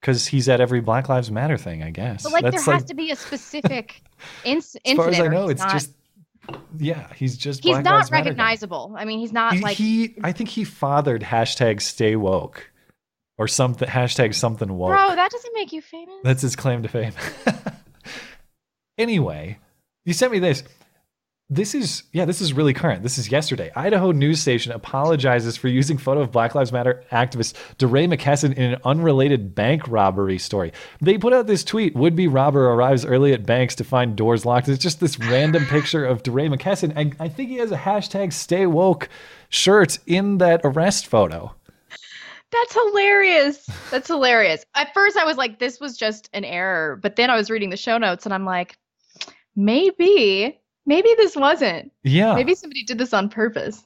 because 0.00 0.26
he's 0.28 0.48
at 0.48 0.60
every 0.60 0.80
Black 0.80 1.08
Lives 1.08 1.28
Matter 1.28 1.56
thing, 1.56 1.82
I 1.82 1.90
guess. 1.90 2.22
But 2.22 2.32
like, 2.32 2.44
That's 2.44 2.64
there 2.64 2.74
has 2.74 2.84
to 2.84 2.94
be 2.94 3.10
a 3.10 3.16
specific 3.16 4.00
inc- 4.44 4.58
as 4.58 4.96
far 4.96 5.08
incident. 5.08 5.14
as 5.14 5.20
I 5.20 5.26
know, 5.28 5.48
it's 5.48 5.60
not- 5.60 5.72
just 5.72 5.90
yeah, 6.78 7.12
he's 7.14 7.36
just 7.36 7.62
he's 7.64 7.72
Black 7.74 7.84
not 7.84 8.10
recognizable. 8.10 8.94
I 8.96 9.04
mean, 9.04 9.18
he's 9.18 9.32
not 9.32 9.54
He, 9.54 9.60
like 9.60 9.76
he, 9.76 10.14
I 10.22 10.32
think 10.32 10.48
he 10.50 10.62
fathered 10.64 11.22
hashtag 11.22 11.82
Stay 11.82 12.14
Woke 12.16 12.70
or 13.38 13.48
something. 13.48 13.88
Hashtag 13.88 14.34
something 14.34 14.72
woke. 14.78 14.90
bro. 14.90 15.14
That 15.14 15.30
doesn't 15.30 15.52
make 15.54 15.72
you 15.72 15.82
famous. 15.82 16.14
That's 16.22 16.42
his 16.42 16.56
claim 16.56 16.82
to 16.84 16.88
fame. 16.88 17.12
anyway, 18.98 19.58
you 20.04 20.12
sent 20.14 20.32
me 20.32 20.38
this. 20.38 20.62
This 21.50 21.74
is 21.74 22.02
yeah, 22.12 22.26
this 22.26 22.42
is 22.42 22.52
really 22.52 22.74
current. 22.74 23.02
This 23.02 23.16
is 23.16 23.30
yesterday. 23.30 23.72
Idaho 23.74 24.12
news 24.12 24.38
station 24.38 24.70
apologizes 24.70 25.56
for 25.56 25.68
using 25.68 25.96
photo 25.96 26.20
of 26.20 26.30
Black 26.30 26.54
Lives 26.54 26.72
Matter 26.72 27.02
activist 27.10 27.54
DeRay 27.78 28.06
McKesson 28.06 28.52
in 28.52 28.74
an 28.74 28.80
unrelated 28.84 29.54
bank 29.54 29.88
robbery 29.88 30.36
story. 30.36 30.72
They 31.00 31.16
put 31.16 31.32
out 31.32 31.46
this 31.46 31.64
tweet: 31.64 31.96
"Would-be 31.96 32.28
robber 32.28 32.68
arrives 32.68 33.06
early 33.06 33.32
at 33.32 33.46
banks 33.46 33.74
to 33.76 33.84
find 33.84 34.14
doors 34.14 34.44
locked." 34.44 34.68
It's 34.68 34.82
just 34.82 35.00
this 35.00 35.18
random 35.18 35.64
picture 35.64 36.04
of 36.04 36.22
DeRay 36.22 36.48
McKesson. 36.48 36.92
I, 36.94 37.24
I 37.24 37.28
think 37.30 37.48
he 37.48 37.56
has 37.56 37.72
a 37.72 37.78
hashtag 37.78 38.34
Stay 38.34 38.66
Woke 38.66 39.08
shirt 39.48 39.98
in 40.06 40.36
that 40.38 40.60
arrest 40.64 41.06
photo. 41.06 41.54
That's 42.50 42.74
hilarious. 42.74 43.66
That's 43.90 44.08
hilarious. 44.08 44.64
At 44.74 44.92
first, 44.92 45.16
I 45.16 45.24
was 45.24 45.38
like, 45.38 45.58
this 45.58 45.80
was 45.80 45.96
just 45.96 46.28
an 46.32 46.44
error. 46.44 46.96
But 46.96 47.16
then 47.16 47.30
I 47.30 47.36
was 47.36 47.50
reading 47.50 47.70
the 47.70 47.76
show 47.76 47.98
notes 47.98 48.24
and 48.24 48.34
I'm 48.34 48.44
like, 48.44 48.78
maybe, 49.54 50.58
maybe 50.88 51.14
this 51.16 51.36
wasn't. 51.36 51.92
Yeah. 52.02 52.34
Maybe 52.34 52.54
somebody 52.54 52.82
did 52.82 52.98
this 52.98 53.12
on 53.12 53.28
purpose. 53.28 53.84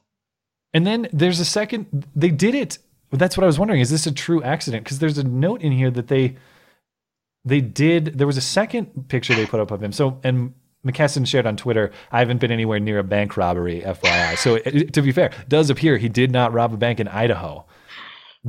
And 0.73 0.87
then 0.87 1.07
there's 1.13 1.39
a 1.39 1.45
second, 1.45 2.07
they 2.15 2.31
did 2.31 2.55
it. 2.55 2.79
That's 3.11 3.37
what 3.37 3.43
I 3.43 3.47
was 3.47 3.59
wondering. 3.59 3.81
Is 3.81 3.91
this 3.91 4.07
a 4.07 4.11
true 4.11 4.41
accident? 4.41 4.85
Because 4.85 4.97
there's 4.97 5.19
a 5.19 5.23
note 5.23 5.61
in 5.61 5.71
here 5.71 5.91
that 5.91 6.07
they, 6.07 6.35
they 7.45 7.61
did, 7.61 8.17
there 8.17 8.25
was 8.25 8.37
a 8.37 8.41
second 8.41 9.07
picture 9.09 9.35
they 9.35 9.45
put 9.45 9.59
up 9.59 9.69
of 9.69 9.83
him. 9.83 9.91
So, 9.91 10.19
and 10.23 10.53
McKesson 10.83 11.27
shared 11.27 11.45
on 11.45 11.57
Twitter, 11.57 11.91
I 12.11 12.19
haven't 12.19 12.39
been 12.39 12.51
anywhere 12.51 12.79
near 12.79 12.99
a 12.99 13.03
bank 13.03 13.37
robbery, 13.37 13.81
FYI. 13.81 14.37
So, 14.37 14.55
it, 14.55 14.93
to 14.93 15.01
be 15.03 15.11
fair, 15.11 15.31
does 15.47 15.69
appear 15.69 15.97
he 15.97 16.09
did 16.09 16.31
not 16.31 16.53
rob 16.53 16.73
a 16.73 16.77
bank 16.77 16.99
in 16.99 17.07
Idaho. 17.07 17.65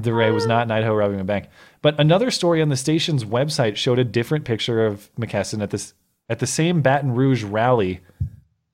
DeRay 0.01 0.31
was 0.31 0.47
not 0.47 0.63
in 0.63 0.71
Idaho 0.71 0.95
robbing 0.95 1.21
a 1.21 1.25
bank. 1.25 1.49
But 1.83 2.01
another 2.01 2.31
story 2.31 2.63
on 2.63 2.69
the 2.69 2.77
station's 2.77 3.25
website 3.25 3.77
showed 3.77 3.99
a 3.99 4.05
different 4.05 4.45
picture 4.45 4.87
of 4.87 5.11
McKesson 5.17 5.63
at 5.63 5.71
this 5.71 5.93
at 6.29 6.39
the 6.39 6.47
same 6.47 6.81
Baton 6.81 7.15
Rouge 7.15 7.45
rally 7.45 8.01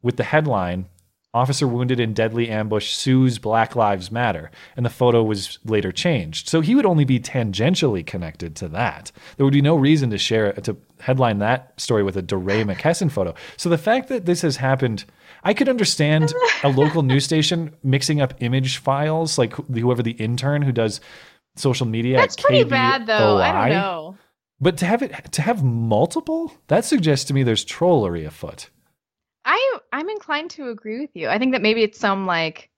with 0.03 0.17
the 0.17 0.25
headline 0.25 0.87
Officer 1.33 1.69
wounded 1.69 2.01
in 2.01 2.13
deadly 2.13 2.49
ambush 2.49 2.93
sues 2.93 3.39
Black 3.39 3.77
Lives 3.77 4.11
Matter. 4.11 4.51
And 4.77 4.85
the 4.85 4.91
photo 4.91 5.23
was 5.23 5.61
later 5.65 5.93
changed. 5.93 6.49
So 6.49 6.61
he 6.61 6.75
would 6.75 6.87
only 6.87 7.05
be 7.05 7.21
tangentially 7.21 8.05
connected 8.05 8.57
to 8.57 8.69
that. 8.69 9.13
There 9.37 9.47
would 9.47 9.55
be 9.55 9.63
no 9.63 9.77
reason 9.77 10.11
to 10.11 10.19
share 10.19 10.53
to 10.53 10.77
headline 10.99 11.39
that 11.39 11.81
story 11.81 12.03
with 12.03 12.17
a 12.17 12.23
DeRay 12.23 12.65
McKesson 12.65 13.13
photo. 13.13 13.35
So 13.57 13.69
the 13.69 13.79
fact 13.79 14.09
that 14.09 14.27
this 14.27 14.43
has 14.43 14.57
happened, 14.57 15.05
I 15.45 15.55
could 15.55 15.69
understand 15.69 16.35
a 16.65 16.69
local 16.69 17.03
news 17.03 17.25
station 17.25 17.77
mixing 17.85 18.21
up 18.21 18.35
image 18.41 18.79
files, 18.79 19.39
like 19.39 19.55
whoever 19.73 20.03
the 20.03 20.13
intern 20.13 20.63
who 20.63 20.73
does 20.73 21.01
social 21.55 21.87
media. 21.87 22.17
That's 22.17 22.37
at 22.37 22.43
pretty 22.43 22.65
bad, 22.65 23.07
though. 23.07 23.37
I 23.37 23.69
don't 23.69 23.79
know. 23.79 24.19
But 24.61 24.79
to 24.79 24.87
have 24.87 25.03
it 25.03 25.33
to 25.33 25.43
have 25.43 25.63
multiple, 25.63 26.53
that 26.67 26.85
suggests 26.85 27.27
to 27.27 27.35
me 27.35 27.45
there's 27.45 27.65
trollery 27.65 28.25
afoot. 28.25 28.69
I 29.45 29.79
I'm 29.93 30.09
inclined 30.09 30.51
to 30.53 30.69
agree 30.69 31.01
with 31.01 31.11
you. 31.15 31.29
I 31.29 31.39
think 31.39 31.53
that 31.53 31.63
maybe 31.63 31.83
it's 31.83 31.99
some 31.99 32.27
like, 32.27 32.71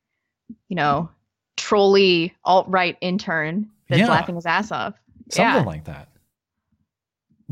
you 0.68 0.76
know, 0.76 1.10
trolly 1.56 2.34
alt 2.44 2.66
right 2.68 2.96
intern 3.00 3.68
that's 3.88 4.00
Yeah. 4.00 4.08
laughing 4.08 4.36
his 4.36 4.46
ass 4.46 4.72
off. 4.72 4.94
something 5.30 5.62
yeah. 5.62 5.66
like 5.66 5.84
that. 5.84 6.08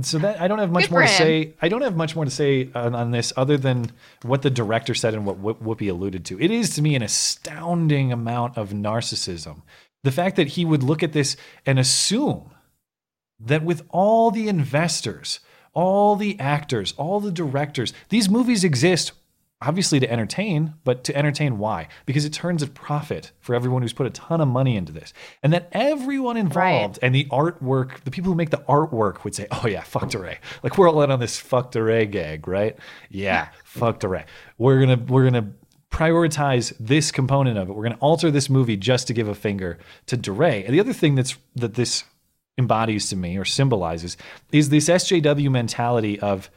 So 0.02 0.18
that 0.18 0.40
I 0.40 0.48
don't 0.48 0.58
have 0.58 0.70
much 0.70 0.84
Good 0.84 0.92
more 0.92 1.02
to 1.02 1.08
say. 1.08 1.54
I 1.60 1.68
don't 1.68 1.82
have 1.82 1.96
much 1.96 2.14
more 2.16 2.24
to 2.24 2.30
say 2.30 2.70
on, 2.74 2.94
on 2.94 3.10
this 3.10 3.32
other 3.36 3.56
than 3.58 3.90
what 4.22 4.42
the 4.42 4.50
director 4.50 4.94
said 4.94 5.14
and 5.14 5.26
what 5.26 5.38
Whoop- 5.38 5.62
Whoopi 5.62 5.90
alluded 5.90 6.24
to. 6.26 6.40
It 6.40 6.50
is 6.50 6.74
to 6.76 6.82
me 6.82 6.94
an 6.94 7.02
astounding 7.02 8.12
amount 8.12 8.56
of 8.56 8.70
narcissism. 8.70 9.62
The 10.04 10.12
fact 10.12 10.36
that 10.36 10.48
he 10.48 10.64
would 10.64 10.82
look 10.82 11.02
at 11.02 11.12
this 11.12 11.36
and 11.66 11.78
assume 11.78 12.50
that 13.40 13.62
with 13.62 13.82
all 13.90 14.30
the 14.30 14.48
investors, 14.48 15.40
all 15.72 16.16
the 16.16 16.38
actors, 16.40 16.94
all 16.96 17.20
the 17.20 17.32
directors, 17.32 17.92
these 18.08 18.28
movies 18.28 18.64
exist 18.64 19.12
obviously 19.62 20.00
to 20.00 20.10
entertain, 20.10 20.74
but 20.84 21.04
to 21.04 21.14
entertain 21.16 21.58
why? 21.58 21.88
Because 22.06 22.24
it 22.24 22.32
turns 22.32 22.62
a 22.62 22.66
profit 22.66 23.30
for 23.40 23.54
everyone 23.54 23.82
who's 23.82 23.92
put 23.92 24.06
a 24.06 24.10
ton 24.10 24.40
of 24.40 24.48
money 24.48 24.76
into 24.76 24.92
this. 24.92 25.12
And 25.42 25.52
that 25.52 25.68
everyone 25.72 26.36
involved 26.36 26.98
and 27.02 27.14
the 27.14 27.26
artwork, 27.26 28.02
the 28.04 28.10
people 28.10 28.30
who 28.30 28.36
make 28.36 28.50
the 28.50 28.64
artwork 28.68 29.22
would 29.24 29.34
say, 29.34 29.46
oh 29.50 29.66
yeah, 29.66 29.82
fuck 29.82 30.08
DeRay. 30.10 30.38
Like 30.62 30.78
we're 30.78 30.88
all 30.88 31.02
in 31.02 31.10
on 31.10 31.20
this 31.20 31.38
fuck 31.38 31.72
DeRay 31.72 32.06
gag, 32.06 32.48
right? 32.48 32.76
Yeah, 33.10 33.48
fuck 33.64 34.00
DeRay. 34.00 34.24
We're 34.56 34.80
gonna 34.80 34.96
we're 34.96 35.24
gonna 35.24 35.52
prioritize 35.90 36.72
this 36.80 37.10
component 37.10 37.58
of 37.58 37.68
it. 37.68 37.74
We're 37.74 37.82
gonna 37.82 37.98
alter 38.00 38.30
this 38.30 38.48
movie 38.48 38.76
just 38.76 39.08
to 39.08 39.12
give 39.12 39.28
a 39.28 39.34
finger 39.34 39.78
to 40.06 40.16
DeRay. 40.16 40.64
And 40.64 40.72
the 40.72 40.80
other 40.80 40.94
thing 40.94 41.16
that's 41.16 41.36
that 41.56 41.74
this 41.74 42.04
embodies 42.60 43.08
to 43.08 43.16
me 43.16 43.36
or 43.36 43.44
symbolizes 43.44 44.16
is 44.52 44.68
this 44.68 44.88
SJW 44.88 45.50
mentality 45.50 46.20
of 46.20 46.48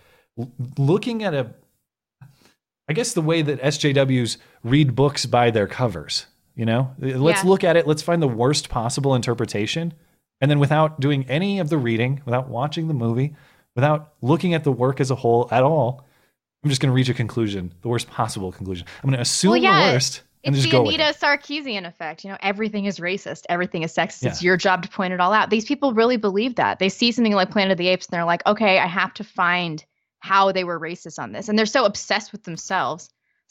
looking 0.77 1.23
at 1.23 1.33
a 1.33 1.53
I 2.87 2.93
guess 2.93 3.13
the 3.13 3.21
way 3.21 3.41
that 3.41 3.61
SJWs 3.61 4.37
read 4.63 4.93
books 4.93 5.25
by 5.25 5.49
their 5.51 5.67
covers, 5.67 6.25
you 6.53 6.65
know? 6.65 6.93
Let's 6.99 7.43
Yeah. 7.43 7.49
look 7.49 7.63
at 7.63 7.77
it, 7.77 7.87
let's 7.87 8.01
find 8.01 8.21
the 8.21 8.27
worst 8.27 8.69
possible 8.69 9.15
interpretation 9.15 9.93
and 10.41 10.51
then 10.51 10.59
without 10.59 10.99
doing 10.99 11.25
any 11.29 11.59
of 11.59 11.69
the 11.69 11.77
reading, 11.77 12.21
without 12.25 12.49
watching 12.49 12.89
the 12.89 12.93
movie, 12.93 13.33
without 13.75 14.11
looking 14.21 14.53
at 14.53 14.65
the 14.65 14.71
work 14.71 14.99
as 14.99 15.09
a 15.09 15.15
whole 15.15 15.47
at 15.49 15.63
all, 15.63 16.05
I'm 16.63 16.69
just 16.69 16.81
going 16.81 16.91
to 16.91 16.95
reach 16.95 17.07
a 17.09 17.13
conclusion, 17.13 17.73
the 17.81 17.87
worst 17.87 18.09
possible 18.09 18.51
conclusion. 18.51 18.85
I'm 19.01 19.09
going 19.09 19.15
to 19.17 19.21
assume 19.21 19.51
Well, 19.51 19.61
yeah, 19.63 19.87
the 19.87 19.93
worst 19.93 20.21
and 20.43 20.55
It's 20.55 20.65
the 20.65 20.77
with 20.81 20.93
it. 20.93 20.99
Anita 21.01 21.17
Sarkeesian 21.17 21.85
effect. 21.87 22.23
You 22.23 22.31
know, 22.31 22.37
everything 22.41 22.85
is 22.85 22.99
racist, 22.99 23.43
everything 23.49 23.83
is 23.83 23.93
sexist. 23.93 24.25
It's 24.25 24.43
your 24.43 24.57
job 24.57 24.83
to 24.83 24.89
point 24.89 25.13
it 25.13 25.19
all 25.19 25.33
out. 25.33 25.49
These 25.49 25.65
people 25.65 25.93
really 25.93 26.17
believe 26.17 26.55
that. 26.55 26.79
They 26.79 26.89
see 26.89 27.11
something 27.11 27.33
like 27.33 27.49
Planet 27.51 27.71
of 27.71 27.77
the 27.77 27.87
Apes 27.87 28.07
and 28.07 28.13
they're 28.13 28.25
like, 28.25 28.45
okay, 28.45 28.79
I 28.79 28.87
have 28.87 29.13
to 29.15 29.23
find 29.23 29.83
how 30.19 30.51
they 30.51 30.63
were 30.63 30.79
racist 30.79 31.19
on 31.19 31.31
this. 31.31 31.49
And 31.49 31.57
they're 31.57 31.65
so 31.65 31.85
obsessed 31.85 32.31
with 32.31 32.43
themselves, 32.43 33.09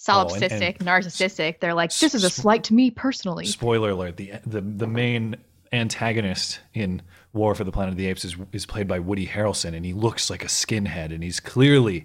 Oh, 0.09 0.23
and- 0.23 0.31
solipsistic, 0.31 0.79
and 0.81 0.89
narcissistic. 0.89 1.61
They're 1.61 1.75
like, 1.75 1.95
this 1.95 2.15
is 2.15 2.25
a 2.25 2.31
slight 2.31 2.65
to 2.65 2.75
me 2.75 2.91
personally. 2.91 3.47
Spoiler 3.47 3.91
alert: 3.91 4.17
the 4.17 4.33
the 4.47 4.61
the 4.61 4.87
main 4.87 5.37
antagonist 5.73 6.61
in 6.75 7.03
War 7.33 7.55
for 7.55 7.65
the 7.65 7.73
Planet 7.73 7.93
of 7.93 7.99
the 7.99 8.07
Apes 8.07 8.25
is 8.25 8.37
is 8.53 8.67
played 8.67 8.89
by 8.89 8.99
Woody 8.99 9.27
Harrelson, 9.27 9.75
and 9.75 9.85
he 9.85 9.93
looks 9.93 10.29
like 10.31 10.43
a 10.43 10.49
skinhead, 10.49 11.13
and 11.15 11.23
he's 11.23 11.41
clearly 11.41 12.05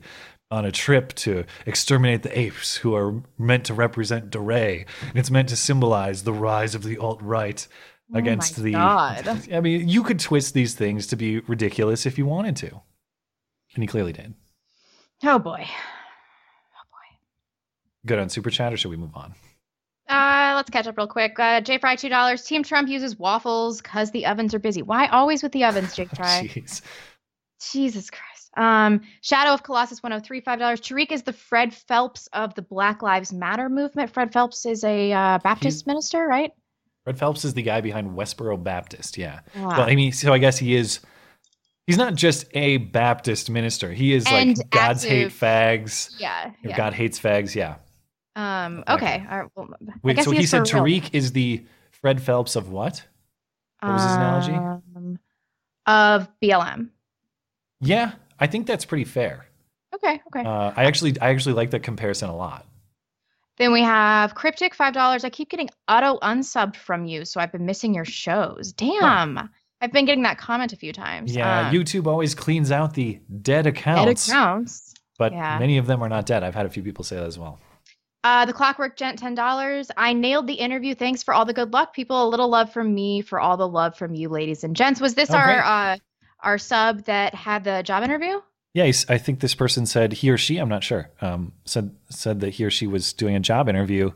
on 0.50 0.66
a 0.66 0.72
trip 0.72 1.14
to 1.14 1.43
exterminate 1.66 2.24
the 2.24 2.38
apes 2.39 2.78
who 2.78 2.95
are 2.95 3.22
meant 3.38 3.66
to 3.66 3.74
represent 3.74 4.30
DeRay, 4.30 4.86
and 5.02 5.18
it's 5.18 5.32
meant 5.32 5.50
to 5.50 5.56
symbolize 5.56 6.24
the 6.24 6.34
rise 6.34 6.74
of 6.76 6.84
the 6.84 6.98
alt 6.98 7.22
right 7.22 7.68
Oh 8.14 8.18
against 8.18 8.58
my 8.58 8.64
the. 8.64 8.72
God. 8.72 9.54
I 9.54 9.60
mean, 9.60 9.89
you 9.89 10.04
could 10.04 10.20
twist 10.20 10.54
these 10.54 10.74
things 10.76 11.08
to 11.08 11.16
be 11.18 11.39
ridiculous 11.41 12.06
if 12.06 12.18
you 12.18 12.26
wanted 12.26 12.56
to, 12.58 12.82
and 13.76 13.84
he 13.84 13.88
clearly 13.88 14.14
did. 14.14 14.34
Oh 15.24 15.39
boy. 15.39 15.68
Oh 15.68 16.86
boy. 16.91 17.18
Good 18.06 18.20
on 18.20 18.30
super 18.30 18.50
chat, 18.50 18.72
or 18.72 18.78
should 18.78 18.91
we 18.91 18.98
move 18.98 19.16
on? 19.16 19.36
Uh, 20.08 20.54
let's 20.56 20.70
catch 20.70 20.88
up 20.88 20.98
real 20.98 21.08
quick. 21.08 21.38
Uh, 21.38 21.60
J 21.60 21.80
Fry 21.80 21.98
two 21.98 22.08
dollars. 22.08 22.43
Team 22.43 22.64
Trump 22.64 22.88
uses 22.88 23.20
waffles 23.20 23.82
because 23.82 24.12
the 24.12 24.26
ovens 24.28 24.54
are 24.54 24.60
busy. 24.60 24.82
Why 24.82 25.08
always 25.08 25.43
with 25.43 25.52
the 25.52 25.66
ovens, 25.66 25.93
J 25.93 26.06
Fry? 26.16 26.48
Jeez. 26.48 26.82
Jesus 27.74 28.10
Christ. 28.10 28.24
Um, 28.58 29.01
Shadow 29.22 29.53
of 29.53 29.64
Colossus 29.64 30.01
103, 30.01 30.41
$5. 30.41 30.58
Tariq 30.60 31.12
is 31.12 31.24
the 31.24 31.34
Fred 31.34 31.74
Phelps 31.74 32.28
of 32.34 32.55
the 32.55 32.62
Black 32.62 33.01
Lives 33.01 33.32
Matter 33.32 33.70
movement. 33.70 34.12
Fred 34.12 34.34
Phelps 34.34 34.66
is 34.66 34.84
a 34.84 35.14
uh, 35.14 35.39
Baptist 35.43 35.88
minister, 35.88 36.28
right? 36.28 36.51
Fred 37.03 37.18
Phelps 37.18 37.45
is 37.45 37.53
the 37.53 37.62
guy 37.62 37.80
behind 37.82 38.18
Westboro 38.18 38.62
Baptist. 38.62 39.18
Yeah. 39.18 39.39
Wow. 39.55 39.70
Well, 39.70 39.82
I 39.89 39.95
mean, 39.95 40.12
so 40.12 40.34
I 40.34 40.39
guess 40.39 40.58
he 40.58 40.76
is. 40.76 40.99
He's 41.86 41.97
not 41.97 42.16
just 42.16 42.45
a 42.51 42.78
Baptist 42.78 43.49
minister. 43.49 43.93
He 43.93 44.14
is 44.14 44.26
And 44.28 44.58
like 44.58 44.70
God's 44.72 45.03
hate 45.03 45.30
fags. 45.30 46.14
Yeah. 46.20 46.51
Yeah. 46.62 46.76
God 46.76 46.93
hates 46.93 47.18
fags. 47.18 47.55
Yeah. 47.55 47.76
Um, 48.36 48.84
okay. 48.89 49.26
All 49.32 49.39
right. 49.39 49.49
Well, 49.55 49.70
I 49.72 49.93
Wait. 50.03 50.22
So 50.22 50.32
he 50.32 50.39
he 50.39 50.45
said 50.45 50.68
for 50.68 50.84
real. 50.84 51.01
Tariq 51.01 51.10
is 51.14 51.32
the 51.32 51.66
Fred 51.91 52.22
Phelps 52.22 52.58
of 52.58 52.70
what? 52.70 53.05
What 53.80 53.93
was 53.93 54.03
his 54.03 54.12
analogy? 54.12 54.53
Um, 54.53 55.20
of 55.86 56.28
BLM. 56.41 56.89
Yeah, 57.80 58.14
I 58.40 58.48
think 58.48 58.68
that's 58.68 58.86
pretty 58.86 59.04
fair. 59.06 59.48
Okay. 59.96 60.22
Okay. 60.28 60.44
Uh, 60.44 60.74
I 60.76 60.86
actually, 60.86 61.20
I 61.22 61.30
actually 61.30 61.54
like 61.54 61.72
that 61.72 61.82
comparison 61.84 62.30
a 62.30 62.36
lot. 62.36 62.66
Then 63.58 63.72
we 63.74 63.82
have 63.82 64.36
Cryptic, 64.36 64.76
$5. 64.76 65.24
I 65.26 65.30
keep 65.32 65.50
getting 65.50 65.70
auto 65.90 66.20
unsubbed 66.20 66.76
from 66.76 67.06
you, 67.06 67.26
so 67.26 67.40
I've 67.40 67.52
been 67.52 67.66
missing 67.66 67.94
your 67.96 68.06
shows. 68.06 68.72
Damn. 68.74 69.50
I've 69.82 69.92
been 69.92 70.06
getting 70.06 70.24
that 70.24 70.38
comment 70.38 70.74
a 70.74 70.76
few 70.76 70.94
times. 70.94 71.36
Yeah, 71.36 71.70
Um, 71.70 71.74
YouTube 71.74 72.06
always 72.06 72.36
cleans 72.36 72.72
out 72.72 72.94
the 72.94 73.20
dead 73.42 73.66
accounts, 73.66 74.28
Dead 74.28 74.34
accounts. 74.34 74.94
but 75.18 75.32
Yeah. 75.34 75.58
many 75.58 75.78
of 75.80 75.88
them 75.88 76.04
are 76.04 76.10
not 76.10 76.26
dead. 76.28 76.44
I've 76.44 76.54
had 76.56 76.66
a 76.68 76.70
few 76.70 76.84
people 76.84 77.04
say 77.04 77.16
that 77.16 77.26
as 77.26 77.40
well. 77.40 77.60
Uh, 78.24 78.46
the 78.46 78.54
Clockwork 78.54 78.98
Gent, 78.98 79.18
ten 79.20 79.34
dollars. 79.36 79.90
I 79.96 80.14
nailed 80.14 80.48
the 80.48 80.54
interview. 80.56 80.94
Thanks 80.96 81.24
for 81.24 81.34
all 81.34 81.46
the 81.46 81.54
good 81.54 81.72
luck, 81.72 81.94
people. 81.94 82.28
A 82.28 82.30
little 82.30 82.50
love 82.50 82.74
from 82.74 82.94
me 82.94 83.22
for 83.22 83.40
all 83.40 83.56
the 83.58 83.68
love 83.68 83.96
from 83.98 84.14
you, 84.16 84.28
ladies 84.30 84.64
and 84.64 84.76
gents. 84.76 85.00
Was 85.00 85.16
this 85.16 85.32
Oh, 85.32 85.38
our 85.38 85.64
uh, 85.64 85.98
our 86.42 86.58
sub 86.58 87.06
that 87.06 87.34
had 87.36 87.64
the 87.64 87.84
job 87.84 88.04
interview? 88.04 88.42
Yeah, 88.74 88.92
I 89.10 89.18
think 89.18 89.40
this 89.40 89.56
person 89.56 89.86
said 89.86 90.14
he 90.14 90.30
or 90.30 90.38
she, 90.38 90.58
I'm 90.58 90.70
not 90.70 90.84
sure, 90.84 91.10
um, 91.22 91.54
said 91.66 91.96
said 92.10 92.42
that 92.42 92.52
he 92.52 92.64
or 92.64 92.70
she 92.70 92.86
was 92.86 93.12
doing 93.12 93.36
a 93.36 93.40
job 93.40 93.70
interview 93.70 94.12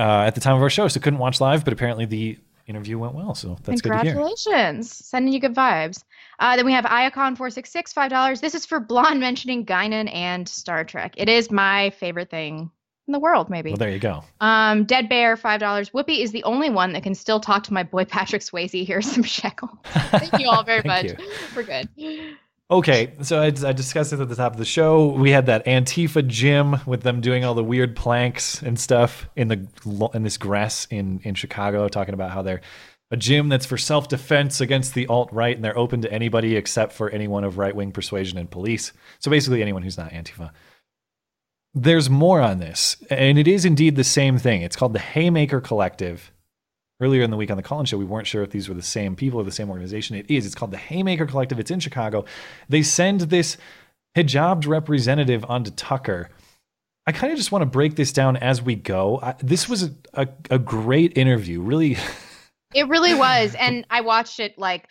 uh, 0.00 0.22
at 0.26 0.34
the 0.34 0.40
time 0.40 0.56
of 0.56 0.62
our 0.62 0.70
show, 0.70 0.88
so 0.88 0.98
couldn't 0.98 1.20
watch 1.20 1.40
live, 1.40 1.64
but 1.64 1.72
apparently 1.72 2.04
the 2.04 2.38
interview 2.66 2.98
went 2.98 3.14
well, 3.14 3.34
so 3.34 3.56
that's 3.62 3.80
good 3.80 3.90
to 3.90 3.98
hear. 4.02 4.14
Congratulations, 4.14 4.92
sending 4.92 5.32
you 5.32 5.38
good 5.38 5.54
vibes. 5.54 6.02
Uh, 6.40 6.56
then 6.56 6.66
we 6.66 6.72
have 6.72 6.84
Iacon 6.86 7.36
four 7.36 7.50
six 7.50 7.70
six 7.70 7.92
five 7.92 8.10
dollars. 8.10 8.40
This 8.40 8.54
is 8.54 8.66
for 8.66 8.80
Blonde 8.80 9.20
mentioning 9.20 9.64
Guinan 9.64 10.12
and 10.12 10.48
Star 10.48 10.84
Trek. 10.84 11.14
It 11.16 11.28
is 11.28 11.50
my 11.50 11.90
favorite 11.90 12.30
thing 12.30 12.70
in 13.08 13.12
the 13.12 13.18
world, 13.18 13.50
maybe. 13.50 13.70
Well, 13.70 13.78
there 13.78 13.90
you 13.90 13.98
go. 13.98 14.22
Um, 14.40 14.84
Dead 14.84 15.08
Bear, 15.08 15.36
five 15.36 15.58
dollars. 15.58 15.90
Whoopi 15.90 16.20
is 16.22 16.30
the 16.30 16.44
only 16.44 16.70
one 16.70 16.92
that 16.92 17.02
can 17.02 17.14
still 17.14 17.40
talk 17.40 17.64
to 17.64 17.72
my 17.72 17.82
boy 17.82 18.04
Patrick 18.06 18.42
Swayze. 18.42 18.86
Here's 18.86 19.10
some 19.10 19.24
shekel. 19.24 19.70
Thank 19.84 20.38
you 20.38 20.48
all 20.48 20.62
very 20.62 20.82
much. 20.84 21.06
Thank 21.06 21.56
We're 21.56 21.62
good. 21.64 22.36
Okay, 22.70 23.14
so 23.22 23.40
I, 23.40 23.46
I 23.46 23.72
discussed 23.72 24.12
it 24.12 24.20
at 24.20 24.28
the 24.28 24.36
top 24.36 24.52
of 24.52 24.58
the 24.58 24.66
show. 24.66 25.06
We 25.06 25.30
had 25.30 25.46
that 25.46 25.64
Antifa 25.64 26.26
gym 26.26 26.76
with 26.84 27.00
them 27.00 27.22
doing 27.22 27.42
all 27.42 27.54
the 27.54 27.64
weird 27.64 27.96
planks 27.96 28.62
and 28.62 28.78
stuff 28.78 29.26
in 29.36 29.48
the 29.48 29.66
in 30.12 30.22
this 30.22 30.36
grass 30.36 30.86
in 30.90 31.20
in 31.24 31.34
Chicago, 31.34 31.88
talking 31.88 32.14
about 32.14 32.30
how 32.30 32.42
they're 32.42 32.60
a 33.10 33.16
gym 33.16 33.48
that's 33.48 33.64
for 33.64 33.78
self 33.78 34.08
defense 34.08 34.60
against 34.60 34.94
the 34.94 35.06
alt 35.06 35.32
right, 35.32 35.56
and 35.56 35.64
they're 35.64 35.78
open 35.78 36.02
to 36.02 36.12
anybody 36.12 36.56
except 36.56 36.92
for 36.92 37.08
anyone 37.08 37.42
of 37.42 37.56
right 37.56 37.74
wing 37.74 37.90
persuasion 37.90 38.38
and 38.38 38.50
police. 38.50 38.92
So 39.18 39.30
basically, 39.30 39.62
anyone 39.62 39.82
who's 39.82 39.96
not 39.96 40.10
Antifa. 40.10 40.50
There's 41.82 42.10
more 42.10 42.40
on 42.40 42.58
this, 42.58 42.96
and 43.10 43.38
it 43.38 43.46
is 43.46 43.64
indeed 43.64 43.96
the 43.96 44.04
same 44.04 44.38
thing. 44.38 44.62
It's 44.62 44.76
called 44.76 44.92
the 44.92 44.98
Haymaker 44.98 45.60
Collective. 45.60 46.32
Earlier 47.00 47.22
in 47.22 47.30
the 47.30 47.36
week 47.36 47.52
on 47.52 47.56
the 47.56 47.62
Colin 47.62 47.86
Show, 47.86 47.96
we 47.96 48.04
weren't 48.04 48.26
sure 48.26 48.42
if 48.42 48.50
these 48.50 48.68
were 48.68 48.74
the 48.74 48.82
same 48.82 49.14
people 49.14 49.40
or 49.40 49.44
the 49.44 49.52
same 49.52 49.70
organization. 49.70 50.16
It 50.16 50.28
is. 50.28 50.44
It's 50.46 50.56
called 50.56 50.72
the 50.72 50.78
Haymaker 50.78 51.26
Collective. 51.26 51.60
It's 51.60 51.70
in 51.70 51.78
Chicago. 51.78 52.24
They 52.68 52.82
send 52.82 53.20
this 53.20 53.56
hijabbed 54.16 54.66
representative 54.66 55.44
onto 55.48 55.70
Tucker. 55.70 56.28
I 57.06 57.12
kind 57.12 57.32
of 57.32 57.38
just 57.38 57.52
want 57.52 57.62
to 57.62 57.66
break 57.66 57.94
this 57.94 58.10
down 58.12 58.36
as 58.36 58.60
we 58.60 58.74
go. 58.74 59.20
I, 59.22 59.36
this 59.38 59.68
was 59.68 59.84
a, 59.84 59.94
a, 60.14 60.28
a 60.50 60.58
great 60.58 61.16
interview. 61.16 61.60
Really, 61.60 61.96
It 62.74 62.88
really 62.88 63.14
was, 63.14 63.54
and 63.54 63.86
I 63.88 64.02
watched 64.02 64.40
it 64.40 64.58
like 64.58 64.88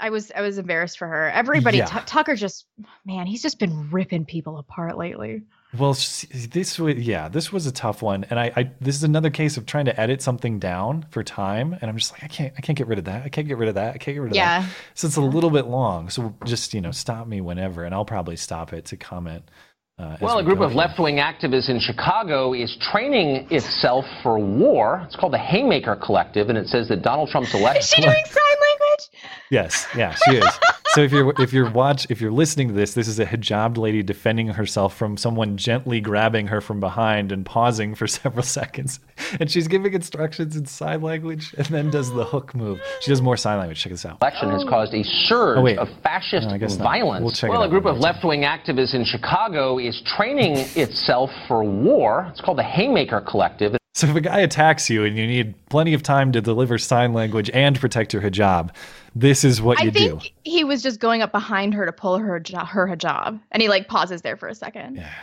I 0.00 0.10
was 0.10 0.32
I 0.34 0.40
was 0.40 0.58
embarrassed 0.58 0.98
for 0.98 1.06
her. 1.06 1.30
Everybody, 1.30 1.78
Yeah. 1.78 1.86
Tu- 1.86 2.06
Tucker 2.06 2.34
just 2.34 2.66
man, 3.04 3.26
he's 3.26 3.42
just 3.42 3.58
been 3.58 3.90
ripping 3.90 4.24
people 4.24 4.58
apart 4.58 4.98
lately. 4.98 5.42
Well, 5.76 5.92
this 5.94 6.78
was 6.78 6.96
yeah, 6.96 7.28
this 7.28 7.52
was 7.52 7.66
a 7.66 7.72
tough 7.72 8.00
one, 8.00 8.24
and 8.30 8.38
I, 8.38 8.52
I 8.56 8.70
this 8.80 8.94
is 8.94 9.02
another 9.02 9.30
case 9.30 9.56
of 9.56 9.66
trying 9.66 9.86
to 9.86 10.00
edit 10.00 10.22
something 10.22 10.58
down 10.58 11.06
for 11.10 11.22
time, 11.22 11.76
and 11.80 11.90
I'm 11.90 11.96
just 11.96 12.12
like 12.12 12.24
I 12.24 12.28
can't 12.28 12.52
I 12.56 12.60
can't 12.60 12.78
get 12.78 12.86
rid 12.86 12.98
of 12.98 13.04
that, 13.06 13.24
I 13.24 13.28
can't 13.28 13.48
get 13.48 13.58
rid 13.58 13.68
of 13.68 13.74
that, 13.74 13.94
I 13.94 13.98
can't 13.98 14.14
get 14.14 14.20
rid 14.20 14.32
of 14.32 14.36
Yeah. 14.36 14.60
that. 14.62 14.70
So 14.94 15.06
it's 15.08 15.16
a 15.16 15.20
little 15.20 15.50
bit 15.50 15.66
long. 15.66 16.08
So 16.08 16.34
just 16.44 16.72
you 16.72 16.80
know 16.80 16.92
stop 16.92 17.26
me 17.26 17.40
whenever, 17.40 17.84
and 17.84 17.94
I'll 17.94 18.04
probably 18.04 18.36
stop 18.36 18.72
it 18.72 18.86
to 18.86 18.96
comment. 18.96 19.50
Uh, 19.98 20.16
Well, 20.20 20.36
we 20.36 20.42
a 20.42 20.44
group 20.44 20.60
of 20.60 20.72
left 20.74 20.98
wing 21.00 21.16
activists 21.16 21.68
in 21.70 21.80
Chicago 21.80 22.52
is 22.52 22.76
training 22.92 23.48
itself 23.50 24.04
for 24.22 24.38
war. 24.38 25.02
It's 25.06 25.16
called 25.16 25.32
the 25.32 25.38
Haymaker 25.38 25.96
Collective, 25.96 26.48
and 26.48 26.56
it 26.58 26.68
says 26.68 26.88
that 26.88 27.02
Donald 27.02 27.30
Trump's 27.30 27.54
election. 27.54 27.80
Is 27.80 27.88
she 27.88 28.02
doing 28.02 28.24
sign 28.26 28.56
language? 28.60 29.24
Yes, 29.50 29.86
yeah, 29.96 30.14
she 30.26 30.36
is. 30.36 30.44
so 30.96 31.02
if 31.02 31.12
you're 31.12 31.32
if 31.40 31.52
you're 31.52 31.70
watch 31.70 32.06
if 32.10 32.20
you're 32.20 32.32
listening 32.32 32.68
to 32.68 32.74
this, 32.74 32.94
this 32.94 33.06
is 33.06 33.18
a 33.20 33.26
hijabbed 33.26 33.76
lady 33.76 34.02
defending 34.02 34.48
herself 34.48 34.96
from 34.96 35.16
someone 35.16 35.56
gently 35.56 36.00
grabbing 36.00 36.48
her 36.48 36.60
from 36.60 36.80
behind 36.80 37.30
and 37.32 37.46
pausing 37.46 37.94
for 37.94 38.06
several 38.20 38.42
seconds, 38.42 38.98
and 39.38 39.50
she's 39.50 39.68
giving 39.68 39.92
instructions 39.94 40.56
in 40.56 40.66
sign 40.66 41.02
language, 41.02 41.54
and 41.56 41.66
then 41.68 41.90
does 41.90 42.12
the 42.12 42.24
hook 42.24 42.54
move. 42.54 42.80
She 43.00 43.10
does 43.10 43.22
more 43.22 43.36
sign 43.36 43.58
language. 43.58 43.80
Check 43.80 43.92
this 43.92 44.04
out. 44.04 44.18
election 44.20 44.50
has 44.50 44.64
caused 44.68 44.92
a 44.94 45.02
surge 45.04 45.58
Oh, 45.78 45.82
of 45.82 45.88
fascist 46.02 46.48
No, 46.48 46.54
I 46.54 46.58
guess 46.58 46.76
not. 46.76 46.84
violence. 46.84 47.22
We'll 47.22 47.32
check 47.32 47.50
well, 47.50 47.62
a 47.62 47.68
group 47.68 47.84
of 47.86 47.98
left 47.98 48.24
wing 48.24 48.42
activists 48.42 48.94
in 48.94 49.04
Chicago 49.04 49.78
is 49.78 50.02
training 50.16 50.56
itself 50.74 51.30
for 51.46 51.62
war. 51.62 52.26
It's 52.30 52.40
called 52.40 52.58
the 52.58 52.64
Haymaker 52.64 53.20
Collective. 53.20 53.76
So 53.96 54.06
if 54.08 54.14
a 54.14 54.20
guy 54.20 54.40
attacks 54.40 54.90
you 54.90 55.04
and 55.04 55.16
you 55.16 55.26
need 55.26 55.54
plenty 55.70 55.94
of 55.94 56.02
time 56.02 56.30
to 56.32 56.42
deliver 56.42 56.76
sign 56.76 57.14
language 57.14 57.48
and 57.54 57.80
protect 57.80 58.12
your 58.12 58.20
hijab, 58.20 58.68
this 59.14 59.42
is 59.42 59.62
what 59.62 59.80
I 59.80 59.84
you 59.84 59.90
think 59.90 60.22
do. 60.22 60.28
he 60.42 60.64
was 60.64 60.82
just 60.82 61.00
going 61.00 61.22
up 61.22 61.32
behind 61.32 61.72
her 61.72 61.86
to 61.86 61.92
pull 61.92 62.18
her 62.18 62.38
hijab, 62.38 62.68
her 62.68 62.86
hijab, 62.86 63.40
and 63.52 63.62
he 63.62 63.70
like 63.70 63.88
pauses 63.88 64.20
there 64.20 64.36
for 64.36 64.48
a 64.48 64.54
second. 64.54 64.96
Yeah. 64.96 65.14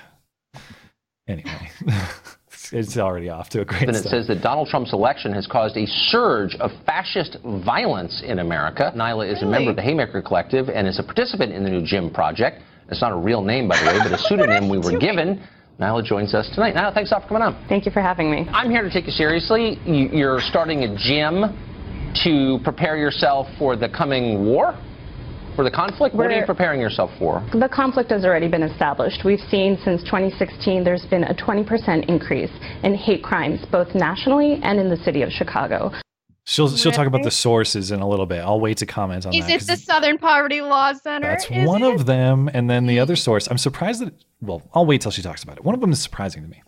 Anyway, 1.28 1.70
it's 2.72 2.98
already 2.98 3.30
off 3.30 3.48
to 3.50 3.62
a 3.62 3.66
great 3.66 3.84
And 3.84 3.96
it 3.96 4.06
says 4.06 4.26
that 4.26 4.42
Donald 4.42 4.70
Trump's 4.70 4.92
election 4.92 5.34
has 5.34 5.46
caused 5.46 5.78
a 5.78 5.86
surge 5.86 6.56
of 6.56 6.72
fascist 6.84 7.38
violence 7.64 8.24
in 8.26 8.40
America. 8.40 8.92
Nyla 8.96 9.32
is 9.32 9.44
a 9.44 9.46
member 9.46 9.70
of 9.70 9.76
the 9.76 9.84
Haymaker 9.84 10.24
Collective 10.24 10.70
and 10.70 10.88
is 10.88 10.98
a 10.98 11.04
participant 11.04 11.54
in 11.54 11.64
the 11.64 11.70
new 11.70 11.86
Gym 11.86 12.10
Project. 12.10 12.64
It's 12.90 13.02
not 13.02 13.12
a 13.12 13.18
real 13.18 13.44
name, 13.44 13.68
by 13.68 13.78
the 13.78 13.86
way, 13.86 14.00
but 14.00 14.12
a 14.14 14.18
pseudonym 14.18 14.68
we 14.68 14.78
were 14.80 14.98
given. 14.98 15.44
Nyla 15.80 16.04
joins 16.04 16.34
us 16.34 16.50
tonight. 16.54 16.76
Nyla, 16.76 16.94
thanks 16.94 17.12
a 17.12 17.16
lot 17.16 17.24
for 17.24 17.30
coming 17.30 17.44
on. 17.44 17.66
Thank 17.68 17.86
you 17.86 17.92
for 17.92 18.02
having 18.02 18.30
me. 18.30 18.48
I'm 18.52 18.70
here 18.70 18.84
to 18.84 18.90
take 18.90 19.06
you 19.06 19.12
seriously. 19.12 19.80
You- 19.86 20.10
You're 20.14 20.40
starting 20.40 20.84
a 20.84 20.96
gym 20.96 21.58
to 22.24 22.60
prepare 22.64 22.96
yourself 22.96 23.48
for 23.58 23.76
the 23.76 23.90
coming 23.90 24.46
war, 24.46 24.76
for 25.56 25.64
the 25.64 25.72
conflict. 25.72 26.16
What 26.16 26.28
are 26.32 26.40
you 26.40 26.46
preparing 26.46 26.80
yourself 26.80 27.10
for? 27.18 27.42
The 27.54 27.70
conflict 27.70 28.12
has 28.12 28.24
already 28.24 28.48
been 28.48 28.64
established. 28.64 29.24
We've 29.24 29.42
seen 29.50 29.78
since 29.84 30.04
2016 30.04 30.84
there's 30.84 31.06
been 31.08 31.24
a 31.24 31.34
20% 31.34 32.06
increase 32.06 32.52
in 32.84 32.94
hate 32.94 33.24
crimes, 33.24 33.66
both 33.72 33.96
nationally 33.96 34.60
and 34.62 34.80
in 34.80 34.90
the 34.90 34.98
city 34.98 35.24
of 35.24 35.32
Chicago. 35.32 35.92
She'll 36.46 36.70
she'll 36.76 36.92
talk 36.92 37.08
about 37.08 37.24
the 37.24 37.32
sources 37.32 37.92
in 37.92 38.02
a 38.02 38.08
little 38.08 38.26
bit. 38.26 38.40
I'll 38.40 38.60
wait 38.60 38.78
to 38.78 38.86
comment 38.86 39.26
on 39.26 39.34
Is 39.34 39.46
that. 39.46 39.52
it 39.54 39.58
'cause 39.60 39.68
the 39.68 39.78
Southern 39.78 40.18
Poverty 40.18 40.60
Law 40.62 40.92
Center? 40.94 41.30
That's 41.30 41.46
Is 41.50 41.66
one 41.66 41.84
it? 41.84 41.96
of 41.96 42.06
them, 42.06 42.50
and 42.54 42.70
then 42.70 42.86
the 42.86 43.00
other 43.00 43.16
source. 43.16 43.48
I'm 43.50 43.58
surprised 43.58 44.02
that. 44.06 44.14
Well, 44.42 44.62
I'll 44.74 44.86
wait 44.86 45.00
till 45.00 45.12
she 45.12 45.22
talks 45.22 45.42
about 45.44 45.58
it. 45.58 45.64
One 45.64 45.74
of 45.74 45.80
them 45.80 45.94
is 45.94 46.02
surprising 46.02 46.44
to 46.44 46.50
me. 46.50 46.62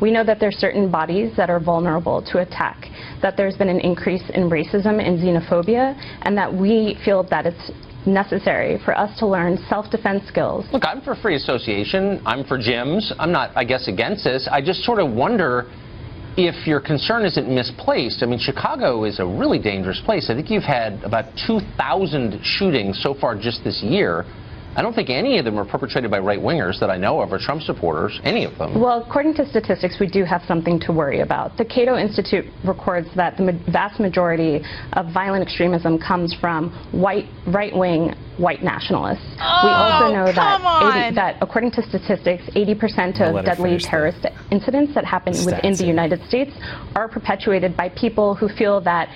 We 0.00 0.12
know 0.12 0.22
that 0.22 0.38
there's 0.38 0.56
certain 0.58 0.90
bodies 0.90 1.32
that 1.36 1.50
are 1.50 1.58
vulnerable 1.58 2.22
to 2.22 2.38
attack, 2.38 2.88
that 3.20 3.36
there's 3.36 3.56
been 3.56 3.68
an 3.68 3.80
increase 3.80 4.22
in 4.30 4.48
racism 4.48 5.04
and 5.04 5.18
xenophobia, 5.18 5.96
and 6.22 6.38
that 6.38 6.52
we 6.54 6.96
feel 7.04 7.24
that 7.24 7.46
it's 7.46 7.72
necessary 8.06 8.78
for 8.84 8.96
us 8.96 9.18
to 9.18 9.26
learn 9.26 9.58
self-defense 9.68 10.22
skills. 10.28 10.64
Look, 10.72 10.86
I'm 10.86 11.00
for 11.00 11.16
free 11.16 11.34
association. 11.34 12.22
I'm 12.24 12.44
for 12.44 12.56
gyms. 12.58 13.12
I'm 13.18 13.32
not, 13.32 13.50
I 13.56 13.64
guess, 13.64 13.88
against 13.88 14.22
this. 14.22 14.46
I 14.52 14.60
just 14.60 14.84
sort 14.84 15.00
of 15.00 15.10
wonder 15.10 15.66
if 16.36 16.66
your 16.66 16.80
concern 16.80 17.24
isn't 17.24 17.48
misplaced. 17.48 18.22
I 18.22 18.26
mean, 18.26 18.38
Chicago 18.38 19.04
is 19.04 19.20
a 19.20 19.26
really 19.26 19.58
dangerous 19.58 20.00
place. 20.04 20.28
I 20.30 20.34
think 20.34 20.50
you've 20.50 20.62
had 20.62 21.02
about 21.02 21.26
2,000 21.46 22.40
shootings 22.42 23.00
so 23.02 23.14
far 23.14 23.36
just 23.36 23.64
this 23.64 23.82
year. 23.82 24.24
I 24.76 24.82
don't 24.82 24.94
think 24.94 25.08
any 25.08 25.38
of 25.38 25.46
them 25.46 25.58
are 25.58 25.64
perpetrated 25.64 26.10
by 26.10 26.18
right 26.18 26.38
wingers 26.38 26.78
that 26.80 26.90
I 26.90 26.98
know 26.98 27.22
of 27.22 27.32
or 27.32 27.38
Trump 27.38 27.62
supporters, 27.62 28.20
any 28.24 28.44
of 28.44 28.58
them. 28.58 28.78
Well, 28.78 29.02
according 29.02 29.32
to 29.34 29.48
statistics, 29.48 29.96
we 29.98 30.06
do 30.06 30.22
have 30.24 30.42
something 30.46 30.78
to 30.80 30.92
worry 30.92 31.20
about. 31.20 31.56
The 31.56 31.64
Cato 31.64 31.96
Institute 31.96 32.44
records 32.62 33.08
that 33.16 33.38
the 33.38 33.58
vast 33.72 33.98
majority 34.00 34.62
of 34.92 35.12
violent 35.14 35.42
extremism 35.42 35.98
comes 35.98 36.34
from 36.34 36.72
white, 36.92 37.24
right-wing, 37.46 38.14
white 38.36 38.62
nationalists. 38.62 39.24
Oh, 39.40 39.62
we 39.64 39.70
also 39.70 40.14
know 40.14 40.30
that, 40.30 41.06
80, 41.06 41.14
that, 41.14 41.38
according 41.40 41.70
to 41.72 41.82
statistics, 41.82 42.44
80% 42.54 43.20
of 43.22 43.44
deadly 43.46 43.70
finish 43.70 43.84
the 43.84 43.88
terrorist 43.88 44.26
incidents 44.50 44.94
that 44.94 45.06
happen 45.06 45.32
within 45.46 45.72
the. 45.72 45.86
United 45.86 46.20
States 46.28 46.50
are 46.96 47.08
perpetuated 47.08 47.76
by 47.76 47.88
people 47.90 48.34
who 48.34 48.48
feel 48.48 48.80
that 48.80 49.08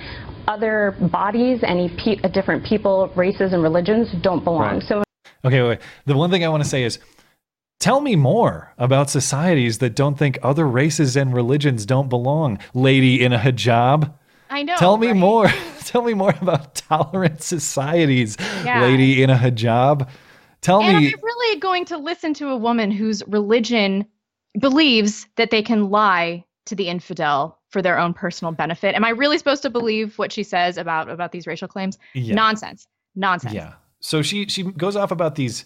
other 0.47 0.95
bodies, 1.11 1.59
any 1.63 1.89
pe- 1.89 2.17
uh, 2.23 2.29
different 2.29 2.65
people, 2.65 3.11
races, 3.15 3.53
and 3.53 3.61
religions 3.61 4.09
don't 4.23 4.43
belong. 4.43 4.75
Right. 4.75 4.83
So 4.83 5.03
Okay, 5.43 5.61
wait. 5.61 5.79
The 6.05 6.15
one 6.15 6.29
thing 6.29 6.43
I 6.43 6.49
want 6.49 6.63
to 6.63 6.69
say 6.69 6.83
is 6.83 6.99
tell 7.79 8.01
me 8.01 8.15
more 8.15 8.73
about 8.77 9.09
societies 9.09 9.79
that 9.79 9.95
don't 9.95 10.17
think 10.17 10.37
other 10.43 10.67
races 10.67 11.15
and 11.15 11.33
religions 11.33 11.85
don't 11.85 12.09
belong. 12.09 12.59
Lady 12.73 13.23
in 13.23 13.33
a 13.33 13.39
hijab. 13.39 14.13
I 14.49 14.63
know. 14.63 14.75
Tell 14.75 14.97
me 14.97 15.07
right? 15.07 15.15
more. 15.15 15.47
tell 15.85 16.03
me 16.03 16.13
more 16.13 16.33
about 16.41 16.75
tolerant 16.75 17.41
societies. 17.41 18.37
Yeah. 18.63 18.81
Lady 18.81 19.23
in 19.23 19.29
a 19.29 19.35
hijab. 19.35 20.07
Tell 20.61 20.81
And 20.81 20.99
me. 20.99 21.07
am 21.07 21.13
I 21.17 21.21
really 21.23 21.59
going 21.59 21.85
to 21.85 21.97
listen 21.97 22.33
to 22.35 22.49
a 22.49 22.55
woman 22.57 22.91
whose 22.91 23.23
religion 23.27 24.05
believes 24.59 25.27
that 25.37 25.49
they 25.49 25.63
can 25.63 25.89
lie 25.89 26.45
to 26.67 26.75
the 26.75 26.87
infidel 26.87 27.57
for 27.69 27.81
their 27.81 27.97
own 27.97 28.13
personal 28.13 28.51
benefit? 28.51 28.93
Am 28.93 29.03
I 29.03 29.09
really 29.09 29.37
supposed 29.39 29.63
to 29.63 29.69
believe 29.71 30.19
what 30.19 30.31
she 30.31 30.43
says 30.43 30.77
about 30.77 31.09
about 31.09 31.31
these 31.31 31.47
racial 31.47 31.67
claims? 31.67 31.97
Yeah. 32.13 32.35
Nonsense. 32.35 32.87
Nonsense. 33.15 33.55
Yeah. 33.55 33.73
So 34.01 34.21
she 34.21 34.47
she 34.47 34.63
goes 34.63 34.95
off 34.95 35.11
about 35.11 35.35
these 35.35 35.65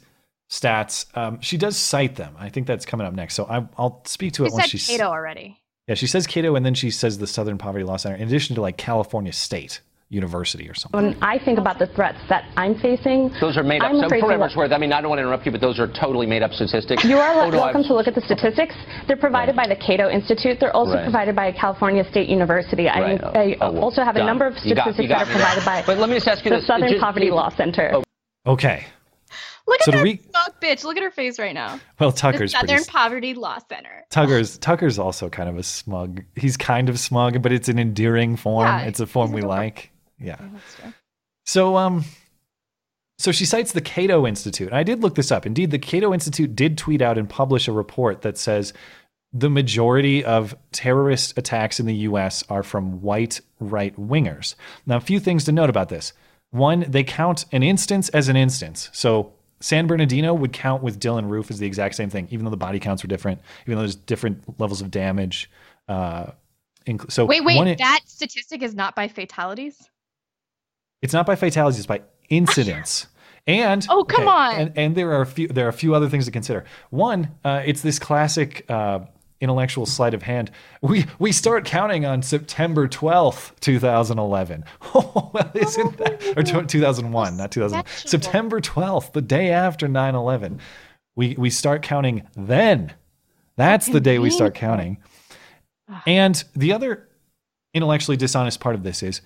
stats. 0.49 1.05
Um, 1.17 1.39
she 1.41 1.57
does 1.57 1.77
cite 1.77 2.15
them. 2.15 2.35
I 2.37 2.49
think 2.49 2.67
that's 2.67 2.85
coming 2.85 3.07
up 3.07 3.13
next. 3.13 3.35
So 3.35 3.45
I, 3.45 3.67
I'll 3.77 4.01
speak 4.05 4.33
to 4.33 4.43
She 4.43 4.47
it 4.47 4.53
once 4.53 4.63
said 4.65 4.69
she's. 4.69 4.87
Cato 4.87 5.05
already. 5.09 5.57
Yeah, 5.87 5.95
she 5.95 6.07
says 6.07 6.25
Cato, 6.27 6.55
and 6.55 6.65
then 6.65 6.73
she 6.73 6.91
says 6.91 7.17
the 7.17 7.27
Southern 7.27 7.57
Poverty 7.57 7.83
Law 7.85 7.97
Center, 7.97 8.15
in 8.15 8.23
addition 8.27 8.55
to 8.55 8.61
like 8.61 8.75
California 8.77 9.31
State 9.31 9.81
University 10.09 10.69
or 10.69 10.73
something. 10.75 10.99
when 11.01 11.17
I 11.23 11.39
think 11.43 11.57
about 11.59 11.79
the 11.79 11.87
threats 11.87 12.19
that 12.29 12.45
I'm 12.57 12.75
facing, 12.79 13.31
Those 13.41 13.57
are 13.57 13.63
made 13.63 13.81
up. 13.81 13.89
I'm 13.91 13.99
So 13.99 14.05
afraid 14.05 14.19
for 14.21 14.31
to 14.31 14.37
whatever 14.37 14.57
worth, 14.59 14.71
I 14.71 14.77
mean, 14.77 14.93
I 14.93 15.01
don't 15.01 15.09
want 15.09 15.17
to 15.19 15.23
interrupt 15.23 15.45
you, 15.47 15.51
but 15.51 15.61
those 15.61 15.79
are 15.79 15.87
totally 15.87 16.25
made 16.27 16.43
up 16.43 16.53
statistics. 16.53 17.03
You 17.03 17.17
are 17.17 17.33
Oh, 17.33 17.49
welcome 17.49 17.79
I've- 17.81 17.87
to 17.87 17.93
look 17.95 18.07
at 18.07 18.13
the 18.15 18.21
statistics. 18.21 18.75
They're 19.07 19.17
provided 19.17 19.55
by 19.55 19.67
the 19.67 19.75
Cato 19.75 20.09
Institute. 20.09 20.59
They're 20.59 20.75
also 20.75 20.93
Right. 20.93 21.03
provided 21.03 21.35
by 21.35 21.51
California 21.53 22.03
State 22.09 22.29
University. 22.29 22.85
Right. 22.85 23.23
I, 23.23 23.27
I 23.53 23.57
Oh, 23.61 23.71
well, 23.71 23.83
also 23.83 24.03
have 24.03 24.15
a 24.15 24.23
number 24.23 24.45
of 24.45 24.53
You 24.63 24.75
got- 24.75 24.83
statistics 24.93 25.03
you 25.03 25.09
got 25.09 25.19
that 25.19 25.23
are 25.23 25.25
me 25.29 25.33
there. 25.33 25.41
provided 25.55 25.65
by 25.65 25.83
But 25.85 25.97
let 25.99 26.09
me 26.09 26.15
just 26.17 26.27
ask 26.27 26.45
you 26.45 26.51
the 26.51 26.57
this. 26.57 26.67
Southern 26.67 26.89
Just- 26.89 27.01
Poverty 27.01 27.31
Law 27.31 27.49
Center. 27.49 28.01
Okay. 28.45 28.85
Look 29.67 29.79
at 29.81 29.85
So 29.85 29.91
to 29.93 29.97
that 29.97 30.19
smug 30.31 30.61
bitch. 30.61 30.83
Look 30.83 30.95
at 30.97 31.01
her 31.03 31.09
face 31.11 31.39
right 31.39 31.53
now. 31.53 31.79
Well, 31.99 32.11
Tucker's 32.11 32.53
pretty. 32.53 32.67
Southern 32.67 32.81
s- 32.81 32.87
Poverty 32.87 33.33
Law 33.33 33.57
Center. 33.67 34.05
Tucker's 34.11 34.57
Tucker's 34.59 34.99
also 34.99 35.27
kind 35.29 35.49
of 35.49 35.57
a 35.57 35.63
smug. 35.63 36.23
He's 36.35 36.55
kind 36.55 36.87
of 36.87 36.99
smug, 36.99 37.41
but 37.41 37.51
it's 37.51 37.67
an 37.67 37.79
endearing 37.79 38.35
form. 38.35 38.67
Yeah, 38.67 38.81
it's 38.81 38.99
a 38.99 39.07
form 39.07 39.31
we 39.31 39.41
like. 39.41 39.91
Yeah. 40.19 40.37
So 41.45 41.77
um 41.77 42.03
so 43.17 43.31
she 43.31 43.45
cites 43.45 43.71
the 43.71 43.81
Cato 43.81 44.27
Institute. 44.27 44.67
And 44.67 44.77
I 44.77 44.83
did 44.83 45.01
look 45.01 45.15
this 45.15 45.31
up. 45.31 45.45
Indeed, 45.45 45.71
the 45.71 45.79
Cato 45.79 46.13
Institute 46.13 46.55
did 46.55 46.77
tweet 46.77 47.01
out 47.01 47.17
and 47.17 47.29
publish 47.29 47.67
a 47.67 47.71
report 47.71 48.21
that 48.21 48.37
says 48.37 48.73
the 49.33 49.49
majority 49.49 50.23
of 50.23 50.55
terrorist 50.73 51.37
attacks 51.37 51.79
in 51.79 51.85
the 51.85 51.95
US 51.95 52.43
are 52.49 52.61
from 52.63 53.01
white 53.01 53.41
right 53.59 53.95
wingers. 53.97 54.55
Now, 54.85 54.97
a 54.97 55.01
few 55.01 55.19
things 55.19 55.45
to 55.45 55.51
note 55.51 55.69
about 55.69 55.89
this. 55.89 56.13
One, 56.55 56.85
they 56.87 57.03
count 57.03 57.45
an 57.51 57.63
instance 57.63 58.09
as 58.09 58.29
an 58.29 58.35
instance. 58.35 58.89
So 58.93 59.33
San 59.59 59.87
Bernardino 59.87 60.33
would 60.33 60.53
count 60.53 60.81
with 60.83 60.99
Dylann 60.99 61.29
Roof 61.29 61.51
as 61.51 61.59
the 61.59 61.67
exact 61.67 61.95
same 61.95 62.09
thing, 62.09 62.27
even 62.31 62.45
though 62.45 62.51
the 62.51 62.57
body 62.57 62.79
counts 62.79 63.03
were 63.03 63.07
different, 63.07 63.41
even 63.65 63.75
though 63.75 63.81
there's 63.81 63.95
different 63.95 64.59
levels 64.59 64.79
of 64.81 64.89
damage. 64.91 65.49
Uh, 65.89 66.27
inc- 66.87 67.11
so 67.11 67.25
wait, 67.25 67.43
wait, 67.43 67.57
one 67.57 67.75
that 67.77 68.01
statistic 68.05 68.61
is 68.61 68.73
not 68.73 68.95
by 68.95 69.07
fatalities. 69.07 69.89
it's 71.01 71.13
not 71.13 71.25
by 71.25 71.35
fatalities, 71.35 71.77
it's 71.79 71.87
by 71.87 72.01
incidents. 72.29 73.07
And 73.47 73.85
Oh, 73.91 74.03
come 74.03 74.27
on. 74.27 74.55
And, 74.55 74.71
and 74.75 74.95
there 74.95 75.11
are 75.11 75.21
a 75.21 75.25
few 75.27 75.47
there 75.47 75.67
are 75.67 75.69
a 75.69 75.73
few 75.73 75.93
other 75.93 76.09
things 76.09 76.25
to 76.25 76.31
consider. 76.31 76.65
One, 76.89 77.29
uh, 77.43 77.61
it's 77.63 77.81
this 77.81 77.99
classic 77.99 78.65
uh, 78.71 79.01
intellectual 79.45 79.85
sleight 79.85 80.13
of 80.13 80.23
hand. 80.23 80.51
We 80.81 81.05
we 81.19 81.31
start 81.31 81.63
counting 81.63 82.05
on 82.05 82.21
September 82.21 82.87
twelfth, 82.87 83.57
two 83.61 83.79
thousand 83.79 84.19
eleven. 84.19 84.65
Oh, 84.93 85.31
well, 85.33 85.51
isn't 85.53 85.97
that 85.97 86.37
or 86.37 86.43
two 86.43 86.81
thousand 86.81 87.11
one, 87.11 87.37
not 87.37 87.51
two 87.51 87.61
thousand? 87.61 87.83
September 87.87 88.59
twelfth, 88.59 89.13
the 89.13 89.21
day 89.21 89.51
after 89.51 89.87
9-11. 89.87 90.59
We 91.15 91.35
we 91.37 91.49
start 91.49 91.81
counting 91.81 92.27
then. 92.35 92.93
That's 93.55 93.87
the 93.87 94.01
day 94.01 94.19
we 94.19 94.29
start 94.29 94.53
counting. 94.53 94.97
And 96.05 96.43
the 96.55 96.73
other 96.73 97.07
intellectually 97.73 98.17
dishonest 98.17 98.59
part 98.59 98.75
of 98.75 98.83
this 98.83 99.01
is 99.01 99.21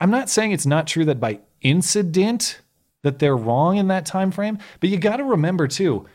I'm 0.00 0.10
not 0.10 0.28
saying 0.28 0.52
it's 0.52 0.66
not 0.66 0.86
true 0.86 1.04
that 1.06 1.20
by 1.20 1.40
incident 1.62 2.60
that 3.02 3.18
they're 3.18 3.36
wrong 3.36 3.76
in 3.76 3.88
that 3.88 4.04
time 4.04 4.30
frame, 4.30 4.58
but 4.80 4.90
you 4.90 4.98
got 4.98 5.16
to 5.16 5.24
remember 5.24 5.66
too 5.66 6.06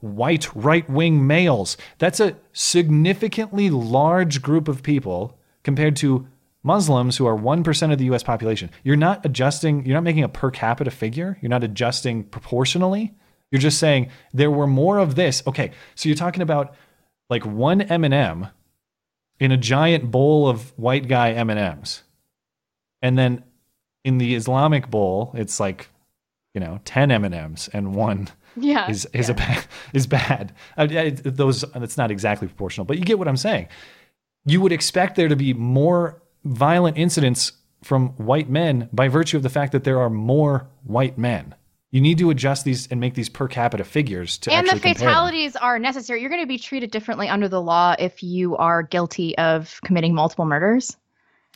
white 0.00 0.54
right-wing 0.54 1.26
males. 1.26 1.76
That's 1.98 2.20
a 2.20 2.36
significantly 2.52 3.70
large 3.70 4.42
group 4.42 4.68
of 4.68 4.82
people 4.82 5.38
compared 5.62 5.96
to 5.96 6.28
Muslims 6.62 7.16
who 7.16 7.26
are 7.26 7.36
1% 7.36 7.92
of 7.92 7.98
the 7.98 8.04
US 8.06 8.22
population. 8.22 8.70
You're 8.82 8.96
not 8.96 9.24
adjusting, 9.24 9.84
you're 9.84 9.96
not 9.96 10.04
making 10.04 10.24
a 10.24 10.28
per 10.28 10.50
capita 10.50 10.90
figure, 10.90 11.38
you're 11.40 11.50
not 11.50 11.64
adjusting 11.64 12.24
proportionally. 12.24 13.14
You're 13.50 13.60
just 13.60 13.78
saying 13.78 14.10
there 14.32 14.50
were 14.50 14.66
more 14.66 14.98
of 14.98 15.14
this. 15.14 15.42
Okay, 15.46 15.72
so 15.94 16.08
you're 16.08 16.16
talking 16.16 16.42
about 16.42 16.74
like 17.28 17.44
one 17.44 17.82
M&M 17.82 18.48
in 19.38 19.52
a 19.52 19.56
giant 19.56 20.10
bowl 20.10 20.48
of 20.48 20.76
white 20.78 21.08
guy 21.08 21.32
M&Ms. 21.32 22.02
And 23.02 23.18
then 23.18 23.44
in 24.04 24.18
the 24.18 24.34
Islamic 24.34 24.90
bowl, 24.90 25.32
it's 25.34 25.60
like, 25.60 25.88
you 26.54 26.60
know, 26.60 26.80
10 26.84 27.10
M&Ms 27.10 27.68
and 27.72 27.94
one 27.94 28.28
Yeah, 28.56 28.88
is 28.90 29.06
is 29.12 29.28
a 29.28 29.34
bad, 29.34 29.64
is 29.92 30.06
bad. 30.06 30.52
Yeah, 30.78 31.00
it- 31.02 31.36
those 31.36 31.64
it's 31.74 31.96
not 31.96 32.10
exactly 32.10 32.48
proportional, 32.48 32.84
but 32.84 32.98
you 32.98 33.04
get 33.04 33.18
what 33.18 33.28
I'm 33.28 33.36
saying. 33.36 33.68
You 34.46 34.60
would 34.60 34.72
expect 34.72 35.16
there 35.16 35.28
to 35.28 35.36
be 35.36 35.54
more 35.54 36.22
violent 36.44 36.98
incidents 36.98 37.52
from 37.82 38.08
white 38.10 38.48
men 38.48 38.88
by 38.92 39.08
virtue 39.08 39.36
of 39.36 39.42
the 39.42 39.48
fact 39.50 39.72
that 39.72 39.84
there 39.84 40.00
are 40.00 40.10
more 40.10 40.68
white 40.84 41.16
men. 41.18 41.54
You 41.90 42.00
need 42.00 42.18
to 42.18 42.30
adjust 42.30 42.64
these 42.64 42.88
and 42.88 43.00
make 43.00 43.14
these 43.14 43.28
per 43.28 43.46
capita 43.46 43.84
figures 43.84 44.36
to 44.38 44.52
and 44.52 44.66
the 44.66 44.72
fatalities 44.98 45.54
are 45.56 45.78
necessary. 45.78 46.20
You're 46.20 46.30
going 46.30 46.42
to 46.42 46.46
be 46.46 46.58
treated 46.58 46.90
differently 46.90 47.28
under 47.28 47.48
the 47.48 47.62
law 47.62 47.94
if 47.98 48.22
you 48.22 48.56
are 48.56 48.82
guilty 48.82 49.36
of 49.38 49.78
committing 49.84 50.12
multiple 50.14 50.44
murders. 50.44 50.96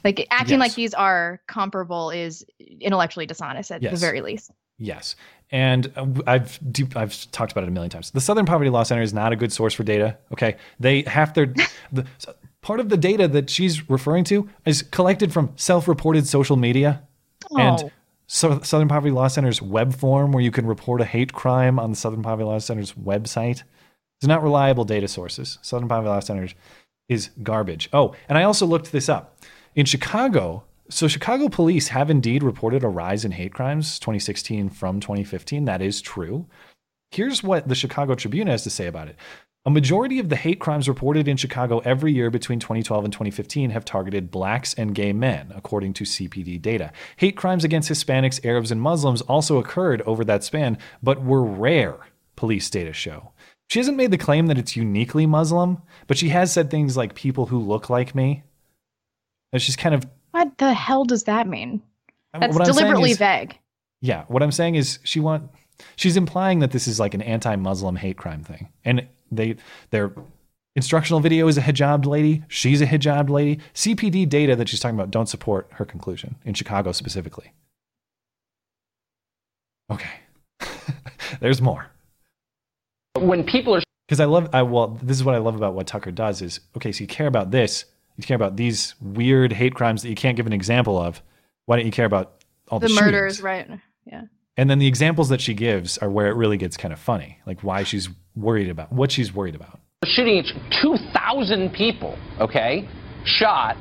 Like 0.05 0.27
acting 0.31 0.61
like 0.61 0.75
these 0.77 0.95
are 0.95 1.41
comparable 1.49 2.11
is 2.11 2.45
intellectually 2.81 3.27
dishonest 3.27 3.73
at 3.73 3.83
the 3.83 3.89
very 3.97 4.21
least. 4.21 4.53
Yes. 4.79 5.17
And 5.51 5.91
I've 6.27 6.59
deep, 6.73 6.97
I've 6.97 7.31
talked 7.31 7.53
about 7.53 7.65
it 7.65 7.69
a 7.69 7.71
million 7.71 7.91
times. 7.91 8.11
The 8.11 8.21
Southern 8.21 8.45
Poverty 8.45 8.69
Law 8.71 8.83
Center 8.83 9.01
is 9.03 9.15
not 9.15 9.33
a 9.33 9.37
good 9.37 9.53
source 9.53 9.73
for 9.73 9.83
data. 9.83 10.19
Okay, 10.33 10.57
they 10.79 11.03
have 11.03 11.33
their 11.35 11.47
the, 11.93 12.05
so 12.19 12.35
part 12.61 12.81
of 12.81 12.91
the 12.91 12.97
data 12.99 13.27
that 13.29 13.49
she's 13.49 13.89
referring 13.89 14.25
to 14.25 14.49
is 14.67 14.83
collected 14.83 15.33
from 15.33 15.53
self-reported 15.57 16.27
social 16.27 16.57
media, 16.57 17.03
and 17.57 17.81
Oh. 17.85 17.91
so 18.27 18.61
Southern 18.61 18.89
Poverty 18.89 19.11
Law 19.11 19.29
Center's 19.29 19.63
web 19.63 19.95
form 19.95 20.33
where 20.33 20.43
you 20.43 20.51
can 20.51 20.67
report 20.67 21.01
a 21.01 21.07
hate 21.07 21.33
crime 21.33 21.79
on 21.79 21.91
the 21.91 21.97
Southern 21.97 22.23
Poverty 22.23 22.45
Law 22.45 22.59
Center's 22.59 22.93
website. 22.93 23.63
It's 24.21 24.27
not 24.27 24.43
reliable 24.43 24.85
data 24.85 25.09
sources. 25.09 25.59
Southern 25.63 25.89
Poverty 25.89 26.09
Law 26.11 26.21
Center 26.21 26.49
is 27.09 27.31
garbage. 27.43 27.89
Oh, 27.95 28.15
and 28.29 28.37
I 28.37 28.43
also 28.43 28.67
looked 28.67 28.93
this 28.93 29.09
up. 29.09 29.39
In 29.75 29.87
Chicago, 29.87 30.65
so 30.91 31.09
Chicago 31.09 31.49
police 31.49 31.89
have 31.89 32.11
indeed 32.11 32.43
reported 32.43 32.83
a 32.83 32.89
rise 32.89 33.25
in 33.25 33.33
hate 33.33 33.53
crimes 33.53 33.99
2016 33.99 34.71
from 34.71 35.01
2015. 35.01 35.65
That 35.67 35.83
is 35.83 36.01
true. 36.01 36.47
Here's 37.11 37.43
what 37.43 37.69
the 37.69 37.75
Chicago 37.75 38.15
Tribune 38.15 38.49
has 38.49 38.63
to 38.65 38.71
say 38.71 38.87
about 38.87 39.09
it. 39.09 39.17
A 39.67 39.71
majority 39.71 40.19
of 40.19 40.31
the 40.31 40.37
hate 40.37 40.61
crimes 40.61 40.89
reported 40.89 41.29
in 41.29 41.37
Chicago 41.37 41.81
every 41.81 42.13
year 42.13 42.31
between 42.31 42.59
2012 42.59 43.05
and 43.05 43.13
2015 43.13 43.71
have 43.71 43.85
targeted 43.85 44.31
blacks 44.31 44.73
and 44.75 44.95
gay 44.95 45.13
men, 45.13 45.53
according 45.55 45.93
to 45.95 46.05
CPD 46.05 46.63
data. 46.63 46.91
Hate 47.17 47.37
crimes 47.37 47.65
against 47.65 47.91
Hispanics, 47.91 48.45
Arabs, 48.47 48.71
and 48.71 48.81
Muslims 48.81 49.21
also 49.23 49.59
occurred 49.59 50.01
over 50.03 50.25
that 50.25 50.45
span, 50.45 50.79
but 51.03 51.23
were 51.23 51.43
rare, 51.43 51.99
police 52.37 52.71
data 52.71 52.95
show. 52.95 53.33
She 53.69 53.79
hasn't 53.79 53.99
made 53.99 54.11
the 54.11 54.17
claim 54.17 54.47
that 54.47 54.57
it's 54.57 54.77
uniquely 54.77 55.27
Muslim, 55.27 55.83
but 56.07 56.17
she 56.17 56.31
has 56.31 56.51
said 56.51 56.71
things 56.71 56.97
like 56.97 57.15
people 57.15 57.47
who 57.47 57.59
look 57.59 57.91
like 57.91 58.15
me. 58.15 58.45
And 59.53 59.61
she's 59.61 59.77
kind 59.77 59.95
of 59.95 60.07
What 60.31 60.57
the 60.59 60.73
hell 60.73 61.05
does 61.05 61.25
that 61.25 61.47
mean? 61.49 61.83
That's 62.39 62.57
what 62.57 62.67
deliberately 62.67 63.13
is- 63.13 63.19
vague. 63.19 63.59
Yeah, 64.01 64.25
what 64.29 64.43
I'm 64.43 64.53
saying 64.53 64.77
is 64.77 65.01
she 65.03 65.19
want 65.19 65.51
she's 65.97 66.17
implying 66.17 66.61
that 66.61 66.71
this 66.71 66.87
is 66.87 67.01
like 67.01 67.15
an 67.15 67.23
anti-Muslim 67.23 67.97
hate 67.97 68.17
crime 68.17 68.45
thing. 68.45 68.69
And 68.85 69.07
they 69.33 69.57
their 69.91 70.13
instructional 70.77 71.21
video 71.21 71.49
is 71.49 71.59
a 71.59 71.63
hijab 71.63 72.07
lady, 72.07 72.45
she's 72.49 72.81
a 72.81 72.87
hijab 72.87 73.29
lady. 73.29 73.59
CPD 73.75 74.29
data 74.29 74.55
that 74.55 74.69
she's 74.69 74.79
talking 74.79 74.97
about 74.97 75.11
don't 75.11 75.29
support 75.29 75.67
her 75.73 75.85
conclusion 75.85 76.37
in 76.45 76.55
Chicago 76.55 76.93
specifically. 76.93 77.53
Okay. 79.91 80.11
There's 81.41 81.61
more. 81.61 81.87
When 83.19 83.43
people 83.45 83.75
are 83.75 83.83
Because 84.07 84.21
I 84.21 84.27
love 84.27 84.49
I 84.53 84.63
well, 84.63 84.99
this 85.03 85.17
is 85.17 85.25
what 85.25 85.35
I 85.35 85.39
love 85.39 85.57
about 85.57 85.75
what 85.75 85.87
Tucker 85.87 86.13
does 86.13 86.41
is 86.43 86.61
okay, 86.77 86.93
so 86.93 87.03
you 87.03 87.09
care 87.09 87.27
about 87.27 87.51
this, 87.51 87.85
you 88.19 88.25
care 88.25 88.35
about 88.37 88.57
these 88.57 88.95
weird 89.01 89.53
hate 89.53 89.75
crimes 89.75 90.03
that 90.03 90.09
you 90.09 90.15
can't 90.17 90.37
give 90.37 90.47
an 90.47 90.53
example 90.53 90.99
of. 91.01 91.23
Why 91.67 91.77
don't 91.77 91.87
you 91.87 91.93
care 91.93 92.07
about 92.07 92.35
all 92.69 92.79
the, 92.81 92.87
The, 92.89 92.95
shootings? 92.95 93.13
murders, 93.13 93.41
right? 93.43 93.69
Yeah. 94.07 94.23
And 94.57 94.69
then 94.69 94.79
the 94.81 94.87
examples 94.89 95.29
that 95.29 95.41
she 95.41 95.55
gives 95.55 95.99
are 95.99 96.11
where 96.11 96.27
it 96.29 96.35
really 96.35 96.57
gets 96.57 96.77
kind 96.77 96.93
of 96.93 96.99
funny, 96.99 97.39
like 97.47 97.63
why 97.63 97.85
she's 97.85 98.09
worried 98.35 98.69
about 98.71 98.93
what 98.93 99.13
she's 99.13 99.33
worried 99.33 99.55
about. 99.55 99.79
shooting 100.05 100.35
each 100.37 100.53
2,000 100.83 101.71
people, 101.73 102.19
okay, 102.41 102.89
shot, 103.25 103.77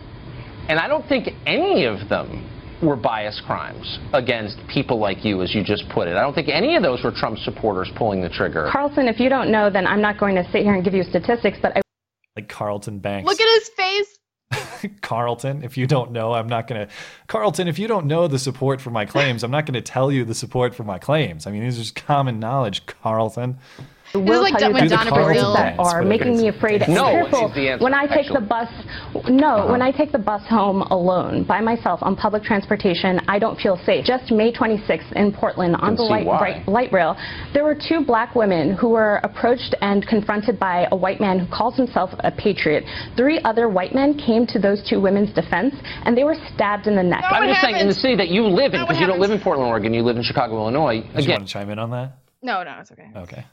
and 0.69 0.79
I 0.79 0.87
don't 0.87 1.07
think 1.07 1.29
any 1.45 1.85
of 1.85 2.09
them 2.09 2.47
were 2.83 2.95
bias 2.95 3.41
crimes 3.47 3.97
against 4.13 4.57
people 4.67 4.99
like 4.99 5.25
you, 5.25 5.41
as 5.41 5.55
you 5.55 5.63
just 5.63 5.87
put 5.89 6.07
it. 6.07 6.15
I 6.15 6.21
don't 6.21 6.33
think 6.35 6.47
any 6.49 6.75
of 6.75 6.83
those 6.83 7.03
were 7.03 7.11
Trump 7.11 7.39
supporters 7.39 7.89
pulling 7.95 8.21
the 8.21 8.29
trigger. 8.29 8.69
Carlson, 8.71 9.07
if 9.07 9.19
you 9.19 9.29
don't 9.29 9.51
know, 9.51 9.71
then 9.71 9.87
I'm 9.87 10.01
not 10.01 10.19
going 10.19 10.35
to 10.35 10.43
sit 10.51 10.61
here 10.61 10.75
and 10.75 10.83
give 10.83 10.93
you 10.93 11.03
statistics, 11.03 11.57
but 11.61 11.75
I 11.75 11.81
Like 12.35 12.49
Carlton 12.49 12.99
Banks. 12.99 13.25
Look 13.27 13.39
at 13.41 13.59
his 13.59 13.69
face. 13.69 14.16
Carlton, 15.01 15.63
if 15.63 15.77
you 15.77 15.87
don't 15.87 16.11
know, 16.11 16.33
I'm 16.33 16.47
not 16.47 16.67
going 16.67 16.87
to. 16.87 16.93
Carlton, 17.27 17.67
if 17.67 17.79
you 17.79 17.87
don't 17.87 18.05
know 18.05 18.27
the 18.27 18.39
support 18.39 18.81
for 18.81 18.89
my 18.89 19.05
claims, 19.05 19.43
I'm 19.43 19.51
not 19.51 19.65
going 19.65 19.73
to 19.73 19.81
tell 19.81 20.11
you 20.11 20.25
the 20.25 20.35
support 20.35 20.75
for 20.75 20.83
my 20.83 20.99
claims. 20.99 21.47
I 21.47 21.51
mean, 21.51 21.63
these 21.63 21.77
are 21.77 21.81
just 21.81 21.95
common 21.95 22.39
knowledge, 22.39 22.85
Carlton. 22.85 23.57
I 24.17 24.29
will 24.29 24.41
like 24.41 24.57
tell 24.57 24.69
you 24.69 24.73
when 24.73 24.87
that 24.87 24.95
Donna 24.95 25.09
the 25.09 25.15
stories 25.15 25.41
Brazile- 25.41 25.55
that 25.55 25.79
are 25.79 26.01
making 26.03 26.37
me 26.37 26.47
afraid 26.49 26.81
No, 26.87 27.05
fearful 27.11 27.47
is 27.49 27.53
the 27.55 27.69
answer, 27.69 27.83
when 27.83 27.93
I 27.93 28.05
take 28.07 28.27
the 28.31 28.41
bus. 28.41 28.69
No, 29.29 29.47
Uh-huh. 29.57 29.71
when 29.71 29.81
I 29.81 29.91
take 29.91 30.11
the 30.11 30.19
bus 30.19 30.41
home 30.47 30.81
alone 30.83 31.43
by 31.43 31.61
myself 31.61 31.99
on 32.03 32.15
public 32.15 32.43
transportation, 32.43 33.21
I 33.27 33.39
don't 33.39 33.59
feel 33.59 33.77
safe. 33.85 34.05
Just 34.05 34.31
May 34.31 34.51
26th 34.51 35.11
in 35.13 35.31
Portland 35.31 35.75
on 35.79 35.95
the 35.95 36.03
light, 36.03 36.25
bright, 36.25 36.67
light 36.67 36.91
rail, 36.91 37.15
there 37.53 37.63
were 37.63 37.75
two 37.75 38.01
black 38.01 38.35
women 38.35 38.73
who 38.73 38.89
were 38.89 39.19
approached 39.23 39.75
and 39.81 40.05
confronted 40.07 40.59
by 40.59 40.87
a 40.91 40.95
white 40.95 41.19
man 41.19 41.39
who 41.39 41.47
calls 41.47 41.75
himself 41.75 42.13
a 42.19 42.31
patriot. 42.31 42.83
Three 43.15 43.39
other 43.43 43.69
white 43.69 43.93
men 43.95 44.13
came 44.17 44.45
to 44.47 44.59
those 44.59 44.83
two 44.87 44.99
women's 44.99 45.31
defense, 45.33 45.75
and 46.05 46.17
they 46.17 46.23
were 46.23 46.35
stabbed 46.53 46.87
in 46.87 46.95
the 46.95 47.03
neck. 47.03 47.23
I'm 47.29 47.47
just 47.47 47.61
saying, 47.61 47.77
in 47.77 47.87
the 47.87 47.93
city 47.93 48.15
that 48.15 48.29
you 48.29 48.43
live 48.47 48.73
in, 48.73 48.81
because 48.81 48.97
it 48.97 49.01
you 49.01 49.07
don't 49.07 49.19
live 49.19 49.31
in. 49.31 49.39
Portland, 49.39 49.69
Oregon, 49.69 49.93
you 49.93 50.03
live 50.03 50.17
in 50.17 50.23
Chicago, 50.23 50.55
Illinois. 50.57 51.01
Do 51.15 51.21
you 51.23 51.29
want 51.29 51.47
to 51.47 51.53
chime 51.53 51.69
in 51.69 51.79
on 51.79 51.91
that? 51.91 52.13
No, 52.41 52.63
no, 52.63 52.77
it's 52.79 52.91
okay. 52.91 53.07
Okay. 53.15 53.45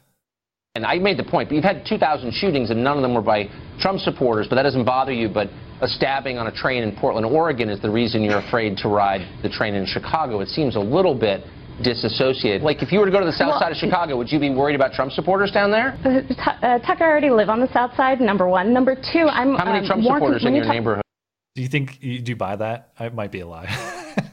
And 0.74 0.84
I 0.84 0.98
made 0.98 1.16
the 1.16 1.24
point, 1.24 1.48
but 1.48 1.54
you've 1.54 1.62
had 1.64 1.86
2,000 1.86 2.32
shootings, 2.34 2.70
and 2.70 2.82
none 2.82 2.96
of 2.96 3.02
them 3.02 3.14
were 3.14 3.22
by 3.22 3.48
Trump 3.78 4.00
supporters, 4.00 4.48
but 4.48 4.56
that 4.56 4.64
doesn't 4.64 4.84
bother 4.84 5.12
you. 5.12 5.28
But 5.28 5.48
a 5.80 5.86
stabbing 5.86 6.36
on 6.36 6.48
a 6.48 6.52
train 6.52 6.82
in 6.82 6.96
Portland, 6.96 7.24
Oregon 7.26 7.68
is 7.70 7.80
the 7.80 7.90
reason 7.90 8.22
you're 8.22 8.38
afraid 8.40 8.76
to 8.78 8.88
ride 8.88 9.20
the 9.44 9.48
train 9.48 9.74
in 9.74 9.86
Chicago. 9.86 10.40
It 10.40 10.48
seems 10.48 10.74
a 10.74 10.80
little 10.80 11.14
bit 11.14 11.44
disassociated. 11.84 12.62
Like, 12.62 12.82
if 12.82 12.90
you 12.90 12.98
were 12.98 13.06
to 13.06 13.12
go 13.12 13.20
to 13.20 13.26
the 13.26 13.32
south 13.32 13.50
Well- 13.50 13.60
side 13.60 13.70
of 13.70 13.78
Chicago, 13.78 14.16
would 14.16 14.32
you 14.32 14.40
be 14.40 14.50
worried 14.50 14.74
about 14.74 14.92
Trump 14.94 15.12
supporters 15.12 15.52
down 15.52 15.70
there? 15.70 15.96
Uh, 16.04 16.22
uh, 16.66 16.78
Tucker, 16.80 17.04
I 17.04 17.08
already 17.08 17.30
live 17.30 17.48
on 17.50 17.60
the 17.60 17.72
south 17.72 17.94
side, 17.96 18.20
number 18.20 18.48
one. 18.48 18.72
Number 18.72 18.96
two, 18.96 19.28
I'm 19.28 19.54
How 19.54 19.64
many 19.66 19.78
um, 19.78 19.86
Trump 19.86 20.02
more 20.02 20.16
supporters 20.16 20.42
con- 20.42 20.48
in 20.48 20.54
you 20.54 20.58
your 20.58 20.66
talk- 20.66 20.74
neighborhood? 20.74 21.02
Do 21.54 21.62
you 21.62 21.68
think 21.68 22.02
you 22.02 22.18
do 22.20 22.32
you 22.32 22.36
buy 22.36 22.56
that? 22.56 22.88
It 22.98 23.14
might 23.14 23.30
be 23.30 23.38
a 23.40 23.46
lie. 23.46 23.66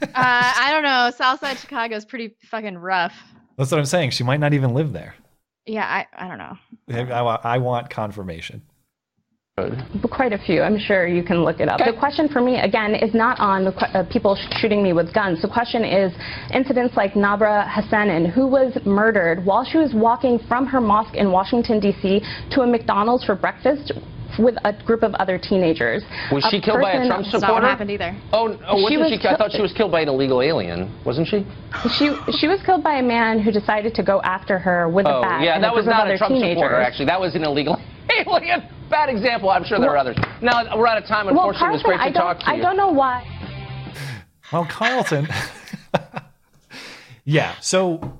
Uh, 0.02 0.08
I 0.14 0.70
don't 0.72 0.82
know. 0.82 1.12
South 1.16 1.38
side 1.38 1.56
Chicago 1.58 1.94
is 1.94 2.04
pretty 2.04 2.34
fucking 2.50 2.76
rough. 2.76 3.12
That's 3.56 3.70
what 3.70 3.78
I'm 3.78 3.86
saying. 3.86 4.10
She 4.10 4.24
might 4.24 4.40
not 4.40 4.54
even 4.54 4.74
live 4.74 4.92
there. 4.92 5.14
Yeah, 5.66 5.84
I, 5.84 6.06
I 6.16 6.28
don't 6.28 6.38
know. 6.38 7.12
I, 7.12 7.22
wa- 7.22 7.40
I 7.44 7.58
want 7.58 7.88
confirmation. 7.90 8.62
Quite 10.10 10.32
a 10.32 10.38
few. 10.38 10.62
I'm 10.62 10.78
sure 10.78 11.06
you 11.06 11.22
can 11.22 11.44
look 11.44 11.60
it 11.60 11.68
up. 11.68 11.78
The 11.78 11.92
question 11.98 12.26
for 12.26 12.40
me, 12.40 12.58
again, 12.58 12.94
is 12.94 13.12
not 13.14 13.38
on 13.38 13.64
the 13.66 13.72
que- 13.72 13.86
uh, 13.92 14.04
people 14.10 14.34
sh- 14.34 14.48
shooting 14.60 14.82
me 14.82 14.94
with 14.94 15.12
guns. 15.12 15.42
The 15.42 15.48
question 15.48 15.84
is 15.84 16.10
incidents 16.54 16.96
like 16.96 17.12
Nabra 17.12 17.68
Hassanen, 17.68 18.32
who 18.32 18.46
was 18.46 18.76
murdered 18.86 19.44
while 19.44 19.62
she 19.62 19.76
was 19.76 19.92
walking 19.94 20.38
from 20.48 20.66
her 20.66 20.80
mosque 20.80 21.14
in 21.16 21.30
Washington, 21.30 21.80
D.C. 21.80 22.22
to 22.52 22.62
a 22.62 22.66
McDonald's 22.66 23.24
for 23.24 23.34
breakfast 23.34 23.92
with 24.38 24.56
a 24.64 24.72
group 24.84 25.02
of 25.02 25.14
other 25.14 25.38
teenagers. 25.38 26.02
Was 26.30 26.44
she 26.50 26.60
killed 26.60 26.80
by 26.80 26.92
a 26.92 27.06
Trump 27.06 27.24
That's 27.24 27.32
not 27.34 27.40
supporter? 27.40 27.66
happened 27.66 27.90
either. 27.90 28.16
Oh, 28.32 28.58
oh 28.66 28.88
She 28.88 28.96
wasn't 28.96 29.12
was 29.12 29.20
she? 29.20 29.28
I 29.28 29.36
thought 29.36 29.52
she 29.52 29.62
was 29.62 29.72
killed 29.72 29.92
by 29.92 30.00
an 30.00 30.08
illegal 30.08 30.42
alien, 30.42 30.90
wasn't 31.04 31.28
she? 31.28 31.46
She 31.98 32.14
she 32.38 32.48
was 32.48 32.60
killed 32.64 32.82
by 32.82 32.94
a 32.94 33.02
man 33.02 33.40
who 33.40 33.50
decided 33.52 33.94
to 33.94 34.02
go 34.02 34.20
after 34.22 34.58
her 34.58 34.88
with 34.88 35.06
a 35.06 35.14
oh, 35.14 35.22
bat. 35.22 35.42
yeah, 35.42 35.58
that 35.60 35.74
was 35.74 35.84
group 35.84 35.96
of 35.96 36.06
not 36.06 36.10
a 36.10 36.18
Trump 36.18 36.34
teenagers. 36.34 36.58
supporter. 36.58 36.80
Actually, 36.80 37.06
that 37.06 37.20
was 37.20 37.34
an 37.34 37.44
illegal 37.44 37.80
alien. 38.26 38.62
Bad 38.90 39.08
example. 39.08 39.50
I'm 39.50 39.64
sure 39.64 39.78
there 39.78 39.90
are 39.90 39.96
others. 39.96 40.16
Now 40.42 40.76
we're 40.76 40.86
out 40.86 40.98
of 40.98 41.06
time. 41.06 41.26
Well, 41.26 41.48
Unfortunately, 41.48 41.68
it 41.68 41.72
was 41.72 41.82
great 41.82 41.96
to 41.96 42.02
I 42.02 42.10
don't, 42.10 42.22
talk 42.22 42.38
to 42.40 42.48
I 42.48 42.58
don't 42.58 42.76
know 42.76 42.90
why. 42.90 43.24
Well, 44.52 44.68
Carlton. 44.70 45.28
yeah. 47.24 47.54
So 47.60 48.18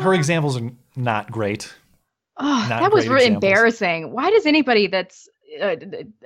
her 0.00 0.14
examples 0.14 0.56
are 0.56 0.70
not 0.94 1.30
great. 1.32 1.74
Oh, 2.38 2.66
Not 2.68 2.80
that 2.80 2.92
was 2.92 3.08
really 3.08 3.26
examples. 3.26 3.44
embarrassing. 3.44 4.12
Why 4.12 4.30
does 4.30 4.46
anybody 4.46 4.86
that's 4.86 5.28
uh, 5.60 5.76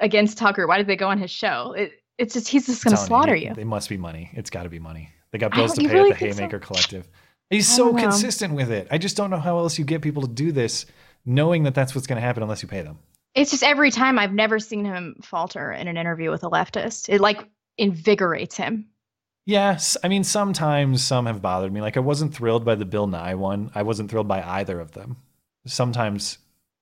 against 0.01 0.39
Tucker? 0.39 0.67
Why 0.67 0.77
did 0.79 0.87
they 0.87 0.97
go 0.97 1.09
on 1.09 1.19
his 1.19 1.31
show? 1.31 1.73
It, 1.73 1.93
it's 2.19 2.35
just 2.35 2.49
he's 2.49 2.67
just 2.67 2.85
going 2.85 2.95
to 2.97 3.03
slaughter 3.03 3.35
you. 3.35 3.55
They 3.55 3.65
must 3.65 3.89
be 3.89 3.97
money. 3.97 4.31
It's 4.35 4.51
got 4.51 4.65
to 4.65 4.69
be 4.69 4.79
money. 4.79 5.09
They 5.31 5.39
got 5.39 5.53
bills 5.53 5.73
to 5.75 5.81
pay 5.81 5.87
really 5.87 6.11
at 6.11 6.19
the 6.19 6.27
think 6.27 6.35
so? 6.35 6.41
Haymaker 6.41 6.59
Collective. 6.59 7.09
He's 7.51 7.69
so 7.69 7.95
consistent 7.95 8.55
with 8.55 8.71
it. 8.71 8.89
I 8.91 8.99
just 8.99 9.17
don't 9.17 9.31
know 9.31 9.39
how 9.39 9.59
else 9.59 9.79
you 9.79 9.85
get 9.85 10.01
people 10.03 10.23
to 10.23 10.29
do 10.29 10.53
this, 10.53 10.87
knowing 11.25 11.65
that 11.65 11.75
that's 11.75 11.95
what's 11.95 12.07
going 12.07 12.17
to 12.17 12.27
happen 12.27 12.43
unless 12.43 12.63
you 12.63 12.69
pay 12.69 12.83
them. 12.83 12.99
It's 13.35 13.51
just 13.51 13.63
every 13.63 13.91
time 13.91 14.19
I've 14.19 14.33
never 14.33 14.59
seen 14.59 14.85
him 14.85 15.17
falter 15.23 15.73
in 15.73 15.89
an 15.89 15.97
interview 15.97 16.31
with 16.31 16.45
a 16.45 16.51
leftist. 16.51 17.09
It 17.09 17.21
like 17.21 17.49
invigorates 17.79 18.57
him. 18.57 18.87
Yes, 19.45 19.97
I 20.05 20.09
mean 20.09 20.23
sometimes 20.25 21.03
some 21.03 21.27
have 21.27 21.43
bothered 21.43 21.73
me. 21.73 21.81
Like 21.81 21.97
I 21.97 22.01
wasn't 22.01 22.35
thrilled 22.35 22.65
by 22.65 22.75
the 22.75 22.85
Bill 22.85 23.07
Nye 23.07 23.35
one. 23.35 23.71
I 23.75 23.83
wasn't 23.83 24.11
thrilled 24.11 24.29
by 24.29 24.43
either 24.43 24.79
of 24.79 24.93
them. 24.93 25.17
Sometimes, 25.67 26.39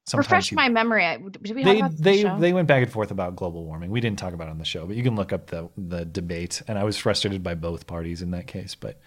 sometimes 0.07 0.27
Refresh 0.27 0.51
he- 0.51 0.57
my 0.57 0.69
memory. 0.69 1.05
Did 1.43 1.55
we 1.55 1.63
they 1.63 1.79
about 1.79 1.97
they 1.97 2.23
the 2.23 2.37
they 2.39 2.53
went 2.53 2.69
back 2.69 2.83
and 2.83 2.93
forth 2.93 3.11
about 3.11 3.37
global 3.37 3.65
warming. 3.65 3.91
We 3.91 4.01
didn't 4.01 4.19
talk 4.19 4.33
about 4.33 4.49
it 4.49 4.53
on 4.53 4.59
the 4.59 4.65
show, 4.65 4.87
but 4.87 4.97
you 4.97 5.03
can 5.03 5.17
look 5.17 5.33
up 5.33 5.49
the 5.49 5.69
the 5.77 6.05
debate. 6.05 6.63
And 6.67 6.79
I 6.79 6.85
was 6.85 6.97
frustrated 6.97 7.43
by 7.43 7.55
both 7.55 7.87
parties 7.87 8.23
in 8.23 8.31
that 8.31 8.47
case. 8.47 8.75
But 8.75 9.01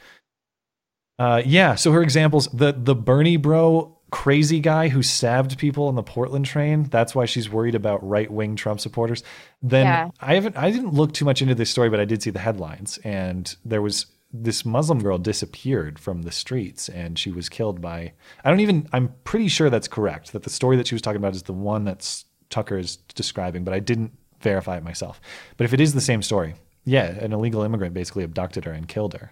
uh, 1.20 1.42
yeah, 1.46 1.76
so 1.76 1.92
her 1.92 2.02
examples: 2.02 2.48
the 2.54 2.74
the 2.74 2.96
Bernie 2.96 3.38
bro 3.38 3.98
crazy 4.12 4.60
guy 4.60 4.90
who 4.90 5.02
stabbed 5.02 5.58
people 5.58 5.88
on 5.88 5.96
the 5.96 6.04
Portland 6.04 6.46
train. 6.46 6.84
That's 6.84 7.16
why 7.16 7.26
she's 7.26 7.50
worried 7.50 7.74
about 7.74 8.08
right 8.08 8.30
wing 8.32 8.56
Trump 8.56 8.80
supporters. 8.80 9.24
Then 9.64 9.86
Yeah. 9.88 10.12
I 10.22 10.36
haven't 10.36 10.56
I 10.56 10.70
didn't 10.70 10.94
look 10.94 11.14
too 11.14 11.26
much 11.26 11.42
into 11.42 11.56
this 11.56 11.72
story, 11.72 11.90
but 11.90 12.00
I 12.00 12.06
did 12.06 12.22
see 12.22 12.30
the 12.30 12.40
headlines, 12.40 13.00
and 13.00 13.56
there 13.66 13.82
was 13.82 14.06
this 14.34 14.66
Muslim 14.66 15.00
girl 15.00 15.20
disappeared 15.20 16.00
from 16.00 16.24
the 16.24 16.32
streets 16.32 16.90
and 16.90 17.20
she 17.20 17.32
was 17.32 17.50
killed 17.50 17.80
by 17.80 18.14
I 18.44 18.50
don't 18.50 18.60
even 18.62 18.90
I'm 18.92 19.14
pretty 19.24 19.48
sure 19.48 19.70
that's 19.70 19.88
correct 19.88 20.34
that 20.34 20.42
the 20.42 20.50
story 20.50 20.76
that 20.78 20.88
she 20.88 20.96
was 20.96 21.04
talking 21.04 21.18
about 21.18 21.36
is 21.36 21.44
the 21.44 21.54
one 21.54 21.86
that 21.86 22.24
Tucker 22.50 22.78
is 22.78 22.96
describing 22.96 23.64
but 23.64 23.76
I 23.76 23.80
didn't 23.80 24.12
verify 24.42 24.78
it 24.78 24.84
myself 24.84 25.22
but 25.56 25.66
if 25.66 25.74
it 25.74 25.80
is 25.80 25.94
the 25.94 26.02
same 26.02 26.24
story 26.24 26.56
yeah 26.84 27.06
an 27.06 27.32
illegal 27.32 27.62
immigrant 27.62 27.94
basically 27.94 28.24
abducted 28.24 28.66
her 28.66 28.72
and 28.72 28.88
killed 28.88 29.14
her 29.14 29.32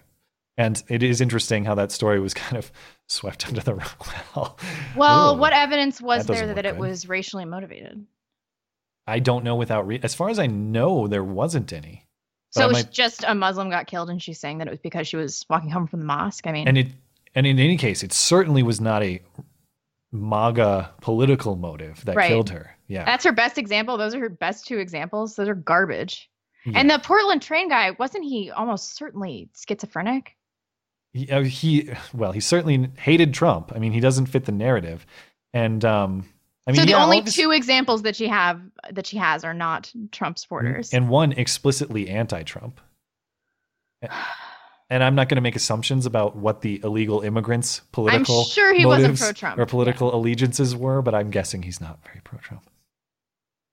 and 0.56 0.82
it 0.88 1.02
is 1.02 1.20
interesting 1.20 1.64
how 1.64 1.74
that 1.74 1.90
story 1.90 2.20
was 2.20 2.32
kind 2.32 2.56
of 2.56 2.70
swept 3.08 3.48
under 3.48 3.60
the 3.60 3.74
rug 3.74 3.90
well 4.36 4.58
well, 4.96 5.34
ooh, 5.34 5.38
what 5.38 5.52
evidence 5.52 6.00
was 6.00 6.26
that 6.26 6.32
there 6.32 6.54
that 6.54 6.64
it 6.64 6.72
good. 6.72 6.80
was 6.80 7.08
racially 7.08 7.44
motivated? 7.44 8.06
I 9.06 9.18
don't 9.18 9.42
know 9.42 9.56
without 9.56 9.86
re- 9.86 10.00
as 10.02 10.14
far 10.14 10.28
as 10.28 10.38
I 10.38 10.46
know 10.46 11.08
there 11.08 11.24
wasn't 11.24 11.72
any 11.72 12.06
So 12.52 12.68
might- 12.70 12.90
just 12.90 13.24
a 13.26 13.34
Muslim 13.34 13.70
got 13.70 13.86
killed, 13.86 14.10
and 14.10 14.22
she's 14.22 14.38
saying 14.38 14.58
that 14.58 14.66
it 14.66 14.70
was 14.70 14.80
because 14.80 15.08
she 15.08 15.16
was 15.16 15.44
walking 15.50 15.70
home 15.70 15.86
from 15.86 16.00
the 16.00 16.06
mosque. 16.06 16.46
I 16.46 16.52
mean, 16.52 16.68
and 16.68 16.78
it 16.78 16.88
and 17.34 17.46
in 17.46 17.58
any 17.58 17.76
case 17.78 18.02
it 18.02 18.12
certainly 18.12 18.62
was 18.62 18.80
not 18.80 19.02
a 19.02 19.20
maga 20.12 20.90
political 21.00 21.56
motive 21.56 22.04
that 22.04 22.14
Right. 22.16 22.28
killed 22.28 22.50
her 22.50 22.76
yeah 22.86 23.04
that's 23.04 23.24
her 23.24 23.32
best 23.32 23.56
example. 23.56 23.96
Those 23.96 24.14
are 24.14 24.20
her 24.20 24.28
best 24.28 24.66
two 24.66 24.78
examples. 24.78 25.36
Those 25.36 25.48
are 25.48 25.54
garbage. 25.54 26.28
Yeah. 26.66 26.78
And 26.78 26.90
the 26.90 26.98
Portland 26.98 27.40
train 27.42 27.68
guy 27.68 27.92
wasn't 27.92 28.24
he 28.24 28.50
almost 28.50 28.94
certainly 28.96 29.48
schizophrenic? 29.56 30.36
he, 31.14 31.28
uh, 31.30 31.42
he 31.42 31.90
well 32.14 32.32
he 32.32 32.40
certainly 32.40 32.88
hated 32.96 33.34
trump 33.34 33.70
i 33.74 33.78
mean 33.78 33.92
he 33.92 34.00
doesn't 34.00 34.26
fit 34.26 34.46
the 34.46 34.52
narrative 34.52 35.04
and 35.52 35.84
um 35.84 36.26
i 36.66 36.70
mean 36.70 36.80
so 36.80 36.84
the 36.84 36.92
yeah, 36.92 37.02
only 37.02 37.22
two 37.22 37.50
examples 37.50 38.02
that 38.02 38.16
she 38.16 38.28
have 38.28 38.60
that 38.90 39.06
she 39.06 39.16
has 39.16 39.44
are 39.44 39.54
not 39.54 39.92
Trump 40.10 40.38
supporters. 40.38 40.92
and 40.92 41.08
one 41.08 41.32
explicitly 41.32 42.08
anti-trump. 42.08 42.80
And 44.90 45.02
i'm 45.02 45.14
not 45.14 45.28
going 45.28 45.36
to 45.36 45.42
make 45.42 45.56
assumptions 45.56 46.06
about 46.06 46.36
what 46.36 46.60
the 46.60 46.80
illegal 46.84 47.20
immigrants 47.22 47.80
political 47.92 48.44
sure 48.44 48.74
he 48.74 48.84
wasn't 48.84 49.18
pro-Trump, 49.18 49.58
or 49.58 49.66
political 49.66 50.14
allegiances 50.14 50.76
were 50.76 51.02
but 51.02 51.14
i'm 51.14 51.30
guessing 51.30 51.62
he's 51.62 51.80
not 51.80 52.02
very 52.04 52.20
pro-trump. 52.24 52.62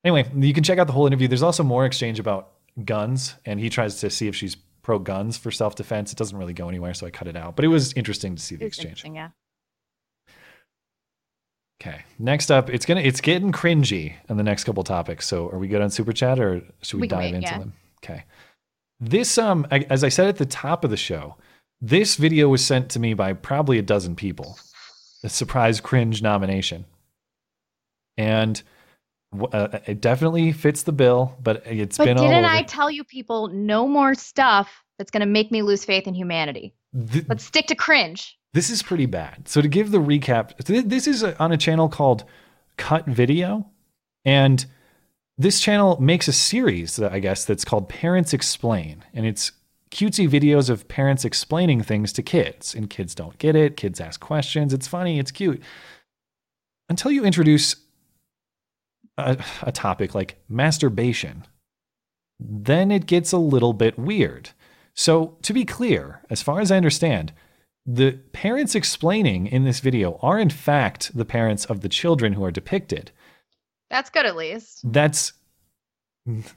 Anyway 0.04 0.30
you 0.36 0.54
can 0.54 0.64
check 0.64 0.80
out 0.80 0.88
the 0.88 0.94
whole 0.94 1.08
interview. 1.08 1.28
There's 1.28 1.44
also 1.44 1.64
more 1.64 1.86
exchange 1.86 2.20
about 2.20 2.52
guns 2.86 3.36
and 3.46 3.60
he 3.60 3.70
tries 3.70 4.00
to 4.00 4.10
see 4.10 4.28
if 4.28 4.36
she's 4.36 4.56
pro 4.82 4.98
guns 4.98 5.38
for 5.38 5.52
self-defense. 5.52 6.12
It 6.14 6.18
doesn't 6.18 6.38
really 6.38 6.54
go 6.54 6.70
anywhere 6.70 6.94
so 6.94 7.06
i 7.06 7.10
cut 7.10 7.28
it 7.28 7.36
out. 7.36 7.56
But 7.56 7.66
it 7.66 7.68
was 7.68 7.94
interesting 7.94 8.36
to 8.36 8.42
see 8.42 8.56
the 8.56 8.66
exchange. 8.66 8.88
interesting, 8.88 9.16
yeah. 9.16 9.30
Okay. 11.82 12.04
Next 12.18 12.52
up, 12.52 12.70
it's 12.70 12.86
gonna 12.86 13.02
it's 13.02 13.22
getting 13.22 13.52
cringy 13.52 14.14
on 14.30 14.38
the 14.38 14.44
next 14.44 14.66
couple 14.66 14.84
topics. 14.84 15.28
So 15.28 15.50
are 15.50 15.58
we 15.58 15.68
good 15.68 15.82
on 15.82 15.90
super 15.90 16.12
chat 16.12 16.40
or 16.40 16.62
should 16.82 16.98
we, 16.98 17.02
We 17.02 17.08
dive 17.08 17.20
wait, 17.20 17.36
into 17.36 17.48
yeah. 17.48 17.60
them? 17.60 17.74
Okay. 18.04 18.24
This 19.00 19.38
um 19.38 19.66
I, 19.72 19.86
as 19.90 20.04
I 20.04 20.10
said 20.10 20.28
at 20.28 20.38
the 20.38 20.46
top 20.46 20.84
of 20.84 20.90
the 20.90 20.98
show, 20.98 21.36
this 21.82 22.16
video 22.16 22.50
was 22.50 22.66
sent 22.66 22.90
to 22.92 23.00
me 23.00 23.14
by 23.14 23.34
probably 23.34 23.78
a 23.78 23.82
dozen 23.82 24.16
people. 24.16 24.58
A 25.24 25.30
surprise 25.30 25.80
cringe 25.82 26.22
nomination. 26.22 26.86
And 28.18 28.62
uh, 29.54 29.80
it 29.86 30.02
definitely 30.02 30.52
fits 30.52 30.84
the 30.84 30.92
bill, 30.92 31.38
but 31.42 31.66
it's 31.66 31.98
But 31.98 32.06
been 32.06 32.18
all 32.18 32.28
didn't. 32.28 32.46
I 32.46 32.64
tell 32.64 32.90
you 32.90 33.04
people 33.04 33.48
no 33.50 33.88
more 33.88 34.16
stuff 34.16 34.70
that's 34.98 35.12
going 35.12 35.22
to 35.22 35.28
make 35.28 35.52
me 35.52 35.62
lose 35.62 35.86
faith 35.86 36.08
in 36.08 36.14
humanity? 36.14 36.74
Th- 37.12 37.26
Let's 37.28 37.44
stick 37.44 37.68
to 37.68 37.76
cringe. 37.76 38.39
This 38.54 38.70
is 38.70 38.82
pretty 38.82 39.06
bad. 39.06 39.48
So 39.48 39.62
to 39.62 39.68
give 39.68 39.92
the 39.92 40.00
recap, 40.00 40.58
this 40.66 41.08
is 41.08 41.24
on 41.24 41.52
a 41.52 41.58
channel 41.58 41.88
called 41.88 42.24
Cut 42.78 43.06
Video, 43.06 43.68
and 44.26 44.66
this 45.38 45.60
channel 45.60 46.02
makes 46.02 46.28
a 46.28 46.34
series 46.34 47.00
I 47.00 47.20
guess 47.20 47.46
that's 47.46 47.64
called 47.64 47.90
Parents 47.90 48.34
Explain, 48.34 49.06
and 49.14 49.26
it's 49.26 49.52
cutesy 49.92 50.28
videos 50.30 50.70
of 50.70 50.88
parents 50.88 51.26
explaining 51.26 51.82
things 51.82 52.14
to 52.14 52.24
kids, 52.24 52.76
and 52.76 52.90
kids 52.90 53.16
don't 53.16 53.38
get 53.38 53.56
it. 53.56 53.78
Kids 53.78 54.00
ask 54.00 54.20
questions. 54.20 54.74
It's 54.74 54.88
funny. 54.88 55.20
It's 55.20 55.32
cute. 55.32 55.62
Until 56.90 57.12
you 57.12 57.24
introduce 57.24 57.76
a, 59.18 59.44
a 59.62 59.72
topic 59.72 60.16
like 60.16 60.42
masturbation, 60.48 61.46
then 62.40 62.92
it 62.92 63.06
gets 63.06 63.32
a 63.32 63.38
little 63.38 63.74
bit 63.74 63.98
weird. 63.98 64.52
So, 64.96 65.38
to 65.44 65.54
be 65.54 65.66
clear, 65.66 66.22
as 66.30 66.42
far 66.42 66.60
as 66.60 66.72
I 66.72 66.78
understand, 66.78 67.32
the 67.92 68.12
parents 68.34 68.76
explaining 68.76 69.48
in 69.48 69.64
this 69.64 69.80
video 69.80 70.20
are 70.22 70.38
in 70.38 70.52
fact 70.52 71.16
the 71.18 71.26
parents 71.26 71.66
of 71.66 71.82
the 71.82 71.90
children 71.90 72.34
who 72.34 72.44
are 72.44 72.52
depicted. 72.52 73.12
That's 73.90 74.12
good 74.12 74.28
at 74.28 74.36
least. 74.36 74.82
That's 74.84 75.34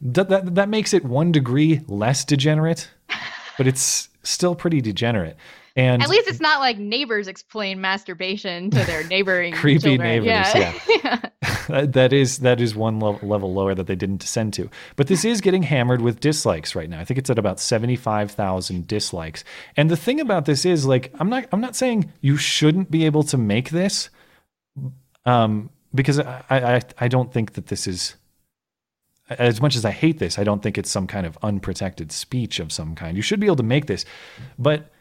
that 0.02 0.28
that, 0.28 0.54
that 0.54 0.68
makes 0.68 0.92
it 0.92 1.04
one 1.04 1.32
degree 1.32 1.80
less 1.88 2.26
degenerate, 2.26 2.90
but 3.56 3.66
it's 3.66 4.10
still 4.22 4.54
pretty 4.54 4.82
degenerate. 4.82 5.36
And 5.74 6.03
At 6.03 6.11
least 6.11 6.28
it's 6.28 6.40
not 6.40 6.61
like 6.61 6.78
neighbors 6.78 7.28
explain 7.28 7.81
masturbation 7.81 8.70
to 8.70 8.85
their 8.85 9.05
neighboring 9.05 9.55
Creepy 9.55 9.97
children. 9.97 10.24
neighbors, 10.24 10.55
Yeah. 10.55 11.20
that 11.69 11.93
that 11.94 12.12
is 12.12 12.39
that 12.40 12.61
is 12.61 12.74
one 12.74 13.01
level, 13.01 13.27
level 13.27 13.55
lower 13.55 13.74
that 13.74 13.86
they 13.86 13.94
didn't 13.97 14.19
descend 14.20 14.53
to. 14.55 14.69
But 14.97 15.07
this 15.07 15.24
is 15.24 15.40
getting 15.40 15.62
hammered 15.62 16.03
with 16.03 16.20
dislikes 16.20 16.74
right 16.74 16.90
now. 16.90 17.01
I 17.01 17.05
think 17.05 17.16
it's 17.19 17.31
at 17.31 17.39
about 17.39 17.59
seventy 17.59 17.97
five 17.97 18.31
thousand 18.32 18.86
dislikes. 18.86 19.44
And 19.77 19.90
the 19.90 19.97
thing 19.97 20.20
about 20.20 20.44
this 20.44 20.66
is 20.66 20.85
like 20.85 21.12
I'm 21.19 21.31
not 21.31 21.47
I'm 21.53 21.61
not 21.61 21.74
saying 21.74 22.12
you 22.20 22.36
shouldn't 22.36 22.90
be 22.90 23.07
able 23.07 23.23
to 23.24 23.39
make 23.39 23.70
this, 23.70 24.11
um, 25.24 25.70
because 25.94 26.19
I 26.20 26.44
I 26.51 26.81
I 26.99 27.09
don't 27.09 27.32
think 27.32 27.55
that 27.55 27.69
this 27.69 27.86
is. 27.86 28.16
As 29.39 29.62
much 29.62 29.77
as 29.77 29.85
I 29.86 29.93
hate 29.93 30.19
this, 30.19 30.39
I 30.39 30.44
don't 30.44 30.62
think 30.62 30.77
it's 30.77 30.90
some 30.90 31.07
kind 31.07 31.24
of 31.24 31.39
unprotected 31.43 32.12
speech 32.12 32.59
of 32.61 32.70
some 32.70 32.94
kind. 32.94 33.16
You 33.16 33.23
should 33.23 33.40
be 33.40 33.47
able 33.47 33.57
to 33.57 33.62
make 33.62 33.86
this, 33.86 34.05
but 34.59 34.91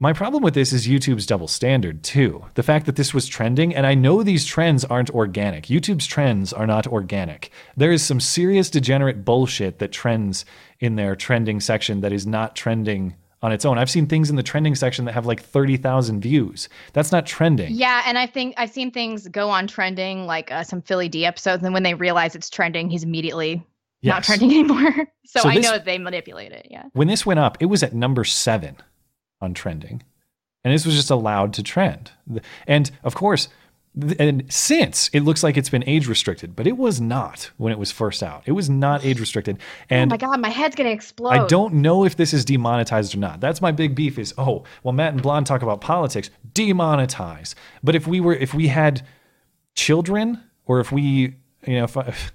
my 0.00 0.12
problem 0.12 0.42
with 0.42 0.54
this 0.54 0.72
is 0.72 0.86
YouTube's 0.86 1.26
double 1.26 1.48
standard, 1.48 2.04
too. 2.04 2.44
The 2.54 2.62
fact 2.62 2.86
that 2.86 2.94
this 2.96 3.12
was 3.12 3.26
trending, 3.26 3.74
and 3.74 3.84
I 3.86 3.94
know 3.94 4.22
these 4.22 4.44
trends 4.46 4.84
aren't 4.84 5.10
organic. 5.10 5.64
YouTube's 5.66 6.06
trends 6.06 6.52
are 6.52 6.66
not 6.68 6.86
organic. 6.86 7.50
There 7.76 7.90
is 7.90 8.02
some 8.04 8.20
serious 8.20 8.70
degenerate 8.70 9.24
bullshit 9.24 9.80
that 9.80 9.90
trends 9.90 10.44
in 10.78 10.94
their 10.96 11.16
trending 11.16 11.58
section 11.60 12.00
that 12.02 12.12
is 12.12 12.26
not 12.26 12.54
trending 12.54 13.16
on 13.42 13.50
its 13.52 13.64
own. 13.64 13.78
I've 13.78 13.90
seen 13.90 14.06
things 14.06 14.30
in 14.30 14.36
the 14.36 14.42
trending 14.42 14.74
section 14.74 15.04
that 15.04 15.12
have 15.14 15.26
like 15.26 15.42
30,000 15.42 16.20
views. 16.20 16.68
That's 16.92 17.12
not 17.12 17.26
trending. 17.26 17.72
Yeah, 17.72 18.02
and 18.06 18.18
I 18.18 18.26
think 18.26 18.54
I've 18.56 18.70
seen 18.70 18.90
things 18.90 19.26
go 19.28 19.48
on 19.50 19.66
trending, 19.66 20.26
like 20.26 20.50
uh, 20.52 20.62
some 20.64 20.82
Philly 20.82 21.08
D 21.08 21.24
episodes, 21.24 21.62
and 21.64 21.72
when 21.74 21.82
they 21.84 21.94
realize 21.94 22.34
it's 22.36 22.50
trending, 22.50 22.88
he's 22.90 23.02
immediately 23.04 23.64
not 24.02 24.22
trending 24.24 24.50
anymore. 24.52 24.92
so, 25.24 25.40
So 25.40 25.48
I 25.48 25.54
this- 25.56 25.64
know 25.64 25.78
they 25.78 25.98
manipulate 25.98 26.52
it. 26.52 26.68
Yeah. 26.70 26.84
When 26.92 27.08
this 27.08 27.24
went 27.26 27.40
up, 27.40 27.58
it 27.60 27.66
was 27.66 27.82
at 27.82 27.94
number 27.94 28.24
seven 28.24 28.76
on 29.40 29.54
trending. 29.54 30.02
And 30.64 30.74
this 30.74 30.84
was 30.84 30.94
just 30.94 31.10
allowed 31.10 31.52
to 31.54 31.62
trend. 31.62 32.12
And 32.66 32.90
of 33.04 33.14
course, 33.14 33.48
and 34.18 34.44
since 34.52 35.08
it 35.12 35.20
looks 35.20 35.42
like 35.42 35.56
it's 35.56 35.70
been 35.70 35.84
age 35.86 36.06
restricted, 36.06 36.54
but 36.54 36.66
it 36.66 36.76
was 36.76 37.00
not 37.00 37.50
when 37.56 37.72
it 37.72 37.78
was 37.78 37.90
first 37.90 38.22
out. 38.22 38.42
It 38.46 38.52
was 38.52 38.70
not 38.70 39.04
age 39.04 39.18
restricted. 39.18 39.58
Oh 39.58 39.84
and 39.90 40.10
oh 40.10 40.14
my 40.14 40.16
god, 40.16 40.40
my 40.40 40.50
head's 40.50 40.76
gonna 40.76 40.90
explode. 40.90 41.30
I 41.30 41.46
don't 41.46 41.74
know 41.74 42.04
if 42.04 42.16
this 42.16 42.32
is 42.32 42.44
demonetized 42.44 43.14
or 43.14 43.18
not. 43.18 43.40
That's 43.40 43.60
my 43.60 43.72
big 43.72 43.94
beef 43.94 44.18
is, 44.18 44.34
oh, 44.38 44.64
well, 44.82 44.92
Matt 44.92 45.14
and 45.14 45.22
Blonde 45.22 45.46
talk 45.46 45.62
about 45.62 45.80
politics, 45.80 46.30
demonetize. 46.52 47.54
But 47.82 47.94
if 47.94 48.06
we 48.06 48.20
were, 48.20 48.34
if 48.34 48.54
we 48.54 48.68
had 48.68 49.06
children 49.74 50.42
or 50.66 50.80
if 50.80 50.92
we, 50.92 51.36
you 51.66 51.78
know, 51.78 51.84
if, 51.84 51.96
if, 51.96 52.32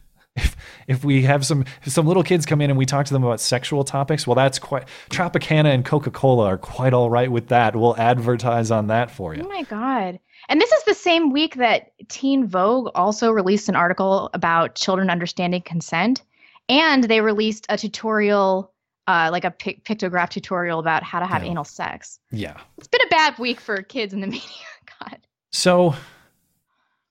if 0.87 1.03
we 1.03 1.23
have 1.23 1.45
some, 1.45 1.65
if 1.83 1.91
some 1.91 2.07
little 2.07 2.23
kids 2.23 2.45
come 2.45 2.61
in 2.61 2.69
and 2.69 2.77
we 2.77 2.85
talk 2.85 3.05
to 3.05 3.13
them 3.13 3.23
about 3.23 3.39
sexual 3.39 3.83
topics, 3.83 4.25
well, 4.25 4.35
that's 4.35 4.59
quite, 4.59 4.87
Tropicana 5.09 5.73
and 5.73 5.85
Coca-Cola 5.85 6.45
are 6.45 6.57
quite 6.57 6.93
all 6.93 7.09
right 7.09 7.31
with 7.31 7.47
that. 7.49 7.75
We'll 7.75 7.97
advertise 7.97 8.71
on 8.71 8.87
that 8.87 9.11
for 9.11 9.35
you. 9.35 9.43
Oh 9.43 9.49
my 9.49 9.63
god. 9.63 10.19
And 10.49 10.59
this 10.59 10.71
is 10.71 10.83
the 10.83 10.93
same 10.93 11.31
week 11.31 11.55
that 11.55 11.93
Teen 12.09 12.47
Vogue 12.47 12.91
also 12.95 13.31
released 13.31 13.69
an 13.69 13.75
article 13.75 14.29
about 14.33 14.75
children 14.75 15.09
understanding 15.09 15.61
consent. 15.61 16.21
And 16.69 17.05
they 17.05 17.21
released 17.21 17.65
a 17.69 17.77
tutorial, 17.77 18.71
uh, 19.07 19.29
like 19.31 19.45
a 19.45 19.51
pic- 19.51 19.83
pictograph 19.85 20.29
tutorial 20.29 20.79
about 20.79 21.03
how 21.03 21.19
to 21.19 21.25
have 21.25 21.43
anal 21.43 21.63
sex. 21.63 22.19
Yeah. 22.31 22.57
It's 22.77 22.87
been 22.87 23.01
a 23.01 23.09
bad 23.09 23.37
week 23.37 23.59
for 23.59 23.81
kids 23.81 24.13
in 24.13 24.21
the 24.21 24.27
media. 24.37 24.49
God. 24.99 25.19
So, 25.51 25.95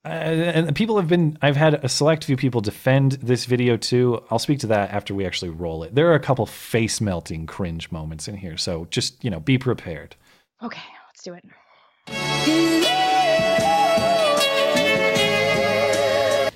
uh, 0.05 0.09
and 0.09 0.75
people 0.75 0.97
have 0.97 1.07
been, 1.07 1.39
I've 1.43 1.55
had 1.57 1.75
a 1.85 1.89
select 1.89 2.25
few 2.25 2.37
people 2.37 2.61
defend 2.61 3.13
this 3.13 3.45
video 3.45 3.77
too. 3.77 4.23
I'll 4.31 4.41
speak 4.41 4.59
to 4.61 4.67
that 4.69 4.91
after 4.91 5.15
we 5.15 5.25
actually 5.25 5.51
roll 5.51 5.85
it. 5.85 5.95
There 5.95 6.11
are 6.11 6.15
a 6.15 6.21
couple 6.21 6.45
face 6.45 7.01
melting 7.01 7.47
cringe 7.47 7.93
moments 7.93 8.27
in 8.27 8.37
here. 8.37 8.57
So 8.57 8.89
just, 8.91 9.23
you 9.23 9.31
know, 9.31 9.39
be 9.39 9.59
prepared. 9.59 10.17
Okay, 10.61 10.83
let's 11.09 11.23
do 11.23 11.35
it. 11.35 11.45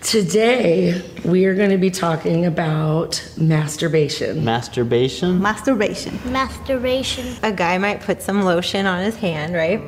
Today, 0.02 1.02
we 1.24 1.46
are 1.46 1.54
going 1.54 1.70
to 1.70 1.78
be 1.78 1.90
talking 1.90 2.46
about 2.46 3.28
masturbation. 3.36 4.44
Masturbation? 4.44 5.40
Masturbation. 5.40 6.18
Masturbation. 6.32 7.36
A 7.42 7.52
guy 7.52 7.78
might 7.78 8.00
put 8.00 8.22
some 8.22 8.42
lotion 8.42 8.86
on 8.86 9.04
his 9.04 9.16
hand, 9.16 9.54
right? 9.54 9.80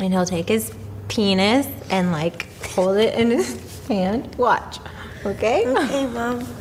And 0.00 0.12
he'll 0.12 0.26
take 0.26 0.48
his 0.48 0.72
penis 1.08 1.66
and 1.90 2.12
like 2.12 2.46
hold 2.68 2.96
it 2.96 3.14
in 3.14 3.30
his 3.30 3.86
hand. 3.86 4.34
Watch. 4.36 4.78
Okay? 5.24 5.66
Okay, 5.66 6.06
mom. 6.06 6.46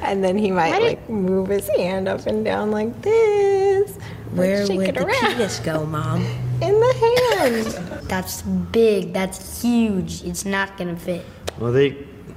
And 0.00 0.22
then 0.22 0.38
he 0.38 0.52
might 0.52 0.80
like 0.80 1.10
move 1.10 1.48
his 1.48 1.68
hand 1.70 2.06
up 2.06 2.24
and 2.26 2.44
down 2.44 2.70
like 2.70 3.02
this. 3.02 3.96
Where 4.32 4.64
shake 4.64 4.78
would 4.78 4.88
it 4.90 4.94
the 4.94 5.06
around. 5.06 5.34
penis 5.34 5.58
go, 5.58 5.84
Mom? 5.84 6.24
In 6.62 6.80
the 6.80 7.36
hand. 7.40 7.66
That's 8.08 8.42
big. 8.42 9.12
That's 9.12 9.60
huge. 9.62 10.22
It's 10.22 10.44
not 10.44 10.76
gonna 10.76 10.96
fit. 10.96 11.24
Well, 11.58 11.72
they 11.72 11.96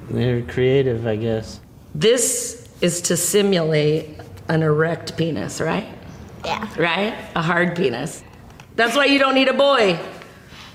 they're 0.10 0.42
creative, 0.42 1.06
I 1.06 1.16
guess. 1.18 1.60
This 1.94 2.68
is 2.82 3.02
to 3.02 3.18
simulate 3.18 4.10
an 4.48 4.64
erect 4.64 5.18
penis, 5.18 5.62
right? 5.62 5.88
Yeah. 6.44 6.68
Right? 6.78 7.14
A 7.36 7.42
hard 7.42 7.76
penis. 7.76 8.24
That's 8.76 8.96
why 8.96 9.06
you 9.06 9.20
don't 9.20 9.36
need 9.36 9.48
a 9.48 9.54
boy. 9.54 10.00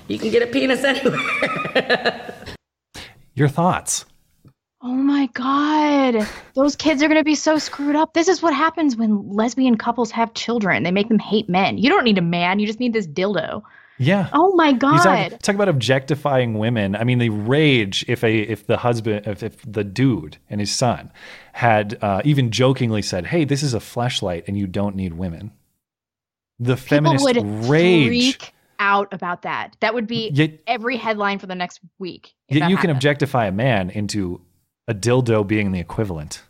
You 0.07 0.17
can 0.17 0.31
get 0.31 0.41
a 0.41 0.47
penis 0.47 0.83
anywhere. 0.83 2.33
Your 3.35 3.47
thoughts? 3.47 4.05
Oh 4.81 4.93
my 4.93 5.27
god. 5.33 6.27
Those 6.53 6.75
kids 6.75 7.03
are 7.03 7.07
going 7.07 7.19
to 7.19 7.25
be 7.25 7.35
so 7.35 7.57
screwed 7.57 7.95
up. 7.95 8.13
This 8.13 8.27
is 8.27 8.41
what 8.41 8.53
happens 8.53 8.95
when 8.95 9.29
lesbian 9.29 9.77
couples 9.77 10.11
have 10.11 10.33
children. 10.33 10.83
They 10.83 10.91
make 10.91 11.09
them 11.09 11.19
hate 11.19 11.49
men. 11.49 11.77
You 11.77 11.89
don't 11.89 12.03
need 12.03 12.17
a 12.17 12.21
man, 12.21 12.59
you 12.59 12.67
just 12.67 12.79
need 12.79 12.93
this 12.93 13.07
dildo. 13.07 13.63
Yeah. 13.99 14.29
Oh 14.31 14.55
my 14.55 14.73
god. 14.73 15.31
talk, 15.31 15.39
talk 15.39 15.55
about 15.55 15.69
objectifying 15.69 16.59
women. 16.59 16.95
I 16.95 17.03
mean, 17.03 17.17
they 17.17 17.29
rage 17.29 18.05
if 18.07 18.23
a 18.23 18.39
if 18.41 18.67
the 18.67 18.77
husband 18.77 19.25
if, 19.25 19.41
if 19.41 19.61
the 19.69 19.83
dude 19.83 20.37
and 20.49 20.59
his 20.59 20.71
son 20.71 21.11
had 21.53 21.97
uh, 22.01 22.21
even 22.23 22.51
jokingly 22.51 23.01
said, 23.01 23.25
"Hey, 23.25 23.43
this 23.43 23.63
is 23.63 23.73
a 23.73 23.79
flashlight, 23.79 24.43
and 24.47 24.55
you 24.55 24.67
don't 24.67 24.95
need 24.95 25.13
women." 25.13 25.51
The 26.59 26.75
People 26.75 26.87
feminist 26.87 27.25
would 27.25 27.65
rage. 27.67 28.53
Out 28.79 29.13
about 29.13 29.43
that. 29.43 29.75
That 29.79 29.93
would 29.93 30.07
be 30.07 30.29
Yet- 30.33 30.61
every 30.67 30.97
headline 30.97 31.39
for 31.39 31.47
the 31.47 31.55
next 31.55 31.79
week. 31.99 32.33
if 32.47 32.55
Yet 32.55 32.61
that 32.61 32.69
you 32.69 32.77
can 32.77 32.89
objectify 32.89 33.45
a 33.47 33.51
man 33.51 33.89
into 33.89 34.41
a 34.87 34.93
dildo 34.93 35.45
being 35.45 35.71
the 35.71 35.79
equivalent. 35.79 36.41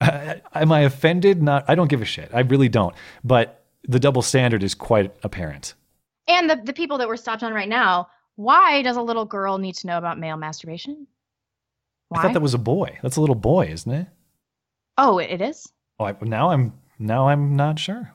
Am 0.00 0.72
I 0.72 0.80
offended? 0.80 1.42
Not. 1.42 1.64
I 1.68 1.74
don't 1.74 1.88
give 1.88 2.02
a 2.02 2.06
shit. 2.06 2.30
I 2.34 2.40
really 2.40 2.68
don't. 2.68 2.94
But 3.22 3.64
the 3.84 4.00
double 4.00 4.22
standard 4.22 4.62
is 4.62 4.74
quite 4.74 5.12
apparent. 5.22 5.74
And 6.26 6.48
the, 6.50 6.56
the 6.56 6.72
people 6.72 6.98
that 6.98 7.08
we're 7.08 7.16
stopped 7.16 7.42
on 7.42 7.52
right 7.52 7.68
now, 7.68 8.08
why 8.36 8.82
does 8.82 8.96
a 8.96 9.02
little 9.02 9.24
girl 9.24 9.58
need 9.58 9.74
to 9.76 9.86
know 9.86 9.98
about 9.98 10.18
male 10.18 10.36
masturbation? 10.36 11.06
Why? 12.08 12.18
I 12.18 12.22
thought 12.22 12.32
that 12.32 12.42
was 12.42 12.54
a 12.54 12.58
boy. 12.58 12.98
That's 13.02 13.16
a 13.16 13.20
little 13.20 13.36
boy, 13.36 13.66
isn't 13.66 13.92
it? 13.92 14.06
oh, 14.98 15.18
it, 15.18 15.30
it 15.30 15.40
is? 15.40 15.66
Oh, 15.98 16.04
I, 16.06 16.16
now 16.22 16.50
I'm 16.50 16.74
now 16.98 17.28
I'm 17.28 17.56
not 17.56 17.78
sure. 17.78 18.12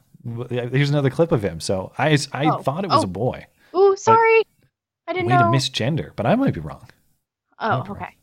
Here's 0.49 0.90
another 0.90 1.10
clip 1.10 1.32
of 1.32 1.44
him. 1.44 1.60
So 1.60 1.91
I 1.98 2.18
I 2.34 2.45
Oh. 2.48 2.58
thought 2.60 2.84
it 2.84 2.90
was 2.90 3.02
Oh. 3.02 3.04
a 3.04 3.08
boy. 3.08 3.45
Ooh, 3.76 3.95
sorry. 3.98 4.44
I 5.08 5.14
didn't 5.14 5.28
Way 5.30 5.36
know. 5.38 5.52
to 5.52 5.58
misgender, 5.58 6.12
but 6.16 6.26
I 6.26 6.36
might 6.36 6.54
be 6.54 6.60
wrong. 6.60 6.90
oh, 7.60 7.84
okay. 7.90 8.16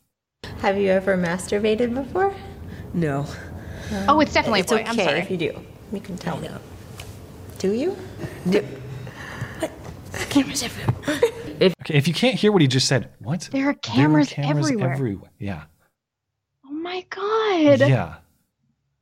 Have 0.60 0.76
you 0.78 0.90
ever 0.90 1.16
masturbated 1.16 1.94
before? 1.94 2.34
No. 2.92 3.26
Oh, 4.08 4.20
it's 4.20 4.32
definitely 4.32 4.60
a 4.60 4.64
boy. 4.64 4.76
okay 4.76 4.84
I'm 4.84 4.96
sorry. 4.96 5.18
if 5.20 5.30
you 5.30 5.36
do. 5.36 5.60
You 5.92 6.00
can 6.00 6.16
tell 6.16 6.36
me. 6.38 6.48
Do 7.58 7.72
you? 7.72 7.96
No. 8.44 8.60
Cameras 10.30 10.62
everywhere. 10.62 11.20
Okay, 11.60 11.94
if 11.94 12.06
you 12.08 12.14
can't 12.14 12.34
hear 12.34 12.52
what 12.52 12.60
he 12.62 12.68
just 12.68 12.86
said, 12.88 13.10
what? 13.18 13.48
There 13.52 13.68
are 13.68 13.74
cameras, 13.74 14.30
There 14.30 14.44
are 14.44 14.48
cameras 14.48 14.66
everywhere. 14.66 14.92
everywhere. 14.92 15.30
Yeah. 15.38 15.62
Oh 16.66 16.70
my 16.72 17.04
god. 17.10 17.80
Yeah. 17.80 18.16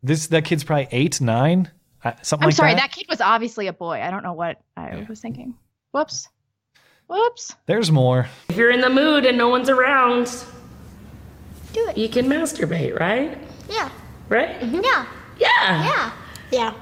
This 0.02 0.26
that 0.28 0.44
kid's 0.44 0.64
probably 0.64 0.88
eight, 0.90 1.20
nine, 1.20 1.70
uh, 2.04 2.12
something 2.22 2.44
I'm 2.44 2.48
like 2.48 2.56
sorry, 2.56 2.74
that. 2.74 2.80
that. 2.80 2.92
kid 2.92 3.06
was 3.08 3.20
obviously 3.20 3.66
a 3.66 3.72
boy. 3.72 4.00
I 4.02 4.10
don't 4.10 4.22
know 4.22 4.32
what 4.32 4.60
I 4.76 5.06
was 5.08 5.20
thinking. 5.20 5.54
Whoops. 5.92 6.28
Whoops. 7.08 7.54
There's 7.66 7.90
more. 7.90 8.26
If 8.48 8.56
you're 8.56 8.70
in 8.70 8.80
the 8.80 8.90
mood 8.90 9.24
and 9.26 9.36
no 9.36 9.48
one's 9.48 9.68
around, 9.68 10.26
do 11.72 11.86
it. 11.88 11.98
You 11.98 12.08
can 12.08 12.26
masturbate, 12.26 12.98
right? 12.98 13.38
Yeah. 13.68 13.90
Right? 14.28 14.62
Yeah. 14.62 15.06
Yeah. 15.38 16.12
Yeah. 16.50 16.74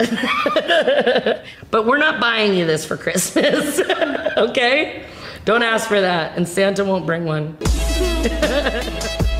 Yeah. 0.00 1.42
But 1.70 1.86
we're 1.86 1.98
not 1.98 2.20
buying 2.20 2.54
you 2.54 2.66
this 2.66 2.84
for 2.84 2.96
Christmas, 2.98 3.80
okay? 4.36 5.06
Don't 5.46 5.62
ask 5.62 5.88
for 5.88 6.00
that, 6.00 6.36
and 6.36 6.46
Santa 6.46 6.84
won't 6.84 7.06
bring 7.06 7.24
one. 7.24 7.56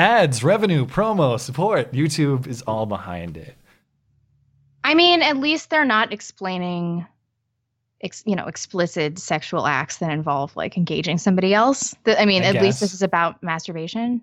Ads, 0.00 0.42
revenue, 0.42 0.86
promo, 0.86 1.38
support. 1.38 1.92
YouTube 1.92 2.46
is 2.46 2.62
all 2.62 2.86
behind 2.86 3.36
it. 3.36 3.54
I 4.82 4.94
mean, 4.94 5.20
at 5.20 5.36
least 5.36 5.68
they're 5.68 5.84
not 5.84 6.10
explaining, 6.10 7.06
ex, 8.00 8.22
you 8.24 8.34
know, 8.34 8.46
explicit 8.46 9.18
sexual 9.18 9.66
acts 9.66 9.98
that 9.98 10.10
involve 10.10 10.56
like 10.56 10.78
engaging 10.78 11.18
somebody 11.18 11.52
else. 11.52 11.94
I 12.06 12.24
mean, 12.24 12.44
I 12.44 12.46
at 12.46 12.62
least 12.62 12.80
this 12.80 12.94
is 12.94 13.02
about 13.02 13.42
masturbation. 13.42 14.22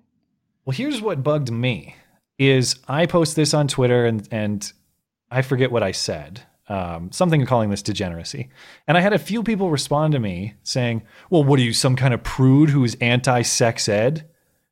Well, 0.65 0.75
here's 0.75 0.99
what 0.99 1.21
bugged 1.21 1.51
me 1.51 1.95
is 2.39 2.77
I 2.87 3.05
post 3.05 3.35
this 3.35 3.53
on 3.53 3.67
Twitter 3.67 4.07
and 4.07 4.27
and 4.31 4.73
I 5.29 5.43
forget 5.43 5.71
what 5.71 5.83
I 5.83 5.91
said. 5.91 6.41
Um, 6.69 7.11
something 7.11 7.45
calling 7.45 7.69
this 7.69 7.83
degeneracy. 7.83 8.49
And 8.87 8.97
I 8.97 9.01
had 9.01 9.13
a 9.13 9.19
few 9.19 9.43
people 9.43 9.69
respond 9.69 10.13
to 10.13 10.19
me 10.19 10.55
saying, 10.63 11.03
Well, 11.29 11.43
what 11.43 11.59
are 11.59 11.63
you, 11.63 11.71
some 11.71 11.95
kind 11.95 12.15
of 12.15 12.23
prude 12.23 12.71
who's 12.71 12.95
anti 12.95 13.43
sex 13.43 13.87
ed? 13.87 14.27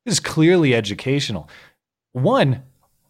This 0.06 0.14
is 0.16 0.20
clearly 0.20 0.76
educational. 0.76 1.50
One, 2.12 2.62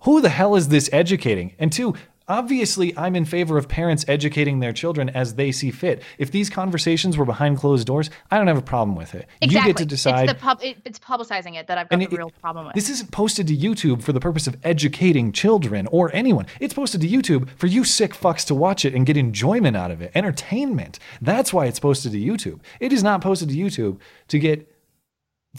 who 0.02 0.22
the 0.22 0.30
hell 0.30 0.56
is 0.56 0.70
this 0.70 0.90
educating? 0.94 1.54
And 1.60 1.72
two, 1.72 1.94
obviously 2.28 2.98
I'm 2.98 3.18
in 3.18 3.26
favor 3.26 3.58
of 3.58 3.68
parents 3.68 4.06
educating 4.08 4.60
their 4.62 4.72
children 4.72 5.10
as 5.10 5.36
they 5.36 5.52
see 5.52 5.72
fit. 5.72 6.02
If 6.18 6.32
these 6.32 6.50
conversations 6.50 7.18
were 7.18 7.26
behind 7.26 7.58
closed 7.58 7.86
doors, 7.86 8.10
I 8.32 8.38
don't 8.38 8.48
have 8.48 8.58
a 8.58 8.62
problem 8.62 8.96
with 8.96 9.14
it. 9.14 9.28
Exactly. 9.42 9.60
You 9.70 9.74
get 9.74 9.78
to 9.78 9.86
decide. 9.86 10.30
It's 10.30 10.34
the 10.34 10.40
pub. 10.40 10.60
It, 10.64 10.78
it's 10.86 10.98
publicizing 10.98 11.56
it 11.56 11.68
that 11.68 11.78
I've 11.78 11.90
got 11.90 12.02
it- 12.02 12.12
real 12.14 12.32
problem 12.42 12.68
with. 12.68 12.76
This 12.76 12.90
isn't 12.90 13.12
posted 13.12 13.48
to 13.48 13.58
YouTube 13.58 14.02
for 14.02 14.14
the 14.14 14.22
purpose 14.22 14.48
of 14.48 14.56
educating 14.64 15.34
children 15.34 15.88
or 15.92 16.16
anyone. 16.16 16.46
It's 16.62 16.74
posted 16.74 17.02
to 17.02 17.08
YouTube 17.08 17.50
for 17.58 17.68
you 17.68 17.84
sick 17.84 18.14
fucks 18.14 18.46
to 18.48 18.56
watch 18.56 18.86
it 18.86 18.96
and 18.96 19.06
get 19.06 19.18
enjoyment 19.18 19.76
out 19.76 19.92
of 19.92 20.02
it, 20.02 20.12
entertainment. 20.16 20.98
That's 21.22 21.52
why 21.52 21.66
it's 21.66 21.80
posted 21.80 22.14
to 22.14 22.20
YouTube. 22.20 22.62
It 22.80 22.94
is 22.94 23.04
not 23.04 23.20
posted 23.20 23.50
to 23.50 23.56
YouTube 23.56 24.00
to 24.30 24.40
get 24.40 24.72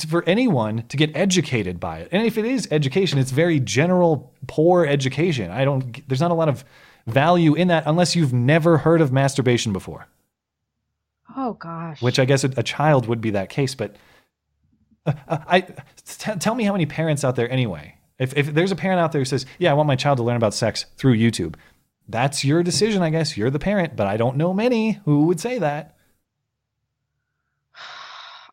for 0.05 0.23
anyone 0.29 0.85
to 0.89 0.97
get 0.97 1.17
educated 1.17 1.81
by 1.81 1.99
it. 2.01 2.09
And 2.13 2.27
if 2.27 2.37
it 2.37 2.45
is 2.45 2.69
education, 2.71 3.19
it's 3.19 3.31
very 3.31 3.61
general, 3.61 4.33
poor 4.47 4.85
education. 4.85 5.51
I 5.51 5.65
don't. 5.65 6.07
There's 6.09 6.21
not 6.21 6.31
a 6.31 6.35
lot 6.35 6.49
of 6.49 6.65
value 7.07 7.55
in 7.55 7.69
that 7.69 7.85
unless 7.87 8.15
you've 8.17 8.33
never 8.33 8.79
heard 8.79 9.01
of 9.01 9.13
masturbation 9.13 9.73
before. 9.73 10.07
oh 11.37 11.55
gosh. 11.55 12.03
Which 12.03 12.19
I 12.19 12.25
guess 12.25 12.45
a, 12.45 12.51
a 12.57 12.63
child 12.63 13.07
would 13.07 13.21
be 13.21 13.31
that 13.31 13.49
case, 13.49 13.75
but 13.75 13.97
uh, 15.07 15.13
uh, 15.29 15.39
I 15.47 15.61
t- 15.61 16.33
tell 16.41 16.55
me 16.55 16.65
how 16.65 16.73
many 16.73 16.87
parents 16.87 17.25
out 17.25 17.37
there 17.37 17.51
anyway. 17.51 17.95
If 18.19 18.37
if 18.37 18.55
there's 18.55 18.73
a 18.73 18.77
parent 18.77 19.01
out 19.01 19.13
there 19.13 19.21
who 19.21 19.27
says, 19.27 19.47
"Yeah, 19.59 19.71
I 19.71 19.75
want 19.75 19.87
my 19.87 19.97
child 19.97 20.19
to 20.19 20.25
learn 20.25 20.37
about 20.37 20.55
sex 20.55 20.87
through 20.97 21.17
YouTube," 21.17 21.55
that's 22.09 22.45
your 22.45 22.63
decision, 22.63 23.03
I 23.03 23.11
guess. 23.11 23.37
You're 23.37 23.51
the 23.51 23.59
parent, 23.59 23.97
but 23.97 24.07
I 24.07 24.17
don't 24.17 24.37
know 24.37 24.53
many 24.53 24.93
who 25.05 25.25
would 25.27 25.41
say 25.41 25.59
that. 25.59 25.96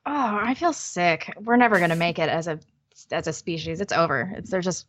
Oh, 0.06 0.40
I 0.42 0.54
feel 0.54 0.74
sick. 0.74 1.34
We're 1.42 1.56
never 1.56 1.80
gonna 1.80 1.96
make 1.96 2.20
it 2.20 2.30
as 2.30 2.48
a 2.48 2.60
as 3.12 3.28
a 3.28 3.34
species. 3.34 3.82
It's 3.82 3.94
over. 3.94 4.32
It's 4.36 4.50
they're 4.50 4.62
just 4.62 4.86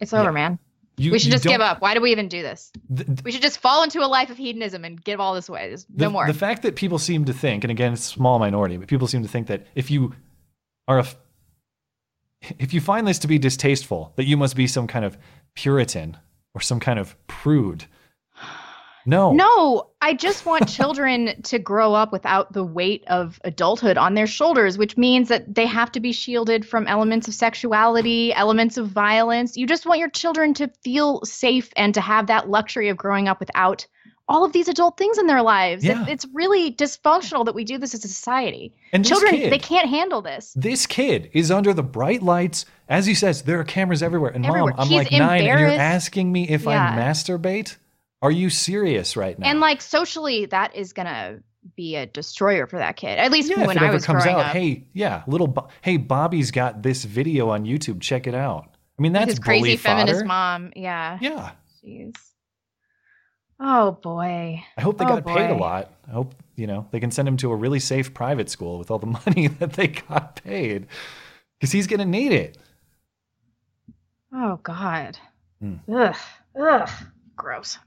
it's 0.00 0.12
over, 0.12 0.32
man. 0.32 0.58
You- 0.96 1.12
we 1.12 1.18
should 1.20 1.30
just 1.30 1.44
give 1.44 1.60
up. 1.60 1.80
Why 1.80 1.94
do 1.94 2.00
we 2.00 2.10
even 2.10 2.26
do 2.28 2.42
this? 2.42 2.72
we 3.24 3.30
should 3.30 3.42
just 3.42 3.60
fall 3.60 3.82
into 3.84 4.00
a 4.00 4.06
life 4.08 4.30
of 4.30 4.36
hedonism 4.36 4.84
and 4.84 5.02
give 5.02 5.20
all 5.20 5.34
this 5.34 5.48
away. 5.48 5.68
There's 5.68 5.84
The, 5.84 6.04
no 6.06 6.10
more. 6.10 6.26
the 6.26 6.34
fact 6.34 6.62
that 6.62 6.74
people 6.74 6.98
seem 6.98 7.24
to 7.26 7.32
think, 7.32 7.62
and 7.62 7.70
again, 7.70 7.92
it's 7.92 8.04
a 8.06 8.10
small 8.10 8.38
minority, 8.40 8.76
but 8.78 8.88
people 8.88 9.06
seem 9.06 9.22
to 9.22 9.28
think 9.28 9.46
that 9.46 9.66
if 9.76 9.90
you 9.92 10.14
are 10.88 10.98
a, 11.00 11.06
if 12.58 12.72
you 12.74 12.80
find 12.80 13.06
this 13.06 13.18
to 13.20 13.28
be 13.28 13.38
distasteful, 13.38 14.12
that 14.16 14.24
you 14.24 14.36
must 14.36 14.56
be 14.56 14.66
some 14.66 14.86
kind 14.88 15.04
of 15.04 15.16
Puritan 15.54 16.16
or 16.54 16.60
some 16.60 16.80
kind 16.80 16.98
of 16.98 17.14
prude. 17.28 17.84
No. 19.08 19.32
No, 19.32 19.90
I 20.02 20.12
just 20.14 20.44
want 20.46 20.68
children 20.78 21.40
to 21.42 21.58
grow 21.58 21.94
up 21.94 22.12
without 22.12 22.52
the 22.52 22.62
weight 22.62 23.04
of 23.08 23.40
adulthood 23.42 23.96
on 23.96 24.14
their 24.14 24.26
shoulders, 24.26 24.76
which 24.76 24.96
means 24.96 25.28
that 25.28 25.54
they 25.54 25.66
have 25.66 25.90
to 25.92 26.00
be 26.00 26.12
shielded 26.12 26.66
from 26.68 26.86
elements 26.86 27.26
of 27.26 27.34
sexuality, 27.34 28.32
elements 28.34 28.76
of 28.76 28.88
violence. 28.88 29.56
You 29.56 29.66
just 29.66 29.86
want 29.86 29.98
your 29.98 30.10
children 30.10 30.52
to 30.54 30.68
feel 30.84 31.24
safe 31.24 31.72
and 31.76 31.94
to 31.94 32.00
have 32.00 32.26
that 32.26 32.48
luxury 32.50 32.88
of 32.88 32.96
growing 32.96 33.28
up 33.28 33.40
without 33.40 33.86
all 34.30 34.44
of 34.44 34.52
these 34.52 34.68
adult 34.68 34.98
things 34.98 35.16
in 35.16 35.26
their 35.26 35.40
lives. 35.40 35.82
It- 35.84 35.88
Yeah. 35.88 36.04
it's 36.06 36.26
really 36.34 36.70
dysfunctional 36.70 37.46
that 37.46 37.54
we 37.54 37.64
do 37.64 37.78
this 37.78 37.94
as 37.94 38.04
a 38.04 38.08
society. 38.08 38.74
And 38.92 39.02
children, 39.02 39.32
kid- 39.34 39.50
they 39.50 39.58
can't 39.58 39.88
handle 39.88 40.20
this. 40.20 40.52
This 40.54 40.86
kid 40.86 41.30
is 41.32 41.50
under 41.50 41.72
the 41.72 41.82
bright 41.82 42.22
lights. 42.22 42.66
As 42.90 43.06
he 43.06 43.14
says, 43.14 43.40
there 43.42 43.58
are 43.58 43.64
cameras 43.64 44.02
everywhere. 44.02 44.30
And 44.32 44.44
Everywhere. 44.44 44.72
mom, 44.74 44.80
I'm 44.80 44.88
He's 44.88 44.98
like 44.98 45.12
nine, 45.12 45.46
and 45.46 45.60
you're 45.60 45.70
asking 45.70 46.30
me 46.30 46.46
if 46.46 46.66
I 46.68 46.74
masturbate? 46.74 47.76
Are 48.22 48.30
you 48.30 48.50
serious 48.50 49.16
right 49.16 49.38
now? 49.38 49.48
And 49.48 49.60
like 49.60 49.80
socially, 49.80 50.46
that 50.46 50.74
is 50.74 50.92
gonna 50.92 51.38
be 51.76 51.96
a 51.96 52.06
destroyer 52.06 52.66
for 52.66 52.78
that 52.78 52.96
kid. 52.96 53.18
At 53.18 53.30
least 53.30 53.50
yeah, 53.50 53.66
when 53.66 53.78
I 53.78 53.90
was 53.90 54.04
comes 54.04 54.24
growing 54.24 54.38
out, 54.38 54.46
up. 54.46 54.52
hey, 54.52 54.86
yeah, 54.94 55.22
little, 55.26 55.46
Bo- 55.46 55.68
hey, 55.82 55.96
Bobby's 55.98 56.50
got 56.50 56.82
this 56.82 57.04
video 57.04 57.50
on 57.50 57.64
YouTube. 57.64 58.00
Check 58.00 58.26
it 58.26 58.34
out. 58.34 58.70
I 58.98 59.02
mean, 59.02 59.12
that's 59.12 59.38
crazy 59.38 59.60
bully 59.62 59.76
feminist 59.76 60.20
fodder. 60.20 60.26
mom. 60.26 60.72
Yeah. 60.74 61.18
Yeah. 61.20 61.50
Jeez. 61.84 62.14
Oh 63.60 63.92
boy. 63.92 64.62
I 64.76 64.80
hope 64.80 64.98
they 64.98 65.04
Oh, 65.04 65.08
got 65.20 65.26
paid 65.26 65.50
a 65.50 65.54
lot. 65.54 65.92
I 66.08 66.12
hope 66.12 66.34
you 66.56 66.66
know 66.66 66.86
they 66.90 67.00
can 67.00 67.10
send 67.10 67.26
him 67.28 67.36
to 67.38 67.50
a 67.52 67.56
really 67.56 67.80
safe 67.80 68.14
private 68.14 68.48
school 68.48 68.78
with 68.78 68.90
all 68.90 68.98
the 68.98 69.06
money 69.26 69.48
that 69.48 69.72
they 69.74 69.88
got 69.88 70.42
paid, 70.42 70.86
because 71.58 71.72
he's 71.72 71.86
gonna 71.86 72.04
need 72.04 72.32
it. 72.32 72.56
Oh 74.32 74.58
God. 74.62 75.18
Hmm. 75.60 75.74
Ugh. 75.92 76.16
Ugh. 76.60 76.90
Gross. 77.36 77.78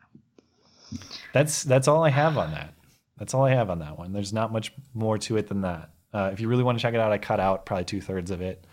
That's 1.34 1.64
that's 1.64 1.88
all 1.88 2.04
I 2.04 2.10
have 2.10 2.38
on 2.38 2.52
that. 2.52 2.74
That's 3.18 3.34
all 3.34 3.44
I 3.46 3.52
have 3.54 3.70
on 3.70 3.80
that 3.80 3.98
one. 3.98 4.14
There's 4.14 4.34
not 4.34 4.52
much 4.52 4.74
more 4.94 5.18
to 5.20 5.38
it 5.38 5.48
than 5.48 5.62
that. 5.62 5.92
Uh, 6.14 6.30
if 6.34 6.40
you 6.40 6.48
really 6.48 6.64
want 6.64 6.78
to 6.78 6.82
check 6.82 6.94
it 6.94 7.00
out, 7.00 7.12
I 7.12 7.18
cut 7.18 7.40
out 7.40 7.66
probably 7.66 7.86
two 7.86 8.02
thirds 8.02 8.32
of 8.32 8.42
it. 8.42 8.66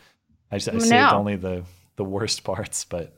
I, 0.51 0.57
just, 0.57 0.69
I 0.69 0.79
saved 0.79 0.91
No. 0.91 1.19
only 1.19 1.37
the 1.37 1.65
the 1.97 2.05
worst 2.05 2.45
parts, 2.45 2.85
but 2.85 3.15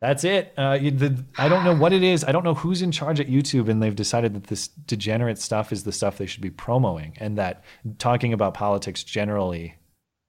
that's 0.00 0.22
it. 0.24 0.54
Uh, 0.56 0.78
you, 0.80 0.90
the, 0.92 1.24
I 1.36 1.48
don't 1.48 1.64
know 1.64 1.74
what 1.74 1.92
it 1.92 2.02
is. 2.04 2.22
I 2.24 2.30
don't 2.32 2.44
know 2.44 2.54
who's 2.54 2.82
in 2.82 2.92
charge 2.92 3.18
at 3.20 3.26
YouTube, 3.26 3.68
and 3.68 3.82
they've 3.82 3.94
decided 3.94 4.32
that 4.34 4.44
this 4.44 4.68
degenerate 4.68 5.38
stuff 5.38 5.72
is 5.72 5.82
the 5.84 5.90
stuff 5.92 6.18
they 6.18 6.26
should 6.26 6.40
be 6.42 6.50
promoting, 6.50 7.14
and 7.18 7.36
that 7.38 7.64
talking 7.98 8.32
about 8.32 8.54
politics 8.54 9.02
generally, 9.02 9.74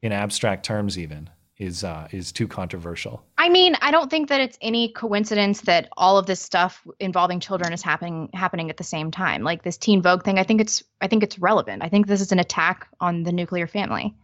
in 0.01 0.11
abstract 0.11 0.65
terms, 0.65 0.97
even 0.97 1.29
is 1.59 1.83
uh, 1.83 2.07
is 2.11 2.31
too 2.31 2.47
controversial. 2.47 3.21
I 3.37 3.49
mean, 3.49 3.75
I 3.81 3.91
don't 3.91 4.09
think 4.09 4.29
that 4.29 4.39
it's 4.39 4.57
any 4.61 4.89
coincidence 4.93 5.61
that 5.61 5.89
all 5.97 6.17
of 6.17 6.25
this 6.25 6.41
stuff 6.41 6.87
involving 6.99 7.39
children 7.41 7.73
is 7.73 7.81
happening 7.81 8.29
happening 8.33 8.69
at 8.69 8.77
the 8.77 8.83
same 8.83 9.11
time. 9.11 9.43
Like 9.43 9.63
this 9.63 9.77
Teen 9.77 10.01
Vogue 10.01 10.23
thing, 10.23 10.39
I 10.39 10.43
think 10.43 10.61
it's 10.61 10.83
I 11.01 11.07
think 11.07 11.21
it's 11.21 11.37
relevant. 11.37 11.83
I 11.83 11.89
think 11.89 12.07
this 12.07 12.21
is 12.21 12.31
an 12.31 12.39
attack 12.39 12.87
on 13.01 13.23
the 13.23 13.33
nuclear 13.33 13.67
family. 13.67 14.15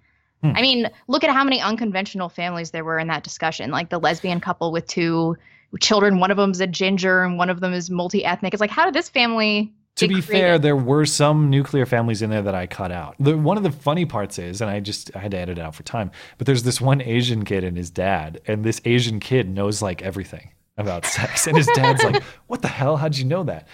Hmm. 0.41 0.51
I 0.55 0.61
mean, 0.61 0.89
look 1.07 1.23
at 1.23 1.29
how 1.29 1.43
many 1.43 1.59
unconventional 1.61 2.29
families 2.29 2.71
there 2.71 2.85
were 2.85 2.99
in 2.99 3.07
that 3.09 3.23
discussion. 3.23 3.69
Like 3.69 3.89
the 3.89 3.99
lesbian 3.99 4.39
couple 4.39 4.71
with 4.71 4.87
two 4.87 5.35
children, 5.81 6.19
one 6.19 6.31
of 6.31 6.37
them's 6.37 6.61
a 6.61 6.67
ginger 6.67 7.23
and 7.23 7.37
one 7.37 7.49
of 7.49 7.59
them 7.59 7.73
is 7.73 7.89
multi-ethnic. 7.89 8.53
It's 8.53 8.61
like 8.61 8.69
how 8.69 8.85
did 8.85 8.93
this 8.93 9.09
family 9.09 9.73
to 9.95 10.07
be 10.07 10.21
fair, 10.21 10.59
there 10.59 10.75
were 10.75 11.05
some 11.05 11.49
nuclear 11.49 11.85
families 11.85 12.21
in 12.21 12.29
there 12.29 12.41
that 12.41 12.55
I 12.55 12.67
cut 12.67 12.91
out. 12.91 13.15
The, 13.19 13.37
one 13.37 13.57
of 13.57 13.63
the 13.63 13.71
funny 13.71 14.05
parts 14.05 14.37
is, 14.39 14.61
and 14.61 14.69
I 14.69 14.79
just 14.79 15.15
I 15.15 15.19
had 15.19 15.31
to 15.31 15.37
edit 15.37 15.57
it 15.57 15.61
out 15.61 15.75
for 15.75 15.83
time, 15.83 16.11
but 16.37 16.47
there's 16.47 16.63
this 16.63 16.81
one 16.81 17.01
Asian 17.01 17.45
kid 17.45 17.63
and 17.63 17.77
his 17.77 17.89
dad, 17.89 18.41
and 18.47 18.63
this 18.63 18.81
Asian 18.85 19.19
kid 19.19 19.49
knows 19.49 19.81
like 19.81 20.01
everything 20.01 20.51
about 20.77 21.05
sex, 21.17 21.47
and 21.47 21.55
his 21.57 21.67
dad's 21.67 22.03
like, 22.03 22.21
"What 22.47 22.61
the 22.61 22.67
hell? 22.67 22.97
How'd 22.97 23.15
you 23.17 23.25
know 23.25 23.43
that?" 23.43 23.67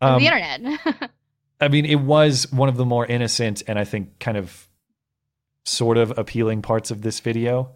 On 0.00 0.14
Um, 0.14 0.20
the 0.22 0.26
internet. 0.26 1.10
I 1.60 1.68
mean, 1.68 1.86
it 1.86 2.00
was 2.00 2.52
one 2.52 2.68
of 2.68 2.76
the 2.76 2.84
more 2.84 3.06
innocent 3.06 3.62
and 3.66 3.78
I 3.78 3.84
think 3.84 4.18
kind 4.18 4.36
of 4.36 4.68
sort 5.64 5.96
of 5.96 6.16
appealing 6.18 6.60
parts 6.62 6.90
of 6.90 7.00
this 7.02 7.18
video. 7.20 7.70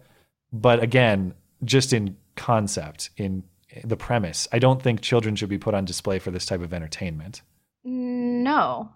But 0.53 0.83
again, 0.83 1.33
just 1.63 1.91
in 1.91 2.15
concept, 2.35 3.09
in 3.17 3.43
the 3.83 3.97
premise, 3.97 4.47
I 4.51 4.59
don't 4.59 4.81
think 4.81 5.01
children 5.01 5.35
should 5.35 5.49
be 5.49 5.57
put 5.57 5.73
on 5.73 5.85
display 5.85 6.19
for 6.19 6.29
this 6.29 6.45
type 6.45 6.61
of 6.61 6.73
entertainment. 6.73 7.41
No. 7.83 8.91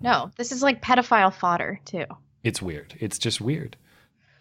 No, 0.00 0.30
this 0.36 0.50
is 0.52 0.62
like 0.62 0.80
pedophile 0.82 1.32
fodder 1.32 1.78
too. 1.84 2.04
It's 2.42 2.62
weird. 2.62 2.94
It's 3.00 3.18
just 3.18 3.40
weird. 3.40 3.76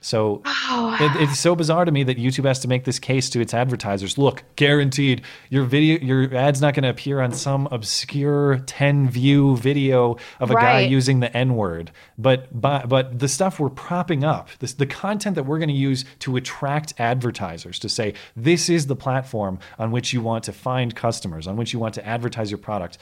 So 0.02 0.41
Oh. 0.45 0.95
it, 1.02 1.24
it's 1.24 1.38
so 1.38 1.53
bizarre 1.53 1.84
to 1.84 1.91
me 1.91 2.03
that 2.03 2.18
YouTube 2.18 2.45
has 2.45 2.60
to 2.60 2.70
make 2.70 2.86
this 2.86 2.99
case 2.99 3.30
to 3.32 3.41
its 3.41 3.53
advertisers. 3.53 4.18
Look, 4.18 4.44
guaranteed, 4.56 5.24
your 5.49 5.66
video, 5.66 5.99
your 5.99 6.34
ad's 6.34 6.61
not 6.61 6.74
going 6.74 6.84
to 6.84 6.90
appear 6.90 7.20
on 7.20 7.34
some 7.34 7.68
obscure 7.70 8.60
10 8.60 9.10
view 9.10 9.57
video 9.57 10.16
of 10.40 10.52
a 10.52 10.53
guy 10.53 10.80
using 10.80 11.20
the 11.20 11.36
N 11.36 11.56
word. 11.56 11.91
But, 12.18 12.48
but 12.61 12.88
but 12.88 13.20
the 13.20 13.28
stuff 13.28 13.60
we're 13.60 13.70
propping 13.70 14.24
up, 14.24 14.48
this, 14.60 14.72
the 14.72 14.86
content 14.86 15.36
that 15.36 15.44
we're 15.44 15.60
going 15.60 15.68
to 15.68 15.76
use 15.76 16.06
to 16.20 16.38
attract 16.38 16.94
advertisers 16.98 17.78
to 17.80 17.90
say 17.90 18.14
this 18.38 18.70
is 18.70 18.88
the 18.88 18.95
platform 18.95 19.60
on 19.78 19.91
which 19.91 20.14
you 20.14 20.22
want 20.22 20.45
to 20.45 20.53
find 20.53 20.95
customers, 20.95 21.45
on 21.45 21.57
which 21.57 21.74
you 21.74 21.80
want 21.80 21.94
to 21.95 22.07
advertise 22.07 22.49
your 22.49 22.57
product. 22.60 22.98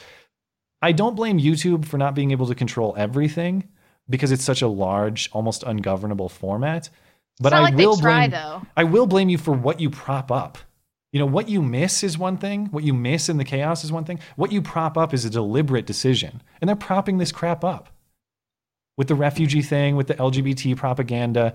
I 0.82 0.92
don't 0.92 1.16
blame 1.16 1.38
YouTube 1.38 1.84
for 1.84 1.98
not 1.98 2.14
being 2.14 2.30
able 2.30 2.46
to 2.46 2.54
control 2.54 2.94
everything 2.96 3.68
because 4.08 4.30
it's 4.32 4.44
such 4.44 4.62
a 4.62 4.68
large, 4.68 5.28
almost 5.32 5.62
ungovernable 5.64 6.28
format. 6.28 6.88
But 7.40 7.52
I 7.52 7.60
like 7.60 7.74
will 7.76 7.96
try, 7.96 8.28
blame 8.28 8.30
though. 8.30 8.62
I 8.76 8.84
will 8.84 9.06
blame 9.06 9.28
you 9.28 9.38
for 9.38 9.52
what 9.52 9.80
you 9.80 9.90
prop 9.90 10.30
up. 10.30 10.58
You 11.12 11.18
know, 11.20 11.26
what 11.26 11.48
you 11.48 11.62
miss 11.62 12.02
is 12.02 12.18
one 12.18 12.36
thing, 12.36 12.66
what 12.66 12.84
you 12.84 12.92
miss 12.92 13.28
in 13.28 13.38
the 13.38 13.44
chaos 13.44 13.82
is 13.82 13.90
one 13.90 14.04
thing. 14.04 14.20
What 14.36 14.52
you 14.52 14.60
prop 14.60 14.98
up 14.98 15.14
is 15.14 15.24
a 15.24 15.30
deliberate 15.30 15.86
decision. 15.86 16.42
And 16.60 16.68
they're 16.68 16.76
propping 16.76 17.18
this 17.18 17.32
crap 17.32 17.64
up. 17.64 17.88
With 18.98 19.08
the 19.08 19.14
refugee 19.14 19.62
thing, 19.62 19.96
with 19.96 20.08
the 20.08 20.14
LGBT 20.14 20.76
propaganda. 20.76 21.54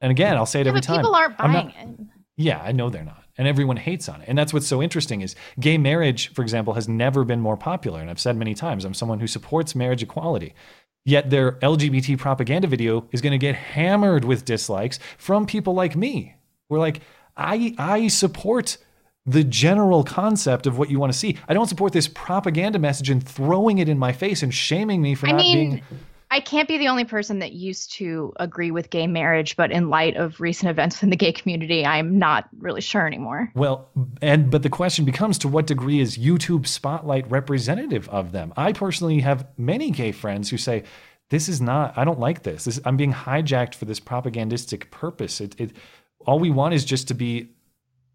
And 0.00 0.10
again, 0.10 0.36
I'll 0.36 0.46
say 0.46 0.60
it 0.60 0.66
Yeah, 0.66 0.70
every 0.70 0.80
but 0.80 0.86
time. 0.86 0.96
people 1.00 1.14
aren't 1.14 1.36
buying 1.38 1.52
not- 1.52 1.66
it. 1.76 1.88
yeah, 2.36 2.60
I 2.62 2.72
know 2.72 2.88
they're 2.90 3.04
not. 3.04 3.22
And 3.38 3.48
everyone 3.48 3.76
hates 3.76 4.08
on 4.08 4.20
it. 4.20 4.28
And 4.28 4.36
that's 4.36 4.52
what's 4.52 4.66
so 4.66 4.82
interesting 4.82 5.20
is 5.20 5.36
gay 5.60 5.78
marriage, 5.78 6.32
for 6.34 6.42
example, 6.42 6.74
has 6.74 6.88
never 6.88 7.24
been 7.24 7.40
more 7.40 7.56
popular. 7.56 8.00
And 8.00 8.10
I've 8.10 8.20
said 8.20 8.36
many 8.36 8.52
times, 8.52 8.84
I'm 8.84 8.94
someone 8.94 9.20
who 9.20 9.28
supports 9.28 9.74
marriage 9.74 10.02
equality. 10.02 10.54
Yet 11.04 11.30
their 11.30 11.52
LGBT 11.52 12.18
propaganda 12.18 12.68
video 12.68 13.08
is 13.12 13.22
going 13.22 13.32
to 13.32 13.38
get 13.38 13.54
hammered 13.54 14.24
with 14.24 14.44
dislikes 14.44 14.98
from 15.16 15.46
people 15.46 15.72
like 15.72 15.96
me. 15.96 16.34
We're 16.68 16.80
like, 16.80 17.00
I 17.36 17.74
I 17.78 18.08
support 18.08 18.76
the 19.24 19.44
general 19.44 20.04
concept 20.04 20.66
of 20.66 20.78
what 20.78 20.90
you 20.90 20.98
want 20.98 21.12
to 21.12 21.18
see. 21.18 21.38
I 21.48 21.54
don't 21.54 21.66
support 21.66 21.92
this 21.92 22.08
propaganda 22.08 22.78
message 22.78 23.10
and 23.10 23.26
throwing 23.26 23.78
it 23.78 23.88
in 23.88 23.98
my 23.98 24.12
face 24.12 24.42
and 24.42 24.52
shaming 24.52 25.02
me 25.02 25.14
for 25.14 25.28
I 25.28 25.32
not 25.32 25.40
mean, 25.40 25.70
being 25.70 25.82
I 26.30 26.40
can't 26.40 26.68
be 26.68 26.76
the 26.76 26.88
only 26.88 27.04
person 27.04 27.38
that 27.38 27.52
used 27.52 27.92
to 27.94 28.32
agree 28.36 28.70
with 28.70 28.90
gay 28.90 29.06
marriage, 29.06 29.56
but 29.56 29.70
in 29.70 29.88
light 29.88 30.16
of 30.16 30.40
recent 30.40 30.70
events 30.70 31.02
in 31.02 31.10
the 31.10 31.16
gay 31.16 31.32
community, 31.32 31.86
I'm 31.86 32.18
not 32.18 32.48
really 32.58 32.82
sure 32.82 33.06
anymore. 33.06 33.50
Well, 33.54 33.88
and 34.20 34.50
but 34.50 34.62
the 34.62 34.68
question 34.68 35.04
becomes 35.04 35.38
to 35.38 35.48
what 35.48 35.66
degree 35.66 36.00
is 36.00 36.18
YouTube 36.18 36.66
Spotlight 36.66 37.30
representative 37.30 38.08
of 38.10 38.32
them? 38.32 38.52
I 38.56 38.72
personally 38.72 39.20
have 39.20 39.46
many 39.56 39.90
gay 39.90 40.12
friends 40.12 40.50
who 40.50 40.58
say, 40.58 40.84
"This 41.30 41.48
is 41.48 41.60
not. 41.60 41.96
I 41.96 42.04
don't 42.04 42.20
like 42.20 42.42
this. 42.42 42.64
this 42.64 42.80
I'm 42.84 42.96
being 42.96 43.12
hijacked 43.12 43.74
for 43.74 43.86
this 43.86 44.00
propagandistic 44.00 44.90
purpose. 44.90 45.40
It, 45.40 45.58
it 45.58 45.72
all 46.26 46.38
we 46.38 46.50
want 46.50 46.74
is 46.74 46.84
just 46.84 47.08
to 47.08 47.14
be 47.14 47.54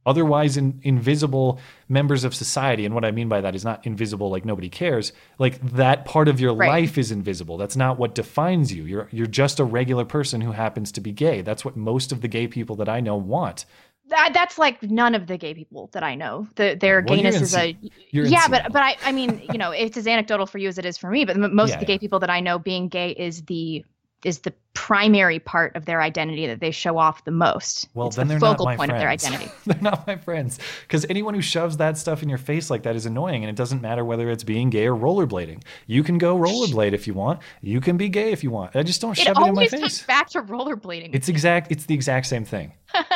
otherwise 0.05 0.57
in, 0.57 0.79
invisible 0.83 1.59
members 1.89 2.23
of 2.23 2.35
society. 2.35 2.85
And 2.85 2.93
what 2.95 3.05
I 3.05 3.11
mean 3.11 3.29
by 3.29 3.41
that 3.41 3.55
is 3.55 3.63
not 3.63 3.85
invisible 3.85 4.29
like 4.29 4.45
nobody 4.45 4.69
cares. 4.69 5.13
Like 5.39 5.59
that 5.61 6.05
part 6.05 6.27
of 6.27 6.39
your 6.39 6.53
Right. 6.57 6.75
life 6.75 6.97
is 6.97 7.11
invisible. 7.11 7.57
That's 7.57 7.75
not 7.75 7.97
what 7.97 8.15
defines 8.15 8.73
you. 8.73 8.85
You're 8.85 9.07
you're 9.11 9.27
just 9.27 9.59
a 9.59 9.63
regular 9.63 10.05
person 10.05 10.41
who 10.41 10.51
happens 10.51 10.91
to 10.93 11.01
be 11.01 11.11
gay. 11.11 11.41
That's 11.41 11.65
what 11.65 11.75
most 11.77 12.11
of 12.11 12.21
the 12.21 12.27
gay 12.27 12.47
people 12.47 12.75
that 12.77 12.89
I 12.89 12.99
know 12.99 13.15
want. 13.15 13.65
That, 14.09 14.31
that's 14.33 14.57
like 14.57 14.83
none 14.83 15.15
of 15.15 15.27
the 15.27 15.37
gay 15.37 15.53
people 15.53 15.89
that 15.93 16.03
I 16.03 16.15
know. 16.15 16.47
The, 16.55 16.75
their 16.79 17.01
Well, 17.01 17.15
gayness 17.15 17.39
is 17.41 17.55
a 17.55 17.77
yeah, 18.19 18.47
but 18.49 18.63
but 18.71 18.81
I 18.81 18.97
I 19.01 19.11
mean 19.13 19.39
you 19.41 19.57
know 19.57 19.71
it's 19.71 19.97
as 19.97 20.07
anecdotal 20.07 20.45
for 20.45 20.57
you 20.57 20.67
as 20.67 20.77
it 20.77 20.85
is 20.85 20.97
for 20.97 21.09
me. 21.09 21.23
But 21.25 21.37
most 21.37 21.73
Yeah, 21.73 21.75
of 21.75 21.79
the 21.79 21.85
gay 21.85 21.97
people 21.99 22.19
that 22.19 22.29
I 22.29 22.41
know 22.41 22.59
being 22.59 22.89
gay 22.89 23.11
is 23.11 23.43
the 23.43 23.85
is 24.25 24.39
the 24.39 24.53
primary 24.73 25.37
part 25.39 25.75
of 25.75 25.85
their 25.85 26.01
identity 26.01 26.47
that 26.47 26.59
they 26.59 26.71
show 26.71 26.97
off 26.97 27.23
the 27.25 27.31
most. 27.31 27.87
Well, 27.93 28.07
it's 28.07 28.15
then 28.15 28.27
the 28.27 28.33
they're 28.33 28.39
focal 28.39 28.65
not 28.65 28.71
my 28.71 28.75
point 28.77 28.91
of 28.91 28.97
their 28.97 29.07
friends. 29.07 29.25
identity. 29.25 29.51
they're 29.65 29.81
not 29.81 30.07
my 30.07 30.15
friends. 30.15 30.59
Because 30.81 31.05
anyone 31.09 31.33
who 31.33 31.41
shoves 31.41 31.77
that 31.77 31.97
stuff 31.97 32.23
in 32.23 32.29
your 32.29 32.37
face 32.37 32.69
like 32.69 32.83
that 32.83 32.95
is 32.95 33.05
annoying, 33.05 33.43
and 33.43 33.49
it 33.49 33.55
doesn't 33.55 33.81
matter 33.81 34.03
whether 34.03 34.29
it's 34.29 34.43
being 34.43 34.69
gay 34.69 34.87
or 34.87 34.95
rollerblading. 34.95 35.63
You 35.87 36.03
can 36.03 36.17
go 36.17 36.37
rollerblade 36.37 36.93
if 36.93 37.05
you 37.07 37.13
want. 37.13 37.39
You 37.61 37.79
can 37.81 37.97
be 37.97 38.09
gay 38.09 38.31
if 38.31 38.43
you 38.43 38.51
want. 38.51 38.75
I 38.75 38.83
just 38.83 38.99
don't 39.01 39.17
It 39.17 39.21
shove 39.23 39.37
it 39.37 39.39
in 39.39 39.41
my 39.43 39.49
always 39.49 39.71
face. 39.71 39.79
comes 39.81 40.01
back 40.03 40.29
to 40.31 40.41
rollerblading. 40.41 41.11
It's 41.13 41.29
exact. 41.29 41.71
It's 41.71 41.85
the 41.85 41.93
exact 41.93 42.25
same 42.25 42.45
thing. 42.45 42.73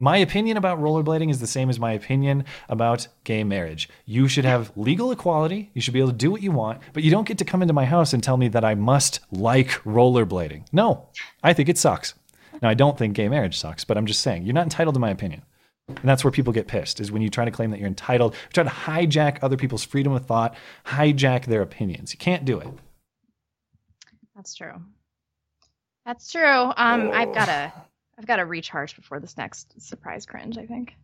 My 0.00 0.18
opinion 0.18 0.56
about 0.56 0.78
rollerblading 0.78 1.28
is 1.28 1.40
the 1.40 1.48
same 1.48 1.68
as 1.68 1.80
my 1.80 1.92
opinion 1.92 2.44
about 2.68 3.08
gay 3.24 3.42
marriage. 3.42 3.88
You 4.04 4.28
should 4.28 4.44
have 4.44 4.70
legal 4.76 5.10
equality. 5.10 5.70
You 5.74 5.80
should 5.80 5.94
be 5.94 5.98
able 5.98 6.12
to 6.12 6.16
do 6.16 6.30
what 6.30 6.42
you 6.42 6.52
want, 6.52 6.80
but 6.92 7.02
you 7.02 7.10
don't 7.10 7.26
get 7.26 7.38
to 7.38 7.44
come 7.44 7.62
into 7.62 7.74
my 7.74 7.84
house 7.84 8.12
and 8.12 8.22
tell 8.22 8.36
me 8.36 8.46
that 8.48 8.64
I 8.64 8.76
must 8.76 9.18
like 9.32 9.70
rollerblading. 9.82 10.66
No, 10.72 11.08
I 11.42 11.52
think 11.52 11.68
it 11.68 11.78
sucks. 11.78 12.14
Now 12.62 12.68
I 12.68 12.74
don't 12.74 12.96
think 12.96 13.14
gay 13.14 13.28
marriage 13.28 13.58
sucks, 13.58 13.84
but 13.84 13.96
I'm 13.96 14.06
just 14.06 14.20
saying 14.20 14.44
you're 14.44 14.54
not 14.54 14.64
entitled 14.64 14.94
to 14.94 15.00
my 15.00 15.10
opinion. 15.10 15.42
And 15.88 15.98
that's 16.04 16.22
where 16.22 16.30
people 16.30 16.52
get 16.52 16.68
pissed 16.68 17.00
is 17.00 17.10
when 17.10 17.22
you 17.22 17.30
try 17.30 17.44
to 17.44 17.50
claim 17.50 17.70
that 17.70 17.80
you're 17.80 17.88
entitled, 17.88 18.34
you 18.34 18.52
try 18.52 18.64
to 18.64 18.70
hijack 18.70 19.38
other 19.42 19.56
people's 19.56 19.84
freedom 19.84 20.12
of 20.12 20.26
thought, 20.26 20.54
hijack 20.86 21.46
their 21.46 21.62
opinions. 21.62 22.12
You 22.12 22.18
can't 22.18 22.44
do 22.44 22.60
it. 22.60 22.68
That's 24.36 24.54
true. 24.54 24.74
That's 26.04 26.30
true. 26.30 26.72
Um, 26.76 27.10
I've 27.12 27.34
got 27.34 27.46
to, 27.46 27.72
I've 28.18 28.26
got 28.26 28.36
to 28.36 28.44
recharge 28.44 28.96
before 28.96 29.20
this 29.20 29.36
next 29.36 29.80
surprise 29.80 30.26
cringe. 30.26 30.58
I 30.58 30.66
think. 30.66 30.94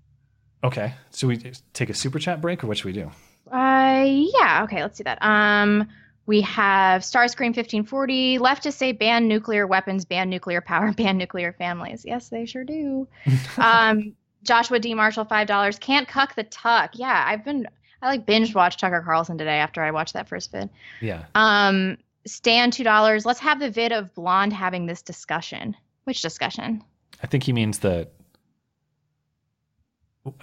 Okay. 0.65 0.95
So 1.11 1.28
we 1.28 1.53
take 1.73 1.91
a 1.91 1.95
super 1.95 2.19
chat 2.19 2.41
break 2.41 2.65
or 2.65 2.66
what 2.66 2.78
should 2.78 2.86
we 2.86 2.93
do? 2.93 3.11
Uh, 3.53 4.05
yeah. 4.07 4.62
Okay, 4.65 4.82
let's 4.82 4.97
do 4.97 5.05
that. 5.05 5.23
Um, 5.23 5.89
we 6.27 6.41
have 6.41 7.03
Starscream 7.03 7.55
1540. 7.55 8.39
Leftists 8.39 8.74
say 8.74 8.93
ban 8.93 9.28
nuclear 9.28 9.66
weapons, 9.66 10.07
ban 10.07 10.31
nuclear 10.31 10.62
power, 10.62 10.93
ban 10.97 11.19
nuclear 11.19 11.53
families. 11.53 12.05
Yes, 12.05 12.31
they 12.31 12.47
sure 12.47 12.65
do. 12.65 13.07
um, 13.59 14.15
Joshua 14.43 14.78
D. 14.78 14.95
Marshall, 14.95 15.24
five 15.24 15.47
dollars. 15.47 15.78
Can't 15.78 16.09
cuck 16.09 16.35
the 16.35 16.45
tuck. 16.45 16.93
Yeah, 16.95 17.24
I've 17.27 17.45
been. 17.45 17.69
I 18.03 18.09
like 18.09 18.27
binge 18.27 18.55
watched 18.55 18.81
Tucker 18.81 19.03
Carlson 19.03 19.39
today 19.39 19.59
after 19.59 19.82
I 19.82 19.91
watched 19.91 20.12
that 20.12 20.28
first 20.28 20.53
vid. 20.53 20.69
Yeah. 21.01 21.24
Um, 21.35 21.97
Stan, 22.27 22.70
two 22.70 22.85
dollars. 22.85 23.24
Let's 23.24 23.41
have 23.41 23.61
the 23.61 23.70
vid 23.70 23.93
of 23.93 24.15
Blonde 24.15 24.53
having 24.53 24.86
this 24.86 25.01
discussion. 25.03 25.74
Which 26.05 26.20
discussion? 26.20 26.85
I 27.25 27.27
think 27.27 27.45
he 27.45 27.55
means 27.55 27.79
that. 27.79 28.13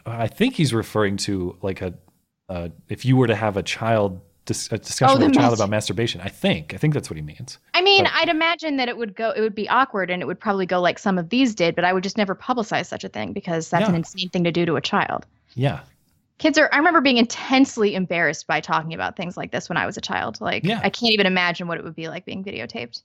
I 0.04 0.26
think 0.28 0.56
he's 0.56 0.74
referring 0.74 1.18
to 1.18 1.58
like 1.62 1.82
a, 1.84 1.94
uh, 2.50 2.70
if 2.90 3.06
you 3.06 3.16
were 3.16 3.28
to 3.28 3.36
have 3.36 3.56
a 3.56 3.62
child 3.62 4.20
dis- 4.46 4.72
a 4.72 4.80
discussion 4.80 5.22
Oh, 5.22 5.26
with 5.28 5.30
a 5.30 5.40
child 5.40 5.52
mas- 5.52 5.60
about 5.60 5.70
masturbation. 5.70 6.22
I 6.22 6.30
think. 6.30 6.74
I 6.74 6.78
think 6.78 6.96
that's 6.96 7.08
what 7.08 7.18
he 7.18 7.22
means. 7.22 7.60
I 7.76 7.84
mean, 7.84 8.06
But- 8.06 8.14
I'd 8.16 8.30
imagine 8.30 8.78
that 8.78 8.90
it 8.90 8.98
would 8.98 9.16
go. 9.16 9.30
It 9.30 9.42
would 9.42 9.54
be 9.54 9.70
awkward, 9.70 10.10
and 10.10 10.24
it 10.24 10.26
would 10.26 10.40
probably 10.40 10.66
go 10.66 10.82
like 10.82 10.98
some 10.98 11.20
of 11.20 11.30
these 11.30 11.54
did. 11.54 11.76
But 11.76 11.86
I 11.86 11.94
would 11.94 12.02
just 12.02 12.18
never 12.18 12.34
publicize 12.36 12.88
such 12.88 13.04
a 13.04 13.10
thing 13.10 13.32
because 13.32 13.70
that's 13.70 13.88
an 13.88 13.94
insane 13.96 14.30
thing 14.30 14.44
to 14.46 14.52
do 14.52 14.66
to 14.66 14.76
a 14.76 14.82
child. 14.82 15.28
Yeah. 15.54 15.82
Kids 16.40 16.58
are. 16.58 16.68
I 16.74 16.78
remember 16.78 17.02
being 17.02 17.18
intensely 17.18 17.94
embarrassed 17.94 18.48
by 18.48 18.60
talking 18.60 18.96
about 18.96 19.16
things 19.16 19.38
like 19.38 19.52
this 19.52 19.70
when 19.70 19.78
I 19.78 19.86
was 19.86 19.98
a 19.98 20.02
child. 20.02 20.42
Like, 20.42 20.64
Yeah. 20.64 20.80
I 20.84 20.90
can't 20.90 21.14
even 21.14 21.28
imagine 21.28 21.68
what 21.68 21.78
it 21.78 21.84
would 21.84 21.96
be 21.96 22.08
like 22.10 22.26
being 22.26 22.44
videotaped. 22.44 23.04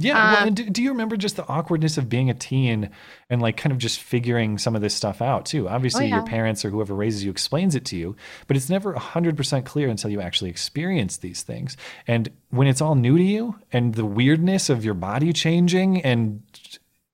Yeah. 0.00 0.14
well, 0.32 0.42
Um, 0.42 0.46
and 0.48 0.56
do, 0.56 0.70
do 0.70 0.82
you 0.82 0.90
remember 0.90 1.16
just 1.16 1.34
the 1.36 1.46
awkwardness 1.48 1.98
of 1.98 2.08
being 2.08 2.30
a 2.30 2.34
teen 2.34 2.90
and 3.28 3.42
like 3.42 3.56
kind 3.56 3.72
of 3.72 3.78
just 3.78 4.00
figuring 4.00 4.56
some 4.58 4.76
of 4.76 4.80
this 4.82 4.94
stuff 4.94 5.20
out 5.20 5.44
too? 5.44 5.68
Obviously, 5.68 6.06
your 6.08 6.20
Oh, 6.20 6.24
yeah. 6.24 6.30
parents 6.30 6.64
or 6.64 6.70
whoever 6.70 6.94
raises 6.94 7.24
you 7.24 7.30
explains 7.30 7.74
it 7.74 7.84
to 7.86 7.96
you, 7.96 8.14
but 8.46 8.56
it's 8.56 8.70
never 8.70 8.94
100% 8.94 9.64
clear 9.64 9.88
until 9.88 10.10
you 10.10 10.20
actually 10.20 10.50
experience 10.50 11.16
these 11.16 11.42
things. 11.42 11.76
And 12.06 12.30
when 12.50 12.68
it's 12.68 12.80
all 12.80 12.94
new 12.94 13.18
to 13.18 13.24
you 13.24 13.56
and 13.72 13.94
the 13.94 14.04
weirdness 14.04 14.68
of 14.70 14.84
your 14.84 14.94
body 14.94 15.32
changing 15.32 16.02
and 16.02 16.42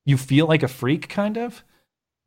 you 0.05 0.19
feel 0.19 0.47
like 0.47 0.63
a 0.63 0.69
freak, 0.69 1.09
kind 1.09 1.39
of, 1.39 1.65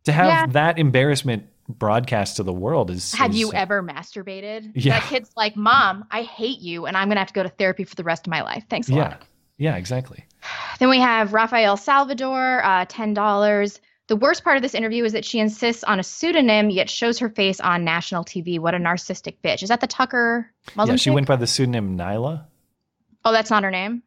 to 0.05 0.11
have 0.11 0.25
Yeah. 0.27 0.45
that 0.53 0.79
embarrassment 0.79 1.43
broadcast 1.69 2.37
to 2.37 2.43
the 2.43 2.53
world 2.53 2.89
is. 2.89 3.13
Have 3.13 3.31
is- 3.31 3.37
you 3.39 3.53
ever 3.53 3.83
masturbated? 3.83 4.71
Yeah. 4.73 4.99
That 4.99 5.09
kid's 5.09 5.29
like, 5.37 5.55
Mom, 5.55 6.05
I 6.09 6.23
hate 6.23 6.59
you, 6.61 6.85
and 6.87 6.95
I'm 6.97 7.09
gonna 7.09 7.19
have 7.19 7.27
to 7.27 7.33
go 7.33 7.43
to 7.43 7.49
therapy 7.49 7.83
for 7.83 7.93
the 7.93 8.03
rest 8.03 8.25
of 8.25 8.31
my 8.31 8.41
life. 8.41 8.63
Thanks 8.69 8.89
a 8.89 8.95
lot. 8.95 9.21
Yeah. 9.57 9.75
Exactly. 9.75 10.23
Then 10.79 10.89
we 10.89 10.99
have 10.99 11.33
Rafael 11.33 11.77
Salvador, 11.77 12.63
uh, 12.63 12.85
ten 12.85 13.13
dollars. 13.13 13.79
The 14.07 14.15
worst 14.15 14.43
part 14.45 14.55
of 14.55 14.61
this 14.63 14.73
interview 14.73 15.03
is 15.03 15.11
that 15.13 15.25
she 15.25 15.39
insists 15.39 15.83
on 15.83 15.99
a 15.99 16.03
pseudonym, 16.03 16.69
yet 16.69 16.89
shows 16.89 17.19
her 17.19 17.27
face 17.29 17.59
on 17.59 17.83
national 17.83 18.23
TV. 18.23 18.57
What 18.59 18.73
a 18.73 18.77
narcissistic 18.77 19.35
bitch! 19.43 19.63
Is 19.63 19.69
that 19.69 19.81
the 19.81 19.87
Tucker 19.87 20.49
Muslim? 20.75 20.93
yeah, 20.93 20.97
she 20.97 21.03
chick? 21.09 21.13
went 21.15 21.27
by 21.27 21.35
the 21.35 21.47
pseudonym 21.47 21.97
Nyla. 21.97 22.45
Oh, 23.25 23.31
that's 23.33 23.49
not 23.49 23.63
her 23.63 23.71
name. 23.71 24.03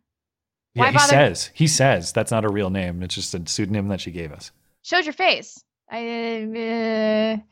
Yeah, 0.75 0.85
Why 0.85 0.91
he 0.93 0.97
bother- 0.97 1.09
says 1.11 1.51
he 1.53 1.67
says 1.67 2.13
that's 2.13 2.31
not 2.31 2.45
a 2.47 2.49
real 2.49 2.71
name. 2.71 3.03
It's 3.03 3.15
just 3.15 3.35
a 3.35 3.43
pseudonym 3.47 3.89
that 3.89 4.01
she 4.01 4.11
gave 4.13 4.33
us. 4.33 4.53
Shows 4.83 5.05
your 5.05 5.13
face. 5.13 5.63
I, 5.91 6.45
uh, 6.45 7.43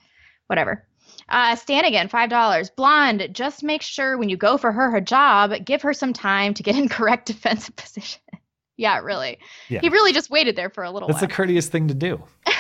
whatever. 0.46 0.86
Uh, 1.28 1.55
Stan 1.56 1.84
again, 1.84 2.09
five 2.09 2.30
dollars. 2.30 2.70
Blonde. 2.70 3.28
Just 3.32 3.62
make 3.62 3.82
sure 3.82 4.16
when 4.16 4.28
you 4.28 4.36
go 4.36 4.56
for 4.56 4.72
her 4.72 4.90
hijab, 4.90 5.64
give 5.64 5.82
her 5.82 5.92
some 5.92 6.12
time 6.12 6.55
to 6.55 6.62
get 6.62 6.76
in 6.76 6.88
correct 6.88 7.26
defensive 7.26 7.76
position. 7.76 8.20
yeah, 8.76 8.98
really. 8.98 9.38
Yeah. 9.68 9.80
He 9.80 9.88
really 9.88 10.12
just 10.12 10.30
waited 10.30 10.56
there 10.56 10.70
for 10.70 10.84
a 10.84 10.90
little 10.90 11.09
That's 11.09 11.20
while. 11.20 11.28
the 11.28 11.34
courteous 11.34 11.68
thing 11.68 11.88
to 11.88 11.94
do. 11.94 12.22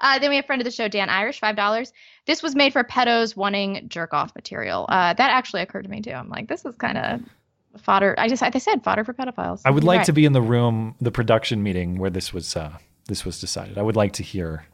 Uh, 0.00 0.18
then 0.18 0.30
we 0.30 0.36
have 0.36 0.46
friend 0.46 0.62
of 0.62 0.64
the 0.64 0.70
show, 0.70 0.86
Dan 0.86 1.10
Irish, 1.10 1.40
five 1.40 1.56
dollars. 1.56 1.92
This 2.26 2.42
was 2.42 2.54
made 2.54 2.72
for 2.72 2.84
pedos 2.84 3.34
wanting 3.36 3.88
jerk 3.88 4.14
off 4.14 4.32
material. 4.34 4.86
Uh, 4.88 5.12
that 5.14 5.30
actually 5.30 5.62
occurred 5.62 5.82
to 5.82 5.88
me 5.88 6.00
too. 6.00 6.12
I'm 6.12 6.28
like, 6.28 6.48
this 6.48 6.64
is 6.64 6.76
kind 6.76 6.98
of 6.98 7.20
fodder. 7.82 8.14
I 8.16 8.28
just, 8.28 8.42
they 8.52 8.58
said 8.58 8.84
fodder 8.84 9.02
for 9.04 9.12
pedophiles. 9.12 9.62
I 9.64 9.70
would 9.70 9.82
You're 9.82 9.88
like 9.88 9.98
right. 9.98 10.06
to 10.06 10.12
be 10.12 10.24
in 10.24 10.32
the 10.32 10.42
room, 10.42 10.94
the 11.00 11.10
production 11.10 11.62
meeting 11.62 11.98
where 11.98 12.10
this 12.10 12.32
was 12.32 12.54
uh, 12.54 12.78
this 13.08 13.24
was 13.24 13.40
decided. 13.40 13.76
I 13.76 13.82
would 13.82 13.96
like 13.96 14.12
to 14.14 14.22
hear. 14.22 14.66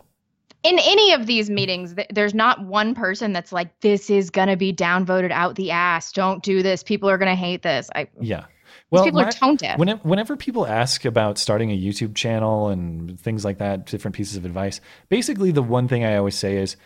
In 0.64 0.78
any 0.80 1.12
of 1.12 1.26
these 1.26 1.48
meetings. 1.50 1.94
th- 1.94 2.08
There's 2.12 2.34
not 2.34 2.64
one 2.64 2.94
person 2.94 3.32
that's 3.32 3.52
like, 3.52 3.78
this 3.80 4.10
is 4.10 4.30
gonna 4.30 4.56
be 4.56 4.72
downvoted 4.72 5.30
out 5.30 5.54
the 5.54 5.70
ass. 5.70 6.10
Don't 6.10 6.42
do 6.42 6.62
this. 6.62 6.82
People 6.82 7.08
are 7.08 7.18
gonna 7.18 7.36
hate 7.36 7.62
this. 7.62 7.90
I 7.94 8.08
Yeah. 8.20 8.46
people 8.90 9.20
are 9.20 9.30
tone 9.30 9.56
deaf. 9.56 9.78
Whenever, 9.78 10.00
whenever 10.08 10.36
people 10.36 10.66
ask 10.66 11.04
about 11.04 11.38
starting 11.38 11.70
a 11.70 11.78
YouTube 11.78 12.14
channel 12.14 12.68
and 12.68 13.20
things 13.20 13.44
like 13.44 13.58
that, 13.58 13.86
different 13.86 14.16
pieces 14.16 14.36
of 14.36 14.44
advice, 14.44 14.80
basically 15.08 15.52
the 15.52 15.62
one 15.62 15.86
thing 15.86 16.04
I 16.04 16.16
always 16.16 16.34
say 16.34 16.56
is 16.56 16.76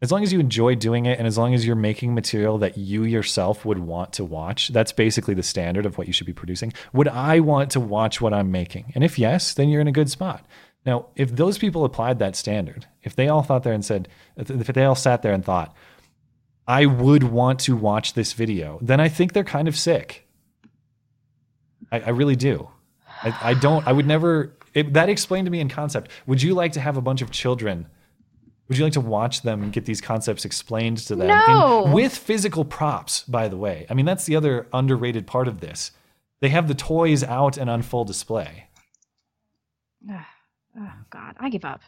as 0.00 0.10
long 0.10 0.22
as 0.24 0.32
you 0.32 0.40
enjoy 0.40 0.74
doing 0.74 1.06
it 1.06 1.18
and 1.18 1.28
as 1.28 1.38
long 1.38 1.54
as 1.54 1.64
you're 1.64 1.76
making 1.76 2.12
material 2.14 2.58
that 2.58 2.76
you 2.76 3.04
yourself 3.04 3.64
would 3.64 3.78
want 3.78 4.12
to 4.14 4.24
watch, 4.24 4.68
that's 4.68 4.90
basically 4.90 5.34
the 5.34 5.44
standard 5.44 5.86
of 5.86 5.96
what 5.96 6.06
you 6.08 6.12
should 6.12 6.26
be 6.26 6.32
producing. 6.32 6.72
Would 6.92 7.06
I 7.08 7.38
want 7.40 7.70
to 7.72 7.80
watch 7.80 8.20
what 8.20 8.32
I'm 8.34 8.50
making? 8.50 8.92
And 8.96 9.04
if 9.04 9.16
yes, 9.18 9.54
then 9.54 9.68
you're 9.68 9.80
in 9.80 9.86
a 9.86 9.92
good 9.92 10.10
spot. 10.10 10.44
Now, 10.84 11.06
if 11.14 11.34
those 11.34 11.58
people 11.58 11.84
applied 11.84 12.18
that 12.18 12.34
standard, 12.34 12.86
if 13.02 13.14
they 13.14 13.28
all 13.28 13.42
thought 13.42 13.62
there 13.62 13.72
and 13.72 13.84
said, 13.84 14.08
if 14.36 14.66
they 14.66 14.84
all 14.84 14.94
sat 14.94 15.22
there 15.22 15.32
and 15.32 15.44
thought, 15.44 15.74
I 16.66 16.86
would 16.86 17.24
want 17.24 17.60
to 17.60 17.76
watch 17.76 18.14
this 18.14 18.32
video, 18.32 18.78
then 18.82 19.00
I 19.00 19.08
think 19.08 19.32
they're 19.32 19.44
kind 19.44 19.68
of 19.68 19.76
sick. 19.76 20.26
I, 21.90 22.00
I 22.00 22.08
really 22.10 22.36
do. 22.36 22.68
I, 23.22 23.36
I 23.42 23.54
don't. 23.54 23.86
I 23.86 23.92
would 23.92 24.06
never. 24.06 24.56
It, 24.74 24.94
that 24.94 25.08
explained 25.08 25.46
to 25.46 25.50
me 25.50 25.60
in 25.60 25.68
concept. 25.68 26.10
Would 26.26 26.42
you 26.42 26.54
like 26.54 26.72
to 26.72 26.80
have 26.80 26.96
a 26.96 27.00
bunch 27.00 27.22
of 27.22 27.30
children? 27.30 27.86
Would 28.68 28.78
you 28.78 28.84
like 28.84 28.94
to 28.94 29.00
watch 29.00 29.42
them 29.42 29.70
get 29.70 29.84
these 29.84 30.00
concepts 30.00 30.44
explained 30.44 30.98
to 30.98 31.14
them 31.14 31.28
No. 31.28 31.84
And 31.84 31.92
with 31.92 32.16
physical 32.16 32.64
props? 32.64 33.22
By 33.24 33.48
the 33.48 33.56
way, 33.56 33.86
I 33.90 33.94
mean 33.94 34.06
that's 34.06 34.24
the 34.24 34.34
other 34.36 34.66
underrated 34.72 35.26
part 35.26 35.46
of 35.46 35.60
this. 35.60 35.90
They 36.40 36.48
have 36.48 36.68
the 36.68 36.74
toys 36.74 37.22
out 37.22 37.56
and 37.58 37.68
on 37.68 37.82
full 37.82 38.04
display. 38.04 38.68
Oh 40.78 40.92
God, 41.10 41.36
I 41.38 41.48
give 41.50 41.64
up. 41.64 41.80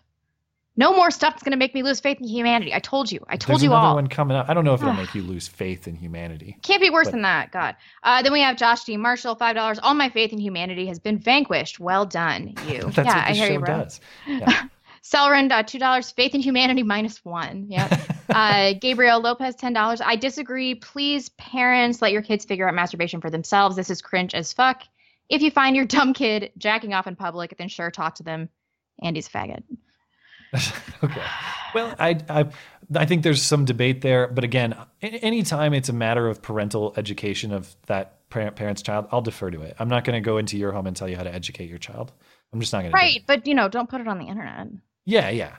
No 0.77 0.93
more 0.93 1.13
stuff 1.13 1.35
that's 1.35 1.45
gonna 1.45 1.57
make 1.57 1.73
me 1.75 1.83
lose 1.85 2.01
faith 2.01 2.19
in 2.21 2.27
humanity. 2.27 2.75
I 2.75 2.81
told 2.81 3.11
you. 3.13 3.21
I 3.29 3.37
told 3.37 3.61
There's 3.61 3.63
you 3.65 3.71
another 3.71 3.87
all. 3.89 3.95
one 3.95 4.09
coming 4.09 4.37
up. 4.37 4.49
I 4.49 4.55
don't 4.55 4.65
know 4.65 4.75
if 4.75 4.83
it'll 4.83 4.93
make 4.93 5.15
you 5.15 5.23
lose 5.23 5.47
faith 5.47 5.87
in 5.87 5.95
humanity. 5.95 6.57
Can't 6.63 6.81
be 6.83 6.91
worse 6.91 7.07
But- 7.07 7.13
than 7.13 7.23
that. 7.23 7.53
God. 7.53 7.77
Uh, 8.03 8.23
then 8.23 8.33
we 8.33 8.41
have 8.41 8.57
Josh 8.57 8.83
D. 8.85 8.97
Marshall, 8.97 9.37
five 9.37 9.55
dollars. 9.55 9.79
All 9.79 9.95
my 9.95 10.09
faith 10.09 10.33
in 10.33 10.39
humanity 10.39 10.87
has 10.87 10.99
been 10.99 11.19
vanquished. 11.19 11.79
Well 11.79 12.05
done, 12.07 12.55
you. 12.69 12.81
That's 12.83 12.97
yeah, 12.99 13.05
what 13.05 13.17
I 13.29 13.33
hear 13.33 13.47
show 13.47 13.53
you, 13.53 13.59
bro. 13.61 13.67
does. 13.85 14.01
Yeah. 14.27 14.65
Selrend, 15.05 15.53
uh, 15.53 15.63
two 15.63 15.79
dollars. 15.79 16.11
Faith 16.11 16.35
in 16.35 16.41
humanity 16.41 16.83
minus 16.95 17.25
one. 17.25 17.67
Yep. 17.69 18.01
uh, 18.31 18.73
Gabriel 18.81 19.21
Lopez, 19.21 19.55
ten 19.55 19.75
dollars. 19.75 20.01
I 20.01 20.17
disagree. 20.17 20.75
Please, 20.75 21.29
parents, 21.31 22.03
let 22.03 22.11
your 22.11 22.23
kids 22.23 22.45
figure 22.45 22.67
out 22.67 22.75
masturbation 22.75 23.21
for 23.21 23.31
themselves. 23.31 23.77
This 23.77 23.91
is 23.91 24.03
cringe 24.03 24.35
as 24.35 24.53
fuck. 24.53 24.83
If 25.29 25.41
you 25.41 25.51
find 25.53 25.77
your 25.77 25.85
dumb 25.85 26.15
kid 26.15 26.51
jacking 26.59 26.95
off 26.95 27.07
in 27.07 27.15
public, 27.17 27.55
then 27.59 27.69
sure, 27.69 27.91
talk 27.93 28.17
to 28.17 28.23
them. 28.25 28.49
Andy's 29.03 29.29
a 29.29 29.31
faggot. 29.31 29.63
okay. 31.05 31.23
Well, 31.75 31.95
I, 31.99 32.19
I 32.29 32.47
I 32.95 33.07
think 33.07 33.23
there's 33.23 33.43
some 33.43 33.65
debate 33.65 34.03
there, 34.03 34.29
but 34.29 34.45
again, 34.45 34.77
anytime 35.01 35.75
it's 35.75 35.89
a 35.89 35.93
matter 35.93 36.29
of 36.29 36.43
parental 36.43 36.95
education 36.97 37.53
of 37.53 37.75
that 37.87 38.29
parent, 38.31 38.57
parent's 38.57 38.83
child, 38.83 39.09
I'll 39.11 39.23
defer 39.23 39.51
to 39.51 39.63
it. 39.63 39.75
I'm 39.79 39.89
not 39.89 40.05
going 40.05 40.15
to 40.15 40.25
go 40.25 40.39
into 40.39 40.57
your 40.57 40.73
home 40.73 40.87
and 40.87 40.97
tell 40.97 41.09
you 41.09 41.17
how 41.17 41.23
to 41.23 41.35
educate 41.35 41.69
your 41.69 41.79
child. 41.79 42.13
I'm 42.53 42.61
just 42.61 42.73
not 42.73 42.81
going 42.81 42.93
to. 42.93 42.97
Right, 42.97 43.23
but 43.27 43.47
you 43.47 43.55
know, 43.55 43.69
don't 43.69 43.89
put 43.89 44.01
it 44.01 44.09
on 44.09 44.19
the 44.19 44.27
internet. 44.27 44.69
Yeah, 45.07 45.31
yeah. 45.31 45.57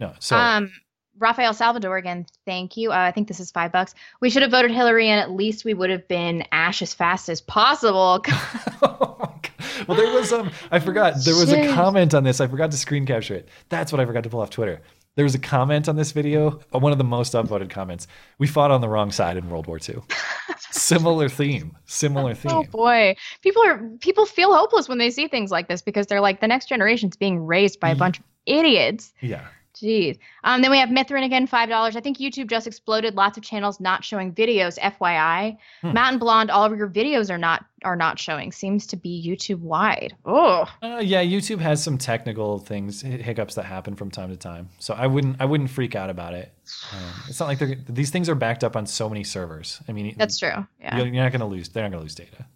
No. 0.00 0.12
So 0.18 0.36
um, 0.36 0.72
Rafael 1.18 1.54
Salvador 1.54 1.96
again. 1.96 2.26
Thank 2.44 2.76
you. 2.76 2.92
Uh, 2.92 2.96
I 2.96 3.12
think 3.12 3.28
this 3.28 3.40
is 3.40 3.50
five 3.50 3.72
bucks. 3.72 3.94
We 4.20 4.30
should 4.30 4.42
have 4.42 4.50
voted 4.50 4.70
Hillary, 4.70 5.08
and 5.08 5.20
at 5.20 5.30
least 5.30 5.64
we 5.64 5.74
would 5.74 5.90
have 5.90 6.06
been 6.08 6.44
ash 6.52 6.82
as 6.82 6.92
fast 6.92 7.28
as 7.28 7.40
possible. 7.40 8.24
well, 9.86 9.96
there 9.96 10.12
was 10.12 10.32
um, 10.32 10.50
I 10.70 10.78
forgot 10.78 11.14
there 11.24 11.34
was 11.34 11.52
a 11.52 11.72
comment 11.72 12.14
on 12.14 12.24
this. 12.24 12.40
I 12.40 12.46
forgot 12.46 12.70
to 12.70 12.76
screen 12.76 13.06
capture 13.06 13.34
it. 13.34 13.48
That's 13.68 13.92
what 13.92 14.00
I 14.00 14.06
forgot 14.06 14.22
to 14.24 14.30
pull 14.30 14.40
off 14.40 14.50
Twitter. 14.50 14.80
There 15.16 15.24
was 15.24 15.34
a 15.34 15.38
comment 15.38 15.88
on 15.88 15.96
this 15.96 16.12
video, 16.12 16.60
uh, 16.74 16.78
one 16.78 16.92
of 16.92 16.98
the 16.98 17.04
most 17.04 17.32
upvoted 17.32 17.70
comments. 17.70 18.06
We 18.38 18.46
fought 18.46 18.70
on 18.70 18.82
the 18.82 18.88
wrong 18.88 19.10
side 19.10 19.38
in 19.38 19.48
World 19.48 19.66
War 19.66 19.78
II. 19.78 19.96
similar 20.70 21.30
theme, 21.30 21.74
similar 21.86 22.34
theme. 22.34 22.52
Oh 22.52 22.64
boy, 22.64 23.16
people 23.42 23.62
are 23.64 23.78
people 24.00 24.26
feel 24.26 24.52
hopeless 24.52 24.88
when 24.88 24.98
they 24.98 25.10
see 25.10 25.26
things 25.26 25.50
like 25.50 25.68
this 25.68 25.80
because 25.80 26.06
they're 26.06 26.20
like 26.20 26.40
the 26.40 26.48
next 26.48 26.68
generation's 26.68 27.16
being 27.16 27.44
raised 27.46 27.80
by 27.80 27.90
a 27.90 27.96
bunch 27.96 28.18
of 28.18 28.24
idiots. 28.44 29.14
Yeah. 29.20 29.46
Jeez. 29.76 30.18
Um, 30.42 30.62
then 30.62 30.70
we 30.70 30.78
have 30.78 30.88
Mithrin 30.88 31.22
again, 31.24 31.46
five 31.46 31.68
dollars. 31.68 31.96
I 31.96 32.00
think 32.00 32.16
YouTube 32.16 32.48
just 32.48 32.66
exploded. 32.66 33.14
Lots 33.14 33.36
of 33.36 33.44
channels 33.44 33.78
not 33.78 34.02
showing 34.02 34.32
videos. 34.32 34.78
FYI, 34.78 35.58
Hmm. 35.82 35.92
Mountain 35.92 36.18
Blonde, 36.18 36.50
all 36.50 36.64
of 36.64 36.76
your 36.78 36.88
videos 36.88 37.30
are 37.30 37.36
not 37.36 37.66
are 37.84 37.94
not 37.94 38.18
showing. 38.18 38.52
Seems 38.52 38.86
to 38.86 38.96
be 38.96 39.22
YouTube 39.24 39.60
wide. 39.60 40.16
Oh, 40.24 40.64
Uh, 40.82 41.00
yeah, 41.04 41.22
YouTube 41.22 41.58
has 41.60 41.82
some 41.82 41.98
technical 41.98 42.58
things, 42.58 43.02
hiccups 43.02 43.54
that 43.56 43.64
happen 43.66 43.94
from 43.94 44.10
time 44.10 44.30
to 44.30 44.36
time. 44.36 44.70
So 44.78 44.94
I 44.94 45.06
wouldn't, 45.06 45.36
I 45.40 45.44
wouldn't 45.44 45.68
freak 45.70 45.94
out 45.94 46.08
about 46.08 46.32
it. 46.32 46.52
Um, 46.92 47.12
it's 47.28 47.38
not 47.38 47.46
like 47.46 47.58
these 47.86 48.10
things 48.10 48.28
are 48.30 48.34
backed 48.34 48.64
up 48.64 48.76
on 48.76 48.86
so 48.86 49.08
many 49.10 49.22
servers. 49.24 49.78
I 49.88 49.92
mean, 49.92 50.14
that's 50.16 50.38
true. 50.38 50.66
Yeah. 50.80 50.96
you're, 50.96 51.06
you're 51.06 51.22
not 51.22 51.30
going 51.32 51.40
to 51.40 51.46
lose. 51.46 51.68
They're 51.68 51.82
not 51.84 51.90
going 51.90 52.00
to 52.00 52.04
lose 52.04 52.14
data. 52.14 52.46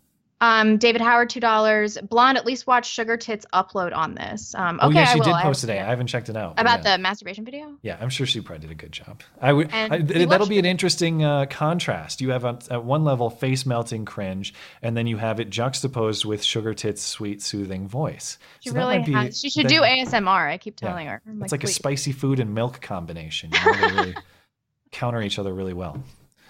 Um, 0.43 0.79
David 0.79 1.03
Howard, 1.03 1.29
two 1.29 1.41
dollars. 1.41 1.99
Blonde, 1.99 2.39
at 2.39 2.47
least 2.47 2.67
watch 2.67 2.91
Sugar 2.91 3.17
Tits 3.19 3.45
upload 3.53 3.95
on 3.95 4.15
this. 4.15 4.55
Um, 4.55 4.77
okay, 4.77 4.87
oh 4.87 4.91
yeah, 4.91 5.03
I 5.03 5.13
she 5.13 5.21
did 5.21 5.33
I- 5.33 5.43
post 5.43 5.61
today. 5.61 5.81
I 5.81 5.85
haven't 5.85 6.07
checked 6.07 6.29
it 6.31 6.37
out. 6.37 6.55
about 6.59 6.83
yeah. 6.83 6.97
the 6.97 7.03
masturbation 7.03 7.45
video. 7.45 7.77
Yeah, 7.83 7.99
I'm 8.01 8.09
sure 8.09 8.25
she 8.27 8.41
probably 8.41 8.67
did 8.67 8.71
a 8.71 8.75
good 8.75 8.93
job. 8.93 9.21
I 9.41 9.53
would. 9.53 9.71
I, 9.73 9.99
that'll 9.99 10.47
be 10.47 10.59
an 10.59 10.65
interesting 10.65 11.23
uh, 11.23 11.47
contrast. 11.51 12.21
You 12.23 12.31
have 12.31 12.45
on, 12.45 12.59
at 12.71 12.85
one 12.85 13.05
level 13.05 13.29
face 13.29 13.67
melting 13.67 14.07
cringe, 14.07 14.55
and 14.81 14.97
then 14.97 15.07
you 15.07 15.19
have 15.19 15.41
it 15.41 15.51
juxtaposed 15.51 16.25
with 16.25 16.43
Sugar 16.43 16.73
Tits' 16.73 17.03
sweet 17.03 17.43
soothing 17.43 17.87
voice. 17.87 18.39
She 18.61 18.71
So 18.71 18.77
really 18.77 19.01
be- 19.01 19.13
has. 19.13 19.39
She 19.39 19.51
should 19.51 19.67
that- 19.67 19.69
do 19.69 19.83
ASMR. 19.83 20.49
I 20.51 20.57
keep 20.57 20.81
yeah. 20.81 20.89
telling 20.89 21.07
her. 21.07 21.21
I'm 21.29 21.43
It's 21.43 21.53
like 21.53 21.65
a 21.65 21.69
spicy 21.69 22.13
food 22.13 22.41
and 22.41 22.55
milk 22.55 22.81
combination. 22.81 23.51
You 23.53 23.65
know, 23.65 23.73
they 23.89 23.95
really 23.95 24.15
counter 24.91 25.21
each 25.21 25.39
other 25.39 25.53
really 25.53 25.75
well. 25.75 26.03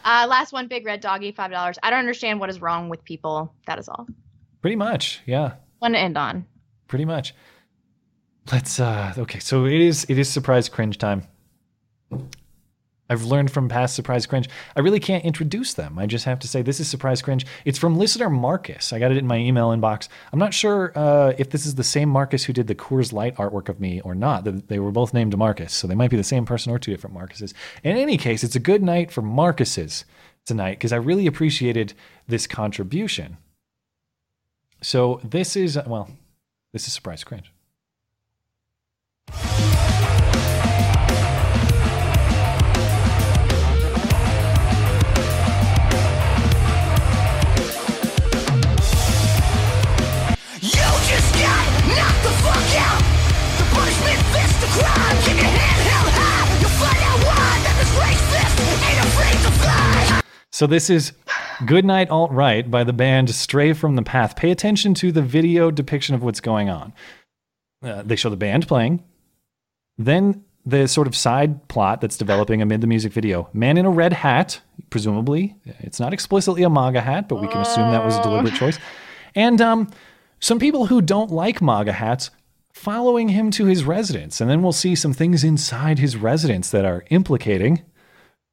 Uh, 0.05 0.27
last 0.28 0.52
one, 0.52 0.66
Big 0.66 0.86
Red 0.86 1.01
Doggy, 1.01 1.32
five 1.32 1.51
dollars. 1.51 1.78
I 1.82 1.90
don't 1.90 1.98
understand 1.98 2.40
what 2.40 2.51
is 2.51 2.60
wrong 2.60 2.89
with 2.89 3.05
people. 3.05 3.52
That 3.66 3.78
is 3.78 3.89
all. 3.89 4.06
Pretty 4.62 4.77
much, 4.77 5.20
yeah. 5.27 5.55
One 5.78 5.93
to 5.93 5.98
end 5.98 6.16
on. 6.16 6.47
Pretty 6.89 7.05
much. 7.05 7.35
Let's 8.51 8.81
uh 8.81 9.14
okay, 9.18 9.39
so 9.39 9.66
it 9.66 9.81
is 9.81 10.05
it 10.09 10.18
is 10.18 10.28
surprise 10.28 10.68
cringe 10.68 10.98
time. 10.98 11.27
I've 13.11 13.24
learned 13.24 13.51
from 13.51 13.69
past 13.69 13.97
surprise 13.97 14.24
cringe. 14.24 14.49
I 14.77 14.81
really 14.81 15.01
can't 15.01 15.24
introduce 15.24 15.74
them. 15.74 15.99
I 15.99 16.07
just 16.07 16.24
have 16.24 16.39
to 16.39 16.49
say 16.49 16.62
this 16.62 16.78
is 16.78 16.89
surprise 16.89 17.20
cringe. 17.20 17.45
It's 17.65 17.78
from 17.78 17.99
listener 17.99 18.31
Marcus. 18.31 18.93
I 18.93 19.01
got 19.01 19.11
it 19.11 19.19
in 19.19 19.27
my 19.27 19.37
email 19.37 19.70
inbox. 19.70 20.09
I'm 20.32 20.39
not 20.39 20.55
sure 20.55 20.93
uh, 20.95 21.32
if 21.37 21.51
this 21.51 21.66
is 21.66 21.74
the 21.74 21.85
same 21.85 22.09
Marcus 22.09 22.45
who 22.45 22.53
did 22.53 22.69
the 22.69 22.74
Coors 22.74 23.12
Light 23.12 23.35
artwork 23.37 23.69
of 23.69 23.81
me 23.81 24.01
or 24.01 24.15
not. 24.15 24.45
They- 24.45 24.78
were 24.81 24.91
both 24.91 25.12
named 25.12 25.37
Marcus, 25.37 25.74
so 25.74 25.87
they 25.87 25.95
might 25.95 26.09
be 26.11 26.16
the 26.16 26.24
same 26.24 26.47
person 26.47 26.73
or 26.73 26.78
two 26.78 26.91
different 26.91 27.15
Marcuses. 27.15 27.53
In 27.85 27.99
any 27.99 28.16
case, 28.16 28.43
it's 28.43 28.57
a 28.57 28.61
good 28.61 28.82
night 28.82 29.11
for 29.11 29.20
Marcuses 29.20 30.05
tonight 30.47 30.78
because 30.78 30.93
I 30.93 30.97
really 30.97 31.27
appreciated 31.27 31.93
this 32.27 32.47
contribution. 32.47 33.37
So 34.81 35.20
this 35.23 35.57
is 35.57 35.78
well, 35.87 36.09
this 36.73 36.87
is 36.87 36.95
surprise 36.95 37.24
cringe. 37.24 37.53
So 60.61 60.66
this 60.66 60.91
is 60.91 61.15
Goodnight 61.65 62.11
Alt 62.11 62.32
Right 62.32 62.70
by 62.70 62.85
the 62.85 62.93
band 62.93 63.31
Stray 63.31 63.73
from 63.73 63.97
the 63.97 64.03
Path. 64.03 64.37
Pay 64.37 64.51
attention 64.51 64.93
to 64.93 65.11
the 65.11 65.23
video 65.23 65.70
depiction 65.70 66.15
of 66.15 66.23
what's 66.23 66.43
going 66.43 66.69
on. 66.69 66.93
Uh, 67.82 68.03
they 68.03 68.15
show 68.15 68.28
the 68.28 68.37
band 68.37 68.69
playing, 68.69 69.03
then 69.97 70.45
the 70.66 70.87
sort 70.87 71.07
of 71.07 71.16
side 71.16 71.66
plot 71.69 72.03
that's 72.03 72.19
developing 72.19 72.61
amid 72.61 72.82
the 72.82 72.87
music 72.87 73.11
video. 73.11 73.49
Man 73.55 73.78
in 73.78 73.87
a 73.87 73.91
red 73.91 74.12
hat, 74.12 74.61
presumably. 74.91 75.57
It's 75.65 75.99
not 75.99 76.12
explicitly 76.12 76.62
a 76.62 76.69
MAGA 76.69 77.01
hat, 77.01 77.27
but 77.27 77.41
we 77.41 77.49
can 77.49 77.62
assume 77.62 77.91
that 77.93 78.05
was 78.05 78.19
a 78.19 78.23
deliberate 78.23 78.53
choice. 78.53 78.78
And 79.35 79.62
um, 79.62 79.91
some 80.41 80.59
people 80.59 80.85
who 80.85 81.01
don't 81.01 81.31
like 81.31 81.62
MAGA 81.62 81.93
hats 81.93 82.31
following 82.74 83.31
him 83.31 83.51
to 83.53 83.65
his 83.65 83.85
residence. 83.85 84.43
And 84.43 84.51
then 84.51 84.61
we'll 84.61 84.73
see 84.73 84.95
some 84.95 85.15
things 85.15 85.43
inside 85.43 85.99
his 85.99 86.19
residence 86.19 86.70
that 86.70 86.85
are 86.85 87.07
implicating 87.09 87.81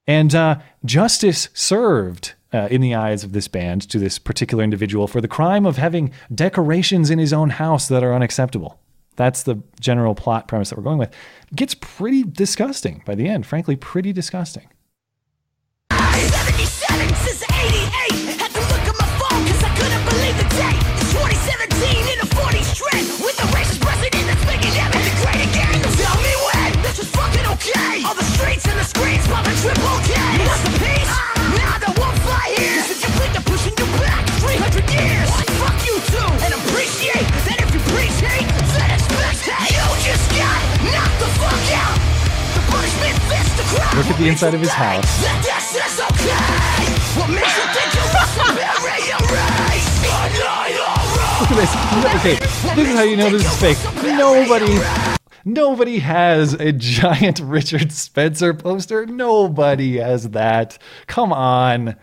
and 0.07 0.33
uh, 0.33 0.59
justice 0.85 1.49
served 1.53 2.33
uh, 2.53 2.67
in 2.71 2.81
the 2.81 2.95
eyes 2.95 3.23
of 3.23 3.33
this 3.33 3.47
band 3.47 3.81
to 3.89 3.99
this 3.99 4.17
particular 4.17 4.63
individual 4.63 5.07
for 5.07 5.19
the 5.21 5.27
crime 5.27 5.65
of 5.65 5.77
having 5.77 6.11
decorations 6.33 7.09
in 7.09 7.19
his 7.19 7.33
own 7.33 7.49
house 7.51 7.87
that 7.89 8.03
are 8.03 8.13
unacceptable. 8.13 8.79
That's 9.17 9.43
the 9.43 9.61
general 9.79 10.15
plot 10.15 10.47
premise 10.47 10.69
that 10.69 10.77
we're 10.77 10.83
going 10.83 10.99
with. 10.99 11.09
It 11.51 11.55
gets 11.55 11.75
pretty 11.75 12.23
disgusting 12.23 13.01
by 13.05 13.15
the 13.15 13.27
end, 13.27 13.45
frankly, 13.45 13.75
pretty 13.75 14.13
disgusting. 14.13 14.69
77 15.91 17.15
since 17.25 17.43
88. 17.51 18.39
Had 18.39 18.51
to 18.51 18.59
look 18.61 18.85
at 18.87 18.95
my 18.97 19.07
phone 19.19 19.43
'cause 19.45 19.63
I 19.63 19.69
couldn't 19.75 20.05
believe 20.09 20.37
the 20.37 20.47
date. 20.55 20.81
It's 21.01 21.11
2017 21.13 22.07
in 22.13 22.19
a 22.21 22.25
40s 22.35 22.73
trend. 22.77 23.07
With 23.25 23.37
the 23.37 23.47
racist 23.57 23.81
president 23.81 24.23
that's 24.27 24.45
making 24.45 24.73
everything 24.77 25.06
this 27.07 27.15
fucking 27.15 27.47
okay. 27.55 28.03
All 28.03 28.15
the 28.15 28.23
streets 28.23 28.67
and 28.67 28.79
the 28.79 28.83
screens 28.83 29.27
popping 29.27 29.55
triple 29.63 29.99
K. 30.03 30.13
What's 30.43 30.63
the 30.63 30.73
peace? 30.79 31.13
Nah, 31.55 31.79
that 31.79 31.93
won't 31.95 32.17
fly 32.23 32.51
here. 32.57 32.83
Since 32.83 33.03
you 33.03 33.11
think 33.15 33.31
they're 33.33 33.47
pushing 33.47 33.75
you 33.77 33.87
back 34.03 34.23
300 34.43 34.83
years. 34.91 35.27
Fuck 35.61 35.77
you 35.87 35.95
too. 36.11 36.29
And 36.43 36.51
appreciate 36.53 37.27
that 37.47 37.57
if 37.63 37.69
you 37.71 37.81
preach 37.95 38.17
hate, 38.19 38.47
then 38.75 38.89
expect 38.91 39.47
hate. 39.47 39.75
You 39.75 39.87
just 40.03 40.27
got 40.35 40.59
knocked 40.91 41.19
the 41.19 41.29
fuck 41.39 41.67
out. 41.79 41.97
The 42.55 42.61
punishment 42.67 43.15
fits 43.31 43.51
the 43.55 43.65
crowd. 43.71 43.93
Look 43.95 44.09
at 44.11 44.17
the 44.19 44.27
inside 44.27 44.53
of 44.53 44.61
his 44.61 44.73
house. 44.73 45.07
That 45.23 45.39
this 45.43 45.79
is 45.79 45.95
okay. 46.11 46.87
What 47.17 47.29
makes 47.31 47.55
you 47.55 47.65
think 47.71 47.89
you're 47.95 48.11
Berry 48.53 49.01
your 49.07 49.23
race? 49.31 49.87
Good 50.03 50.33
night, 50.43 50.75
alt 50.77 51.07
right. 51.15 51.39
Look 51.41 51.51
at 51.51 51.57
this. 51.57 51.73
Okay, 52.19 52.35
this 52.75 52.87
is 52.89 52.95
how 52.95 53.03
you 53.03 53.15
know 53.17 53.29
this 53.29 53.45
is 53.45 53.55
fake. 53.57 53.79
Nobody, 54.03 54.77
nobody 55.47 55.99
has 55.99 56.53
a 56.53 56.71
giant 56.71 57.39
Richard 57.43 57.91
Spencer 57.91 58.53
poster. 58.53 59.05
Nobody 59.05 59.97
has 59.97 60.31
that. 60.31 60.77
Come 61.07 61.31
on. 61.33 61.95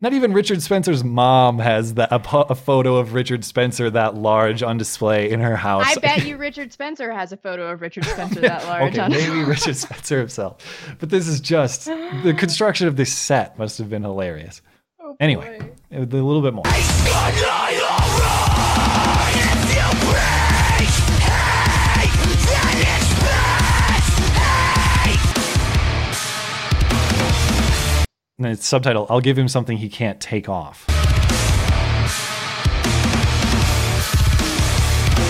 Not 0.00 0.12
even 0.14 0.32
Richard 0.32 0.60
Spencer's 0.60 1.04
mom 1.04 1.60
has 1.60 1.94
that 1.94 2.08
a, 2.10 2.18
po- 2.18 2.46
a 2.50 2.56
photo 2.56 2.96
of 2.96 3.14
Richard 3.14 3.44
Spencer 3.44 3.88
that 3.88 4.16
large 4.16 4.60
on 4.60 4.76
display 4.76 5.30
in 5.30 5.38
her 5.38 5.54
house. 5.54 5.84
I 5.86 5.94
bet 6.00 6.26
you 6.26 6.36
Richard 6.36 6.72
Spencer 6.72 7.12
has 7.12 7.30
a 7.30 7.36
photo 7.36 7.70
of 7.70 7.80
Richard 7.80 8.04
Spencer 8.06 8.40
that 8.42 8.64
large. 8.64 8.94
okay, 8.94 9.00
on 9.00 9.12
maybe 9.12 9.44
Richard 9.44 9.76
Spencer 9.76 10.18
himself. 10.18 10.96
But 10.98 11.10
this 11.10 11.28
is 11.28 11.40
just 11.40 11.84
the 11.84 12.34
construction 12.36 12.88
of 12.88 12.96
this 12.96 13.12
set 13.12 13.56
must 13.56 13.78
have 13.78 13.88
been 13.88 14.02
hilarious. 14.02 14.60
Oh, 15.00 15.16
anyway, 15.20 15.60
a 15.92 16.00
little 16.00 16.42
bit 16.42 16.52
more. 16.52 16.64
And 28.44 28.52
it's 28.52 28.66
subtitle, 28.66 29.06
I'll 29.08 29.20
give 29.20 29.38
him 29.38 29.46
something 29.46 29.76
he 29.76 29.88
can't 29.88 30.18
take 30.18 30.48
off. 30.48 30.88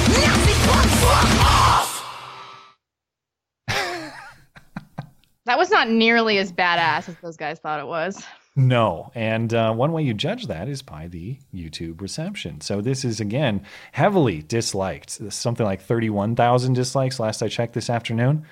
Nazi 0.08 0.54
punk, 0.64 0.90
fuck 1.02 1.28
off. 1.44 1.98
That 5.44 5.58
was 5.58 5.70
not 5.70 5.90
nearly 5.90 6.38
as 6.38 6.50
badass 6.50 7.10
as 7.10 7.16
those 7.22 7.36
guys 7.36 7.58
thought 7.58 7.80
it 7.80 7.86
was. 7.86 8.24
No. 8.56 9.12
And 9.14 9.52
uh, 9.52 9.74
one 9.74 9.92
way 9.92 10.04
you 10.04 10.14
judge 10.14 10.46
that 10.46 10.66
is 10.66 10.80
by 10.80 11.08
the 11.08 11.36
YouTube 11.54 12.00
reception. 12.00 12.62
So 12.62 12.80
this 12.80 13.04
is, 13.04 13.20
again, 13.20 13.62
heavily 13.92 14.40
disliked. 14.40 15.30
Something 15.30 15.66
like 15.66 15.82
31,000 15.82 16.72
dislikes 16.72 17.20
last 17.20 17.42
I 17.42 17.48
checked 17.48 17.74
this 17.74 17.90
afternoon. 17.90 18.46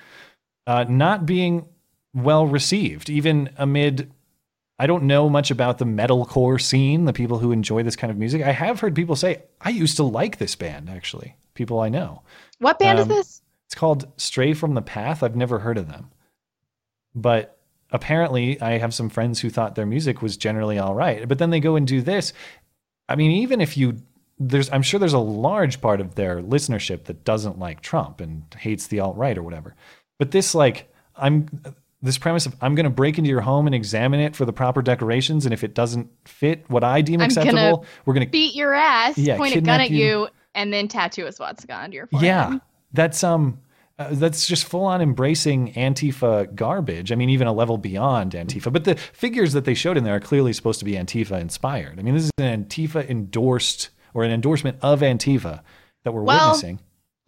Uh, 0.67 0.85
not 0.87 1.25
being 1.25 1.65
well 2.13 2.45
received, 2.45 3.09
even 3.09 3.49
amid. 3.57 4.11
I 4.81 4.87
don't 4.87 5.03
know 5.03 5.29
much 5.29 5.51
about 5.51 5.77
the 5.77 5.85
metalcore 5.85 6.59
scene, 6.59 7.05
the 7.05 7.13
people 7.13 7.37
who 7.37 7.51
enjoy 7.51 7.83
this 7.83 7.95
kind 7.95 8.09
of 8.09 8.17
music. 8.17 8.41
I 8.41 8.51
have 8.51 8.79
heard 8.79 8.95
people 8.95 9.15
say, 9.15 9.43
I 9.61 9.69
used 9.69 9.95
to 9.97 10.03
like 10.03 10.39
this 10.39 10.55
band, 10.55 10.89
actually. 10.89 11.35
People 11.53 11.79
I 11.79 11.89
know. 11.89 12.23
What 12.57 12.79
band 12.79 12.97
Um, 12.97 13.03
is 13.03 13.07
this? 13.07 13.41
It's 13.67 13.75
called 13.75 14.11
Stray 14.19 14.55
from 14.55 14.73
the 14.73 14.81
Path. 14.81 15.21
I've 15.21 15.35
never 15.35 15.59
heard 15.59 15.77
of 15.77 15.87
them. 15.87 16.09
But 17.13 17.59
apparently, 17.91 18.59
I 18.59 18.79
have 18.79 18.91
some 18.91 19.09
friends 19.09 19.39
who 19.39 19.51
thought 19.51 19.75
their 19.75 19.85
music 19.85 20.23
was 20.23 20.35
generally 20.35 20.79
all 20.79 20.95
right. 20.95 21.27
But 21.27 21.37
then 21.37 21.51
they 21.51 21.59
go 21.59 21.75
and 21.75 21.85
do 21.85 22.01
this. 22.01 22.33
I 23.07 23.15
mean, 23.15 23.29
even 23.29 23.61
if 23.61 23.77
you 23.77 23.97
there's 24.39 24.71
I'm 24.71 24.81
sure 24.81 24.99
there's 24.99 25.13
a 25.13 25.19
large 25.19 25.79
part 25.79 26.01
of 26.01 26.15
their 26.15 26.41
listenership 26.41 27.03
that 27.03 27.23
doesn't 27.23 27.59
like 27.59 27.81
Trump 27.81 28.19
and 28.19 28.43
hates 28.57 28.87
the 28.87 29.01
alt 29.01 29.15
right 29.15 29.37
or 29.37 29.43
whatever. 29.43 29.75
But 30.17 30.31
this 30.31 30.55
like 30.55 30.91
I'm 31.15 31.47
this 32.01 32.17
premise 32.17 32.45
of 32.45 32.55
I'm 32.61 32.75
going 32.75 32.85
to 32.85 32.89
break 32.89 33.17
into 33.17 33.29
your 33.29 33.41
home 33.41 33.65
and 33.67 33.75
examine 33.75 34.19
it 34.19 34.35
for 34.35 34.45
the 34.45 34.53
proper 34.53 34.81
decorations, 34.81 35.45
and 35.45 35.53
if 35.53 35.63
it 35.63 35.73
doesn't 35.75 36.09
fit 36.25 36.63
what 36.69 36.83
I 36.83 37.01
deem 37.01 37.21
I'm 37.21 37.25
acceptable, 37.25 37.55
gonna 37.77 37.87
we're 38.05 38.13
going 38.13 38.25
to 38.25 38.31
beat 38.31 38.55
your 38.55 38.73
ass, 38.73 39.17
Yeah, 39.17 39.37
point 39.37 39.55
a 39.55 39.61
gun 39.61 39.81
at 39.81 39.91
you. 39.91 40.05
you, 40.05 40.27
and 40.55 40.73
then 40.73 40.87
tattoo 40.87 41.25
a 41.27 41.31
swastika 41.31 41.73
onto 41.75 41.95
your 41.95 42.07
forehead. 42.07 42.25
Yeah, 42.25 42.57
that's 42.93 43.23
um, 43.23 43.59
uh, 43.99 44.07
that's 44.11 44.47
just 44.47 44.65
full 44.65 44.85
on 44.85 45.01
embracing 45.01 45.73
Antifa 45.73 46.53
garbage. 46.55 47.11
I 47.11 47.15
mean, 47.15 47.29
even 47.29 47.45
a 47.47 47.53
level 47.53 47.77
beyond 47.77 48.31
Antifa. 48.33 48.73
But 48.73 48.85
the 48.85 48.95
figures 48.95 49.53
that 49.53 49.65
they 49.65 49.75
showed 49.75 49.95
in 49.97 50.03
there 50.03 50.15
are 50.15 50.19
clearly 50.19 50.53
supposed 50.53 50.79
to 50.79 50.85
be 50.85 50.93
Antifa 50.93 51.39
inspired. 51.39 51.99
I 51.99 52.01
mean, 52.01 52.15
this 52.15 52.23
is 52.23 52.31
an 52.39 52.65
Antifa 52.65 53.07
endorsed 53.07 53.89
or 54.13 54.23
an 54.23 54.31
endorsement 54.31 54.77
of 54.81 55.01
Antifa 55.01 55.61
that 56.03 56.13
we're 56.13 56.23
Well, 56.23 56.47
witnessing. 56.49 56.79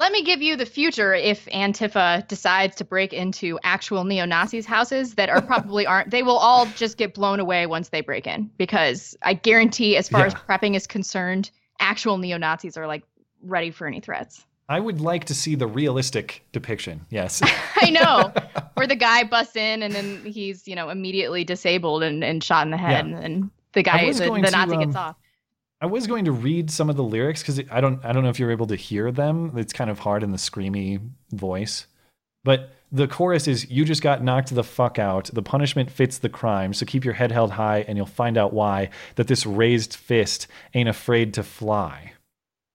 Let 0.03 0.11
me 0.11 0.21
give 0.21 0.41
you 0.41 0.57
the 0.57 0.65
future 0.65 1.13
if 1.13 1.45
Antifa 1.45 2.27
decides 2.27 2.75
to 2.75 2.84
break 2.84 3.13
into 3.13 3.57
actual 3.63 4.03
neo 4.03 4.25
Nazis' 4.25 4.65
houses 4.65 5.15
that 5.15 5.30
are 5.30 5.41
probably 5.51 5.85
aren't. 5.85 6.11
They 6.11 6.23
will 6.23 6.35
all 6.35 6.65
just 6.75 6.97
get 6.97 7.13
blown 7.13 7.39
away 7.39 7.67
once 7.67 7.88
they 7.88 8.01
break 8.01 8.27
in 8.27 8.51
because 8.57 9.15
I 9.21 9.34
guarantee, 9.34 9.95
as 9.95 10.09
far 10.09 10.25
as 10.25 10.34
prepping 10.34 10.75
is 10.75 10.88
concerned, 10.88 11.51
actual 11.80 12.17
neo 12.17 12.38
Nazis 12.38 12.75
are 12.75 12.85
like 12.85 13.03
ready 13.43 13.71
for 13.71 13.88
any 13.88 14.01
threats. 14.01 14.45
I 14.67 14.81
would 14.81 14.99
like 14.99 15.23
to 15.25 15.34
see 15.34 15.55
the 15.55 15.67
realistic 15.67 16.45
depiction. 16.51 17.05
Yes. 17.09 17.41
I 17.77 17.89
know. 17.89 18.34
Where 18.73 18.88
the 18.88 18.97
guy 18.97 19.23
busts 19.23 19.55
in 19.55 19.84
and 19.84 19.95
then 19.95 20.25
he's, 20.25 20.67
you 20.67 20.75
know, 20.75 20.89
immediately 20.89 21.45
disabled 21.45 22.03
and, 22.03 22.25
and 22.25 22.43
shot 22.43 22.67
in 22.67 22.71
the 22.71 22.77
head, 22.77 22.91
Yeah. 22.91 22.99
and 22.99 23.13
then 23.23 23.51
the 23.71 23.84
guy, 23.84 24.11
the, 24.11 24.19
the 24.19 24.41
to, 24.41 24.51
Nazi 24.51 24.75
gets 24.75 24.97
um, 24.97 25.01
off. 25.01 25.15
I 25.84 25.85
was 25.85 26.07
going 26.07 26.23
to 26.26 26.31
read 26.31 26.72
some 26.72 26.89
of 26.89 26.95
the 26.95 27.03
lyrics 27.03 27.41
because 27.41 27.60
I 27.69 27.81
don't 27.81 28.03
I 28.05 28.14
don't 28.14 28.23
know 28.23 28.30
if 28.30 28.39
you're 28.39 28.51
able 28.51 28.68
to 28.68 28.77
hear 28.77 29.11
them. 29.11 29.51
It's 29.57 29.73
kind 29.73 29.89
of 29.89 29.99
hard 29.99 30.23
in 30.23 30.31
the 30.31 30.38
screamy 30.38 31.01
voice. 31.31 31.88
But 32.45 32.72
the 32.89 33.05
chorus 33.05 33.49
is 33.49 33.69
you 33.69 33.84
just 33.84 34.01
got 34.01 34.23
knocked 34.23 34.55
the 34.55 34.64
fuck 34.64 34.97
out. 34.97 35.30
The 35.34 35.41
punishment 35.41 35.91
fits 35.91 36.19
the 36.19 36.30
crime. 36.30 36.73
So 36.73 36.85
keep 36.85 37.03
your 37.03 37.14
head 37.14 37.34
held 37.34 37.51
high 37.51 37.84
and 37.85 37.97
you'll 37.97 38.05
find 38.05 38.38
out 38.38 38.53
why 38.53 38.91
that 39.15 39.27
this 39.27 39.45
raised 39.45 39.95
fist 39.95 40.47
ain't 40.73 40.88
afraid 40.88 41.34
to 41.34 41.43
fly. 41.43 42.14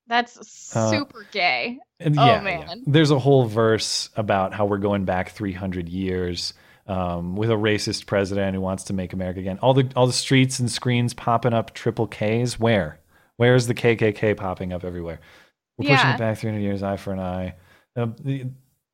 That's 0.07 0.77
uh, 0.77 0.91
super 0.91 1.27
gay. 1.31 1.79
And 2.01 2.19
oh 2.19 2.27
yeah, 2.27 2.41
man. 2.43 2.61
yeah. 2.61 2.75
There's 2.87 3.11
a 3.11 3.19
whole 3.19 3.47
verse 3.47 4.11
about 4.17 4.53
how 4.53 4.67
we're 4.67 4.77
going 4.77 5.07
back 5.07 5.31
300 5.31 5.89
years 5.89 6.53
um, 6.89 7.37
with 7.37 7.51
a 7.51 7.55
racist 7.55 8.07
president 8.07 8.55
who 8.55 8.61
wants 8.61 8.85
to 8.85 8.93
make 8.93 9.13
America 9.13 9.41
again. 9.41 9.59
All 9.61 9.75
the 9.75 9.89
all 9.95 10.07
the 10.07 10.13
streets 10.13 10.59
and 10.59 10.71
screens 10.71 11.15
popping 11.15 11.53
up 11.53 11.75
triple 11.75 12.07
Ks. 12.07 12.59
Where? 12.59 12.99
Where's 13.37 13.67
the 13.67 13.75
KKK 13.75 14.37
popping 14.37 14.73
up 14.73 14.85
everywhere? 14.85 15.21
We're 15.77 15.85
pushing 15.91 15.97
Yeah. 16.09 16.15
it 16.15 16.19
back 16.19 16.39
300 16.39 16.61
years, 16.61 16.83
eye 16.83 16.97
for 16.97 17.13
an 17.13 17.21
eye. 17.21 17.55
Uh, 17.95 18.09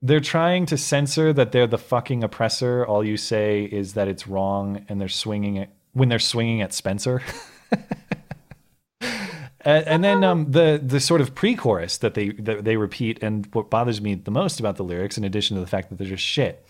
they're 0.03 0.21
trying 0.21 0.67
to 0.67 0.77
censor 0.77 1.33
that 1.33 1.53
they're 1.53 1.67
the 1.67 1.79
fucking 1.79 2.23
oppressor. 2.23 2.85
All 2.85 3.03
you 3.03 3.17
say 3.17 3.65
is 3.65 3.95
that 3.95 4.07
it's 4.07 4.27
wrong, 4.27 4.85
and 4.91 5.01
they're 5.01 5.09
swinging 5.09 5.57
it 5.57 5.71
when 5.93 6.11
they're 6.11 6.19
swinging 6.19 6.61
at 6.61 6.75
Spencer. 6.75 7.23
And, 9.67 9.87
and 9.87 10.05
then 10.05 10.23
um, 10.25 10.51
the 10.51 10.79
the 10.85 11.01
sort 11.01 11.23
of 11.23 11.35
pre-chorus 11.35 11.97
that 11.99 12.13
they 12.13 12.33
that 12.33 12.65
they 12.65 12.77
repeat, 12.77 13.23
and 13.23 13.49
what 13.55 13.71
bothers 13.71 13.99
me 13.99 14.15
the 14.15 14.31
most 14.31 14.61
about 14.61 14.77
the 14.77 14.85
lyrics, 14.85 15.17
in 15.17 15.25
addition 15.25 15.55
to 15.57 15.61
the 15.63 15.67
fact 15.67 15.89
that 15.89 15.97
they're 15.97 16.07
just 16.07 16.23
shit, 16.23 16.67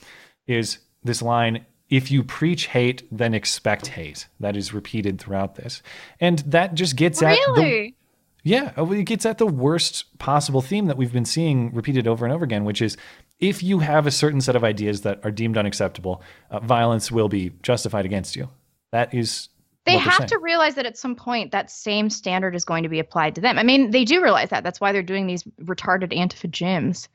is 0.46 0.78
this 1.04 1.22
line: 1.22 1.66
"If 1.88 2.10
you 2.10 2.24
preach 2.24 2.66
hate, 2.66 3.06
then 3.12 3.34
expect 3.34 3.88
hate." 3.88 4.26
That 4.40 4.56
is 4.56 4.74
repeated 4.74 5.20
throughout 5.20 5.54
this, 5.54 5.82
and 6.20 6.40
that 6.40 6.74
just 6.74 6.96
gets 6.96 7.22
at 7.22 7.38
the 7.54 7.94
yeah, 8.44 8.72
uh, 8.76 8.88
it 8.90 9.04
gets 9.04 9.24
at 9.24 9.38
the 9.38 9.46
worst 9.46 10.18
possible 10.18 10.60
theme 10.60 10.86
that 10.86 10.98
we've 10.98 11.12
been 11.12 11.24
seeing 11.24 11.72
repeated 11.72 12.06
over 12.06 12.26
and 12.26 12.32
over 12.32 12.44
again, 12.44 12.64
which 12.64 12.82
is 12.82 12.96
if 13.40 13.62
you 13.62 13.78
have 13.78 14.06
a 14.06 14.10
certain 14.10 14.40
set 14.40 14.54
of 14.54 14.62
ideas 14.62 15.00
that 15.00 15.18
are 15.24 15.30
deemed 15.30 15.56
unacceptable, 15.56 16.22
uh, 16.50 16.60
violence 16.60 17.10
will 17.10 17.28
be 17.28 17.52
justified 17.62 18.04
against 18.04 18.36
you. 18.36 18.50
That 18.92 19.14
is 19.14 19.48
They 19.86 19.96
have 19.96 20.14
saying. 20.14 20.28
to 20.28 20.38
realize 20.38 20.74
that 20.74 20.84
at 20.86 20.98
some 20.98 21.16
point 21.16 21.52
that 21.52 21.70
same 21.70 22.10
standard 22.10 22.54
is 22.54 22.66
going 22.66 22.82
to 22.82 22.88
be 22.90 22.98
applied 22.98 23.34
to 23.36 23.40
them. 23.40 23.58
I 23.58 23.62
mean, 23.62 23.90
they 23.90 24.04
do 24.04 24.22
realize 24.22 24.50
that. 24.50 24.62
That's 24.62 24.80
why 24.80 24.92
they're 24.92 25.02
doing 25.02 25.26
these 25.26 25.42
retarded 25.62 26.12
Antifa 26.12 26.50
gyms. 26.50 27.08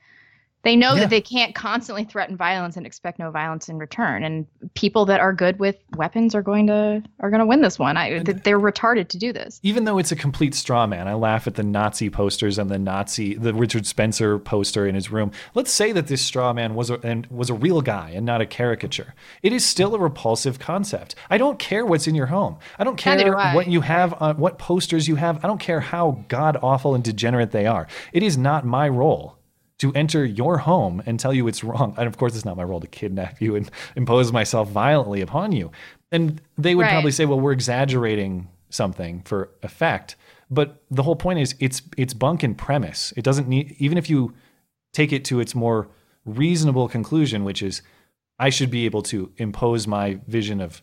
They 0.62 0.76
know 0.76 0.92
Yeah. 0.94 1.00
that 1.00 1.10
they 1.10 1.20
can't 1.22 1.54
constantly 1.54 2.04
threaten 2.04 2.36
violence 2.36 2.76
and 2.76 2.86
expect 2.86 3.18
no 3.18 3.30
violence 3.30 3.68
in 3.68 3.78
return. 3.78 4.22
And 4.22 4.46
people 4.74 5.06
that 5.06 5.18
are 5.20 5.32
good 5.32 5.58
with 5.58 5.76
weapons 5.96 6.34
are 6.34 6.42
going 6.42 6.66
to 6.66 7.02
are 7.20 7.30
going 7.30 7.40
to 7.40 7.46
win 7.46 7.62
this 7.62 7.78
one. 7.78 7.96
I, 7.96 8.18
th- 8.18 8.42
they're 8.44 8.60
retarded 8.60 9.08
to 9.08 9.18
do 9.18 9.32
this. 9.32 9.58
even 9.62 9.84
though 9.84 9.96
it's 9.98 10.12
a 10.12 10.16
complete 10.16 10.54
straw 10.54 10.86
man, 10.86 11.08
I 11.08 11.14
laugh 11.14 11.46
at 11.46 11.54
the 11.54 11.62
Nazi 11.62 12.10
posters 12.10 12.58
and 12.58 12.70
the 12.70 12.78
Nazi, 12.78 13.34
the 13.34 13.54
Richard 13.54 13.86
Spencer 13.86 14.38
poster 14.38 14.86
in 14.86 14.94
his 14.94 15.10
room. 15.10 15.30
Let's 15.54 15.72
say 15.72 15.92
that 15.92 16.08
this 16.08 16.20
straw 16.22 16.52
man 16.52 16.74
was 16.74 16.90
a, 16.90 16.98
and 17.02 17.26
was 17.30 17.48
a 17.48 17.54
real 17.54 17.80
guy 17.80 18.10
and 18.14 18.26
not 18.26 18.40
a 18.40 18.46
caricature. 18.46 19.14
It 19.42 19.52
is 19.52 19.64
still 19.64 19.94
a 19.94 19.98
repulsive 19.98 20.58
concept. 20.58 21.14
I 21.30 21.38
don't 21.38 21.58
care 21.58 21.86
what's 21.86 22.06
in 22.06 22.14
your 22.14 22.26
home. 22.26 22.58
I 22.78 22.84
don't 22.84 22.96
care 22.96 23.16
do 23.16 23.32
I. 23.34 23.54
what 23.54 23.66
you 23.68 23.80
have, 23.80 24.14
on, 24.20 24.36
what 24.36 24.58
posters 24.58 25.08
you 25.08 25.16
have. 25.16 25.42
I 25.44 25.48
don't 25.48 25.60
care 25.60 25.80
how 25.80 26.24
god 26.28 26.58
awful 26.62 26.94
and 26.94 27.02
degenerate 27.02 27.50
they 27.50 27.66
are. 27.66 27.86
It 28.12 28.22
is 28.22 28.36
not 28.36 28.66
my 28.66 28.88
role 28.88 29.36
to 29.80 29.92
enter 29.94 30.24
your 30.24 30.58
home 30.58 31.02
and 31.06 31.18
tell 31.20 31.32
you 31.34 31.46
it's 31.48 31.62
wrong. 31.64 31.94
And 31.98 32.06
of 32.06 32.16
course, 32.16 32.34
it's 32.34 32.44
not 32.44 32.56
my 32.56 32.62
role 32.64 32.80
to 32.80 32.86
kidnap 32.86 33.40
you 33.40 33.56
and 33.56 33.70
impose 33.96 34.32
myself 34.32 34.70
violently 34.70 35.20
upon 35.20 35.52
you. 35.52 35.70
And 36.12 36.40
they 36.56 36.74
would 36.74 36.84
Right. 36.84 36.92
probably 36.92 37.10
say, 37.12 37.24
well, 37.26 37.40
we're 37.40 37.52
exaggerating 37.52 38.48
something 38.70 39.22
for 39.22 39.50
effect. 39.62 40.16
But 40.50 40.82
the 40.90 41.02
whole 41.02 41.16
point 41.16 41.38
is 41.38 41.54
it's 41.60 41.82
it's 41.96 42.14
bunk 42.14 42.42
and 42.42 42.56
premise. 42.56 43.12
It 43.16 43.24
doesn't 43.24 43.48
need 43.48 43.74
even 43.78 43.96
if 43.98 44.08
you 44.10 44.34
take 44.92 45.12
it 45.12 45.24
to 45.26 45.40
its 45.40 45.54
more 45.54 45.88
reasonable 46.24 46.88
conclusion, 46.88 47.44
which 47.44 47.62
is 47.62 47.82
I 48.38 48.50
should 48.50 48.70
be 48.70 48.84
able 48.86 49.02
to 49.02 49.30
impose 49.36 49.86
my 49.86 50.18
vision 50.26 50.60
of 50.60 50.82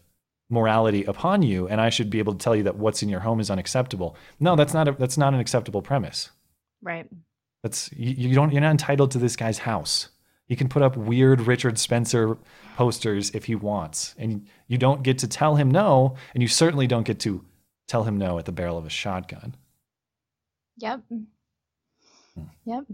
morality 0.49 1.03
upon 1.03 1.41
you 1.43 1.67
and 1.67 1.81
I 1.81 1.89
should 1.89 2.09
be 2.09 2.19
able 2.19 2.31
to 2.33 2.39
tell 2.39 2.55
you 2.55 2.63
that 2.63 2.77
what's 2.77 3.03
in 3.03 3.09
your 3.09 3.19
home 3.19 3.39
is 3.41 3.51
unacceptable. 3.51 4.15
No, 4.39 4.55
that's 4.55 4.73
not 4.73 4.87
a, 4.87 4.93
that's 4.93 5.17
not 5.17 5.33
an 5.33 5.39
acceptable 5.41 5.81
premise. 5.81 6.31
Right. 6.81 7.07
That's 7.67 7.91
you, 7.91 8.29
you 8.29 8.33
don't 8.35 8.53
you're 8.53 8.61
not 8.61 8.71
entitled 8.71 9.11
to 9.11 9.17
this 9.17 9.35
guy's 9.35 9.57
house. 9.59 10.07
He 10.45 10.55
can 10.55 10.69
put 10.69 10.81
up 10.81 10.95
weird 10.95 11.41
Richard 11.41 11.77
Spencer 11.77 12.37
posters 12.77 13.29
if 13.31 13.43
he 13.43 13.55
wants, 13.55 14.15
and 14.17 14.47
you 14.69 14.77
don't 14.77 15.03
get 15.03 15.17
to 15.19 15.27
tell 15.27 15.55
him 15.57 15.69
no, 15.69 16.15
and 16.33 16.41
you 16.41 16.47
certainly 16.47 16.87
don't 16.87 17.03
get 17.05 17.19
to 17.21 17.43
tell 17.85 18.05
him 18.05 18.17
no 18.17 18.39
at 18.39 18.45
the 18.45 18.53
barrel 18.53 18.77
of 18.77 18.85
a 18.85 18.89
shotgun. 18.89 19.55
Yep. 20.77 21.01
Yep. 22.63 22.85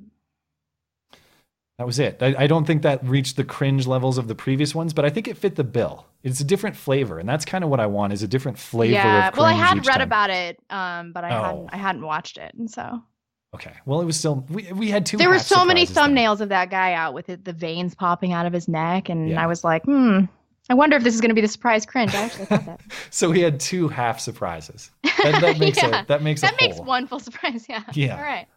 That 1.78 1.86
was 1.86 2.00
it. 2.00 2.18
I, 2.24 2.34
I 2.40 2.48
don't 2.48 2.66
think 2.66 2.82
that 2.82 3.06
reached 3.06 3.36
the 3.36 3.44
cringe 3.44 3.86
levels 3.86 4.18
of 4.18 4.28
the 4.28 4.36
previous 4.36 4.74
ones, 4.74 4.92
but 4.94 5.06
I 5.06 5.12
think 5.12 5.28
it 5.28 5.38
fit 5.38 5.56
the 5.56 5.64
bill. 5.64 6.08
It's 6.24 6.40
a 6.40 6.44
different 6.44 6.76
flavor, 6.76 7.20
and 7.20 7.30
that's 7.30 7.46
kind 7.46 7.64
of 7.64 7.70
what 7.70 7.80
I 7.80 7.86
want: 7.86 8.12
is 8.14 8.24
a 8.24 8.28
different 8.28 8.58
flavor 8.58 8.94
yeah. 8.94 9.30
Well, 9.36 9.46
I 9.46 9.54
had 9.54 9.86
read 9.86 9.98
time. 9.98 10.02
about 10.02 10.30
it, 10.32 10.58
um, 10.72 11.12
but 11.14 11.24
I 11.24 11.30
Oh. 11.38 11.44
hadn't 11.44 11.70
I 11.74 11.78
hadn't 11.78 12.06
watched 12.06 12.40
it, 12.40 12.56
and 12.56 12.72
so 12.72 13.04
Okay. 13.54 13.74
Well, 13.86 14.02
it 14.02 14.06
was 14.06 14.18
still 14.18 14.46
we 14.50 14.72
we 14.74 14.90
had 14.90 15.06
two. 15.06 15.18
there 15.18 15.30
were 15.30 15.40
so 15.40 15.64
many 15.64 15.86
there. 15.86 15.96
thumbnails 16.04 16.42
of 16.42 16.50
that 16.50 16.70
guy 16.72 16.94
out 16.94 17.14
with 17.14 17.30
it, 17.30 17.46
the 17.46 17.54
veins 17.54 17.94
popping 17.96 18.34
out 18.34 18.46
of 18.46 18.54
his 18.54 18.68
neck, 18.68 19.10
and 19.10 19.30
Yeah. 19.30 19.44
I 19.44 19.48
was 19.48 19.64
like, 19.64 19.84
hmm. 19.84 20.22
I 20.70 20.76
wonder 20.76 20.96
if 20.96 21.04
this 21.04 21.14
is 21.14 21.20
going 21.22 21.30
to 21.30 21.36
be 21.36 21.42
the 21.42 21.48
surprise 21.50 21.86
cringe. 21.86 22.16
I 22.16 22.24
actually 22.24 22.46
thought 22.46 22.66
that. 22.66 22.80
So 23.12 23.30
we 23.30 23.42
had 23.42 23.60
two 23.60 23.90
half 23.90 24.20
surprises. 24.22 24.92
That, 25.04 25.42
that 25.42 25.60
makes 25.60 25.78
Yeah. 25.84 26.04
a 26.04 26.06
that 26.08 26.24
makes 26.24 26.42
that 26.42 26.56
makes 26.60 26.78
whole. 26.78 26.86
one 26.86 27.06
full 27.08 27.20
surprise. 27.20 27.66
Yeah. 27.70 27.84
Yeah. 27.94 28.16
All 28.16 28.24
right. 28.24 28.48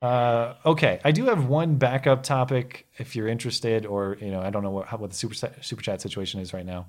Uh, 0.00 0.54
okay, 0.64 1.00
I 1.04 1.10
do 1.10 1.24
have 1.26 1.46
one 1.46 1.74
backup 1.74 2.22
topic 2.22 2.86
if 2.98 3.16
you're 3.16 3.26
interested, 3.26 3.84
or 3.84 4.16
you 4.20 4.30
know, 4.30 4.40
I 4.40 4.50
don't 4.50 4.62
know 4.62 4.70
what, 4.70 4.86
how, 4.86 4.96
what 4.98 5.10
the 5.10 5.16
super 5.16 5.34
super 5.60 5.82
chat 5.82 6.00
situation 6.00 6.40
is 6.40 6.52
right 6.52 6.64
now. 6.64 6.86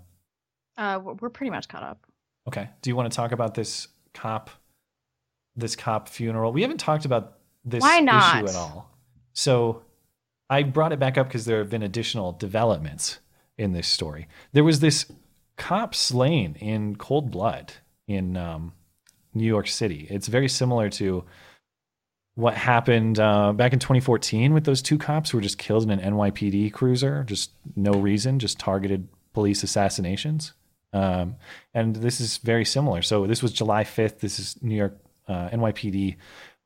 Uh, 0.77 0.99
we're 1.03 1.29
pretty 1.31 1.49
much 1.49 1.67
caught 1.67 1.81
up. 1.81 2.05
Okay, 2.47 2.69
do 2.83 2.89
you 2.91 2.95
want 2.95 3.11
to 3.11 3.15
talk 3.15 3.31
about 3.31 3.55
this 3.55 3.87
cop, 4.13 4.51
this 5.55 5.75
cop 5.75 6.07
funeral? 6.07 6.51
We 6.51 6.61
haven't 6.61 6.79
talked 6.79 7.05
about 7.05 7.37
this 7.65 7.81
Why 7.81 7.99
not? 7.99 8.43
issue 8.43 8.49
at 8.49 8.55
all. 8.55 8.89
So 9.33 9.83
I 10.49 10.63
brought 10.63 10.91
it 10.91 10.99
back 10.99 11.17
up 11.17 11.27
because 11.27 11.45
there 11.45 11.59
have 11.59 11.69
been 11.69 11.83
additional 11.83 12.33
developments 12.33 13.19
in 13.57 13.73
this 13.73 13.87
story. 13.87 14.27
There 14.53 14.63
was 14.63 14.79
this 14.79 15.11
cop 15.57 15.93
slain 15.93 16.55
in 16.55 16.95
cold 16.95 17.29
blood 17.31 17.73
in 18.07 18.37
um, 18.37 18.73
New 19.33 19.45
York 19.45 19.67
City. 19.67 20.07
It's 20.09 20.27
very 20.27 20.49
similar 20.49 20.89
to 20.91 21.23
what 22.35 22.55
happened 22.55 23.19
uh, 23.19 23.51
back 23.51 23.73
in 23.73 23.79
2014 23.79 24.53
with 24.53 24.63
those 24.63 24.81
two 24.81 24.97
cops 24.97 25.29
who 25.29 25.37
were 25.37 25.41
just 25.41 25.57
killed 25.57 25.83
in 25.83 25.91
an 25.91 26.13
NYPD 26.13 26.71
cruiser, 26.71 27.25
just 27.25 27.51
no 27.75 27.91
reason, 27.91 28.39
just 28.39 28.57
targeted 28.57 29.09
police 29.33 29.61
assassinations. 29.61 30.53
Um, 30.93 31.35
and 31.73 31.97
this 31.97 32.19
is 32.19 32.37
very 32.37 32.65
similar. 32.65 33.01
So 33.01 33.27
this 33.27 33.43
was 33.43 33.51
July 33.51 33.83
5th. 33.83 34.19
This 34.19 34.39
is 34.39 34.57
New 34.61 34.75
York 34.75 34.97
uh, 35.29 35.49
NYPD 35.49 36.17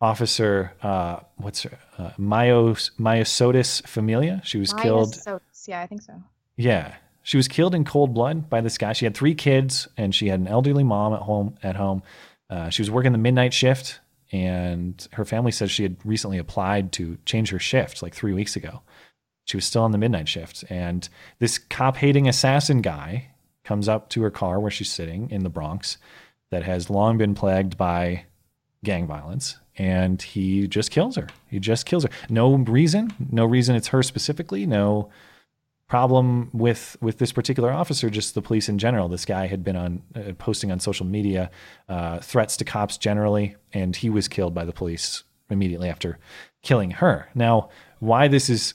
officer. 0.02 0.74
Uh, 0.82 1.20
what's 1.38 1.64
her? 1.64 1.78
Uh, 1.98 2.12
Myos 2.18 2.92
Miosotis 3.00 3.86
Familia. 3.88 4.42
She 4.44 4.58
was 4.58 4.74
killed. 4.74 5.16
Yeah, 5.68 5.82
I 5.82 5.88
think 5.88 6.02
so. 6.02 6.14
Yeah. 6.58 6.96
She 7.22 7.38
was 7.38 7.48
killed 7.48 7.74
in 7.74 7.86
cold 7.86 8.14
blood 8.14 8.50
by 8.50 8.60
this 8.62 8.78
guy. 8.78 8.94
She 8.94 9.06
had 9.06 9.16
three 9.16 9.36
kids 9.36 9.88
and 9.96 10.14
she 10.14 10.28
had 10.28 10.40
an 10.42 10.48
elderly 10.48 10.84
mom 10.84 11.14
at 11.14 11.22
home 11.22 11.56
at 11.64 11.76
home. 11.76 12.04
Uh, 12.50 12.70
she 12.70 12.82
was 12.82 12.92
working 12.92 13.14
the 13.14 13.18
midnight 13.18 13.54
shift 13.54 14.02
and 14.34 15.08
her 15.14 15.24
family 15.24 15.52
says 15.52 15.72
she 15.72 15.84
had 15.84 15.96
recently 16.04 16.40
applied 16.40 16.92
to 16.94 17.18
change 17.26 17.52
her 17.52 17.60
shift 17.60 18.02
like 18.02 18.16
three 18.16 18.34
weeks 18.34 18.56
ago. 18.56 18.82
She 19.46 19.56
was 19.56 19.64
still 19.64 19.84
on 19.84 19.92
the 19.92 19.98
midnight 19.98 20.28
shift, 20.28 20.64
and 20.70 21.08
this 21.40 21.58
cop 21.58 21.98
hating 21.98 22.28
assassin 22.28 22.82
guy 22.82 23.28
comes 23.64 23.88
up 23.88 24.10
to 24.10 24.22
her 24.24 24.32
car 24.32 24.60
where 24.60 24.72
she's 24.72 24.92
sitting 24.92 25.30
in 25.30 25.44
the 25.44 25.50
Bronx 25.50 25.98
that 26.50 26.64
has 26.64 26.90
long 26.90 27.18
been 27.18 27.36
plagued 27.36 27.78
by 27.78 28.26
gang 28.84 29.08
violence 29.08 29.58
and 29.78 30.22
he 30.22 30.68
just 30.68 30.92
kills 30.92 31.16
her. 31.16 31.28
He 31.48 31.60
just 31.60 31.86
kills 31.86 32.04
her. 32.04 32.10
No 32.30 32.56
reason, 32.56 33.12
no 33.32 33.46
reason 33.46 33.76
it's 33.76 33.88
her 33.88 34.04
specifically, 34.04 34.66
no 34.66 35.10
problem 35.88 36.50
with 36.54 36.98
with 37.02 37.18
this 37.18 37.32
particular 37.32 37.72
officer, 37.72 38.10
just 38.10 38.36
the 38.36 38.42
police 38.42 38.70
in 38.70 38.78
general. 38.78 39.08
This 39.08 39.26
guy 39.26 39.48
had 39.48 39.64
been 39.64 39.76
on 39.76 40.02
uh, 40.16 40.34
posting 40.38 40.72
on 40.72 40.80
social 40.80 41.06
media 41.06 41.52
uh, 41.90 42.20
threats 42.20 42.58
to 42.58 42.66
cops 42.66 42.98
generally 42.98 43.56
and 43.74 43.96
he 43.96 44.10
was 44.10 44.28
killed 44.28 44.54
by 44.54 44.66
the 44.66 44.74
police 44.74 45.24
immediately 45.50 45.90
after 45.90 46.20
killing 46.62 46.92
her. 46.92 47.30
Now, 47.36 47.70
why 48.00 48.28
this 48.28 48.50
is 48.50 48.74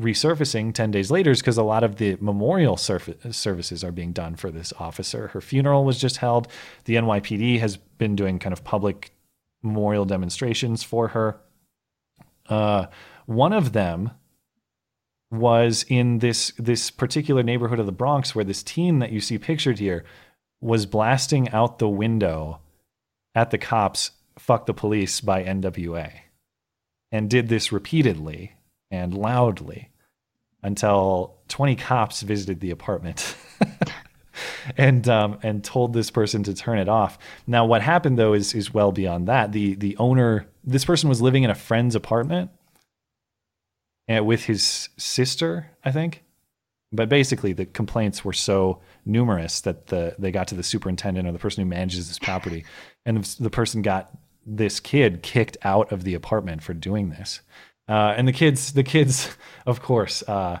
resurfacing 0.00 0.74
10 0.74 0.90
days 0.90 1.10
later 1.10 1.30
is 1.30 1.40
because 1.40 1.58
a 1.58 1.62
lot 1.62 1.84
of 1.84 1.96
the 1.96 2.16
memorial 2.20 2.76
surf- 2.76 3.14
services 3.30 3.84
are 3.84 3.92
being 3.92 4.12
done 4.12 4.34
for 4.36 4.50
this 4.50 4.72
officer. 4.78 5.28
Her 5.28 5.40
funeral 5.40 5.84
was 5.84 5.98
just 5.98 6.16
held. 6.16 6.48
The 6.84 6.96
NYPD 6.96 7.60
has 7.60 7.76
been 7.76 8.16
doing 8.16 8.38
kind 8.38 8.52
of 8.52 8.64
public 8.64 9.12
memorial 9.62 10.04
demonstrations 10.04 10.82
for 10.82 11.08
her. 11.08 11.40
Uh, 12.48 12.86
one 13.26 13.52
of 13.52 13.72
them 13.72 14.10
was 15.30 15.84
in 15.88 16.18
this 16.18 16.52
this 16.58 16.90
particular 16.90 17.42
neighborhood 17.42 17.78
of 17.78 17.86
the 17.86 17.92
Bronx 17.92 18.34
where 18.34 18.44
this 18.44 18.62
teen 18.62 18.98
that 18.98 19.12
you 19.12 19.20
see 19.20 19.38
pictured 19.38 19.78
here 19.78 20.04
was 20.60 20.84
blasting 20.84 21.48
out 21.50 21.78
the 21.78 21.88
window 21.88 22.60
at 23.34 23.50
the 23.50 23.58
cops 23.58 24.10
fuck 24.38 24.66
the 24.66 24.74
police 24.74 25.20
by 25.20 25.42
NWA 25.42 26.12
and 27.10 27.30
did 27.30 27.48
this 27.48 27.72
repeatedly 27.72 28.52
and 28.90 29.14
loudly 29.14 29.88
until 30.62 31.36
20 31.48 31.76
cops 31.76 32.22
visited 32.22 32.60
the 32.60 32.70
apartment 32.70 33.34
and 34.76 35.08
um, 35.08 35.38
and 35.42 35.62
told 35.64 35.92
this 35.92 36.10
person 36.10 36.42
to 36.44 36.54
turn 36.54 36.78
it 36.78 36.88
off. 36.88 37.18
Now, 37.46 37.64
what 37.64 37.82
happened 37.82 38.18
though 38.18 38.32
is 38.32 38.54
is 38.54 38.72
well 38.72 38.92
beyond 38.92 39.28
that. 39.28 39.52
The 39.52 39.74
the 39.74 39.96
owner, 39.96 40.46
this 40.64 40.84
person 40.84 41.08
was 41.08 41.20
living 41.20 41.42
in 41.42 41.50
a 41.50 41.54
friend's 41.54 41.94
apartment 41.94 42.50
and 44.08 44.26
with 44.26 44.44
his 44.44 44.88
sister, 44.96 45.70
I 45.84 45.92
think. 45.92 46.24
But 46.94 47.08
basically, 47.08 47.54
the 47.54 47.64
complaints 47.64 48.24
were 48.24 48.34
so 48.34 48.80
numerous 49.06 49.62
that 49.62 49.86
the 49.86 50.14
they 50.18 50.30
got 50.30 50.48
to 50.48 50.54
the 50.54 50.62
superintendent 50.62 51.26
or 51.26 51.32
the 51.32 51.38
person 51.38 51.64
who 51.64 51.70
manages 51.70 52.08
this 52.08 52.18
property, 52.18 52.64
and 53.06 53.24
the 53.24 53.50
person 53.50 53.82
got 53.82 54.10
this 54.44 54.80
kid 54.80 55.22
kicked 55.22 55.56
out 55.62 55.92
of 55.92 56.04
the 56.04 56.14
apartment 56.14 56.62
for 56.62 56.74
doing 56.74 57.10
this. 57.10 57.40
Uh, 57.88 58.14
and 58.16 58.28
the 58.28 58.32
kids, 58.32 58.72
the 58.72 58.82
kids, 58.82 59.36
of 59.66 59.82
course, 59.82 60.22
uh, 60.28 60.58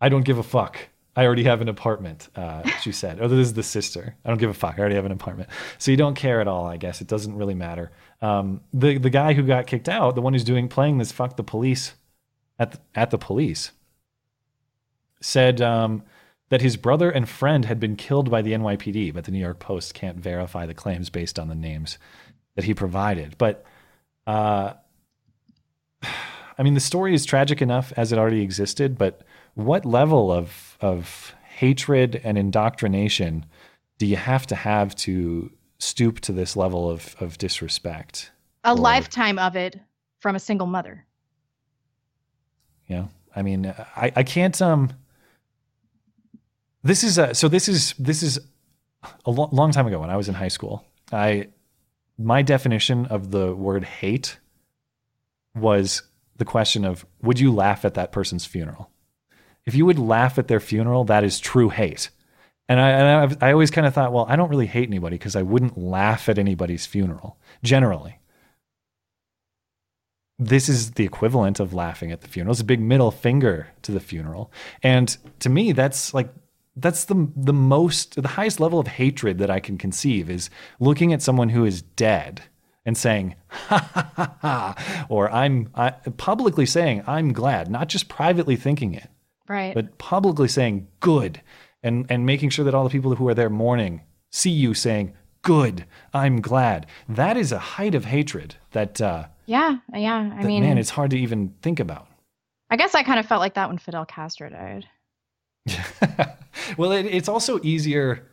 I 0.00 0.08
don't 0.08 0.24
give 0.24 0.38
a 0.38 0.42
fuck. 0.42 0.78
I 1.16 1.24
already 1.24 1.44
have 1.44 1.60
an 1.60 1.68
apartment, 1.68 2.28
uh, 2.34 2.68
she 2.80 2.90
said. 2.90 3.20
Oh, 3.20 3.28
this 3.28 3.46
is 3.46 3.54
the 3.54 3.62
sister. 3.62 4.16
I 4.24 4.28
don't 4.28 4.38
give 4.38 4.50
a 4.50 4.54
fuck. 4.54 4.74
I 4.76 4.80
already 4.80 4.96
have 4.96 5.04
an 5.04 5.12
apartment. 5.12 5.48
So 5.78 5.90
you 5.90 5.96
don't 5.96 6.16
care 6.16 6.40
at 6.40 6.48
all, 6.48 6.66
I 6.66 6.76
guess. 6.76 7.00
It 7.00 7.06
doesn't 7.06 7.36
really 7.36 7.54
matter. 7.54 7.92
Um, 8.20 8.62
the 8.72 8.98
the 8.98 9.10
guy 9.10 9.34
who 9.34 9.42
got 9.42 9.66
kicked 9.66 9.88
out, 9.88 10.14
the 10.14 10.22
one 10.22 10.32
who's 10.32 10.44
doing 10.44 10.68
playing 10.68 10.98
this 10.98 11.12
fuck 11.12 11.36
the 11.36 11.44
police 11.44 11.94
at 12.58 12.72
the, 12.72 12.78
at 12.94 13.10
the 13.10 13.18
police, 13.18 13.70
said 15.20 15.60
um, 15.60 16.02
that 16.48 16.62
his 16.62 16.76
brother 16.76 17.10
and 17.10 17.28
friend 17.28 17.64
had 17.64 17.78
been 17.78 17.96
killed 17.96 18.30
by 18.30 18.42
the 18.42 18.52
NYPD, 18.52 19.14
but 19.14 19.24
the 19.24 19.30
New 19.30 19.38
York 19.38 19.60
Post 19.60 19.94
can't 19.94 20.18
verify 20.18 20.66
the 20.66 20.74
claims 20.74 21.10
based 21.10 21.38
on 21.38 21.48
the 21.48 21.54
names 21.54 21.98
that 22.56 22.64
he 22.64 22.74
provided. 22.74 23.38
But 23.38 23.64
uh, 24.26 24.74
I 26.58 26.62
mean, 26.62 26.74
the 26.74 26.80
story 26.80 27.14
is 27.14 27.24
tragic 27.24 27.60
enough 27.62 27.92
as 27.96 28.12
it 28.12 28.18
already 28.18 28.42
existed, 28.42 28.96
but 28.96 29.22
what 29.54 29.84
level 29.84 30.30
of 30.32 30.63
of 30.80 31.34
hatred 31.44 32.20
and 32.24 32.36
indoctrination 32.36 33.46
do 33.98 34.06
you 34.06 34.16
have 34.16 34.46
to 34.48 34.54
have 34.54 34.94
to 34.96 35.50
stoop 35.78 36.20
to 36.20 36.32
this 36.32 36.56
level 36.56 36.90
of 36.90 37.14
of 37.20 37.38
disrespect? 37.38 38.32
A 38.64 38.74
lifetime 38.74 39.38
of 39.38 39.56
it 39.56 39.80
from 40.18 40.36
a 40.36 40.40
single 40.40 40.66
mother. 40.66 41.06
Yeah, 42.86 43.06
I 43.34 43.42
mean, 43.42 43.72
I 43.96 44.12
I 44.16 44.22
can't 44.22 44.60
um. 44.60 44.92
This 46.82 47.02
is 47.02 47.18
a 47.18 47.34
so 47.34 47.48
this 47.48 47.68
is 47.68 47.94
this 47.98 48.22
is 48.22 48.38
a 49.24 49.30
lo- 49.30 49.48
long 49.52 49.70
time 49.70 49.86
ago 49.86 50.00
when 50.00 50.10
I 50.10 50.16
was 50.16 50.28
in 50.28 50.34
high 50.34 50.48
school. 50.48 50.84
I 51.12 51.48
my 52.18 52.42
definition 52.42 53.06
of 53.06 53.30
the 53.30 53.54
word 53.54 53.84
hate 53.84 54.38
was 55.54 56.02
the 56.36 56.44
question 56.44 56.84
of 56.84 57.06
would 57.22 57.38
you 57.38 57.52
laugh 57.52 57.84
at 57.84 57.94
that 57.94 58.12
person's 58.12 58.44
funeral? 58.44 58.90
If 59.66 59.74
you 59.74 59.86
would 59.86 59.98
laugh 59.98 60.38
at 60.38 60.48
their 60.48 60.60
funeral, 60.60 61.04
that 61.04 61.24
is 61.24 61.40
true 61.40 61.70
hate. 61.70 62.10
And 62.68 62.80
I, 62.80 62.90
and 62.90 63.08
I've, 63.08 63.42
I 63.42 63.52
always 63.52 63.70
kind 63.70 63.86
of 63.86 63.94
thought, 63.94 64.12
well, 64.12 64.26
I 64.28 64.36
don't 64.36 64.48
really 64.48 64.66
hate 64.66 64.88
anybody 64.88 65.16
because 65.16 65.36
I 65.36 65.42
wouldn't 65.42 65.78
laugh 65.78 66.28
at 66.28 66.38
anybody's 66.38 66.86
funeral 66.86 67.38
generally. 67.62 68.18
This 70.38 70.68
is 70.68 70.92
the 70.92 71.04
equivalent 71.04 71.60
of 71.60 71.74
laughing 71.74 72.10
at 72.10 72.22
the 72.22 72.28
funeral. 72.28 72.52
It's 72.52 72.60
a 72.60 72.64
big 72.64 72.80
middle 72.80 73.10
finger 73.10 73.68
to 73.82 73.92
the 73.92 74.00
funeral. 74.00 74.50
And 74.82 75.16
to 75.40 75.48
me, 75.48 75.72
that's 75.72 76.12
like, 76.12 76.32
that's 76.76 77.04
the, 77.04 77.30
the 77.36 77.52
most, 77.52 78.20
the 78.20 78.28
highest 78.28 78.58
level 78.58 78.80
of 78.80 78.88
hatred 78.88 79.38
that 79.38 79.50
I 79.50 79.60
can 79.60 79.78
conceive 79.78 80.28
is 80.28 80.50
looking 80.80 81.12
at 81.12 81.22
someone 81.22 81.50
who 81.50 81.64
is 81.64 81.82
dead 81.82 82.42
and 82.84 82.98
saying, 82.98 83.36
ha 83.48 83.78
ha 83.78 84.10
ha 84.16 84.36
ha, 84.40 85.06
or 85.08 85.30
I'm 85.30 85.70
I, 85.74 85.90
publicly 85.90 86.66
saying, 86.66 87.04
I'm 87.06 87.32
glad, 87.32 87.70
not 87.70 87.88
just 87.88 88.08
privately 88.08 88.56
thinking 88.56 88.92
it, 88.92 89.08
Right. 89.48 89.74
but 89.74 89.98
publicly 89.98 90.48
saying 90.48 90.88
good 91.00 91.42
and, 91.82 92.06
and 92.08 92.24
making 92.24 92.50
sure 92.50 92.64
that 92.64 92.74
all 92.74 92.84
the 92.84 92.90
people 92.90 93.14
who 93.14 93.28
are 93.28 93.34
there 93.34 93.50
mourning 93.50 94.02
see 94.30 94.50
you 94.50 94.74
saying, 94.74 95.12
good, 95.42 95.84
I'm 96.12 96.40
glad. 96.40 96.86
That 97.08 97.36
is 97.36 97.52
a 97.52 97.58
height 97.58 97.94
of 97.94 98.06
hatred 98.06 98.56
that, 98.72 99.00
uh, 99.00 99.26
yeah, 99.46 99.76
yeah. 99.92 100.32
I 100.32 100.42
that 100.42 100.46
mean, 100.46 100.62
man, 100.62 100.78
it's 100.78 100.90
hard 100.90 101.10
to 101.10 101.18
even 101.18 101.54
think 101.60 101.78
about. 101.78 102.08
I 102.70 102.76
guess 102.76 102.94
I 102.94 103.02
kind 103.02 103.20
of 103.20 103.26
felt 103.26 103.40
like 103.40 103.54
that 103.54 103.68
when 103.68 103.78
Fidel 103.78 104.06
Castro 104.06 104.48
died. 104.48 104.86
Well, 106.76 106.92
it, 106.92 107.06
it's 107.06 107.28
also 107.28 107.60
easier. 107.62 108.26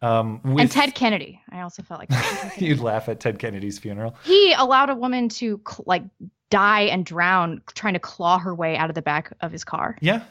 Um, 0.00 0.40
with, 0.42 0.60
and 0.60 0.70
Ted 0.70 0.94
Kennedy, 0.94 1.40
I 1.50 1.60
also 1.60 1.82
felt 1.82 2.00
like 2.00 2.08
that. 2.08 2.54
you'd 2.60 2.80
laugh 2.80 3.08
at 3.08 3.20
Ted 3.20 3.38
Kennedy's 3.38 3.78
funeral. 3.78 4.16
he 4.24 4.52
allowed 4.52 4.90
a 4.90 4.96
woman 4.96 5.28
to 5.30 5.60
like 5.86 6.02
die 6.52 6.82
and 6.82 7.04
drown 7.04 7.62
trying 7.74 7.94
to 7.94 7.98
claw 8.00 8.38
her 8.38 8.54
way 8.54 8.76
out 8.76 8.88
of 8.90 8.94
the 8.94 9.02
back 9.02 9.32
of 9.40 9.50
his 9.50 9.64
car. 9.64 9.96
Yeah. 10.00 10.22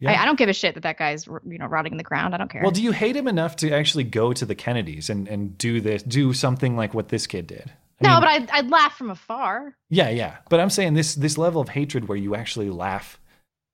Yeah. 0.00 0.12
I, 0.12 0.22
I 0.22 0.24
don't 0.26 0.38
give 0.38 0.48
a 0.48 0.52
shit 0.52 0.74
that 0.74 0.82
that 0.84 0.96
guy's 0.98 1.26
you 1.26 1.58
know 1.58 1.66
rotting 1.66 1.92
in 1.92 1.98
the 1.98 2.04
ground. 2.04 2.34
I 2.34 2.38
don't 2.38 2.50
care. 2.50 2.62
Well, 2.62 2.70
do 2.70 2.82
you 2.82 2.92
hate 2.92 3.16
him 3.16 3.26
enough 3.28 3.56
to 3.56 3.70
actually 3.72 4.04
go 4.04 4.32
to 4.32 4.44
the 4.46 4.54
Kennedys 4.54 5.10
and, 5.10 5.26
and 5.28 5.58
do 5.58 5.80
this, 5.80 6.02
do 6.04 6.32
something 6.32 6.76
like 6.76 6.94
what 6.94 7.08
this 7.08 7.26
kid 7.26 7.46
did? 7.48 7.72
I 8.00 8.06
no, 8.06 8.10
mean, 8.12 8.20
but 8.20 8.28
I'd, 8.28 8.50
I'd 8.50 8.70
laugh 8.70 8.96
from 8.96 9.10
afar. 9.10 9.74
yeah, 9.90 10.08
yeah. 10.08 10.36
But 10.50 10.60
I'm 10.60 10.70
saying 10.70 10.94
this 10.94 11.16
this 11.16 11.36
level 11.36 11.60
of 11.60 11.68
hatred 11.70 12.06
where 12.08 12.16
you 12.18 12.36
actually 12.36 12.70
laugh 12.70 13.18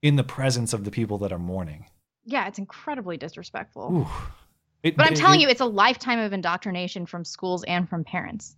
in 0.03 0.17
the 0.17 0.25
presence 0.25 0.73
of 0.73 0.85
the 0.85 0.91
people 0.91 1.19
that 1.19 1.33
are 1.33 1.39
mourning. 1.39 1.87
Yeah, 2.25 2.47
it's 2.49 2.59
incredibly 2.59 3.19
disrespectful. 3.19 3.93
Ooh. 3.95 4.09
It- 4.83 4.97
But 4.97 5.07
I'm 5.07 5.13
it- 5.13 5.17
telling 5.17 5.41
it- 5.41 5.45
you, 5.45 5.49
it's 5.51 5.61
a 5.61 5.67
lifetime 5.67 6.19
of 6.21 6.33
indoctrination 6.33 7.05
from 7.05 7.25
schools 7.25 7.65
and 7.65 7.87
from 7.89 8.03
parents. 8.05 8.57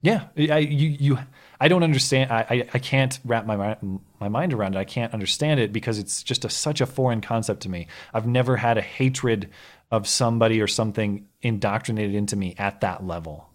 Yeah, 0.00 0.26
I 0.36 0.58
you 0.58 0.88
you 1.00 1.18
I 1.60 1.66
don't 1.68 1.82
understand. 1.82 2.30
I 2.30 2.46
I, 2.48 2.68
I 2.74 2.78
can't 2.78 3.18
wrap 3.24 3.46
my 3.46 3.76
my 4.20 4.28
mind 4.28 4.52
around 4.52 4.74
it. 4.76 4.78
I 4.78 4.84
can't 4.84 5.12
understand 5.12 5.58
it 5.60 5.72
because 5.72 5.98
it's 5.98 6.22
just 6.22 6.44
a, 6.44 6.50
such 6.50 6.80
a 6.80 6.86
foreign 6.86 7.20
concept 7.20 7.62
to 7.62 7.68
me. 7.68 7.88
I've 8.14 8.26
never 8.26 8.56
had 8.56 8.78
a 8.78 8.82
hatred 8.82 9.50
of 9.90 10.06
somebody 10.06 10.60
or 10.60 10.66
something 10.66 11.26
indoctrinated 11.42 12.14
into 12.14 12.36
me 12.36 12.54
at 12.58 12.80
that 12.82 13.04
level, 13.04 13.48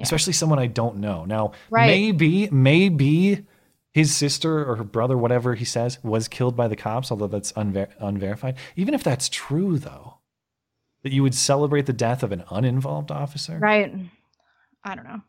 especially 0.00 0.32
someone 0.32 0.58
I 0.58 0.66
don't 0.66 0.96
know. 0.96 1.24
Now, 1.26 1.52
Right. 1.70 1.86
maybe 1.86 2.48
maybe 2.50 3.46
his 3.92 4.14
sister 4.14 4.68
or 4.68 4.76
her 4.76 4.84
brother, 4.84 5.16
whatever 5.16 5.54
he 5.54 5.64
says, 5.64 6.02
was 6.02 6.26
killed 6.28 6.56
by 6.56 6.68
the 6.68 6.76
cops, 6.76 7.10
although 7.10 7.26
that's 7.26 7.52
unver- 7.52 7.88
unverified. 8.00 8.56
Even 8.76 8.94
if 8.94 9.02
that's 9.04 9.28
true, 9.28 9.78
though, 9.78 10.18
that 11.02 11.12
you 11.12 11.22
would 11.22 11.34
celebrate 11.34 11.86
the 11.86 11.92
death 11.92 12.22
of 12.22 12.30
an 12.32 12.44
uninvolved 12.50 13.10
officer, 13.10 13.58
Right. 13.58 13.92
I 14.84 14.94
don't 14.94 15.04
know. 15.04 15.22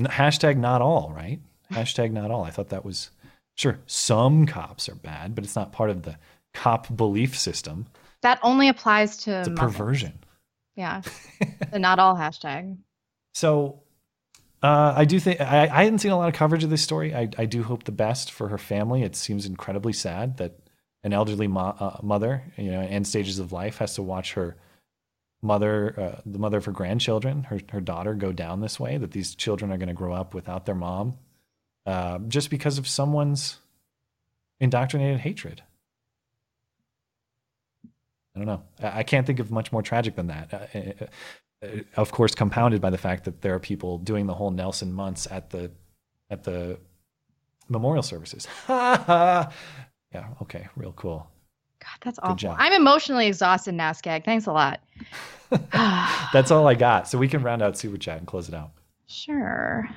Hashtag 0.00 0.56
not 0.56 0.82
all, 0.82 1.12
right? 1.14 1.40
Hashtag 1.70 2.12
not 2.12 2.30
all. 2.30 2.44
I 2.44 2.50
thought 2.50 2.70
that 2.70 2.84
was 2.84 3.10
sure. 3.56 3.78
Some 3.86 4.46
cops 4.46 4.88
are 4.88 4.94
bad, 4.94 5.34
but 5.34 5.44
it's 5.44 5.56
not 5.56 5.72
part 5.72 5.90
of 5.90 6.02
the 6.02 6.16
cop 6.54 6.94
belief 6.94 7.38
system. 7.38 7.86
That 8.22 8.38
only 8.42 8.68
applies 8.68 9.16
to 9.24 9.38
It's 9.40 9.48
a 9.48 9.50
Muslims. 9.50 9.72
perversion. 9.76 10.18
Yeah. 10.76 11.02
the 11.72 11.78
not 11.78 11.98
all 11.98 12.14
hashtag. 12.16 12.76
So 13.34 13.80
uh, 14.62 14.94
I 14.96 15.04
do 15.04 15.18
think 15.18 15.40
I, 15.40 15.62
I 15.64 15.84
hadn't 15.84 15.98
seen 16.00 16.12
a 16.12 16.16
lot 16.16 16.28
of 16.28 16.34
coverage 16.34 16.62
of 16.64 16.70
this 16.70 16.82
story. 16.82 17.14
I, 17.14 17.28
I 17.36 17.46
do 17.46 17.62
hope 17.62 17.84
the 17.84 17.92
best 17.92 18.30
for 18.30 18.48
her 18.48 18.58
family. 18.58 19.02
It 19.02 19.16
seems 19.16 19.44
incredibly 19.46 19.92
sad 19.92 20.36
that 20.36 20.58
an 21.02 21.12
elderly 21.12 21.48
mo- 21.48 21.74
uh, 21.80 21.98
mother, 22.02 22.44
you 22.56 22.70
know, 22.70 22.80
end 22.80 23.06
stages 23.06 23.38
of 23.38 23.52
life, 23.52 23.78
has 23.78 23.94
to 23.96 24.02
watch 24.02 24.34
her 24.34 24.56
mother, 25.42 26.00
uh, 26.00 26.20
the 26.24 26.38
mother 26.38 26.58
of 26.58 26.64
her 26.64 26.72
grandchildren, 26.72 27.44
her 27.44 27.60
her 27.70 27.80
daughter, 27.80 28.14
go 28.14 28.32
down 28.32 28.60
this 28.60 28.78
way. 28.80 28.96
That 28.96 29.10
these 29.10 29.34
children 29.34 29.72
are 29.72 29.76
going 29.76 29.88
to 29.88 29.94
grow 29.94 30.12
up 30.12 30.34
without 30.34 30.64
their 30.66 30.74
mom, 30.74 31.18
uh, 31.84 32.18
just 32.28 32.48
because 32.48 32.78
of 32.78 32.88
someone's 32.88 33.58
indoctrinated 34.60 35.20
hatred. 35.20 35.62
I 38.34 38.38
don't 38.38 38.46
know. 38.46 38.62
I 38.82 39.02
can't 39.02 39.26
think 39.26 39.40
of 39.40 39.50
much 39.50 39.72
more 39.72 39.82
tragic 39.82 40.16
than 40.16 40.28
that. 40.28 40.54
Uh, 40.54 40.78
uh, 40.78 41.06
uh, 41.62 41.80
of 41.96 42.10
course, 42.12 42.34
compounded 42.34 42.80
by 42.80 42.90
the 42.90 42.98
fact 42.98 43.24
that 43.24 43.42
there 43.42 43.54
are 43.54 43.60
people 43.60 43.98
doing 43.98 44.26
the 44.26 44.34
whole 44.34 44.50
Nelson 44.50 44.92
Muntz 44.92 45.26
at 45.30 45.50
the 45.50 45.70
at 46.30 46.44
the 46.44 46.78
memorial 47.68 48.02
services. 48.02 48.46
yeah. 48.68 49.50
Okay. 50.40 50.68
Real 50.76 50.92
cool. 50.92 51.31
God, 51.82 51.98
that's 52.00 52.18
Good 52.18 52.24
awful. 52.24 52.36
job. 52.36 52.56
I'm 52.58 52.72
emotionally 52.72 53.26
exhausted, 53.26 53.74
NASCAG. 53.74 54.24
Thanks 54.24 54.46
a 54.46 54.52
lot. 54.52 54.80
That's 56.32 56.50
all 56.50 56.66
I 56.66 56.74
got. 56.74 57.08
So 57.08 57.18
we 57.18 57.28
can 57.28 57.42
round 57.42 57.60
out 57.62 57.76
super 57.76 57.96
chat 57.98 58.18
and 58.18 58.26
close 58.26 58.48
it 58.48 58.54
out. 58.54 58.70
Sure. 59.06 59.88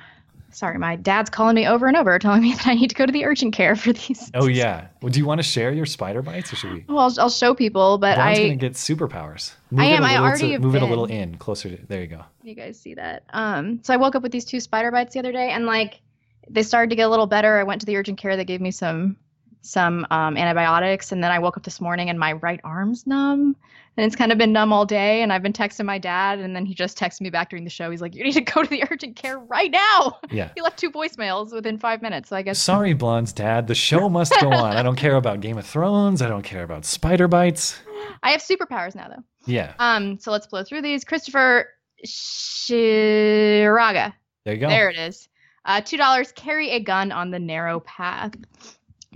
Sorry, 0.50 0.78
my 0.78 0.96
dad's 0.96 1.28
calling 1.30 1.54
me 1.54 1.66
over 1.66 1.86
and 1.86 1.96
over, 1.96 2.18
telling 2.18 2.42
me 2.42 2.52
that 2.56 2.66
I 2.66 2.74
need 2.74 2.88
to 2.90 2.94
go 2.96 3.04
to 3.06 3.12
the 3.12 3.24
urgent 3.24 3.54
care 3.54 3.76
for 3.76 3.92
these. 3.92 4.30
Oh 4.34 4.46
yeah. 4.48 4.88
Well, 5.02 5.10
do 5.10 5.18
you 5.18 5.26
want 5.26 5.38
to 5.38 5.42
share 5.42 5.72
your 5.72 5.86
spider 5.86 6.22
bites, 6.22 6.52
or 6.52 6.56
should 6.56 6.72
we? 6.72 6.84
Well, 6.88 6.98
I'll, 6.98 7.20
I'll 7.20 7.30
show 7.30 7.54
people, 7.54 7.98
but 7.98 8.16
Dawn's 8.16 8.38
I. 8.38 8.42
gonna 8.42 8.56
get 8.56 8.72
superpowers. 8.72 9.52
I 9.76 9.86
a 9.86 9.88
am. 9.96 10.04
I 10.04 10.16
already 10.18 10.52
to- 10.52 10.58
move 10.58 10.74
it 10.74 10.82
a 10.82 10.86
little 10.86 11.04
in, 11.06 11.36
closer. 11.36 11.70
To, 11.76 11.86
there 11.86 12.00
you 12.00 12.06
go. 12.06 12.22
You 12.42 12.54
guys 12.54 12.78
see 12.80 12.94
that? 12.94 13.24
Um, 13.30 13.80
so 13.82 13.92
I 13.94 13.96
woke 13.96 14.14
up 14.14 14.22
with 14.22 14.32
these 14.32 14.44
two 14.44 14.60
spider 14.60 14.90
bites 14.90 15.12
the 15.14 15.20
other 15.20 15.32
day, 15.32 15.50
and 15.50 15.66
like 15.66 16.00
they 16.48 16.62
started 16.62 16.90
to 16.90 16.96
get 16.96 17.02
a 17.02 17.08
little 17.10 17.26
better. 17.26 17.58
I 17.58 17.62
went 17.64 17.80
to 17.82 17.86
the 17.86 17.96
urgent 17.96 18.18
care. 18.18 18.36
They 18.36 18.44
gave 18.44 18.60
me 18.60 18.70
some 18.70 19.16
some 19.66 20.06
um, 20.10 20.36
antibiotics, 20.36 21.12
and 21.12 21.22
then 21.22 21.30
I 21.30 21.38
woke 21.38 21.56
up 21.56 21.64
this 21.64 21.80
morning 21.80 22.08
and 22.08 22.18
my 22.18 22.34
right 22.34 22.60
arm's 22.64 23.06
numb, 23.06 23.56
and 23.96 24.06
it's 24.06 24.16
kind 24.16 24.30
of 24.32 24.38
been 24.38 24.52
numb 24.52 24.72
all 24.72 24.86
day. 24.86 25.22
And 25.22 25.32
I've 25.32 25.42
been 25.42 25.52
texting 25.52 25.84
my 25.84 25.98
dad, 25.98 26.38
and 26.38 26.54
then 26.54 26.64
he 26.64 26.74
just 26.74 26.98
texted 26.98 27.20
me 27.22 27.30
back 27.30 27.50
during 27.50 27.64
the 27.64 27.70
show. 27.70 27.90
He's 27.90 28.00
like, 28.00 28.14
"You 28.14 28.24
need 28.24 28.32
to 28.32 28.40
go 28.40 28.62
to 28.62 28.68
the 28.68 28.84
urgent 28.90 29.16
care 29.16 29.38
right 29.38 29.70
now." 29.70 30.18
Yeah. 30.30 30.50
He 30.54 30.60
left 30.60 30.78
two 30.78 30.90
voicemails 30.90 31.52
within 31.52 31.78
five 31.78 32.02
minutes. 32.02 32.28
So 32.28 32.36
I 32.36 32.42
guess 32.42 32.58
Sorry, 32.58 32.92
Blonde's 32.94 33.32
dad. 33.32 33.66
The 33.66 33.74
show 33.74 34.08
must 34.16 34.32
go 34.40 34.50
on. 34.52 34.76
I 34.76 34.82
don't 34.82 34.96
care 34.96 35.16
about 35.16 35.40
Game 35.40 35.58
of 35.58 35.66
Thrones. 35.66 36.22
I 36.22 36.28
don't 36.28 36.42
care 36.42 36.62
about 36.62 36.84
spider 36.84 37.28
bites. 37.28 37.78
I 38.22 38.30
have 38.30 38.40
superpowers 38.40 38.94
now, 38.94 39.08
though. 39.08 39.24
Yeah. 39.46 39.74
Um, 39.78 40.18
so 40.18 40.30
let's 40.30 40.46
blow 40.46 40.64
through 40.64 40.82
these. 40.82 41.04
Christopher 41.04 41.68
Shiraga. 42.66 44.12
There 44.44 44.54
you 44.54 44.60
go. 44.60 44.68
There 44.68 44.90
it 44.90 44.96
is. 44.96 45.28
Uh, 45.64 45.80
two 45.80 45.96
dollars. 45.96 46.32
Carry 46.32 46.70
a 46.70 46.80
gun 46.80 47.10
on 47.12 47.30
the 47.30 47.38
narrow 47.38 47.80
path. 47.80 48.34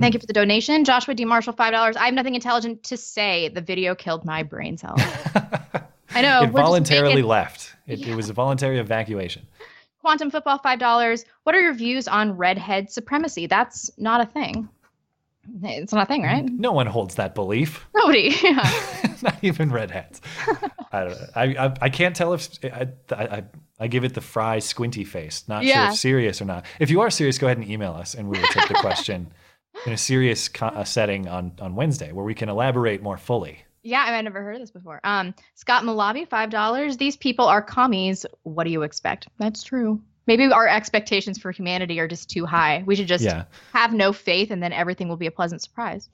Thank 0.00 0.14
you 0.14 0.20
for 0.20 0.26
the 0.26 0.32
donation, 0.32 0.84
Joshua 0.84 1.14
D. 1.14 1.24
Marshall. 1.24 1.52
Five 1.52 1.72
dollars. 1.72 1.96
I 1.96 2.06
have 2.06 2.14
nothing 2.14 2.34
intelligent 2.34 2.82
to 2.84 2.96
say. 2.96 3.48
The 3.48 3.60
video 3.60 3.94
killed 3.94 4.24
my 4.24 4.42
brain 4.42 4.76
cells. 4.78 5.00
I 6.12 6.22
know. 6.22 6.42
it 6.42 6.50
voluntarily 6.50 7.16
making- 7.16 7.28
left. 7.28 7.74
It, 7.86 8.06
it 8.06 8.14
was 8.14 8.30
a 8.30 8.32
voluntary 8.32 8.78
evacuation. 8.78 9.46
Quantum 10.00 10.30
football. 10.30 10.58
Five 10.58 10.78
dollars. 10.78 11.24
What 11.44 11.54
are 11.54 11.60
your 11.60 11.74
views 11.74 12.08
on 12.08 12.36
redhead 12.36 12.90
supremacy? 12.90 13.46
That's 13.46 13.90
not 13.98 14.20
a 14.20 14.26
thing. 14.26 14.68
It's 15.62 15.92
not 15.92 16.04
a 16.04 16.06
thing, 16.06 16.22
right? 16.22 16.44
No 16.44 16.70
one 16.72 16.86
holds 16.86 17.16
that 17.16 17.34
belief. 17.34 17.86
Nobody. 17.94 18.34
Yeah. 18.42 18.70
Not 19.22 19.36
even 19.42 19.70
redheads. 19.70 20.20
I 20.92 21.04
don't 21.04 21.10
know. 21.10 21.26
I, 21.34 21.44
I 21.66 21.74
I 21.82 21.88
can't 21.90 22.16
tell 22.16 22.32
if 22.34 22.48
I, 22.64 22.88
I 23.10 23.44
I 23.78 23.86
give 23.88 24.04
it 24.04 24.14
the 24.14 24.20
fry 24.22 24.60
squinty 24.60 25.04
face. 25.04 25.44
Not 25.48 25.64
sure 25.64 25.88
if 25.88 25.94
serious 25.96 26.40
or 26.40 26.46
not. 26.46 26.64
If 26.78 26.90
you 26.90 27.00
are 27.02 27.10
serious, 27.10 27.36
go 27.36 27.46
ahead 27.46 27.58
and 27.58 27.68
email 27.68 27.92
us, 27.92 28.14
and 28.14 28.28
we 28.28 28.38
will 28.38 28.46
take 28.48 28.68
the 28.68 28.74
question 28.74 29.30
in 29.86 29.92
a 29.92 29.98
serious 29.98 30.48
co- 30.48 30.66
uh, 30.66 30.84
setting 30.84 31.28
on 31.28 31.52
on 31.60 31.74
Wednesday, 31.74 32.12
where 32.12 32.24
we 32.24 32.34
can 32.34 32.48
elaborate 32.48 33.02
more 33.02 33.16
fully. 33.16 33.62
Yeah, 33.82 34.04
I've 34.06 34.24
never 34.24 34.42
heard 34.42 34.56
of 34.56 34.60
this 34.60 34.70
before. 34.70 35.00
Um, 35.04 35.34
Scott 35.54 35.84
Malabi, 35.84 36.28
five 36.28 36.50
dollars. 36.50 36.96
These 36.98 37.16
people 37.16 37.46
are 37.46 37.62
commies. 37.62 38.26
What 38.42 38.64
do 38.64 38.70
you 38.70 38.82
expect? 38.82 39.28
That's 39.38 39.62
true. 39.62 40.02
Maybe 40.26 40.44
our 40.52 40.68
expectations 40.68 41.38
for 41.38 41.50
humanity 41.50 41.98
are 41.98 42.06
just 42.06 42.28
too 42.30 42.44
high. 42.46 42.82
We 42.86 42.94
should 42.94 43.08
just 43.08 43.24
Yeah. 43.24 43.44
have 43.72 43.92
no 43.94 44.12
faith, 44.12 44.50
and 44.50 44.62
then 44.62 44.72
everything 44.72 45.08
will 45.08 45.16
be 45.16 45.26
a 45.26 45.30
pleasant 45.30 45.62
surprise. 45.62 46.08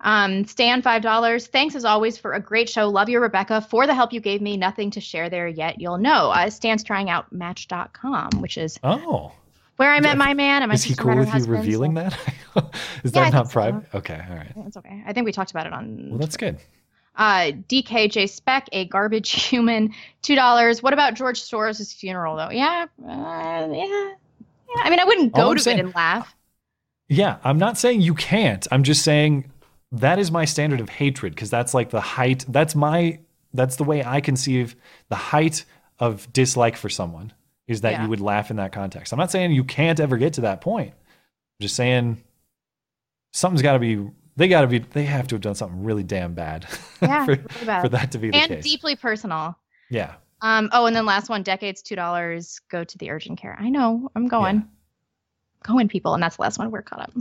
Um, 0.00 0.44
Stan, 0.46 0.82
five 0.82 1.02
dollars. 1.02 1.46
Thanks 1.46 1.74
as 1.74 1.84
always 1.84 2.18
for 2.18 2.32
a 2.32 2.40
great 2.40 2.68
show. 2.68 2.88
Love 2.88 3.08
you, 3.08 3.20
Rebecca. 3.20 3.60
For 3.60 3.86
the 3.86 3.94
help 3.94 4.12
you 4.12 4.20
gave 4.20 4.40
me, 4.42 4.56
nothing 4.56 4.90
to 4.92 5.00
share 5.00 5.28
there 5.30 5.48
yet. 5.48 5.80
You'll 5.80 5.98
know. 5.98 6.30
Uh, 6.30 6.48
Stan's 6.50 6.82
trying 6.84 7.08
out 7.10 7.30
Match.com, 7.32 8.30
which 8.40 8.58
is 8.58 8.78
Oh, 8.82 9.32
where 9.76 9.90
I 9.92 10.00
met 10.00 10.16
my 10.16 10.34
man 10.34 10.62
and 10.62 10.68
my 10.70 10.74
is 10.74 10.84
he 10.84 10.94
cool 10.94 11.16
with 11.16 11.26
you 11.26 11.32
husband, 11.32 11.58
revealing 11.58 11.96
so- 11.96 12.02
that? 12.02 12.14
is 13.04 13.12
Yeah, 13.14 13.24
that 13.24 13.32
not 13.32 13.32
think 13.32 13.46
so. 13.46 13.52
private? 13.52 13.82
Okay, 13.94 14.20
all 14.30 14.36
right. 14.36 14.52
That's 14.56 14.76
okay. 14.78 15.02
I 15.06 15.12
think 15.12 15.24
we 15.26 15.32
talked 15.32 15.50
about 15.50 15.66
it 15.66 15.72
on 15.72 16.08
Well, 16.10 16.18
that's 16.18 16.36
good. 16.36 16.58
Uh, 17.16 17.52
DKJ 17.68 18.28
Spec, 18.28 18.68
a 18.72 18.84
garbage 18.86 19.30
human, 19.48 19.92
two 20.22 20.34
dollars. 20.34 20.82
What 20.82 20.92
about 20.92 21.14
George 21.14 21.40
Soros' 21.40 21.94
funeral 21.94 22.36
though? 22.36 22.50
Yeah, 22.50 22.86
uh, 23.02 23.06
yeah, 23.08 24.12
yeah. 24.68 24.82
I 24.82 24.90
mean, 24.90 25.00
I 25.00 25.04
wouldn't 25.04 25.32
go 25.32 25.54
to 25.54 25.60
saying- 25.60 25.78
it 25.78 25.84
and 25.86 25.94
laugh. 25.94 26.34
Yeah, 27.08 27.36
I'm 27.44 27.56
not 27.58 27.78
saying 27.78 28.00
you 28.00 28.14
can't. 28.14 28.66
I'm 28.72 28.82
just 28.82 29.02
saying 29.04 29.50
that 29.92 30.18
is 30.18 30.32
my 30.32 30.44
standard 30.44 30.80
of 30.80 30.88
hatred 30.88 31.34
because 31.34 31.50
that's 31.50 31.72
like 31.72 31.90
the 31.90 32.00
height. 32.00 32.44
That's 32.48 32.74
my. 32.74 33.20
That's 33.54 33.76
the 33.76 33.84
way 33.84 34.04
I 34.04 34.20
conceive 34.20 34.74
the 35.08 35.14
height 35.16 35.64
of 35.98 36.30
dislike 36.32 36.76
for 36.76 36.88
someone 36.90 37.32
is 37.68 37.80
that 37.82 37.92
Yeah. 37.92 38.02
you 38.04 38.08
would 38.10 38.20
laugh 38.20 38.50
in 38.50 38.56
that 38.56 38.72
context. 38.72 39.12
I'm 39.12 39.18
not 39.18 39.30
saying 39.30 39.52
you 39.52 39.64
can't 39.64 39.98
ever 40.00 40.16
get 40.16 40.34
to 40.34 40.42
that 40.42 40.60
point. 40.60 40.90
I'm 40.92 41.62
just 41.62 41.74
saying 41.76 42.22
something's 43.32 43.62
got 43.62 43.74
to 43.74 43.78
be. 43.78 44.08
They 44.36 44.48
got 44.48 44.60
to 44.62 44.66
be. 44.66 44.78
They 44.80 45.04
have 45.04 45.26
to 45.28 45.34
have 45.36 45.42
done 45.42 45.54
something 45.54 45.82
really 45.82 46.02
damn 46.02 46.34
bad 46.34 46.66
Yeah, 47.02 47.24
for, 47.24 47.32
really 47.32 47.44
bad. 47.64 47.82
for 47.82 47.88
that 47.90 48.12
to 48.12 48.18
be 48.18 48.30
the 48.30 48.36
and 48.36 48.48
case. 48.50 48.64
deeply 48.64 48.96
personal. 48.96 49.56
yeah. 49.90 50.14
Um. 50.42 50.68
Oh, 50.72 50.84
and 50.86 50.94
then 50.94 51.06
last 51.06 51.30
one, 51.30 51.42
decades, 51.42 51.80
two 51.80 51.96
dollars. 51.96 52.60
Go 52.70 52.84
to 52.84 52.98
the 52.98 53.10
urgent 53.10 53.38
care. 53.38 53.56
I 53.58 53.70
know. 53.70 54.10
I'm 54.14 54.28
going. 54.28 54.68
Going, 55.62 55.88
people, 55.88 56.12
and 56.14 56.22
that's 56.22 56.36
the 56.36 56.42
last 56.42 56.58
one. 56.58 56.70
We're 56.70 56.82
caught 56.82 57.00
up. 57.00 57.12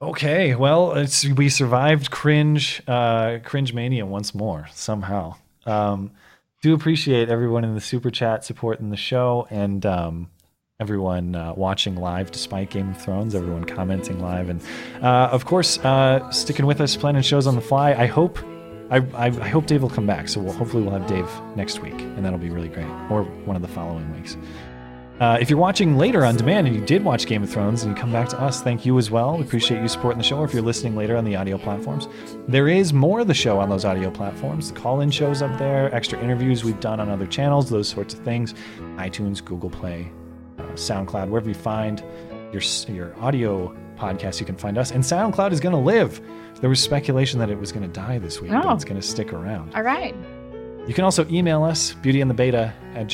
Okay, 0.00 0.54
well, 0.54 0.92
it's, 0.92 1.26
we 1.26 1.48
survived 1.48 2.10
cringe, 2.10 2.82
uh, 2.86 3.38
cringe 3.44 3.72
mania 3.72 4.04
once 4.06 4.34
more 4.34 4.68
somehow. 4.72 5.34
Um, 5.64 6.10
do 6.66 6.74
appreciate 6.74 7.28
everyone 7.28 7.62
in 7.62 7.74
the 7.74 7.80
super 7.80 8.10
chat 8.10 8.44
supporting 8.44 8.90
the 8.90 8.96
show 8.96 9.46
and 9.50 9.86
um, 9.86 10.28
everyone 10.80 11.36
uh, 11.36 11.54
watching 11.54 11.94
live 11.94 12.32
despite 12.32 12.70
Game 12.70 12.90
of 12.90 13.00
Thrones, 13.00 13.36
everyone 13.36 13.64
commenting 13.64 14.18
live, 14.18 14.48
and 14.48 14.60
uh, 15.00 15.28
of 15.30 15.44
course 15.44 15.78
uh, 15.84 16.28
sticking 16.32 16.66
with 16.66 16.80
us, 16.80 16.96
planning 16.96 17.22
shows 17.22 17.46
on 17.46 17.54
the 17.54 17.60
fly. 17.60 17.92
I 17.92 18.06
hope, 18.06 18.40
I, 18.90 18.96
I, 18.96 19.26
I 19.26 19.48
hope 19.48 19.66
Dave 19.66 19.82
will 19.82 19.90
come 19.90 20.08
back. 20.08 20.26
So 20.28 20.40
we'll, 20.40 20.54
hopefully 20.54 20.82
we'll 20.82 20.98
have 20.98 21.06
Dave 21.06 21.30
next 21.54 21.82
week, 21.82 22.00
and 22.00 22.24
that'll 22.24 22.36
be 22.36 22.50
really 22.50 22.68
great, 22.68 22.88
or 23.10 23.22
one 23.44 23.54
of 23.54 23.62
the 23.62 23.68
following 23.68 24.12
weeks. 24.16 24.36
Uh, 25.18 25.38
if 25.40 25.48
you're 25.48 25.58
watching 25.58 25.96
later 25.96 26.26
on 26.26 26.36
demand 26.36 26.66
and 26.66 26.76
you 26.76 26.84
did 26.84 27.02
watch 27.02 27.24
Game 27.26 27.42
of 27.42 27.48
Thrones 27.48 27.82
and 27.82 27.96
you 27.96 27.98
come 28.00 28.12
back 28.12 28.28
to 28.28 28.38
us, 28.40 28.60
thank 28.60 28.84
you 28.84 28.98
as 28.98 29.10
well. 29.10 29.38
We 29.38 29.44
appreciate 29.44 29.80
you 29.80 29.88
supporting 29.88 30.18
the 30.18 30.24
show. 30.24 30.36
Or 30.36 30.44
if 30.44 30.52
you're 30.52 30.62
listening 30.62 30.94
later 30.94 31.16
on 31.16 31.24
the 31.24 31.34
audio 31.36 31.56
platforms, 31.56 32.06
there 32.46 32.68
is 32.68 32.92
more 32.92 33.20
of 33.20 33.26
the 33.26 33.32
show 33.32 33.58
on 33.58 33.70
those 33.70 33.86
audio 33.86 34.10
platforms. 34.10 34.70
The 34.70 34.78
call 34.78 35.00
in 35.00 35.10
shows 35.10 35.40
up 35.40 35.58
there, 35.58 35.94
extra 35.94 36.20
interviews 36.20 36.64
we've 36.64 36.80
done 36.80 37.00
on 37.00 37.08
other 37.08 37.26
channels, 37.26 37.70
those 37.70 37.88
sorts 37.88 38.12
of 38.12 38.20
things. 38.20 38.52
iTunes, 38.96 39.42
Google 39.42 39.70
Play, 39.70 40.12
uh, 40.58 40.62
SoundCloud, 40.74 41.30
wherever 41.30 41.48
you 41.48 41.54
find 41.54 42.04
your, 42.52 42.60
your 42.94 43.18
audio 43.18 43.74
podcast, 43.96 44.38
you 44.38 44.44
can 44.44 44.56
find 44.56 44.76
us. 44.76 44.90
And 44.90 45.02
SoundCloud 45.02 45.50
is 45.50 45.60
going 45.60 45.72
to 45.74 45.80
live. 45.80 46.20
There 46.60 46.68
was 46.68 46.78
speculation 46.80 47.38
that 47.38 47.48
it 47.48 47.58
was 47.58 47.72
going 47.72 47.90
to 47.90 47.92
die 48.00 48.18
this 48.18 48.42
week, 48.42 48.50
but 48.50 48.66
Oh. 48.66 48.72
it's 48.74 48.84
going 48.84 49.00
to 49.00 49.06
stick 49.06 49.32
around. 49.32 49.74
All 49.74 49.82
right. 49.82 50.14
You 50.86 50.92
can 50.92 51.04
also 51.04 51.26
email 51.30 51.64
us, 51.64 51.94
beautyandthebeta 52.02 52.72
at 52.94 53.06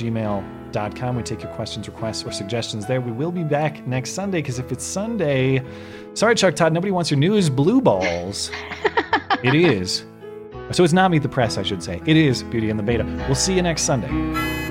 gmail.com. 0.72 1.16
We 1.16 1.22
take 1.22 1.42
your 1.42 1.52
questions, 1.52 1.88
requests, 1.88 2.24
or 2.24 2.32
suggestions 2.32 2.86
there. 2.86 3.00
We 3.00 3.12
will 3.12 3.32
be 3.32 3.44
back 3.44 3.86
next 3.86 4.12
Sunday 4.12 4.38
because 4.38 4.58
if 4.58 4.72
it's 4.72 4.84
Sunday, 4.84 5.62
sorry, 6.14 6.34
Chuck 6.34 6.54
Todd, 6.54 6.72
nobody 6.72 6.90
wants 6.90 7.10
your 7.10 7.18
news. 7.18 7.50
Blue 7.50 7.80
balls. 7.80 8.50
it 9.42 9.54
is. 9.54 10.04
So 10.70 10.84
it's 10.84 10.92
not 10.92 11.10
Meet 11.10 11.22
the 11.22 11.28
Press, 11.28 11.58
I 11.58 11.62
should 11.62 11.82
say. 11.82 12.00
It 12.06 12.16
is 12.16 12.42
Beauty 12.44 12.70
and 12.70 12.78
the 12.78 12.82
Beta. 12.82 13.04
We'll 13.26 13.34
see 13.34 13.54
you 13.54 13.62
next 13.62 13.82
Sunday. 13.82 14.61